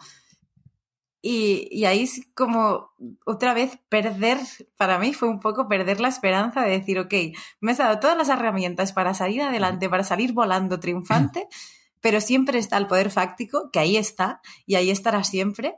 Y, 1.22 1.68
y, 1.70 1.84
ahí 1.84 2.04
es 2.04 2.22
como 2.34 2.92
otra 3.26 3.52
vez 3.52 3.78
perder, 3.90 4.38
para 4.78 4.98
mí 4.98 5.12
fue 5.12 5.28
un 5.28 5.38
poco 5.38 5.68
perder 5.68 6.00
la 6.00 6.08
esperanza 6.08 6.62
de 6.62 6.70
decir, 6.70 6.98
ok, 6.98 7.12
me 7.60 7.72
has 7.72 7.78
dado 7.78 8.00
todas 8.00 8.16
las 8.16 8.30
herramientas 8.30 8.94
para 8.94 9.12
salir 9.12 9.42
adelante, 9.42 9.90
para 9.90 10.02
salir 10.02 10.32
volando 10.32 10.80
triunfante, 10.80 11.46
pero 12.00 12.22
siempre 12.22 12.58
está 12.58 12.78
el 12.78 12.86
poder 12.86 13.10
fáctico, 13.10 13.70
que 13.70 13.78
ahí 13.78 13.98
está, 13.98 14.40
y 14.64 14.76
ahí 14.76 14.90
estará 14.90 15.22
siempre, 15.22 15.76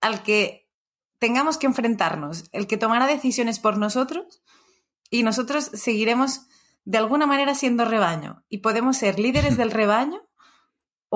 al 0.00 0.22
que 0.22 0.70
tengamos 1.18 1.58
que 1.58 1.66
enfrentarnos, 1.66 2.44
el 2.52 2.66
que 2.66 2.78
tomará 2.78 3.06
decisiones 3.06 3.58
por 3.58 3.76
nosotros, 3.76 4.42
y 5.10 5.22
nosotros 5.22 5.70
seguiremos 5.74 6.46
de 6.84 6.98
alguna 6.98 7.26
manera 7.26 7.54
siendo 7.54 7.84
rebaño 7.84 8.44
y 8.48 8.58
podemos 8.58 8.96
ser 8.96 9.18
líderes 9.18 9.56
del 9.56 9.70
rebaño 9.70 10.22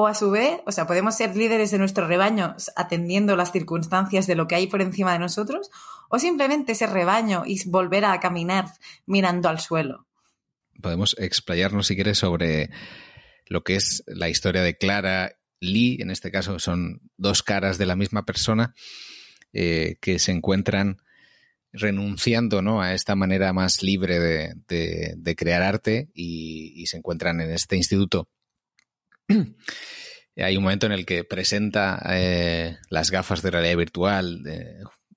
o 0.01 0.07
a 0.07 0.15
su 0.15 0.31
vez, 0.31 0.61
o 0.65 0.71
sea, 0.71 0.87
podemos 0.87 1.17
ser 1.17 1.35
líderes 1.35 1.73
de 1.73 1.79
nuestro 1.79 2.07
rebaño 2.07 2.55
atendiendo 2.77 3.35
las 3.35 3.51
circunstancias 3.51 4.29
de 4.29 4.37
lo 4.37 4.47
que 4.47 4.55
hay 4.55 4.69
por 4.69 4.81
encima 4.81 5.13
de 5.13 5.19
nosotros 5.19 5.71
o 6.09 6.21
simplemente 6.21 6.77
ser 6.77 6.91
rebaño 6.91 7.43
y 7.45 7.69
volver 7.69 8.05
a 8.05 8.21
caminar 8.21 8.67
mirando 9.07 9.49
al 9.49 9.59
suelo. 9.59 10.07
Podemos 10.81 11.17
explayarnos, 11.19 11.89
si 11.89 11.97
quieres, 11.97 12.19
sobre 12.19 12.71
lo 13.47 13.65
que 13.65 13.75
es 13.75 14.05
la 14.07 14.29
historia 14.29 14.63
de 14.63 14.77
Clara 14.77 15.33
Lee, 15.59 15.99
en 16.01 16.13
este 16.13 16.31
caso 16.31 16.61
son 16.61 17.01
dos 17.17 17.43
caras 17.43 17.77
de 17.77 17.87
la 17.87 17.97
misma 17.97 18.25
persona 18.25 18.77
eh, 19.53 19.97
que 20.01 20.21
se 20.21 20.31
encuentran 20.31 20.99
renunciando 21.73 22.63
¿no? 22.63 22.81
a 22.83 22.95
esta 22.95 23.17
manera 23.17 23.53
más 23.53 23.83
libre 23.83 24.21
de, 24.21 25.35
crear 25.37 25.63
arte 25.63 26.09
y, 26.15 26.87
se 26.87 26.99
encuentran 26.99 27.41
en 27.41 27.51
este 27.51 27.75
instituto 27.75 28.29
hay 30.37 30.57
un 30.57 30.63
momento 30.63 30.87
en 30.87 30.93
el 30.93 31.07
que 31.07 31.25
presenta 31.25 32.01
eh, 32.11 32.79
las 32.91 33.11
gafas 33.11 33.43
de 33.43 33.51
realidad 33.51 33.77
virtual 33.77 34.43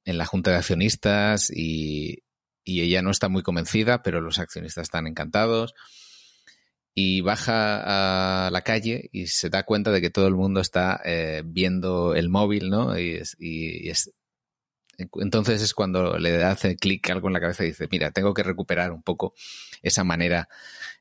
en 0.06 0.18
la 0.18 0.26
junta 0.26 0.52
de 0.52 0.58
accionistas 0.58 1.52
y, 1.52 2.24
y, 2.64 2.82
ella 2.82 3.02
no 3.02 3.12
está 3.12 3.30
muy 3.30 3.44
convencida, 3.44 4.02
pero 4.04 4.22
los 4.22 4.40
accionistas 4.40 4.84
están 4.84 5.08
encantados. 5.08 5.74
Y 6.94 7.22
baja 7.22 8.48
a 8.48 8.52
la 8.52 8.64
calle 8.64 9.10
y 9.14 9.28
se 9.28 9.50
da 9.50 9.64
cuenta 9.64 9.92
de 9.92 10.02
que 10.02 10.10
todo 10.10 10.28
el 10.28 10.36
mundo 10.36 10.60
está 10.60 11.00
eh, 11.06 11.42
viendo 11.46 12.16
el 12.16 12.28
móvil, 12.28 12.70
¿no? 12.70 13.00
Y, 13.00 13.16
es, 13.16 13.38
es, 13.40 14.12
entonces 14.98 15.62
es 15.62 15.74
cuando 15.74 16.18
le 16.18 16.44
hace 16.44 16.76
clic 16.76 17.10
algo 17.10 17.28
en 17.28 17.34
la 17.34 17.40
cabeza 17.40 17.64
y 17.64 17.68
dice, 17.68 17.88
mira, 17.90 18.12
tengo 18.12 18.34
que 18.34 18.44
recuperar 18.44 18.92
un 18.92 19.04
poco 19.04 19.34
esa 19.82 20.04
manera 20.04 20.50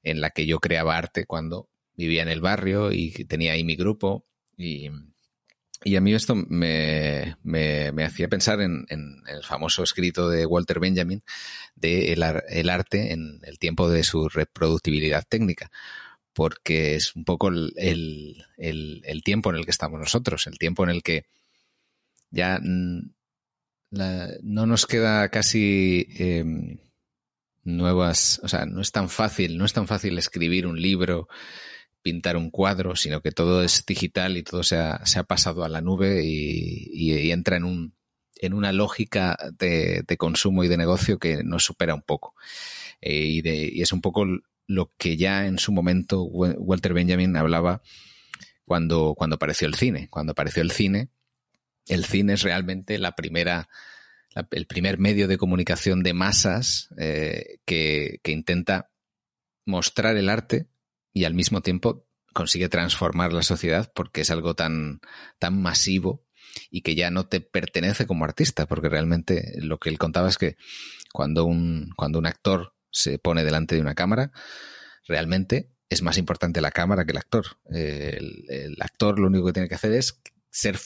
en 0.02 0.20
la 0.20 0.30
que 0.30 0.46
yo 0.46 0.60
creaba 0.60 0.96
arte 0.96 1.26
cuando 1.26 1.68
vivía 2.00 2.22
en 2.22 2.28
el 2.28 2.40
barrio 2.40 2.92
y 2.92 3.10
tenía 3.26 3.52
ahí 3.52 3.64
mi 3.64 3.76
grupo. 3.76 4.26
Y, 4.56 4.88
a 4.88 6.00
mí 6.00 6.14
esto 6.14 6.34
me, 6.34 7.36
hacía 8.04 8.28
pensar 8.28 8.60
en, 8.60 8.86
el 8.88 9.44
famoso 9.44 9.82
escrito 9.82 10.28
de 10.28 10.46
Walter 10.46 10.80
Benjamin 10.80 11.22
de 11.74 12.12
el, 12.12 12.70
arte 12.70 13.12
en 13.12 13.40
el 13.44 13.58
tiempo 13.58 13.90
de 13.90 14.04
su 14.04 14.28
reproductibilidad 14.28 15.24
técnica 15.28 15.70
porque 16.32 16.94
es 16.94 17.16
un 17.16 17.24
poco 17.24 17.48
el, 17.48 18.44
el, 18.56 19.22
tiempo 19.24 19.50
en 19.50 19.56
el 19.56 19.64
que 19.64 19.72
estamos 19.72 19.98
nosotros, 19.98 20.46
el 20.46 20.58
tiempo 20.58 20.84
en 20.84 20.90
el 20.90 21.02
que 21.02 21.24
ya 22.30 22.60
no 22.60 24.66
nos 24.66 24.86
queda 24.86 25.28
casi 25.28 26.06
em, 26.18 26.78
nuevas, 27.64 28.40
o 28.42 28.48
sea, 28.48 28.66
no 28.66 28.80
es 28.80 28.92
tan 28.92 29.08
fácil, 29.08 29.58
no 29.58 29.64
es 29.64 29.72
tan 29.72 29.86
fácil 29.86 30.18
escribir 30.18 30.66
un 30.66 30.80
libro, 30.80 31.28
pintar 32.02 32.36
un 32.36 32.50
cuadro, 32.50 32.96
sino 32.96 33.20
que 33.20 33.32
todo 33.32 33.62
es 33.62 33.84
digital 33.86 34.36
y 34.36 34.42
todo 34.42 34.62
se 34.62 34.76
ha, 34.76 35.04
se 35.06 35.18
ha 35.18 35.24
pasado 35.24 35.64
a 35.64 35.68
la 35.68 35.80
nube 35.80 36.22
y, 36.24 37.30
entra 37.30 37.56
en 37.56 37.64
un 37.64 37.94
en 38.42 38.54
una 38.54 38.72
lógica 38.72 39.36
de, 39.58 40.04
consumo 40.18 40.64
y 40.64 40.68
de 40.68 40.78
negocio 40.78 41.18
que 41.18 41.44
nos 41.44 41.62
supera 41.64 41.94
un 41.94 42.00
poco. 42.00 42.34
Eh, 43.02 43.24
y, 43.26 43.78
y 43.78 43.82
es 43.82 43.92
un 43.92 44.00
poco 44.00 44.24
lo 44.66 44.92
que 44.96 45.16
ya 45.16 45.46
en 45.46 45.58
su 45.58 45.72
momento 45.72 46.22
Walter 46.22 46.94
Benjamin 46.94 47.36
hablaba 47.36 47.82
cuando, 48.64 49.14
cuando 49.16 49.34
apareció 49.34 49.66
el 49.66 49.74
cine. 49.74 50.08
Cuando 50.08 50.30
apareció 50.30 50.62
el 50.62 50.70
cine, 50.70 51.10
el 51.88 52.04
cine 52.04 52.34
es 52.34 52.42
realmente 52.42 52.98
la 52.98 53.16
primera, 53.16 53.68
el 54.52 54.66
primer 54.66 54.98
medio 54.98 55.26
de 55.26 55.38
comunicación 55.38 56.04
de 56.04 56.14
masas 56.14 56.88
eh, 56.96 57.58
que, 57.64 58.20
intenta 58.26 58.90
mostrar 59.66 60.16
el 60.16 60.28
arte 60.28 60.68
y 61.12 61.24
al 61.24 61.34
mismo 61.34 61.60
tiempo 61.60 62.06
consigue 62.32 62.68
transformar 62.68 63.32
la 63.32 63.42
sociedad 63.42 63.90
porque 63.94 64.20
es 64.22 64.30
algo 64.30 64.54
tan, 64.54 65.00
tan 65.38 65.60
masivo 65.60 66.24
y 66.70 66.82
que 66.82 66.94
ya 66.94 67.10
no 67.10 67.26
te 67.26 67.40
pertenece 67.40 68.06
como 68.06 68.24
artista, 68.24 68.66
porque 68.66 68.88
realmente 68.88 69.52
lo 69.60 69.78
que 69.78 69.88
él 69.88 69.98
contaba 69.98 70.28
es 70.28 70.38
que 70.38 70.56
cuando 71.12 71.44
un, 71.44 71.90
cuando 71.96 72.18
un 72.18 72.26
actor 72.26 72.74
se 72.90 73.18
pone 73.18 73.44
delante 73.44 73.74
de 73.74 73.80
una 73.80 73.94
cámara, 73.94 74.32
realmente 75.06 75.70
es 75.88 76.02
más 76.02 76.18
importante 76.18 76.60
la 76.60 76.70
cámara 76.70 77.04
que 77.04 77.12
el 77.12 77.18
actor. 77.18 77.58
el, 77.68 78.44
el, 78.48 78.76
actor 78.80 79.18
lo 79.18 79.26
único 79.26 79.46
que 79.46 79.52
tiene 79.52 79.68
que 79.68 79.74
hacer 79.74 79.92
es 79.92 80.20
ser 80.50 80.78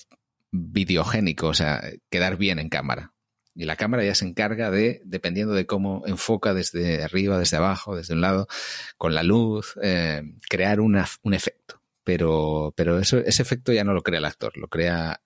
videogénico, 0.50 1.48
o 1.48 1.54
sea, 1.54 1.82
quedar 2.10 2.36
bien 2.36 2.58
en 2.58 2.68
cámara. 2.68 3.13
Y 3.54 3.64
la 3.64 3.76
cámara 3.76 4.04
ya 4.04 4.14
se 4.14 4.26
encarga 4.26 4.70
de, 4.70 5.00
dependiendo 5.04 5.54
de 5.54 5.66
cómo 5.66 6.02
enfoca 6.06 6.54
desde 6.54 7.04
arriba, 7.04 7.38
desde 7.38 7.56
abajo, 7.56 7.94
desde 7.96 8.14
un 8.14 8.20
lado, 8.20 8.48
con 8.96 9.14
la 9.14 9.22
luz, 9.22 9.78
eh, 9.82 10.22
crear 10.48 10.80
una, 10.80 11.06
un 11.22 11.34
efecto. 11.34 11.80
Pero, 12.02 12.74
pero 12.76 12.98
eso, 12.98 13.18
ese 13.18 13.42
efecto 13.42 13.72
ya 13.72 13.84
no 13.84 13.94
lo 13.94 14.02
crea 14.02 14.18
el 14.18 14.24
actor, 14.24 14.56
lo 14.56 14.68
crea 14.68 15.20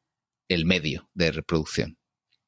el 0.49 0.67
medio 0.67 1.09
de 1.15 1.33
reproducción. 1.33 1.99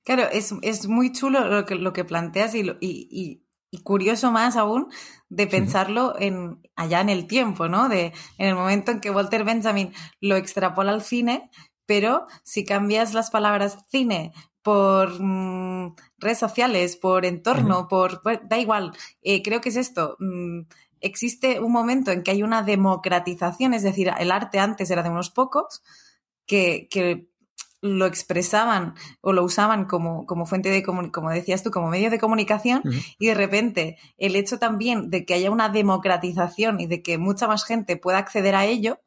Claro, 0.05 0.29
es, 0.31 0.55
es 0.63 0.87
muy 0.87 1.13
chulo 1.13 1.47
lo 1.49 1.65
que, 1.67 1.75
lo 1.75 1.93
que 1.93 2.05
planteas 2.05 2.55
y, 2.55 2.63
y, 2.81 3.43
y, 3.71 3.83
curioso 3.83 4.33
más 4.33 4.57
aún 4.57 4.89
de 5.29 5.47
pensarlo 5.47 6.15
en, 6.19 6.61
allá 6.75 7.01
en 7.01 7.09
el 7.09 7.27
tiempo, 7.27 7.69
¿no? 7.69 7.89
De, 7.89 8.13
en 8.39 8.49
el 8.49 8.55
momento 8.55 8.91
en 8.93 9.01
que 9.01 9.11
Walter 9.11 9.45
Benjamin 9.45 9.93
lo 10.21 10.37
extrapola 10.37 10.93
al 10.93 11.03
cine, 11.03 11.51
pero 11.87 12.27
si 12.45 12.65
cambias 12.65 13.15
las 13.15 13.31
palabras 13.31 13.79
cine 13.91 14.33
por 14.63 15.21
mm, 15.21 15.95
redes 16.19 16.39
sociales, 16.39 16.97
por 16.97 17.25
entorno, 17.25 17.89
por, 17.89 18.23
da 18.23 18.59
igual, 18.59 18.93
eh, 19.23 19.43
creo 19.43 19.61
que 19.61 19.71
es 19.71 19.77
esto. 19.77 20.17
Mm, 20.19 20.63
existe 21.01 21.61
un 21.61 21.73
momento 21.73 22.11
en 22.11 22.23
que 22.23 22.31
hay 22.31 22.43
una 22.43 22.63
democratización, 22.63 23.75
es 23.75 23.83
decir, 23.83 24.11
el 24.19 24.31
arte 24.31 24.59
antes 24.59 24.91
era 24.91 25.03
de 25.03 25.11
unos 25.11 25.31
pocos 25.31 25.83
que, 26.47 26.89
que 26.91 27.31
lo 27.83 28.07
expresaban 28.07 28.95
o 29.21 29.33
lo 29.33 29.43
usaban 29.43 29.87
como, 29.87 30.27
como 30.27 30.47
fuente 30.47 30.69
de 30.69 30.83
como 30.83 31.31
decías 31.31 31.63
tú, 31.63 31.71
como 31.71 31.89
medio 31.89 32.11
de 32.11 32.19
comunicación, 32.19 32.83
y 33.19 33.27
de 33.27 33.35
repente 33.35 33.97
el 34.19 34.37
hecho 34.37 34.59
también 34.59 35.11
de 35.11 35.25
que 35.25 35.35
haya 35.35 35.51
una 35.51 35.69
democratización 35.71 36.81
y 36.81 36.87
de 36.87 37.03
que 37.03 37.19
mucha 37.19 37.47
más 37.49 37.65
gente 37.65 37.97
pueda 37.97 38.19
acceder 38.19 38.55
a 38.55 38.67
ello, 38.67 39.01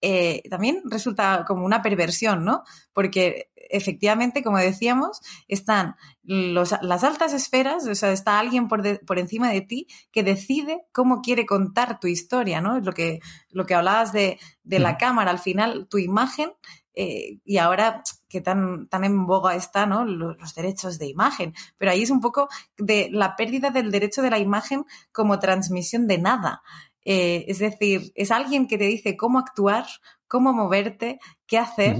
eh, 0.00 0.42
también 0.48 0.82
resulta 0.84 1.44
como 1.46 1.66
una 1.66 1.82
perversión, 1.82 2.44
¿no? 2.44 2.62
Porque 2.92 3.47
efectivamente, 3.70 4.42
como 4.42 4.58
decíamos, 4.58 5.20
están 5.48 5.96
las 6.22 7.04
altas 7.04 7.32
esferas, 7.32 7.86
o 7.86 7.94
sea, 7.94 8.12
está 8.12 8.38
alguien 8.38 8.68
por, 8.68 9.04
por, 9.04 9.18
encima 9.18 9.50
de 9.50 9.62
ti 9.62 9.86
que 10.12 10.22
decide 10.22 10.82
cómo 10.92 11.22
quiere 11.22 11.46
contar 11.46 12.00
tu 12.00 12.06
historia, 12.06 12.60
¿no? 12.60 12.80
Lo 12.80 12.92
que, 12.92 13.20
lo 13.50 13.66
que 13.66 13.74
hablabas 13.74 14.12
de, 14.12 14.38
de 14.62 14.78
la 14.78 14.98
cámara, 14.98 15.30
al 15.30 15.38
final, 15.38 15.88
tu 15.88 15.98
imagen, 15.98 16.50
eh, 16.94 17.38
y 17.44 17.58
ahora 17.58 18.02
que 18.28 18.40
tan, 18.40 18.88
tan 18.88 19.04
en 19.04 19.24
boga 19.24 19.54
está, 19.54 19.86
¿no? 19.86 20.04
Los, 20.04 20.36
los, 20.36 20.54
derechos 20.54 20.98
de 20.98 21.06
imagen, 21.06 21.54
pero 21.76 21.92
ahí 21.92 22.02
es 22.02 22.10
un 22.10 22.20
poco 22.20 22.48
de 22.76 23.08
la 23.12 23.36
pérdida 23.36 23.70
del 23.70 23.92
derecho 23.92 24.20
de 24.20 24.30
la 24.30 24.40
imagen 24.40 24.84
como 25.12 25.38
transmisión 25.38 26.08
de 26.08 26.18
nada. 26.18 26.62
Eh, 27.04 27.46
es 27.48 27.60
decir, 27.60 28.12
es 28.16 28.30
alguien 28.30 28.66
que 28.66 28.76
te 28.76 28.84
dice 28.84 29.16
cómo 29.16 29.38
actuar, 29.38 29.86
cómo 30.26 30.52
moverte, 30.52 31.20
qué 31.46 31.56
hacer 31.56 31.96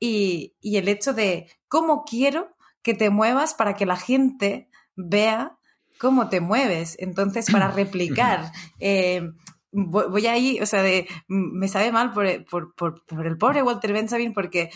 y, 0.00 0.54
el 0.62 0.88
hecho 0.88 1.12
de 1.12 1.48
cómo 1.68 2.04
quiero 2.04 2.56
que 2.82 2.94
te 2.94 3.10
muevas 3.10 3.54
para 3.54 3.74
que 3.74 3.86
la 3.86 3.96
gente 3.96 4.68
vea 4.96 5.58
cómo 5.98 6.28
te 6.28 6.40
mueves. 6.40 6.96
Entonces, 6.98 7.50
para 7.52 7.70
replicar, 7.70 8.50
eh, 8.80 9.30
voy 9.70 10.26
ahí, 10.26 10.58
o 10.60 10.66
sea, 10.66 10.82
de, 10.82 11.06
me 11.28 11.68
sabe 11.68 11.92
mal 11.92 12.12
por, 12.12 12.44
por, 12.46 12.74
por, 12.74 13.26
el 13.26 13.36
pobre 13.36 13.62
Walter 13.62 13.92
Benjamin 13.92 14.32
porque 14.32 14.70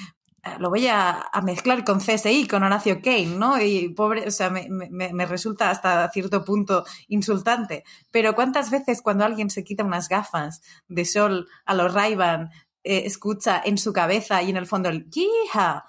eh, 0.45 0.57
lo 0.59 0.69
voy 0.69 0.87
a, 0.89 1.25
mezclar 1.43 1.85
con 1.85 2.01
CSI, 2.01 2.47
con 2.47 2.63
Horacio 2.63 3.01
Kane, 3.03 3.37
¿no? 3.39 3.61
Y 3.61 3.89
pobre, 3.89 4.29
o 4.29 4.31
sea, 4.31 4.51
me, 4.51 5.27
resulta 5.27 5.71
hasta 5.71 6.09
cierto 6.11 6.45
punto 6.45 6.85
insultante. 7.09 7.85
Pero 8.11 8.35
¿cuántas 8.35 8.71
veces 8.71 9.01
cuando 9.01 9.25
alguien 9.25 9.49
se 9.49 9.65
quita 9.65 9.85
unas 9.85 10.09
gafas 10.09 10.61
de 10.89 11.05
sol 11.07 11.49
a 11.65 11.75
los 11.75 11.95
ray 11.95 12.15
eh, 12.85 13.03
escucha 13.07 13.63
en 13.65 13.79
su 13.79 13.93
cabeza 13.93 14.43
y 14.43 14.51
en 14.51 14.57
el 14.57 14.67
fondo 14.67 14.89
el 14.89 15.09
¡Yija! 15.11 15.87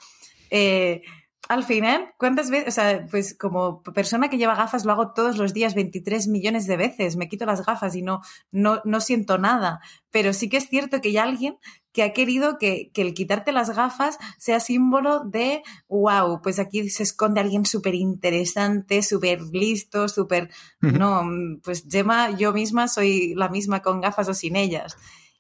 Eh, 0.49 1.01
al 1.47 1.63
final, 1.63 2.13
¿cuántas 2.17 2.49
veces? 2.49 2.70
O 2.70 2.71
sea, 2.71 3.05
pues 3.09 3.37
como 3.37 3.83
persona 3.83 4.29
que 4.29 4.37
lleva 4.37 4.55
gafas 4.55 4.83
lo 4.83 4.93
hago 4.93 5.13
todos 5.13 5.37
los 5.37 5.53
días 5.53 5.75
23 5.75 6.28
millones 6.28 6.65
de 6.65 6.78
veces. 6.78 7.17
Me 7.17 7.28
quito 7.28 7.45
las 7.45 7.63
gafas 7.63 7.95
y 7.95 8.01
no, 8.01 8.21
no, 8.51 8.82
no 8.83 8.99
siento 8.99 9.37
nada. 9.37 9.79
Pero 10.09 10.33
sí 10.33 10.49
que 10.49 10.57
es 10.57 10.67
cierto 10.70 11.01
que 11.01 11.09
hay 11.09 11.17
alguien 11.17 11.57
que 11.91 12.01
ha 12.03 12.13
querido 12.13 12.57
que, 12.57 12.91
el 12.95 13.13
quitarte 13.13 13.51
las 13.51 13.75
gafas 13.75 14.17
sea 14.39 14.59
símbolo 14.59 15.24
de, 15.24 15.61
wow, 15.87 16.41
pues 16.41 16.57
aquí 16.57 16.89
se 16.89 17.03
esconde 17.03 17.41
alguien 17.41 17.65
súper 17.65 17.93
interesante, 17.93 19.03
súper 19.03 19.41
listo, 19.41 20.09
súper... 20.09 20.49
No, 20.82 21.24
pues 21.63 21.86
Gemma, 21.89 22.32
yo 22.32 22.53
misma 22.53 22.87
soy 22.87 23.33
la 23.36 23.49
misma 23.49 23.82
con 23.82 24.01
gafas 24.01 24.29
o 24.29 24.33
sin 24.33 24.55
ellas. 24.55 24.97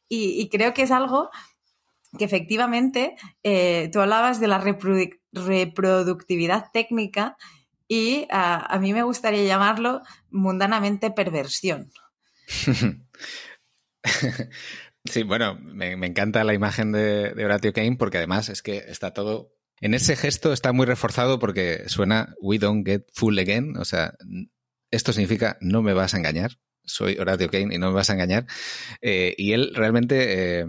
Y, 0.07 0.49
creo 0.49 0.73
que 0.73 0.83
es 0.83 0.91
algo 0.91 1.29
que 2.17 2.25
efectivamente 2.25 3.15
eh, 3.43 3.89
tú 3.91 3.99
hablabas 3.99 4.39
de 4.39 4.47
la 4.47 4.63
reproductividad 5.33 6.67
técnica 6.71 7.35
y 7.87 8.27
a 8.29 8.77
mí 8.79 8.93
me 8.93 9.03
gustaría 9.03 9.43
llamarlo 9.43 10.01
mundanamente 10.29 11.11
perversión. 11.11 11.91
Sí, 15.05 15.21
bueno, 15.23 15.57
me, 15.61 15.91
encanta 15.91 16.43
la 16.43 16.53
imagen 16.53 16.91
de, 16.91 17.33
Horatio 17.43 17.73
Kane 17.73 17.95
porque 17.95 18.17
además 18.17 18.49
es 18.49 18.61
que 18.61 18.77
está 18.77 19.13
todo. 19.13 19.51
En 19.79 19.93
ese 19.93 20.15
gesto 20.15 20.51
está 20.51 20.71
muy 20.73 20.85
reforzado 20.85 21.37
porque 21.37 21.83
suena 21.87 22.33
We 22.41 22.57
don't 22.57 22.85
get 22.85 23.03
full 23.13 23.37
again. 23.37 23.77
O 23.77 23.85
sea, 23.85 24.15
esto 24.89 25.13
significa 25.13 25.57
no 25.61 25.83
me 25.83 25.93
vas 25.93 26.13
a 26.13 26.17
engañar. 26.17 26.57
Soy 26.85 27.17
Horatio 27.17 27.49
Kane 27.49 27.75
y 27.75 27.77
no 27.77 27.89
me 27.89 27.95
vas 27.95 28.09
a 28.09 28.13
engañar. 28.13 28.45
Eh, 29.01 29.33
y 29.37 29.53
él 29.53 29.73
realmente, 29.73 30.59
eh, 30.59 30.65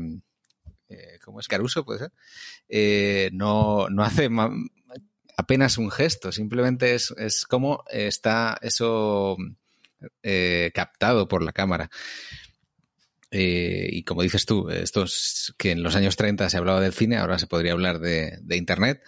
eh, 0.88 1.18
¿cómo 1.24 1.40
es 1.40 1.48
Caruso? 1.48 1.84
Puede 1.84 2.00
ser. 2.00 2.12
Eh, 2.68 3.30
no, 3.32 3.88
no 3.88 4.02
hace 4.02 4.28
apenas 5.36 5.78
un 5.78 5.90
gesto, 5.90 6.32
simplemente 6.32 6.94
es, 6.94 7.12
es 7.18 7.44
como 7.44 7.84
está 7.90 8.58
eso 8.62 9.36
captado 10.72 11.28
por 11.28 11.42
la 11.42 11.52
cámara. 11.52 11.90
y 13.30 14.02
como 14.04 14.22
dices 14.22 14.46
tú, 14.46 14.70
estos 14.70 15.54
que 15.58 15.72
en 15.72 15.82
los 15.82 15.94
años 15.96 16.16
30 16.16 16.48
se 16.48 16.56
hablaba 16.56 16.80
del 16.80 16.94
cine, 16.94 17.16
ahora 17.16 17.38
se 17.38 17.46
podría 17.46 17.72
hablar 17.72 17.98
de, 18.00 18.38
Internet. 18.56 19.02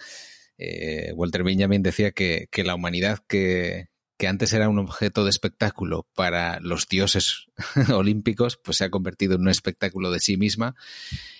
Eh, 0.59 1.13
Walter 1.15 1.43
Benjamin 1.43 1.81
decía 1.81 2.11
que, 2.11 2.49
la 2.63 2.75
humanidad 2.75 3.19
que, 3.27 3.87
antes 4.27 4.53
era 4.53 4.69
un 4.69 4.79
objeto 4.79 5.23
de 5.23 5.29
espectáculo 5.29 6.07
para 6.13 6.59
los 6.59 6.87
dioses 6.87 7.47
olímpicos, 7.93 8.57
pues 8.57 8.77
se 8.77 8.85
ha 8.85 8.89
convertido 8.89 9.35
en 9.35 9.41
un 9.41 9.49
espectáculo 9.49 10.11
de 10.11 10.19
sí 10.19 10.37
misma 10.37 10.75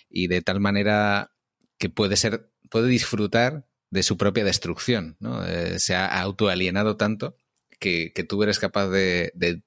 y 0.10 0.27
de 0.27 0.41
tal 0.41 0.60
manera 0.60 1.31
que 1.77 1.89
puede 1.89 2.15
ser, 2.15 2.51
puede 2.69 2.88
disfrutar 2.88 3.65
de 3.89 4.03
su 4.03 4.18
propia 4.18 4.43
destrucción, 4.43 5.18
¿no? 5.19 5.45
Eh, 5.45 5.80
se 5.80 5.95
ha 5.95 6.06
autoalienado 6.22 6.95
tanto 6.95 7.35
que, 7.80 8.11
tú 8.27 8.43
eres 8.43 8.60
capaz 8.60 8.88
de, 8.89 9.61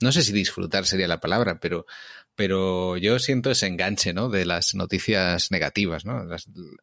no 0.00 0.12
sé 0.12 0.22
si 0.22 0.32
disfrutar 0.32 0.86
sería 0.86 1.08
la 1.08 1.20
palabra, 1.20 1.58
pero, 1.60 1.86
pero 2.34 2.96
yo 2.96 3.18
siento 3.18 3.50
ese 3.50 3.66
enganche, 3.66 4.12
¿no? 4.12 4.28
De 4.28 4.44
las 4.44 4.74
noticias 4.74 5.50
negativas, 5.50 6.04
¿no? 6.04 6.26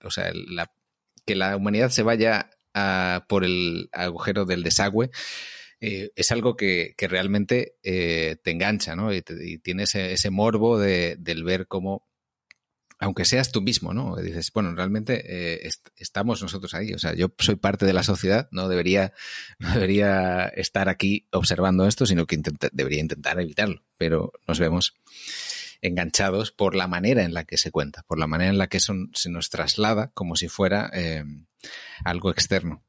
o 0.04 0.12
sea, 0.12 0.32
que 1.26 1.36
la 1.36 1.56
humanidad 1.56 1.90
se 1.90 2.04
vaya 2.04 2.50
por 3.28 3.44
el 3.44 3.90
agujero 3.92 4.46
del 4.46 4.64
desagüe 4.64 5.12
eh, 5.86 6.14
es 6.16 6.32
algo 6.32 6.56
que, 6.56 6.96
realmente 6.98 7.76
eh, 7.84 8.38
te 8.42 8.52
engancha, 8.52 8.96
¿no? 8.96 9.14
Y, 9.14 9.22
tienes 9.60 9.96
ese, 9.96 10.30
morbo 10.30 10.80
de, 10.80 11.18
del 11.20 11.44
ver 11.44 11.68
cómo 11.68 12.08
aunque 13.00 13.26
seas 13.26 13.52
tú 13.52 13.62
mismo, 13.62 13.94
¿no? 13.94 14.16
Dices, 14.16 14.50
bueno, 14.54 14.74
realmente 14.76 15.24
eh, 15.28 15.70
estamos 15.98 16.42
nosotros 16.42 16.74
ahí. 16.74 16.94
O 16.94 17.00
sea, 17.00 17.14
yo 17.16 17.34
soy 17.38 17.58
parte 17.58 17.86
de 17.86 17.92
la 17.92 18.04
sociedad, 18.04 18.48
no 18.52 18.70
debería, 18.70 19.12
no 19.60 19.74
debería 19.74 20.46
estar 20.46 20.88
aquí 20.88 21.28
observando 21.34 21.86
esto, 21.86 22.06
sino 22.06 22.26
que 22.26 22.40
debería 22.72 23.02
intentar 23.02 23.38
evitarlo. 23.42 23.84
Pero 23.98 24.32
nos 24.48 24.60
vemos 24.60 24.96
enganchados 25.82 26.54
por 26.54 26.76
la 26.76 26.88
manera 26.88 27.24
en 27.24 27.34
la 27.34 27.44
que 27.44 27.58
se 27.58 27.72
cuenta, 27.72 28.04
por 28.04 28.20
la 28.20 28.28
manera 28.28 28.52
en 28.52 28.58
la 28.58 28.68
que 28.68 28.80
se 28.80 29.30
nos 29.30 29.50
traslada 29.50 30.12
como 30.14 30.38
si 30.38 30.48
fuera 30.48 30.90
eh, 30.94 31.26
algo 32.04 32.32
externo. 32.32 32.84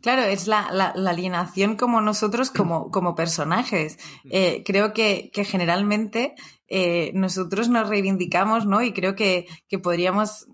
Claro, 0.00 0.22
es 0.22 0.46
la, 0.46 0.66
alienación 0.88 1.76
como 1.76 2.00
nosotros, 2.00 2.50
como, 2.50 2.90
como 2.92 3.14
personajes. 3.14 3.98
Eh, 4.30 4.62
creo 4.64 4.92
que, 4.92 5.30
generalmente 5.44 6.34
eh, 6.68 7.10
nosotros 7.14 7.68
nos 7.68 7.88
reivindicamos, 7.88 8.66
¿no? 8.66 8.82
Y 8.82 8.92
creo 8.92 9.14
que, 9.14 9.46
podríamos 9.82 10.46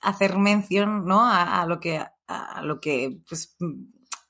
hacer 0.00 0.38
mención, 0.38 1.06
¿no? 1.06 1.26
A, 1.26 1.64
lo 1.66 1.80
que, 1.80 2.02
a 2.26 2.62
lo 2.62 2.80
que 2.80 3.18
pues, 3.28 3.56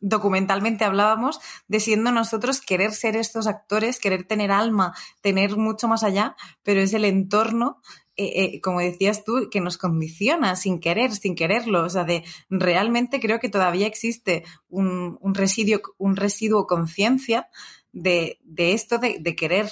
documentalmente 0.01 0.85
hablábamos 0.85 1.41
de 1.69 1.79
siendo 1.79 2.11
nosotros 2.11 2.61
querer 2.61 2.93
ser 2.93 3.17
estos 3.17 3.47
actores, 3.47 4.01
querer 4.01 4.25
tener 4.25 4.51
alma, 4.51 4.95
tener 5.21 5.57
mucho 5.57 5.89
más 5.89 6.03
allá, 6.03 6.37
pero 6.63 6.81
es 6.81 6.95
el 6.95 7.05
entorno 7.05 7.81
eh, 8.23 8.45
eh, 8.45 8.61
como 8.61 8.81
decías 8.81 9.25
tú, 9.25 9.49
que 9.51 9.63
nos 9.63 9.79
condiciona 9.79 10.55
sin 10.55 10.79
querer, 10.79 11.15
sin 11.15 11.35
quererlo. 11.35 11.85
O 11.85 11.89
sea, 11.89 12.05
de 12.05 12.23
realmente 12.51 13.19
creo 13.19 13.41
que 13.41 13.49
todavía 13.49 13.87
existe 13.87 14.45
un, 14.69 15.19
residuo, 15.33 15.81
un 15.97 16.17
residuo 16.17 16.67
conciencia 16.67 17.49
de, 17.93 18.39
esto 18.59 18.99
de, 18.99 19.35
querer 19.35 19.71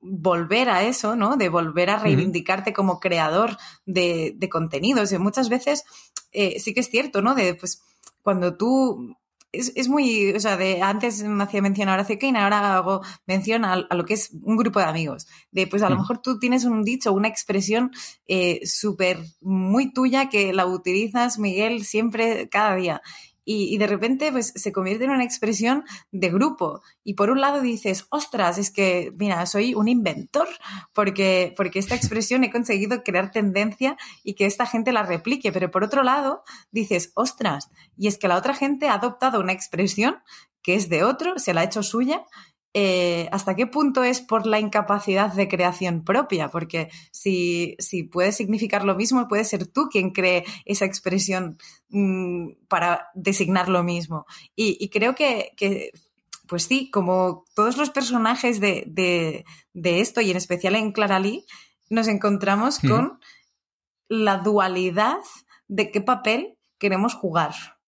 volver 0.00 0.70
a 0.70 0.82
eso, 0.84 1.14
¿no? 1.14 1.36
De 1.36 1.50
volver 1.50 1.90
a 1.90 1.98
reivindicarte 1.98 2.72
como 2.72 3.00
creador 3.00 3.58
de, 3.84 4.48
contenidos. 4.50 5.12
Y 5.12 5.18
muchas 5.18 5.50
veces 5.50 5.84
eh, 6.32 6.58
sí 6.58 6.72
que 6.72 6.80
es 6.80 6.88
cierto, 6.88 7.20
¿no? 7.20 7.34
De 7.34 7.54
pues 7.54 7.82
cuando 8.22 8.56
tú 8.56 9.14
es, 9.52 9.72
es, 9.74 9.88
muy, 9.88 10.32
o 10.32 10.40
sea, 10.40 10.56
de 10.56 10.82
antes 10.82 11.22
me 11.22 11.42
hacía 11.42 11.62
mención 11.62 11.88
a 11.88 11.94
Horacio 11.94 12.18
Kane, 12.18 12.38
ahora 12.38 12.76
hago 12.76 13.02
mención 13.26 13.64
a, 13.64 13.76
lo 13.76 14.04
que 14.04 14.14
es 14.14 14.30
un 14.42 14.56
grupo 14.56 14.78
de 14.78 14.86
amigos. 14.86 15.26
De 15.50 15.66
pues 15.66 15.82
a 15.82 15.90
lo 15.90 15.96
mejor 15.96 16.22
tú 16.22 16.38
tienes 16.38 16.64
un 16.64 16.84
dicho, 16.84 17.12
una 17.12 17.28
expresión 17.28 17.90
eh, 18.26 18.60
súper 18.64 19.18
muy 19.40 19.92
tuya 19.92 20.28
que 20.28 20.52
la 20.52 20.66
utilizas, 20.66 21.38
Miguel, 21.38 21.84
siempre, 21.84 22.48
cada 22.48 22.76
día 22.76 23.02
y, 23.44 23.78
de 23.78 23.86
repente 23.86 24.30
pues 24.32 24.52
se 24.54 24.72
convierte 24.72 25.04
en 25.04 25.10
una 25.10 25.24
expresión 25.24 25.84
de 26.12 26.30
grupo. 26.30 26.82
Y 27.02 27.14
por 27.14 27.30
un 27.30 27.40
lado 27.40 27.60
dices, 27.60 28.06
ostras, 28.10 28.58
es 28.58 28.70
que, 28.70 29.12
mira, 29.16 29.44
soy 29.46 29.74
un 29.74 29.88
inventor, 29.88 30.48
porque, 30.92 31.54
porque 31.56 31.78
esta 31.78 31.94
expresión 31.96 32.44
he 32.44 32.50
conseguido 32.50 33.02
crear 33.02 33.30
tendencia 33.30 33.96
y 34.22 34.34
que 34.34 34.46
esta 34.46 34.66
gente 34.66 34.92
la 34.92 35.02
replique. 35.02 35.52
Pero 35.52 35.70
por 35.70 35.84
otro 35.84 36.02
lado 36.02 36.42
dices, 36.70 37.12
ostras, 37.14 37.70
y 37.96 38.08
es 38.08 38.18
que 38.18 38.28
la 38.28 38.36
otra 38.36 38.54
gente 38.54 38.88
ha 38.88 38.94
adoptado 38.94 39.40
una 39.40 39.52
expresión 39.52 40.18
que 40.62 40.74
es 40.74 40.88
de 40.88 41.04
otro, 41.04 41.38
se 41.38 41.54
la 41.54 41.62
ha 41.62 41.64
hecho 41.64 41.82
suya 41.82 42.26
eh, 42.72 43.28
hasta 43.32 43.56
qué 43.56 43.66
punto 43.66 44.04
es 44.04 44.20
por 44.20 44.46
la 44.46 44.60
incapacidad 44.60 45.32
de 45.32 45.48
creación 45.48 46.04
propia, 46.04 46.48
porque 46.48 46.88
si, 47.10 47.74
si 47.80 48.04
puede 48.04 48.30
significar 48.30 48.84
lo 48.84 48.94
mismo, 48.94 49.26
puede 49.26 49.44
ser 49.44 49.66
tú 49.66 49.88
quien 49.90 50.10
cree 50.10 50.44
esa 50.64 50.84
expresión 50.84 51.58
mm, 51.88 52.52
para 52.68 53.08
designar 53.14 53.68
lo 53.68 53.82
mismo. 53.82 54.24
Y, 54.54 54.88
creo 54.90 55.16
que, 55.16 55.52
pues 56.46 56.64
sí, 56.64 56.90
como 56.92 57.44
todos 57.54 57.76
los 57.76 57.90
personajes 57.90 58.60
de, 58.60 59.44
esto, 59.74 60.20
y 60.20 60.30
en 60.30 60.36
especial 60.36 60.76
en 60.76 60.92
Clara 60.92 61.18
Lee, 61.18 61.44
nos 61.88 62.06
encontramos 62.06 62.78
con 62.78 63.18
la 64.08 64.38
dualidad 64.38 65.18
de 65.66 65.90
qué 65.90 66.00
papel 66.00 66.56
queremos 66.78 67.14
jugar. 67.14 67.79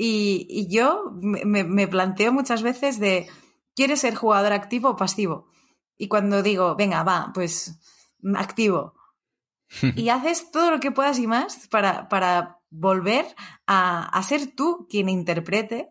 Y, 0.00 0.68
yo 0.70 1.10
me, 1.20 1.88
planteo 1.88 2.32
muchas 2.32 2.62
veces 2.62 3.00
de, 3.00 3.26
¿quieres 3.74 4.00
ser 4.00 4.14
jugador 4.14 4.52
activo 4.52 4.90
o 4.90 4.96
pasivo? 4.96 5.48
Y 5.96 6.06
cuando 6.06 6.42
digo, 6.42 6.76
venga, 6.76 7.02
va, 7.02 7.32
pues 7.34 7.80
activo. 8.36 8.94
y 9.96 10.08
haces 10.08 10.50
todo 10.52 10.70
lo 10.70 10.80
que 10.80 10.92
puedas 10.92 11.18
y 11.18 11.26
más 11.26 11.66
para, 11.68 12.08
para 12.08 12.60
volver 12.70 13.26
a, 13.66 14.22
ser 14.22 14.54
tú 14.54 14.86
quien 14.88 15.08
interprete 15.08 15.90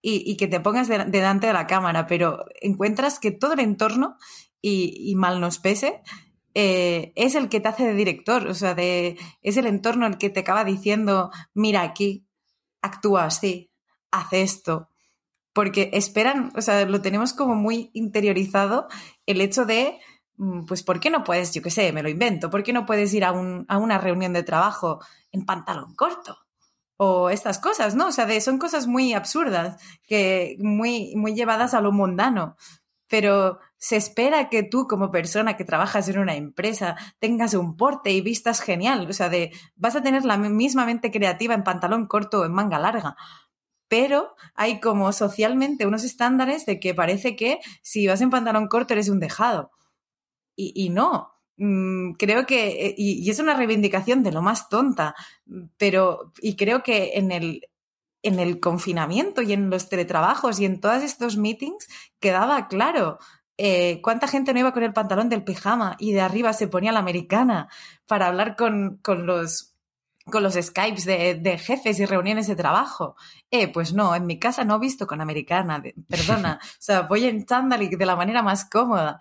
y, 0.00 0.36
que 0.36 0.46
te 0.46 0.60
pongas 0.60 0.86
delante 0.86 1.48
de 1.48 1.52
la 1.52 1.66
cámara, 1.66 2.06
pero 2.06 2.44
encuentras 2.60 3.18
que 3.18 3.32
todo 3.32 3.54
el 3.54 3.60
entorno, 3.60 4.16
y, 4.62 5.14
mal 5.16 5.40
nos 5.40 5.58
pese, 5.58 6.00
eh, 6.54 7.12
es 7.16 7.34
el 7.34 7.48
que 7.48 7.58
te 7.58 7.68
hace 7.68 7.84
de 7.86 7.94
director, 7.94 8.46
o 8.46 8.54
sea, 8.54 8.74
de, 8.74 9.18
es 9.42 9.56
el 9.56 9.66
entorno 9.66 10.06
el 10.06 10.16
que 10.16 10.30
te 10.30 10.40
acaba 10.40 10.64
diciendo, 10.64 11.30
mira 11.54 11.82
aquí, 11.82 12.25
actúa 12.86 13.24
así, 13.24 13.70
hace 14.10 14.42
esto. 14.42 14.88
Porque 15.52 15.90
esperan, 15.92 16.52
o 16.56 16.60
sea, 16.62 16.84
lo 16.86 17.00
tenemos 17.00 17.32
como 17.32 17.54
muy 17.54 17.90
interiorizado 17.94 18.88
el 19.26 19.40
hecho 19.40 19.64
de, 19.64 19.98
mm, 20.36 20.66
pues, 20.66 20.82
¿por 20.82 21.00
qué 21.00 21.10
no 21.10 21.24
puedes, 21.24 21.52
yo 21.52 21.62
qué 21.62 21.70
sé, 21.70 21.92
me 21.92 22.02
lo 22.02 22.08
invento, 22.08 22.50
¿por 22.50 22.62
qué 22.62 22.72
no 22.72 22.86
puedes 22.86 23.12
ir 23.14 23.24
a, 23.24 23.32
una 23.32 23.98
reunión 23.98 24.32
de 24.32 24.42
trabajo 24.42 25.00
en 25.32 25.44
pantalón 25.46 25.94
corto? 25.94 26.38
o 26.98 27.28
estas 27.28 27.58
cosas, 27.58 27.94
¿no? 27.94 28.06
O 28.06 28.12
sea, 28.12 28.40
son 28.40 28.58
cosas 28.58 28.86
muy 28.86 29.12
absurdas, 29.12 29.76
que 30.06 30.56
muy, 30.60 31.14
muy 31.14 31.34
llevadas 31.34 31.74
a 31.74 31.82
lo 31.82 31.92
mundano. 31.92 32.56
Pero 33.08 33.60
se 33.78 33.96
espera 33.96 34.48
que 34.48 34.62
tú, 34.62 34.86
como 34.88 35.10
persona 35.10 35.56
que 35.56 35.64
trabajas 35.64 36.08
en 36.08 36.18
una 36.18 36.34
empresa, 36.34 36.96
tengas 37.18 37.54
un 37.54 37.76
porte 37.76 38.10
y 38.10 38.20
vistas 38.20 38.60
genial. 38.60 39.06
O 39.08 39.12
sea, 39.12 39.28
de 39.28 39.52
vas 39.76 39.96
a 39.96 40.02
tener 40.02 40.24
la 40.24 40.36
misma 40.38 40.86
mente 40.86 41.10
creativa 41.10 41.54
en 41.54 41.64
pantalón 41.64 42.06
corto 42.06 42.40
o 42.40 42.44
en 42.44 42.52
manga 42.52 42.78
larga. 42.78 43.16
Pero 43.88 44.34
hay 44.54 44.80
como 44.80 45.12
socialmente 45.12 45.86
unos 45.86 46.04
estándares 46.04 46.66
de 46.66 46.80
que 46.80 46.94
parece 46.94 47.36
que 47.36 47.60
si 47.82 48.06
vas 48.06 48.20
en 48.20 48.30
pantalón 48.30 48.68
corto 48.68 48.94
eres 48.94 49.08
un 49.08 49.20
dejado. 49.20 49.70
Y, 50.58 50.88
no. 50.88 51.32
Mm, 51.58 52.12
creo 52.12 52.46
que, 52.46 52.94
y, 52.96 53.22
y 53.22 53.30
es 53.30 53.38
una 53.38 53.54
reivindicación 53.54 54.22
de 54.22 54.32
lo 54.32 54.42
más 54.42 54.68
tonta, 54.70 55.14
pero, 55.76 56.32
y 56.40 56.56
creo 56.56 56.82
que 56.82 57.12
en 57.14 57.30
el, 57.30 57.62
en 58.26 58.40
el 58.40 58.58
confinamiento 58.58 59.40
y 59.42 59.52
en 59.52 59.70
los 59.70 59.88
teletrabajos 59.88 60.58
y 60.58 60.64
en 60.64 60.80
todos 60.80 61.02
estos 61.02 61.36
meetings 61.36 61.86
quedaba 62.18 62.66
claro. 62.66 63.18
Eh, 63.56 64.00
¿Cuánta 64.02 64.26
gente 64.26 64.52
no 64.52 64.60
iba 64.60 64.72
con 64.72 64.82
el 64.82 64.92
pantalón 64.92 65.28
del 65.28 65.44
pijama 65.44 65.96
y 65.98 66.12
de 66.12 66.20
arriba 66.20 66.52
se 66.52 66.68
ponía 66.68 66.92
la 66.92 66.98
americana 66.98 67.68
para 68.06 68.26
hablar 68.26 68.56
con, 68.56 69.00
los 69.24 69.74
con 70.24 70.42
los 70.42 70.54
Skypes 70.54 71.04
de, 71.04 71.58
jefes 71.58 72.00
y 72.00 72.04
reuniones 72.04 72.48
de 72.48 72.56
trabajo. 72.56 73.14
Eh, 73.50 73.68
pues 73.68 73.94
no, 73.94 74.14
en 74.16 74.26
mi 74.26 74.40
casa 74.40 74.64
no 74.64 74.74
he 74.74 74.80
visto 74.80 75.06
con 75.06 75.20
americana, 75.20 75.80
perdona. 76.08 76.58
o 76.62 76.76
sea, 76.80 77.02
voy 77.02 77.26
en 77.26 77.46
chándal 77.46 77.82
y 77.82 77.88
de 77.88 78.06
la 78.06 78.16
manera 78.16 78.42
más 78.42 78.68
cómoda. 78.68 79.20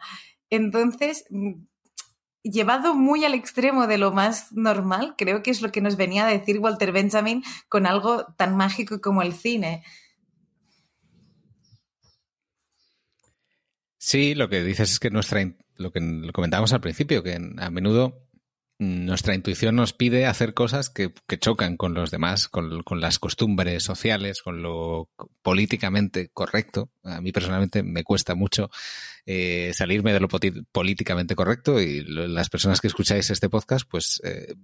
Entonces, 0.50 1.26
mm, 1.30 1.54
llevado 2.52 2.94
muy 2.96 3.26
al 3.26 3.34
extremo 3.34 3.88
de 3.88 3.98
lo 3.98 4.12
más 4.12 4.52
normal, 4.52 5.16
creo 5.18 5.44
que 5.44 5.52
es 5.52 5.62
lo 5.62 5.72
que 5.72 5.82
nos 5.82 5.98
venía 5.98 6.26
a 6.26 6.32
decir 6.32 6.60
Walter 6.60 6.92
Benjamin 6.92 7.44
con 7.70 7.86
algo 7.86 8.26
tan 8.38 8.56
mágico 8.56 9.02
como 9.02 9.22
el 9.22 9.34
cine. 9.34 9.84
Sí, 13.98 14.36
lo 14.36 14.50
que 14.50 14.64
dices 14.64 14.92
es 14.92 15.00
que 15.00 15.10
nuestra, 15.10 15.42
lo 15.78 15.92
que 15.92 16.30
comentábamos 16.32 16.74
al 16.74 16.82
principio, 16.82 17.24
que 17.24 17.36
a 17.58 17.70
menudo 17.72 18.26
nuestra 18.78 19.36
intuición 19.36 19.76
nos 19.76 19.94
pide 19.94 20.26
hacer 20.26 20.54
cosas 20.54 20.90
que, 20.90 21.14
chocan 21.40 21.78
con 21.78 21.94
los 21.94 22.12
demás, 22.12 22.50
con, 22.50 22.84
las 23.00 23.20
costumbres 23.20 23.84
sociales, 23.84 24.42
con 24.42 24.62
lo 24.62 25.10
políticamente 25.42 26.30
correcto. 26.34 26.90
A 27.04 27.22
mí 27.22 27.32
personalmente 27.32 27.84
me 27.84 28.04
cuesta 28.04 28.36
mucho 28.36 28.70
eh, 29.26 29.72
salirme 29.74 30.14
de 30.14 30.20
lo 30.20 30.28
políticamente 30.72 31.36
correcto 31.36 31.80
y 31.82 32.04
las 32.04 32.50
personas 32.50 32.82
que 32.82 32.88
escucháis 32.88 33.30
este 33.30 33.50
podcast, 33.50 33.88
pues 33.90 34.22
eh, 34.24 34.56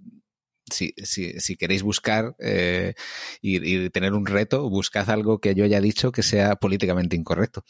si, 0.70 0.94
si, 0.96 1.56
queréis 1.56 1.82
buscar 1.82 2.34
eh, 2.38 2.94
y, 3.40 3.90
tener 3.90 4.14
un 4.14 4.26
reto, 4.26 4.68
buscad 4.68 5.10
algo 5.10 5.38
que 5.38 5.54
yo 5.54 5.64
haya 5.64 5.80
dicho 5.80 6.12
que 6.12 6.22
sea 6.22 6.56
políticamente 6.56 7.16
incorrecto 7.16 7.64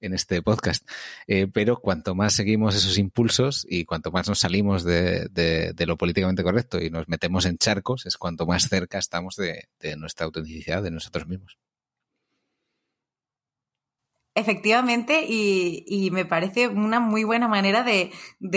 en 0.00 0.14
este 0.14 0.42
podcast. 0.42 0.88
Eh, 1.26 1.46
pero 1.52 1.80
cuanto 1.80 2.14
más 2.14 2.34
seguimos 2.34 2.74
esos 2.74 2.98
impulsos 2.98 3.66
y 3.68 3.84
cuanto 3.84 4.10
más 4.10 4.28
nos 4.28 4.40
salimos 4.40 4.84
de, 4.84 5.28
de, 5.30 5.86
lo 5.86 5.96
políticamente 5.96 6.42
correcto 6.42 6.80
y 6.80 6.90
nos 6.90 7.08
metemos 7.08 7.46
en 7.46 7.58
charcos, 7.58 8.06
es 8.06 8.16
cuanto 8.16 8.46
más 8.46 8.68
cerca 8.68 8.98
estamos 8.98 9.36
de, 9.36 9.68
de 9.80 9.96
nuestra 9.96 10.26
autenticidad, 10.26 10.82
de 10.82 10.90
nosotros 10.90 11.26
mismos. 11.26 11.58
Efectivamente, 14.38 15.24
y, 15.26 16.10
me 16.12 16.26
parece 16.26 16.68
una 16.68 17.00
muy 17.00 17.24
buena 17.24 17.48
manera 17.48 17.82
de, 17.82 18.12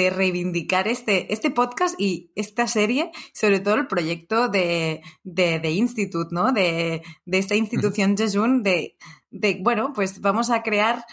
reivindicar 0.10 0.90
este, 0.90 1.32
este, 1.32 1.52
podcast 1.52 1.96
y 1.98 2.34
esta 2.36 2.68
serie, 2.68 3.12
sobre 3.34 3.62
todo 3.62 3.76
el 3.76 3.88
proyecto 3.88 4.50
de, 4.50 5.02
de, 5.24 5.72
Institute, 5.72 6.36
¿no? 6.36 6.52
De, 6.52 7.02
esta 7.26 7.56
institución 7.56 8.18
Jejun, 8.18 8.62
de, 8.62 8.98
de, 9.32 9.58
bueno, 9.62 9.94
pues 9.94 10.20
vamos 10.20 10.50
a 10.50 10.64
crear, 10.64 11.06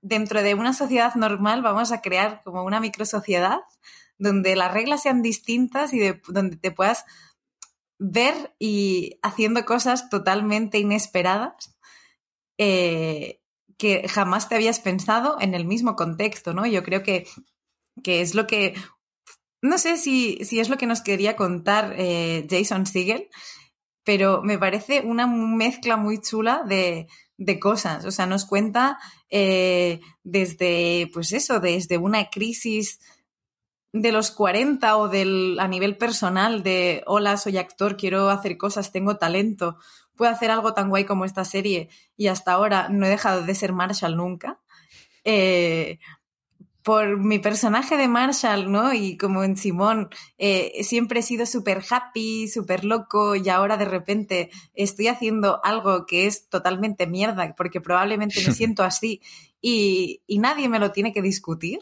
dentro 0.00 0.42
de 0.42 0.54
una 0.54 0.72
sociedad 0.72 1.14
normal, 1.14 1.60
vamos 1.60 1.92
a 1.92 2.00
crear 2.00 2.40
como 2.44 2.64
una 2.64 2.80
microsociedad 2.80 3.58
donde 4.16 4.56
las 4.56 4.72
reglas 4.72 5.02
sean 5.02 5.20
distintas 5.20 5.92
y 5.92 6.00
donde 6.28 6.56
te 6.56 6.70
puedas 6.70 7.04
ver 7.98 8.54
y 8.58 9.18
haciendo 9.22 9.66
cosas 9.66 10.08
totalmente 10.08 10.78
inesperadas 10.78 11.73
eh, 12.58 13.40
que 13.78 14.08
jamás 14.08 14.48
te 14.48 14.54
habías 14.54 14.80
pensado 14.80 15.36
en 15.40 15.54
el 15.54 15.64
mismo 15.64 15.96
contexto, 15.96 16.54
¿no? 16.54 16.66
Yo 16.66 16.82
creo 16.82 17.02
que, 17.02 17.26
que 18.02 18.20
es 18.20 18.34
lo 18.34 18.46
que, 18.46 18.74
no 19.62 19.78
sé 19.78 19.96
si, 19.96 20.44
si, 20.44 20.60
es 20.60 20.68
lo 20.68 20.76
que 20.76 20.86
nos 20.86 21.00
quería 21.00 21.36
contar 21.36 21.94
eh, 21.96 22.46
Jason 22.48 22.86
Siegel, 22.86 23.28
pero 24.04 24.42
me 24.42 24.58
parece 24.58 25.00
una 25.00 25.26
mezcla 25.26 25.96
muy 25.96 26.20
chula 26.20 26.62
de, 26.66 27.08
de 27.36 27.58
cosas. 27.58 28.04
O 28.04 28.10
sea, 28.10 28.26
nos 28.26 28.44
cuenta 28.44 28.98
eh, 29.30 30.00
desde, 30.22 31.10
pues 31.12 31.32
eso, 31.32 31.60
desde 31.60 31.98
una 31.98 32.30
crisis 32.30 33.00
de 33.92 34.12
los 34.12 34.30
40 34.32 34.96
o 34.96 35.08
del, 35.08 35.56
a 35.60 35.68
nivel 35.68 35.96
personal 35.96 36.62
de, 36.62 37.02
hola, 37.06 37.36
soy 37.36 37.58
actor, 37.58 37.96
quiero 37.96 38.28
hacer 38.28 38.56
cosas, 38.56 38.92
tengo 38.92 39.16
talento, 39.16 39.78
puedo 40.16 40.30
hacer 40.30 40.50
algo 40.50 40.74
tan 40.74 40.88
guay 40.88 41.04
como 41.04 41.24
esta 41.24 41.44
serie 41.44 41.88
y 42.16 42.28
hasta 42.28 42.52
ahora 42.52 42.88
no 42.88 43.06
he 43.06 43.10
dejado 43.10 43.42
de 43.42 43.54
ser 43.54 43.72
Marshall 43.72 44.16
nunca. 44.16 44.60
Eh, 45.24 45.98
por 46.82 47.16
mi 47.18 47.38
personaje 47.38 47.96
de 47.96 48.08
Marshall, 48.08 48.70
¿no? 48.70 48.92
Y 48.92 49.16
como 49.16 49.42
en 49.42 49.56
Simón, 49.56 50.10
eh, 50.36 50.84
siempre 50.84 51.20
he 51.20 51.22
sido 51.22 51.46
súper 51.46 51.82
happy, 51.88 52.46
súper 52.46 52.84
loco 52.84 53.34
y 53.36 53.48
ahora 53.48 53.78
de 53.78 53.86
repente 53.86 54.50
estoy 54.74 55.08
haciendo 55.08 55.64
algo 55.64 56.04
que 56.04 56.26
es 56.26 56.50
totalmente 56.50 57.06
mierda 57.06 57.54
porque 57.56 57.80
probablemente 57.80 58.42
me 58.46 58.52
siento 58.52 58.84
así 58.84 59.22
y, 59.62 60.20
nadie 60.28 60.68
me 60.68 60.78
lo 60.78 60.92
tiene 60.92 61.14
que 61.14 61.22
discutir. 61.22 61.78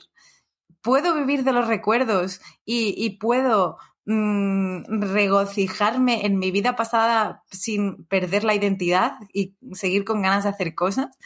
Puedo 0.83 1.15
vivir 1.15 1.43
de 1.43 1.53
los 1.53 1.67
recuerdos 1.67 2.41
y 2.65 3.19
puedo 3.19 3.79
Mm, 4.05 5.01
regocijarme 5.01 6.27
en 6.27 6.37
mi 6.37 6.51
vida 6.51 6.75
pasada 6.75 7.45
sin 7.53 8.05
perder 8.07 8.43
la 8.43 8.55
identidad 8.55 9.13
y 9.33 9.55
seguir 9.75 10.05
con 10.05 10.23
ganas 10.23 10.43
de 10.43 10.51
hacer 10.51 10.75
cosas. 10.75 11.17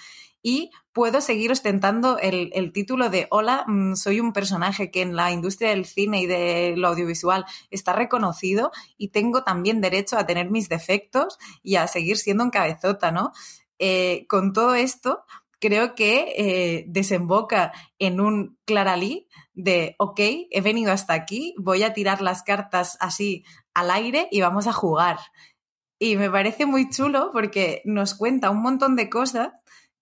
Y 0.43 0.70
puedo 0.93 1.20
seguir 1.20 1.51
ostentando 1.51 2.19
el, 2.19 2.73
título 2.73 3.09
de 3.09 3.27
Hola, 3.31 3.65
mm, 3.66 3.94
soy 3.94 4.20
un 4.20 4.32
personaje 4.32 4.90
que 4.90 5.03
en 5.03 5.16
la 5.16 5.32
industria 5.32 5.70
del 5.70 5.86
cine 5.86 6.20
y 6.20 6.27
del 6.27 6.85
audiovisual 6.85 7.47
está 7.70 7.94
reconocido 7.94 8.70
y 8.98 9.09
tengo 9.09 9.43
también 9.43 9.81
derecho 9.81 10.19
a 10.19 10.27
tener 10.27 10.51
mis 10.51 10.69
defectos 10.69 11.39
y 11.62 11.77
a 11.77 11.86
seguir 11.89 12.19
siendo 12.19 12.44
un 12.44 12.51
cabezota, 12.51 13.11
¿no? 13.11 13.32
Eh, 13.78 14.27
con 14.28 14.53
todo 14.53 14.74
esto, 14.74 15.24
creo 15.61 15.95
que 15.95 16.35
eh, 16.37 16.85
desemboca 16.89 17.73
en 17.99 18.20
un 18.20 18.59
claralí 18.65 19.28
de, 19.55 19.97
ok, 19.99 20.20
he 20.51 20.61
venido 20.61 20.93
hasta 20.93 21.15
aquí, 21.15 21.55
voy 21.59 21.83
a 21.83 21.95
tirar 21.95 22.20
las 22.20 22.43
cartas 22.43 22.97
así 23.01 23.45
al 23.74 23.91
aire 23.91 24.28
y 24.31 24.41
vamos 24.41 24.66
a 24.66 24.73
jugar. 24.73 25.19
Y 25.99 26.16
me 26.16 26.31
parece 26.31 26.66
muy 26.66 26.91
chulo 26.91 27.31
porque 27.33 27.83
nos 27.85 28.15
cuenta 28.15 28.51
un 28.51 28.61
montón 28.62 28.97
de 28.97 29.09
cosas 29.09 29.53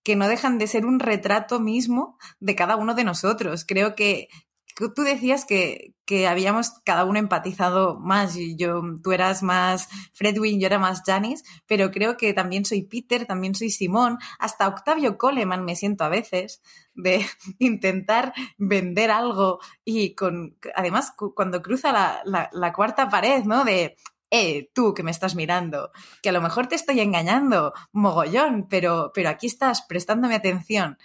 que 0.03 0.17
no 0.17 0.29
dejan 0.29 0.59
de 0.59 0.67
ser 0.67 0.87
un 0.87 1.01
retrato 1.01 1.61
mismo 1.61 2.19
de 2.41 2.55
cada 2.55 2.77
uno 2.77 2.95
de 2.95 3.05
nosotros. 3.05 3.65
Creo 3.67 3.95
que, 3.95 4.29
tú 4.75 5.03
decías 5.03 5.45
que, 5.45 5.95
habíamos 6.29 6.71
cada 6.85 7.05
uno 7.05 7.19
empatizado 7.19 7.99
más. 7.99 8.37
Y 8.37 8.57
yo, 8.57 8.83
tú 9.03 9.13
eras 9.13 9.43
más 9.43 9.89
Fredwin, 10.13 10.61
yo 10.61 10.67
era 10.67 10.79
más 10.79 11.03
Janice, 11.05 11.45
pero 11.67 11.91
creo 11.91 12.17
que 12.17 12.35
también 12.35 12.65
soy 12.65 12.83
Peter, 12.83 13.27
también 13.27 13.55
soy 13.55 13.71
Simón, 13.71 14.19
hasta 14.39 14.69
Octavio 14.69 15.17
Coleman 15.17 15.65
me 15.65 15.77
siento 15.77 16.05
a 16.05 16.09
veces 16.09 16.63
de 16.95 17.27
intentar 17.59 18.35
vender 18.59 19.11
algo 19.11 19.61
y 19.85 20.15
con, 20.15 20.57
además, 20.75 21.15
cuando 21.35 21.63
cruza 21.63 21.93
la, 21.93 22.51
la 22.53 22.73
cuarta 22.73 23.09
pared, 23.09 23.45
¿no? 23.45 23.65
De, 23.65 23.97
eh, 24.37 24.69
tú 24.75 24.95
que 24.95 25.05
me 25.05 25.13
estás 25.13 25.37
mirando, 25.37 25.93
que 26.21 26.31
a 26.31 26.33
lo 26.33 26.41
mejor 26.41 26.67
te 26.67 26.75
estoy 26.75 26.99
engañando, 26.99 27.73
mogollón, 27.93 28.67
pero, 28.69 29.13
pero 29.15 29.29
aquí 29.29 29.47
estás 29.47 29.83
prestándome 29.83 30.35
atención. 30.35 30.99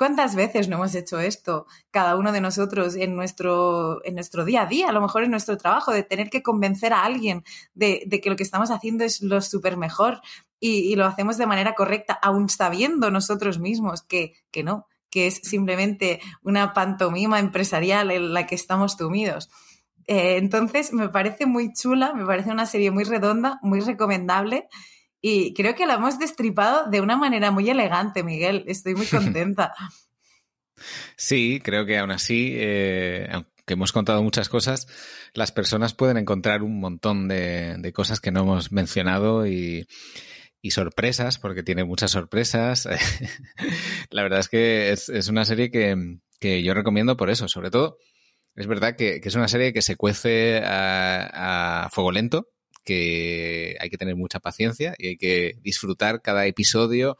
¿Cuántas 0.00 0.34
veces 0.34 0.66
no 0.66 0.76
hemos 0.76 0.94
hecho 0.94 1.20
esto, 1.20 1.66
cada 1.90 2.16
uno 2.16 2.32
de 2.32 2.40
nosotros, 2.40 2.96
en 2.96 3.14
nuestro, 3.14 4.02
en 4.06 4.14
nuestro 4.14 4.46
día 4.46 4.62
a 4.62 4.66
día, 4.66 4.88
a 4.88 4.92
lo 4.92 5.02
mejor 5.02 5.24
en 5.24 5.30
nuestro 5.30 5.58
trabajo, 5.58 5.92
de 5.92 6.02
tener 6.02 6.30
que 6.30 6.42
convencer 6.42 6.94
a 6.94 7.04
alguien 7.04 7.44
de, 7.74 8.08
que 8.08 8.30
lo 8.30 8.36
que 8.36 8.42
estamos 8.42 8.70
haciendo 8.70 9.04
es 9.04 9.20
lo 9.20 9.42
súper 9.42 9.76
mejor 9.76 10.22
y, 10.58 10.96
lo 10.96 11.04
hacemos 11.04 11.36
de 11.36 11.44
manera 11.44 11.74
correcta, 11.74 12.14
aún 12.14 12.48
sabiendo 12.48 13.10
nosotros 13.10 13.58
mismos 13.58 14.00
que, 14.00 14.32
que 14.50 14.62
no, 14.62 14.86
que 15.10 15.26
es 15.26 15.34
simplemente 15.42 16.22
una 16.42 16.72
pantomima 16.72 17.38
empresarial 17.38 18.10
en 18.10 18.32
la 18.32 18.46
que 18.46 18.54
estamos 18.54 18.92
sumidos. 18.92 19.50
Eh, 20.06 20.38
entonces, 20.38 20.94
me 20.94 21.10
parece 21.10 21.44
muy 21.44 21.74
chula, 21.74 22.14
me 22.14 22.24
parece 22.24 22.50
una 22.50 22.64
serie 22.64 22.90
muy 22.90 23.04
redonda, 23.04 23.58
muy 23.60 23.80
recomendable 23.80 24.66
y 25.22 25.52
creo 25.54 25.74
que 25.74 25.86
la 25.86 25.94
hemos 25.94 26.18
destripado 26.18 26.90
de 26.90 27.00
una 27.00 27.16
manera 27.16 27.50
muy 27.50 27.68
elegante, 27.68 28.22
Miguel. 28.22 28.64
Estoy 28.66 28.94
muy 28.94 29.06
contenta. 29.06 29.74
Sí, 31.16 31.60
creo 31.62 31.84
que 31.84 31.98
aún 31.98 32.10
así, 32.10 32.52
eh, 32.54 33.28
aunque 33.30 33.74
hemos 33.74 33.92
contado 33.92 34.22
muchas 34.22 34.48
cosas, 34.48 34.86
las 35.34 35.52
personas 35.52 35.94
pueden 35.94 36.16
encontrar 36.16 36.62
un 36.62 36.80
montón 36.80 37.28
de, 37.28 37.92
cosas 37.94 38.20
que 38.20 38.30
no 38.30 38.40
hemos 38.40 38.72
mencionado 38.72 39.46
y, 39.46 39.86
sorpresas, 40.70 41.38
porque 41.38 41.62
tiene 41.62 41.84
muchas 41.84 42.12
sorpresas. 42.12 42.88
la 44.10 44.22
verdad 44.22 44.40
es 44.40 44.48
que 44.48 44.90
es, 44.92 45.28
una 45.28 45.44
serie 45.44 45.70
que, 45.70 46.62
yo 46.62 46.74
recomiendo 46.74 47.16
por 47.16 47.30
eso, 47.30 47.48
sobre 47.48 47.70
todo. 47.70 47.98
Es 48.56 48.66
verdad 48.66 48.96
que, 48.96 49.20
es 49.22 49.34
una 49.34 49.48
serie 49.48 49.72
que 49.72 49.82
se 49.82 49.96
cuece 49.96 50.62
a 50.64 51.88
fuego 51.92 52.10
lento, 52.10 52.48
que 52.84 53.76
hay 53.80 53.90
que 53.90 53.98
tener 53.98 54.16
mucha 54.16 54.40
paciencia 54.40 54.94
y 54.98 55.08
hay 55.08 55.16
que 55.16 55.58
disfrutar 55.62 56.22
cada 56.22 56.46
episodio 56.46 57.18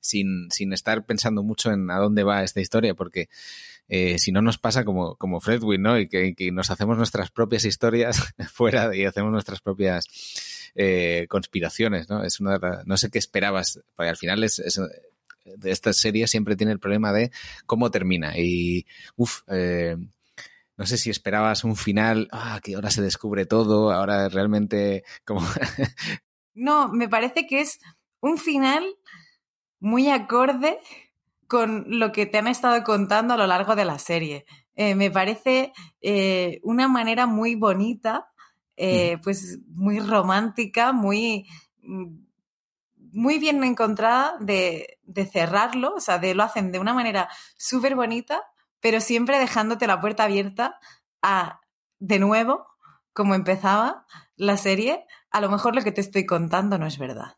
sin, 0.00 0.50
sin 0.50 0.72
estar 0.72 1.06
pensando 1.06 1.42
mucho 1.42 1.72
en 1.72 1.90
a 1.90 1.98
dónde 1.98 2.24
va 2.24 2.42
esta 2.42 2.60
historia, 2.60 2.94
porque 2.94 3.28
eh, 3.88 4.18
si 4.18 4.32
no 4.32 4.42
nos 4.42 4.58
pasa 4.58 4.84
como, 4.84 5.16
como 5.16 5.40
Fredwin, 5.40 5.82
¿no? 5.82 5.98
Y 5.98 6.08
que, 6.08 6.34
nos 6.52 6.70
hacemos 6.70 6.96
nuestras 6.96 7.30
propias 7.30 7.64
historias 7.64 8.34
fuera 8.52 8.94
y 8.94 9.04
hacemos 9.04 9.32
nuestras 9.32 9.60
propias 9.60 10.06
eh, 10.74 11.26
conspiraciones, 11.28 12.08
¿no? 12.08 12.24
Es 12.24 12.40
una 12.40 12.58
no 12.84 12.96
sé 12.96 13.10
qué 13.10 13.18
esperabas, 13.18 13.80
porque 13.96 14.10
al 14.10 14.16
final 14.16 14.44
es, 14.44 14.62
de 15.44 15.70
esta 15.70 15.92
serie 15.92 16.26
siempre 16.26 16.56
tiene 16.56 16.72
el 16.72 16.78
problema 16.80 17.12
de 17.12 17.30
cómo 17.66 17.90
termina 17.90 18.38
y, 18.38 18.86
uff, 19.16 19.42
eh, 19.48 19.96
no 20.76 20.86
sé 20.86 20.98
si 20.98 21.10
esperabas 21.10 21.64
un 21.64 21.76
final, 21.76 22.28
ah, 22.32 22.60
que 22.62 22.74
ahora 22.74 22.90
se 22.90 23.02
descubre 23.02 23.46
todo, 23.46 23.92
ahora 23.92 24.28
realmente 24.28 25.04
como... 25.24 25.40
no, 26.54 26.88
me 26.88 27.08
parece 27.08 27.46
que 27.46 27.60
es 27.60 27.80
un 28.20 28.38
final 28.38 28.84
muy 29.78 30.08
acorde 30.08 30.78
con 31.46 31.84
lo 31.86 32.10
que 32.10 32.26
te 32.26 32.38
han 32.38 32.48
estado 32.48 32.82
contando 32.82 33.34
a 33.34 33.36
lo 33.36 33.46
largo 33.46 33.76
de 33.76 33.84
la 33.84 33.98
serie. 33.98 34.46
Eh, 34.74 34.94
me 34.94 35.10
parece 35.10 35.72
eh, 36.00 36.60
una 36.64 36.88
manera 36.88 37.26
muy 37.26 37.54
bonita, 37.54 38.32
eh, 38.76 39.18
pues 39.22 39.60
muy 39.68 40.00
romántica, 40.00 40.92
muy, 40.92 41.46
muy 43.12 43.38
bien 43.38 43.62
encontrada 43.62 44.36
de, 44.40 44.98
de 45.04 45.26
cerrarlo, 45.26 45.94
o 45.94 46.00
sea, 46.00 46.18
de, 46.18 46.34
lo 46.34 46.42
hacen 46.42 46.72
de 46.72 46.80
una 46.80 46.94
manera 46.94 47.28
súper 47.56 47.94
bonita 47.94 48.42
pero 48.84 49.00
siempre 49.00 49.38
dejándote 49.38 49.86
la 49.86 49.98
puerta 49.98 50.24
abierta 50.24 50.78
a 51.22 51.62
de 52.00 52.18
nuevo, 52.18 52.66
como 53.14 53.34
empezaba 53.34 54.04
la 54.36 54.58
serie, 54.58 55.06
a 55.30 55.40
lo 55.40 55.48
mejor 55.48 55.74
lo 55.74 55.80
que 55.80 55.90
te 55.90 56.02
estoy 56.02 56.26
contando 56.26 56.76
no 56.76 56.86
es 56.86 56.98
verdad. 56.98 57.34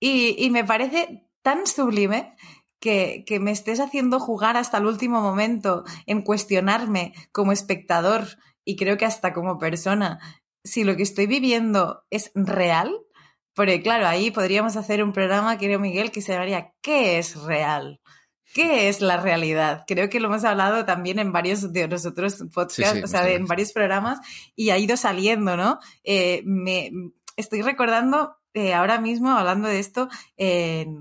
Y, 0.00 0.50
me 0.50 0.64
parece 0.64 1.30
tan 1.42 1.68
sublime 1.68 2.34
que, 2.80 3.22
que, 3.24 3.38
me 3.38 3.52
estés 3.52 3.78
haciendo 3.78 4.18
jugar 4.18 4.56
hasta 4.56 4.78
el 4.78 4.86
último 4.86 5.20
momento 5.20 5.84
en 6.06 6.22
cuestionarme 6.22 7.14
como 7.30 7.52
espectador 7.52 8.26
y 8.64 8.74
creo 8.74 8.96
que 8.98 9.06
hasta 9.06 9.32
como 9.32 9.58
persona 9.58 10.18
si 10.64 10.82
lo 10.82 10.96
que 10.96 11.04
estoy 11.04 11.28
viviendo 11.28 12.02
es 12.10 12.32
real. 12.34 12.92
Porque 13.54 13.80
claro, 13.80 14.08
ahí 14.08 14.32
podríamos 14.32 14.76
hacer 14.76 15.04
un 15.04 15.12
programa, 15.12 15.56
creo 15.56 15.78
Miguel, 15.78 16.10
que 16.10 16.20
se 16.20 16.32
llamaría 16.32 16.74
¿Qué 16.82 17.18
es 17.18 17.40
real? 17.44 18.00
¿Qué 18.54 18.88
es 18.88 19.00
la 19.00 19.16
realidad? 19.16 19.84
Creo 19.84 20.08
que 20.08 20.20
lo 20.20 20.28
hemos 20.28 20.44
hablado 20.44 20.84
también 20.84 21.18
en 21.18 21.32
varios 21.32 21.72
de 21.72 21.88
nosotros 21.88 22.36
podcasts, 22.54 23.02
o 23.02 23.06
sea, 23.08 23.28
en 23.28 23.46
varios 23.46 23.72
programas, 23.72 24.20
y 24.54 24.70
ha 24.70 24.78
ido 24.78 24.96
saliendo, 24.96 25.56
¿no? 25.56 25.80
Eh, 26.04 26.40
me 26.44 26.92
estoy 27.36 27.62
recordando 27.62 28.36
eh, 28.54 28.72
ahora 28.72 29.00
mismo, 29.00 29.30
hablando 29.30 29.66
de 29.66 29.80
esto, 29.80 30.08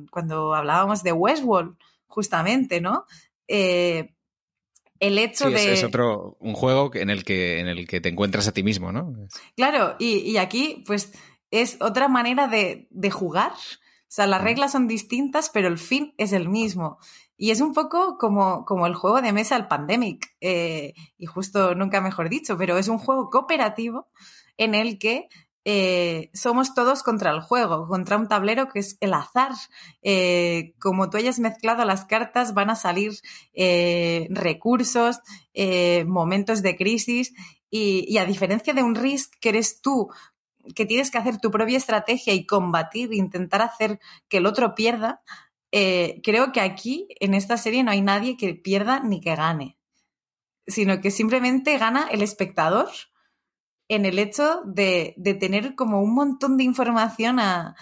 cuando 0.10 0.56
hablábamos 0.56 1.04
de 1.04 1.12
Westworld, 1.12 1.78
justamente, 2.08 2.82
¿no? 2.82 3.06
Eh, 3.48 4.16
el 5.00 5.20
hecho 5.20 5.52
de. 5.52 5.74
Es, 5.74 5.84
otro, 5.84 6.38
un 6.40 6.56
juego 6.56 6.90
en 6.96 7.12
el, 7.12 7.24
que, 7.24 7.60
en 7.60 7.68
el 7.68 7.88
que 7.88 8.02
te 8.02 8.10
encuentras 8.10 8.48
a 8.48 8.52
ti 8.52 8.64
mismo, 8.64 8.92
¿no? 8.92 9.14
Claro, 9.56 9.96
y, 10.00 10.20
y 10.20 10.38
aquí, 10.38 10.84
pues, 10.88 11.14
es 11.52 11.78
otra 11.82 12.08
manera 12.08 12.48
de, 12.48 12.88
de 12.90 13.12
jugar. 13.12 13.52
O 14.14 14.16
sea, 14.16 14.28
las 14.28 14.44
reglas 14.44 14.74
son 14.74 14.88
distintas, 14.88 15.50
pero 15.50 15.68
el 15.68 15.80
fin 15.80 16.14
es 16.20 16.34
el 16.34 16.48
mismo. 16.48 17.00
Y 17.36 17.50
es 17.50 17.62
un 17.62 17.74
poco 17.74 18.20
como, 18.20 18.64
como 18.64 18.86
el 18.86 18.94
juego 18.94 19.24
de 19.24 19.34
mesa, 19.34 19.56
el 19.56 19.68
Pandemic, 19.68 20.36
eh, 20.40 20.94
y 21.18 21.26
justo 21.26 21.74
nunca 21.74 22.00
mejor 22.00 22.30
dicho, 22.30 22.56
pero 22.56 22.78
es 22.78 22.90
un 22.90 23.00
juego 23.00 23.32
cooperativo 23.32 24.12
en 24.56 24.76
el 24.76 25.00
que 25.00 25.30
eh, 25.66 26.30
somos 26.32 26.76
todos 26.76 27.02
contra 27.02 27.32
el 27.32 27.42
juego, 27.42 27.88
contra 27.88 28.18
un 28.18 28.28
tablero 28.28 28.68
que 28.70 28.82
es 28.82 28.98
el 29.00 29.16
azar. 29.16 29.54
Eh, 30.04 30.76
como 30.80 31.10
tú 31.10 31.18
hayas 31.18 31.40
mezclado 31.40 31.84
las 31.84 32.06
cartas, 32.06 32.54
van 32.54 32.70
a 32.70 32.76
salir 32.76 33.14
recursos, 34.30 35.22
momentos 36.06 36.62
de 36.62 36.76
crisis, 36.76 37.34
y, 37.72 38.06
y, 38.08 38.20
a 38.20 38.26
diferencia 38.26 38.76
de 38.76 38.84
un 38.84 38.94
risk 38.94 39.34
que 39.42 39.50
eres 39.50 39.82
tú 39.82 40.08
que 40.76 40.86
tienes 40.86 41.12
que 41.12 41.18
hacer 41.18 41.40
tu 41.40 41.52
propia 41.52 41.78
estrategia 41.78 42.34
y 42.34 42.46
combatir, 42.46 43.14
intentar 43.14 43.62
hacer 43.62 44.00
que 44.30 44.38
el 44.38 44.46
otro 44.46 44.76
pierda, 44.76 45.22
eh, 45.72 46.22
creo 46.24 46.52
que 46.52 46.62
aquí, 46.62 47.08
en 47.20 47.34
esta 47.34 47.58
serie, 47.58 47.84
no 47.84 47.92
hay 47.92 48.02
nadie 48.02 48.38
que 48.38 48.54
pierda 48.54 49.00
ni 49.00 49.20
que 49.20 49.36
gane, 49.36 49.78
sino 50.68 51.02
que 51.02 51.12
simplemente 51.12 51.78
gana 51.78 52.08
el 52.12 52.22
espectador 52.22 52.90
en 53.88 54.06
el 54.06 54.20
hecho 54.20 54.62
de, 54.66 55.16
tener 55.40 55.76
como 55.76 56.02
un 56.02 56.14
montón 56.14 56.58
de 56.58 56.64
información 56.64 57.40
a... 57.40 57.76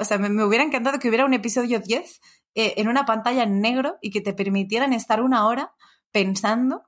o 0.00 0.04
sea, 0.04 0.18
me, 0.18 0.44
hubiera 0.44 0.64
encantado 0.64 0.98
que 0.98 1.08
hubiera 1.08 1.24
un 1.24 1.34
episodio 1.34 1.80
10 1.80 2.20
eh, 2.54 2.74
en 2.76 2.88
una 2.88 3.06
pantalla 3.06 3.42
en 3.42 3.60
negro 3.60 3.98
y 4.00 4.10
que 4.10 4.20
te 4.20 4.34
permitieran 4.34 4.92
estar 4.92 5.20
una 5.20 5.46
hora 5.46 5.74
pensando 6.10 6.84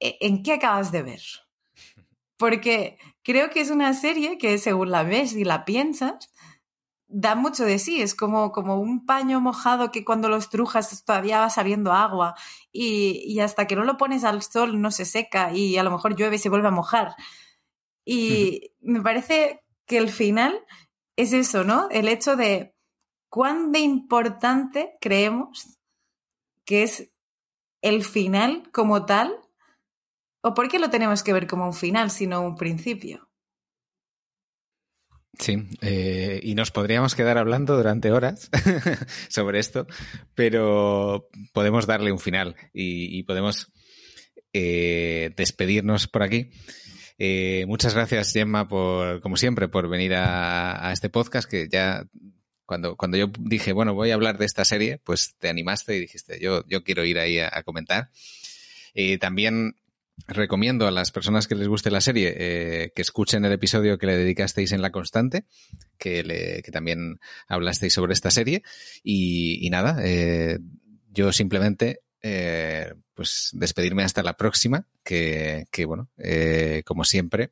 eh, 0.00 0.18
en 0.20 0.42
qué 0.42 0.52
acabas 0.54 0.92
de 0.92 1.02
ver. 1.02 1.22
Porque 2.36 2.98
creo 3.22 3.50
que 3.50 3.60
es 3.60 3.70
una 3.70 3.94
serie 3.94 4.38
que 4.38 4.58
según 4.58 4.90
la 4.90 5.02
ves 5.02 5.34
y 5.34 5.44
la 5.44 5.64
piensas, 5.64 6.30
da 7.06 7.34
mucho 7.34 7.64
de 7.64 7.78
sí. 7.78 8.02
Es 8.02 8.14
como, 8.14 8.52
como 8.52 8.80
un 8.80 9.06
paño 9.06 9.40
mojado 9.40 9.90
que 9.90 10.04
cuando 10.04 10.28
lo 10.28 10.36
estrujas 10.36 11.04
todavía 11.04 11.40
va 11.40 11.50
saliendo 11.50 11.92
agua 11.92 12.34
y, 12.72 13.38
hasta 13.40 13.66
que 13.66 13.76
no 13.76 13.84
lo 13.84 13.96
pones 13.96 14.24
al 14.24 14.42
sol 14.42 14.80
no 14.80 14.90
se 14.90 15.04
seca 15.04 15.52
y 15.52 15.78
a 15.78 15.82
lo 15.84 15.90
mejor 15.90 16.16
llueve 16.16 16.36
y 16.36 16.38
se 16.40 16.48
vuelve 16.48 16.68
a 16.68 16.72
mojar. 16.72 17.14
Y 18.04 18.72
me 18.80 19.00
parece 19.00 19.62
que 19.86 19.98
el 19.98 20.10
final 20.10 20.58
es 21.16 21.32
eso, 21.32 21.64
¿no? 21.64 21.88
El 21.90 22.08
hecho 22.08 22.36
de 22.36 22.74
cuán 23.28 23.72
de 23.72 23.80
importante 23.80 24.96
creemos 25.00 25.78
que 26.64 26.82
es 26.82 27.12
el 27.82 28.02
final 28.02 28.70
como 28.72 29.04
tal 29.04 29.38
¿O 30.46 30.52
por 30.52 30.68
qué 30.68 30.78
lo 30.78 30.90
tenemos 30.90 31.22
que 31.22 31.32
ver 31.32 31.46
como 31.46 31.64
un 31.64 31.72
final, 31.72 32.10
sino 32.10 32.42
un 32.42 32.54
principio? 32.54 33.30
Sí, 35.38 35.56
eh, 35.80 36.38
y 36.42 36.54
nos 36.54 36.70
podríamos 36.70 37.14
quedar 37.14 37.38
hablando 37.38 37.74
durante 37.78 38.12
horas 38.12 38.50
sobre 39.30 39.58
esto, 39.58 39.86
pero 40.34 41.30
podemos 41.54 41.86
darle 41.86 42.12
un 42.12 42.18
final 42.18 42.56
y, 42.74 43.22
podemos 43.22 43.72
eh, 44.52 45.32
despedirnos 45.34 46.08
por 46.08 46.22
aquí. 46.22 46.50
Eh, 47.16 47.64
muchas 47.66 47.94
gracias, 47.94 48.34
Gemma, 48.34 48.68
por, 48.68 49.22
como 49.22 49.38
siempre, 49.38 49.68
por 49.68 49.88
venir 49.88 50.12
a, 50.14 50.90
este 50.92 51.08
podcast 51.08 51.50
que 51.50 51.70
ya 51.70 52.04
cuando, 52.66 52.96
cuando 52.96 53.16
yo 53.16 53.30
dije, 53.40 53.72
bueno, 53.72 53.94
voy 53.94 54.10
a 54.10 54.14
hablar 54.14 54.36
de 54.36 54.44
esta 54.44 54.66
serie, 54.66 54.98
pues 54.98 55.36
te 55.38 55.48
animaste 55.48 55.96
y 55.96 56.00
dijiste, 56.00 56.38
yo, 56.38 56.66
yo 56.68 56.84
quiero 56.84 57.02
ir 57.02 57.18
ahí 57.18 57.38
a, 57.38 57.62
comentar. 57.62 58.10
también 59.18 59.76
recomiendo 60.26 60.86
a 60.86 60.90
las 60.90 61.10
personas 61.10 61.46
que 61.46 61.54
les 61.54 61.68
guste 61.68 61.90
la 61.90 62.00
serie 62.00 62.34
eh, 62.36 62.92
que 62.94 63.02
escuchen 63.02 63.44
el 63.44 63.52
episodio 63.52 63.98
que 63.98 64.06
le 64.06 64.16
dedicasteis 64.16 64.72
en 64.72 64.82
La 64.82 64.90
Constante, 64.90 65.44
que, 65.98 66.22
le, 66.22 66.62
que 66.62 66.70
también 66.70 67.20
hablasteis 67.48 67.92
sobre 67.92 68.12
esta 68.12 68.30
serie. 68.30 68.62
Y, 69.02 69.68
nada, 69.70 69.98
eh, 70.02 70.58
yo 71.10 71.32
simplemente 71.32 72.00
eh, 72.22 72.94
pues 73.14 73.50
despedirme 73.52 74.04
hasta 74.04 74.22
la 74.22 74.36
próxima, 74.36 74.86
que, 75.02 75.66
que 75.70 75.84
bueno, 75.84 76.08
como 76.84 77.04
siempre, 77.04 77.50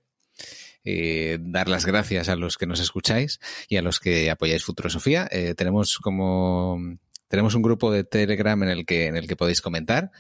dar 0.85 1.69
las 1.69 1.87
gracias 1.87 2.29
a 2.29 2.37
los 2.37 2.57
que 2.57 2.67
nos 2.67 2.81
escucháis 2.81 3.39
y 3.69 3.77
a 3.77 3.83
los 3.83 4.01
que 4.01 4.31
apoyáis 4.31 4.65
Futurosofía. 4.65 5.29
tenemos 5.57 5.99
como 5.99 6.79
tenemos 7.33 7.55
un 7.55 7.63
grupo 7.63 7.91
de 7.91 8.05
Telegram 8.05 8.63
en 8.63 8.69
el 8.69 8.85
que, 8.85 9.07
en 9.07 9.17
el 9.17 9.27
que 9.27 9.37
podéis 9.37 9.63
comentar. 9.63 10.11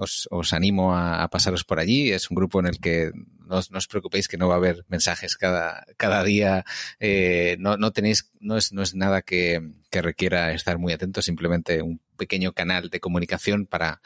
Os, 0.00 0.26
os 0.30 0.52
animo 0.52 0.96
a, 0.96 1.28
pasaros 1.28 1.64
por 1.64 1.78
allí. 1.78 2.10
Es 2.10 2.30
un 2.30 2.36
grupo 2.36 2.58
en 2.60 2.66
el 2.66 2.80
que 2.80 3.12
no, 3.46 3.56
os 3.58 3.88
preocupéis 3.88 4.28
que 4.28 4.38
no 4.38 4.48
va 4.48 4.54
a 4.54 4.56
haber 4.56 4.84
mensajes 4.88 5.36
cada, 5.36 5.84
cada 5.96 6.24
día. 6.24 6.64
Eh, 7.00 7.56
no, 7.58 7.76
no 7.76 7.92
tenéis, 7.92 8.32
no 8.40 8.56
es, 8.56 8.72
no 8.72 8.82
es 8.82 8.94
nada 8.94 9.22
que, 9.22 9.60
requiera 9.92 10.52
estar 10.52 10.78
muy 10.78 10.92
atentos, 10.92 11.26
simplemente 11.26 11.82
un 11.82 12.00
pequeño 12.16 12.52
canal 12.52 12.88
de 12.88 13.00
comunicación 13.00 13.66
para, 13.66 14.00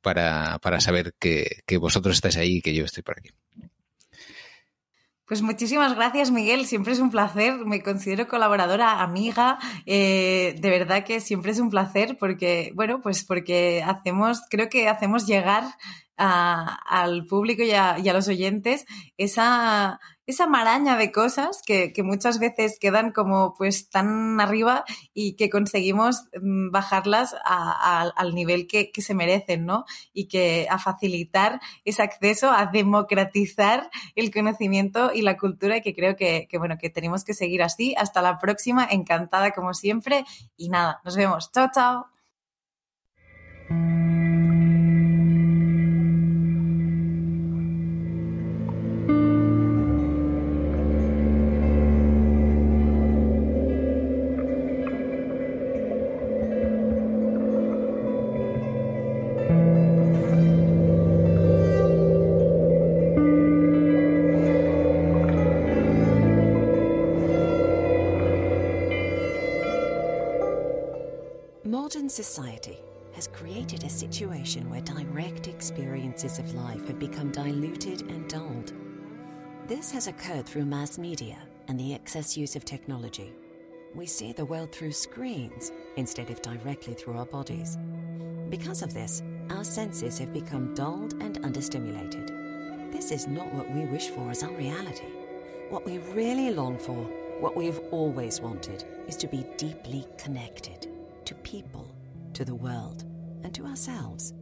para, 0.00 0.58
para 0.58 0.80
saber 0.80 1.14
que, 1.18 1.62
que 1.66 1.76
vosotros 1.76 2.16
estáis 2.16 2.36
ahí 2.36 2.56
y 2.56 2.62
que 2.62 2.74
yo 2.74 2.84
estoy 2.84 3.04
por 3.04 3.18
aquí. 3.18 3.30
Pues 5.28 5.42
muchísimas 5.42 5.94
gracias, 5.94 6.30
Miguel. 6.30 6.64
Siempre 6.64 6.94
es 6.94 7.00
un 7.00 7.10
placer. 7.10 7.66
Me 7.66 7.82
considero 7.82 8.26
colaboradora, 8.26 9.02
amiga. 9.02 9.58
Eh, 9.84 10.56
de 10.58 10.70
verdad 10.70 11.04
que 11.04 11.20
siempre 11.20 11.52
es 11.52 11.60
un 11.60 11.68
placer 11.68 12.16
porque, 12.18 12.72
bueno, 12.74 13.02
pues 13.02 13.24
porque 13.24 13.82
hacemos, 13.86 14.40
creo 14.48 14.70
que 14.70 14.88
hacemos 14.88 15.26
llegar 15.26 15.64
al 16.16 17.26
público 17.26 17.62
y 17.62 17.72
a, 17.72 17.98
los 17.98 18.26
oyentes 18.26 18.86
esa, 19.18 20.00
esa 20.28 20.46
maraña 20.46 20.98
de 20.98 21.10
cosas 21.10 21.62
que, 21.66 21.90
muchas 22.04 22.38
veces 22.38 22.78
quedan 22.78 23.12
como 23.12 23.54
pues 23.56 23.88
tan 23.88 24.38
arriba 24.40 24.84
y 25.14 25.36
que 25.36 25.48
conseguimos 25.48 26.24
mm, 26.40 26.70
bajarlas 26.70 27.34
al 27.44 28.34
nivel 28.34 28.66
que, 28.66 28.92
se 28.98 29.14
merecen, 29.14 29.64
¿no? 29.64 29.86
Y 30.12 30.28
que 30.28 30.66
a 30.70 30.78
facilitar 30.78 31.60
ese 31.86 32.02
acceso, 32.02 32.50
a 32.50 32.66
democratizar 32.66 33.88
el 34.16 34.30
conocimiento 34.30 35.12
y 35.14 35.22
la 35.22 35.38
cultura 35.38 35.80
que 35.80 35.94
creo 35.94 36.14
que, 36.14 36.46
que, 36.46 36.58
bueno, 36.58 36.76
que 36.78 36.90
tenemos 36.90 37.24
que 37.24 37.32
seguir 37.32 37.62
así. 37.62 37.94
Hasta 37.96 38.20
la 38.20 38.38
próxima, 38.38 38.86
encantada 38.90 39.52
como 39.52 39.72
siempre 39.72 40.26
y 40.58 40.68
nada, 40.68 41.00
nos 41.04 41.16
vemos. 41.16 41.50
Chao, 41.52 41.70
chao. 41.72 42.06
This 79.88 80.04
has 80.04 80.06
occurred 80.06 80.44
through 80.44 80.66
mass 80.66 80.98
media 80.98 81.38
and 81.66 81.80
the 81.80 81.94
excess 81.94 82.36
use 82.36 82.56
of 82.56 82.64
technology. 82.66 83.32
We 83.94 84.04
see 84.04 84.34
the 84.34 84.44
world 84.44 84.70
through 84.70 84.92
screens 84.92 85.72
instead 85.96 86.28
of 86.28 86.42
directly 86.42 86.92
through 86.92 87.16
our 87.16 87.24
bodies. 87.24 87.78
Because 88.50 88.82
of 88.82 88.92
this, 88.92 89.22
our 89.48 89.64
senses 89.64 90.18
have 90.18 90.34
become 90.34 90.74
dulled 90.74 91.14
and 91.22 91.40
understimulated. 91.40 92.92
This 92.92 93.10
is 93.10 93.26
not 93.26 93.50
what 93.54 93.70
we 93.70 93.86
wish 93.86 94.08
for 94.08 94.30
as 94.30 94.42
our 94.42 94.52
reality. 94.52 95.06
What 95.70 95.86
we 95.86 95.96
really 95.96 96.50
long 96.50 96.78
for, 96.78 97.04
what 97.40 97.56
we've 97.56 97.80
always 97.90 98.42
wanted, 98.42 98.84
is 99.06 99.16
to 99.16 99.26
be 99.26 99.46
deeply 99.56 100.06
connected 100.18 100.86
to 101.24 101.34
people, 101.36 101.90
to 102.34 102.44
the 102.44 102.54
world, 102.54 103.04
and 103.42 103.54
to 103.54 103.64
ourselves. 103.64 104.34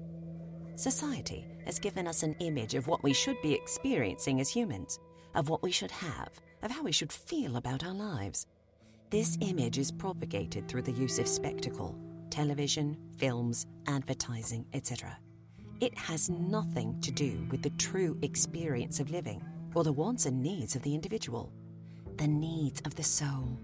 Society 0.75 1.47
has 1.65 1.79
given 1.79 2.09
us 2.09 2.25
an 2.25 2.35
image 2.41 2.75
of 2.75 2.89
what 2.89 3.05
we 3.05 3.13
should 3.13 3.41
be 3.43 3.55
experiencing 3.55 4.41
as 4.41 4.49
humans, 4.49 4.99
of 5.37 5.49
what 5.49 5.63
we 5.63 5.71
should 5.71 5.93
have, 5.93 6.31
of 6.63 6.71
how 6.73 6.83
we 6.83 6.91
should 6.91 7.13
feel 7.13 7.57
about 7.57 7.85
our 7.85 7.95
lives. 7.95 8.47
This 9.11 9.39
image 9.41 9.79
is 9.79 9.93
propagated 9.93 10.67
through 10.67 10.83
the 10.83 10.93
use 10.93 11.21
of 11.21 11.29
spectacle, 11.29 11.95
television, 12.31 12.97
films, 13.19 13.67
advertising, 13.87 14.67
etc. 14.73 15.17
It 15.81 15.97
has 15.97 16.31
nothing 16.31 17.01
to 17.03 17.13
do 17.13 17.47
with 17.51 17.63
the 17.63 17.71
true 17.71 18.19
experience 18.23 18.99
of 18.99 19.11
living 19.11 19.45
or 19.75 19.85
the 19.85 19.93
wants 19.93 20.27
and 20.27 20.43
needs 20.43 20.75
of 20.75 20.83
the 20.83 20.95
individual, 20.95 21.53
the 22.17 22.27
needs 22.27 22.81
of 22.87 22.95
the 22.95 23.03
soul. 23.05 23.59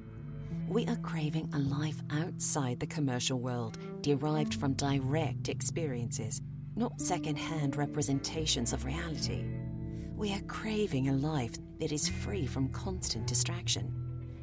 We 0.68 0.86
are 0.86 0.96
craving 0.96 1.50
a 1.54 1.58
life 1.58 2.00
outside 2.10 2.78
the 2.78 2.86
commercial 2.86 3.40
world, 3.40 3.78
derived 4.02 4.54
from 4.54 4.74
direct 4.74 5.48
experiences, 5.48 6.42
not 6.76 7.00
second 7.00 7.36
hand 7.36 7.76
representations 7.76 8.72
of 8.72 8.84
reality. 8.84 9.44
We 10.22 10.32
are 10.34 10.40
craving 10.46 11.08
a 11.08 11.14
life 11.14 11.54
that 11.80 11.90
is 11.90 12.08
free 12.08 12.46
from 12.46 12.68
constant 12.68 13.26
distraction. 13.26 13.92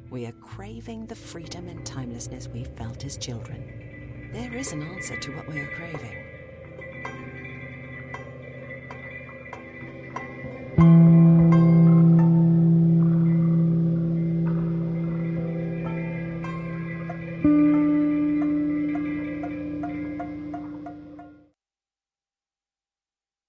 We 0.10 0.26
are 0.26 0.34
craving 0.34 1.06
the 1.06 1.16
freedom 1.16 1.70
and 1.70 1.86
timelessness 1.86 2.50
we 2.50 2.66
felt 2.66 3.06
as 3.06 3.16
children. 3.16 4.30
There 4.34 4.54
is 4.54 4.74
an 4.74 4.82
answer 4.84 5.18
to 5.18 5.32
what 5.38 5.48
we 5.48 5.62
are 5.62 5.72
craving. 5.78 6.18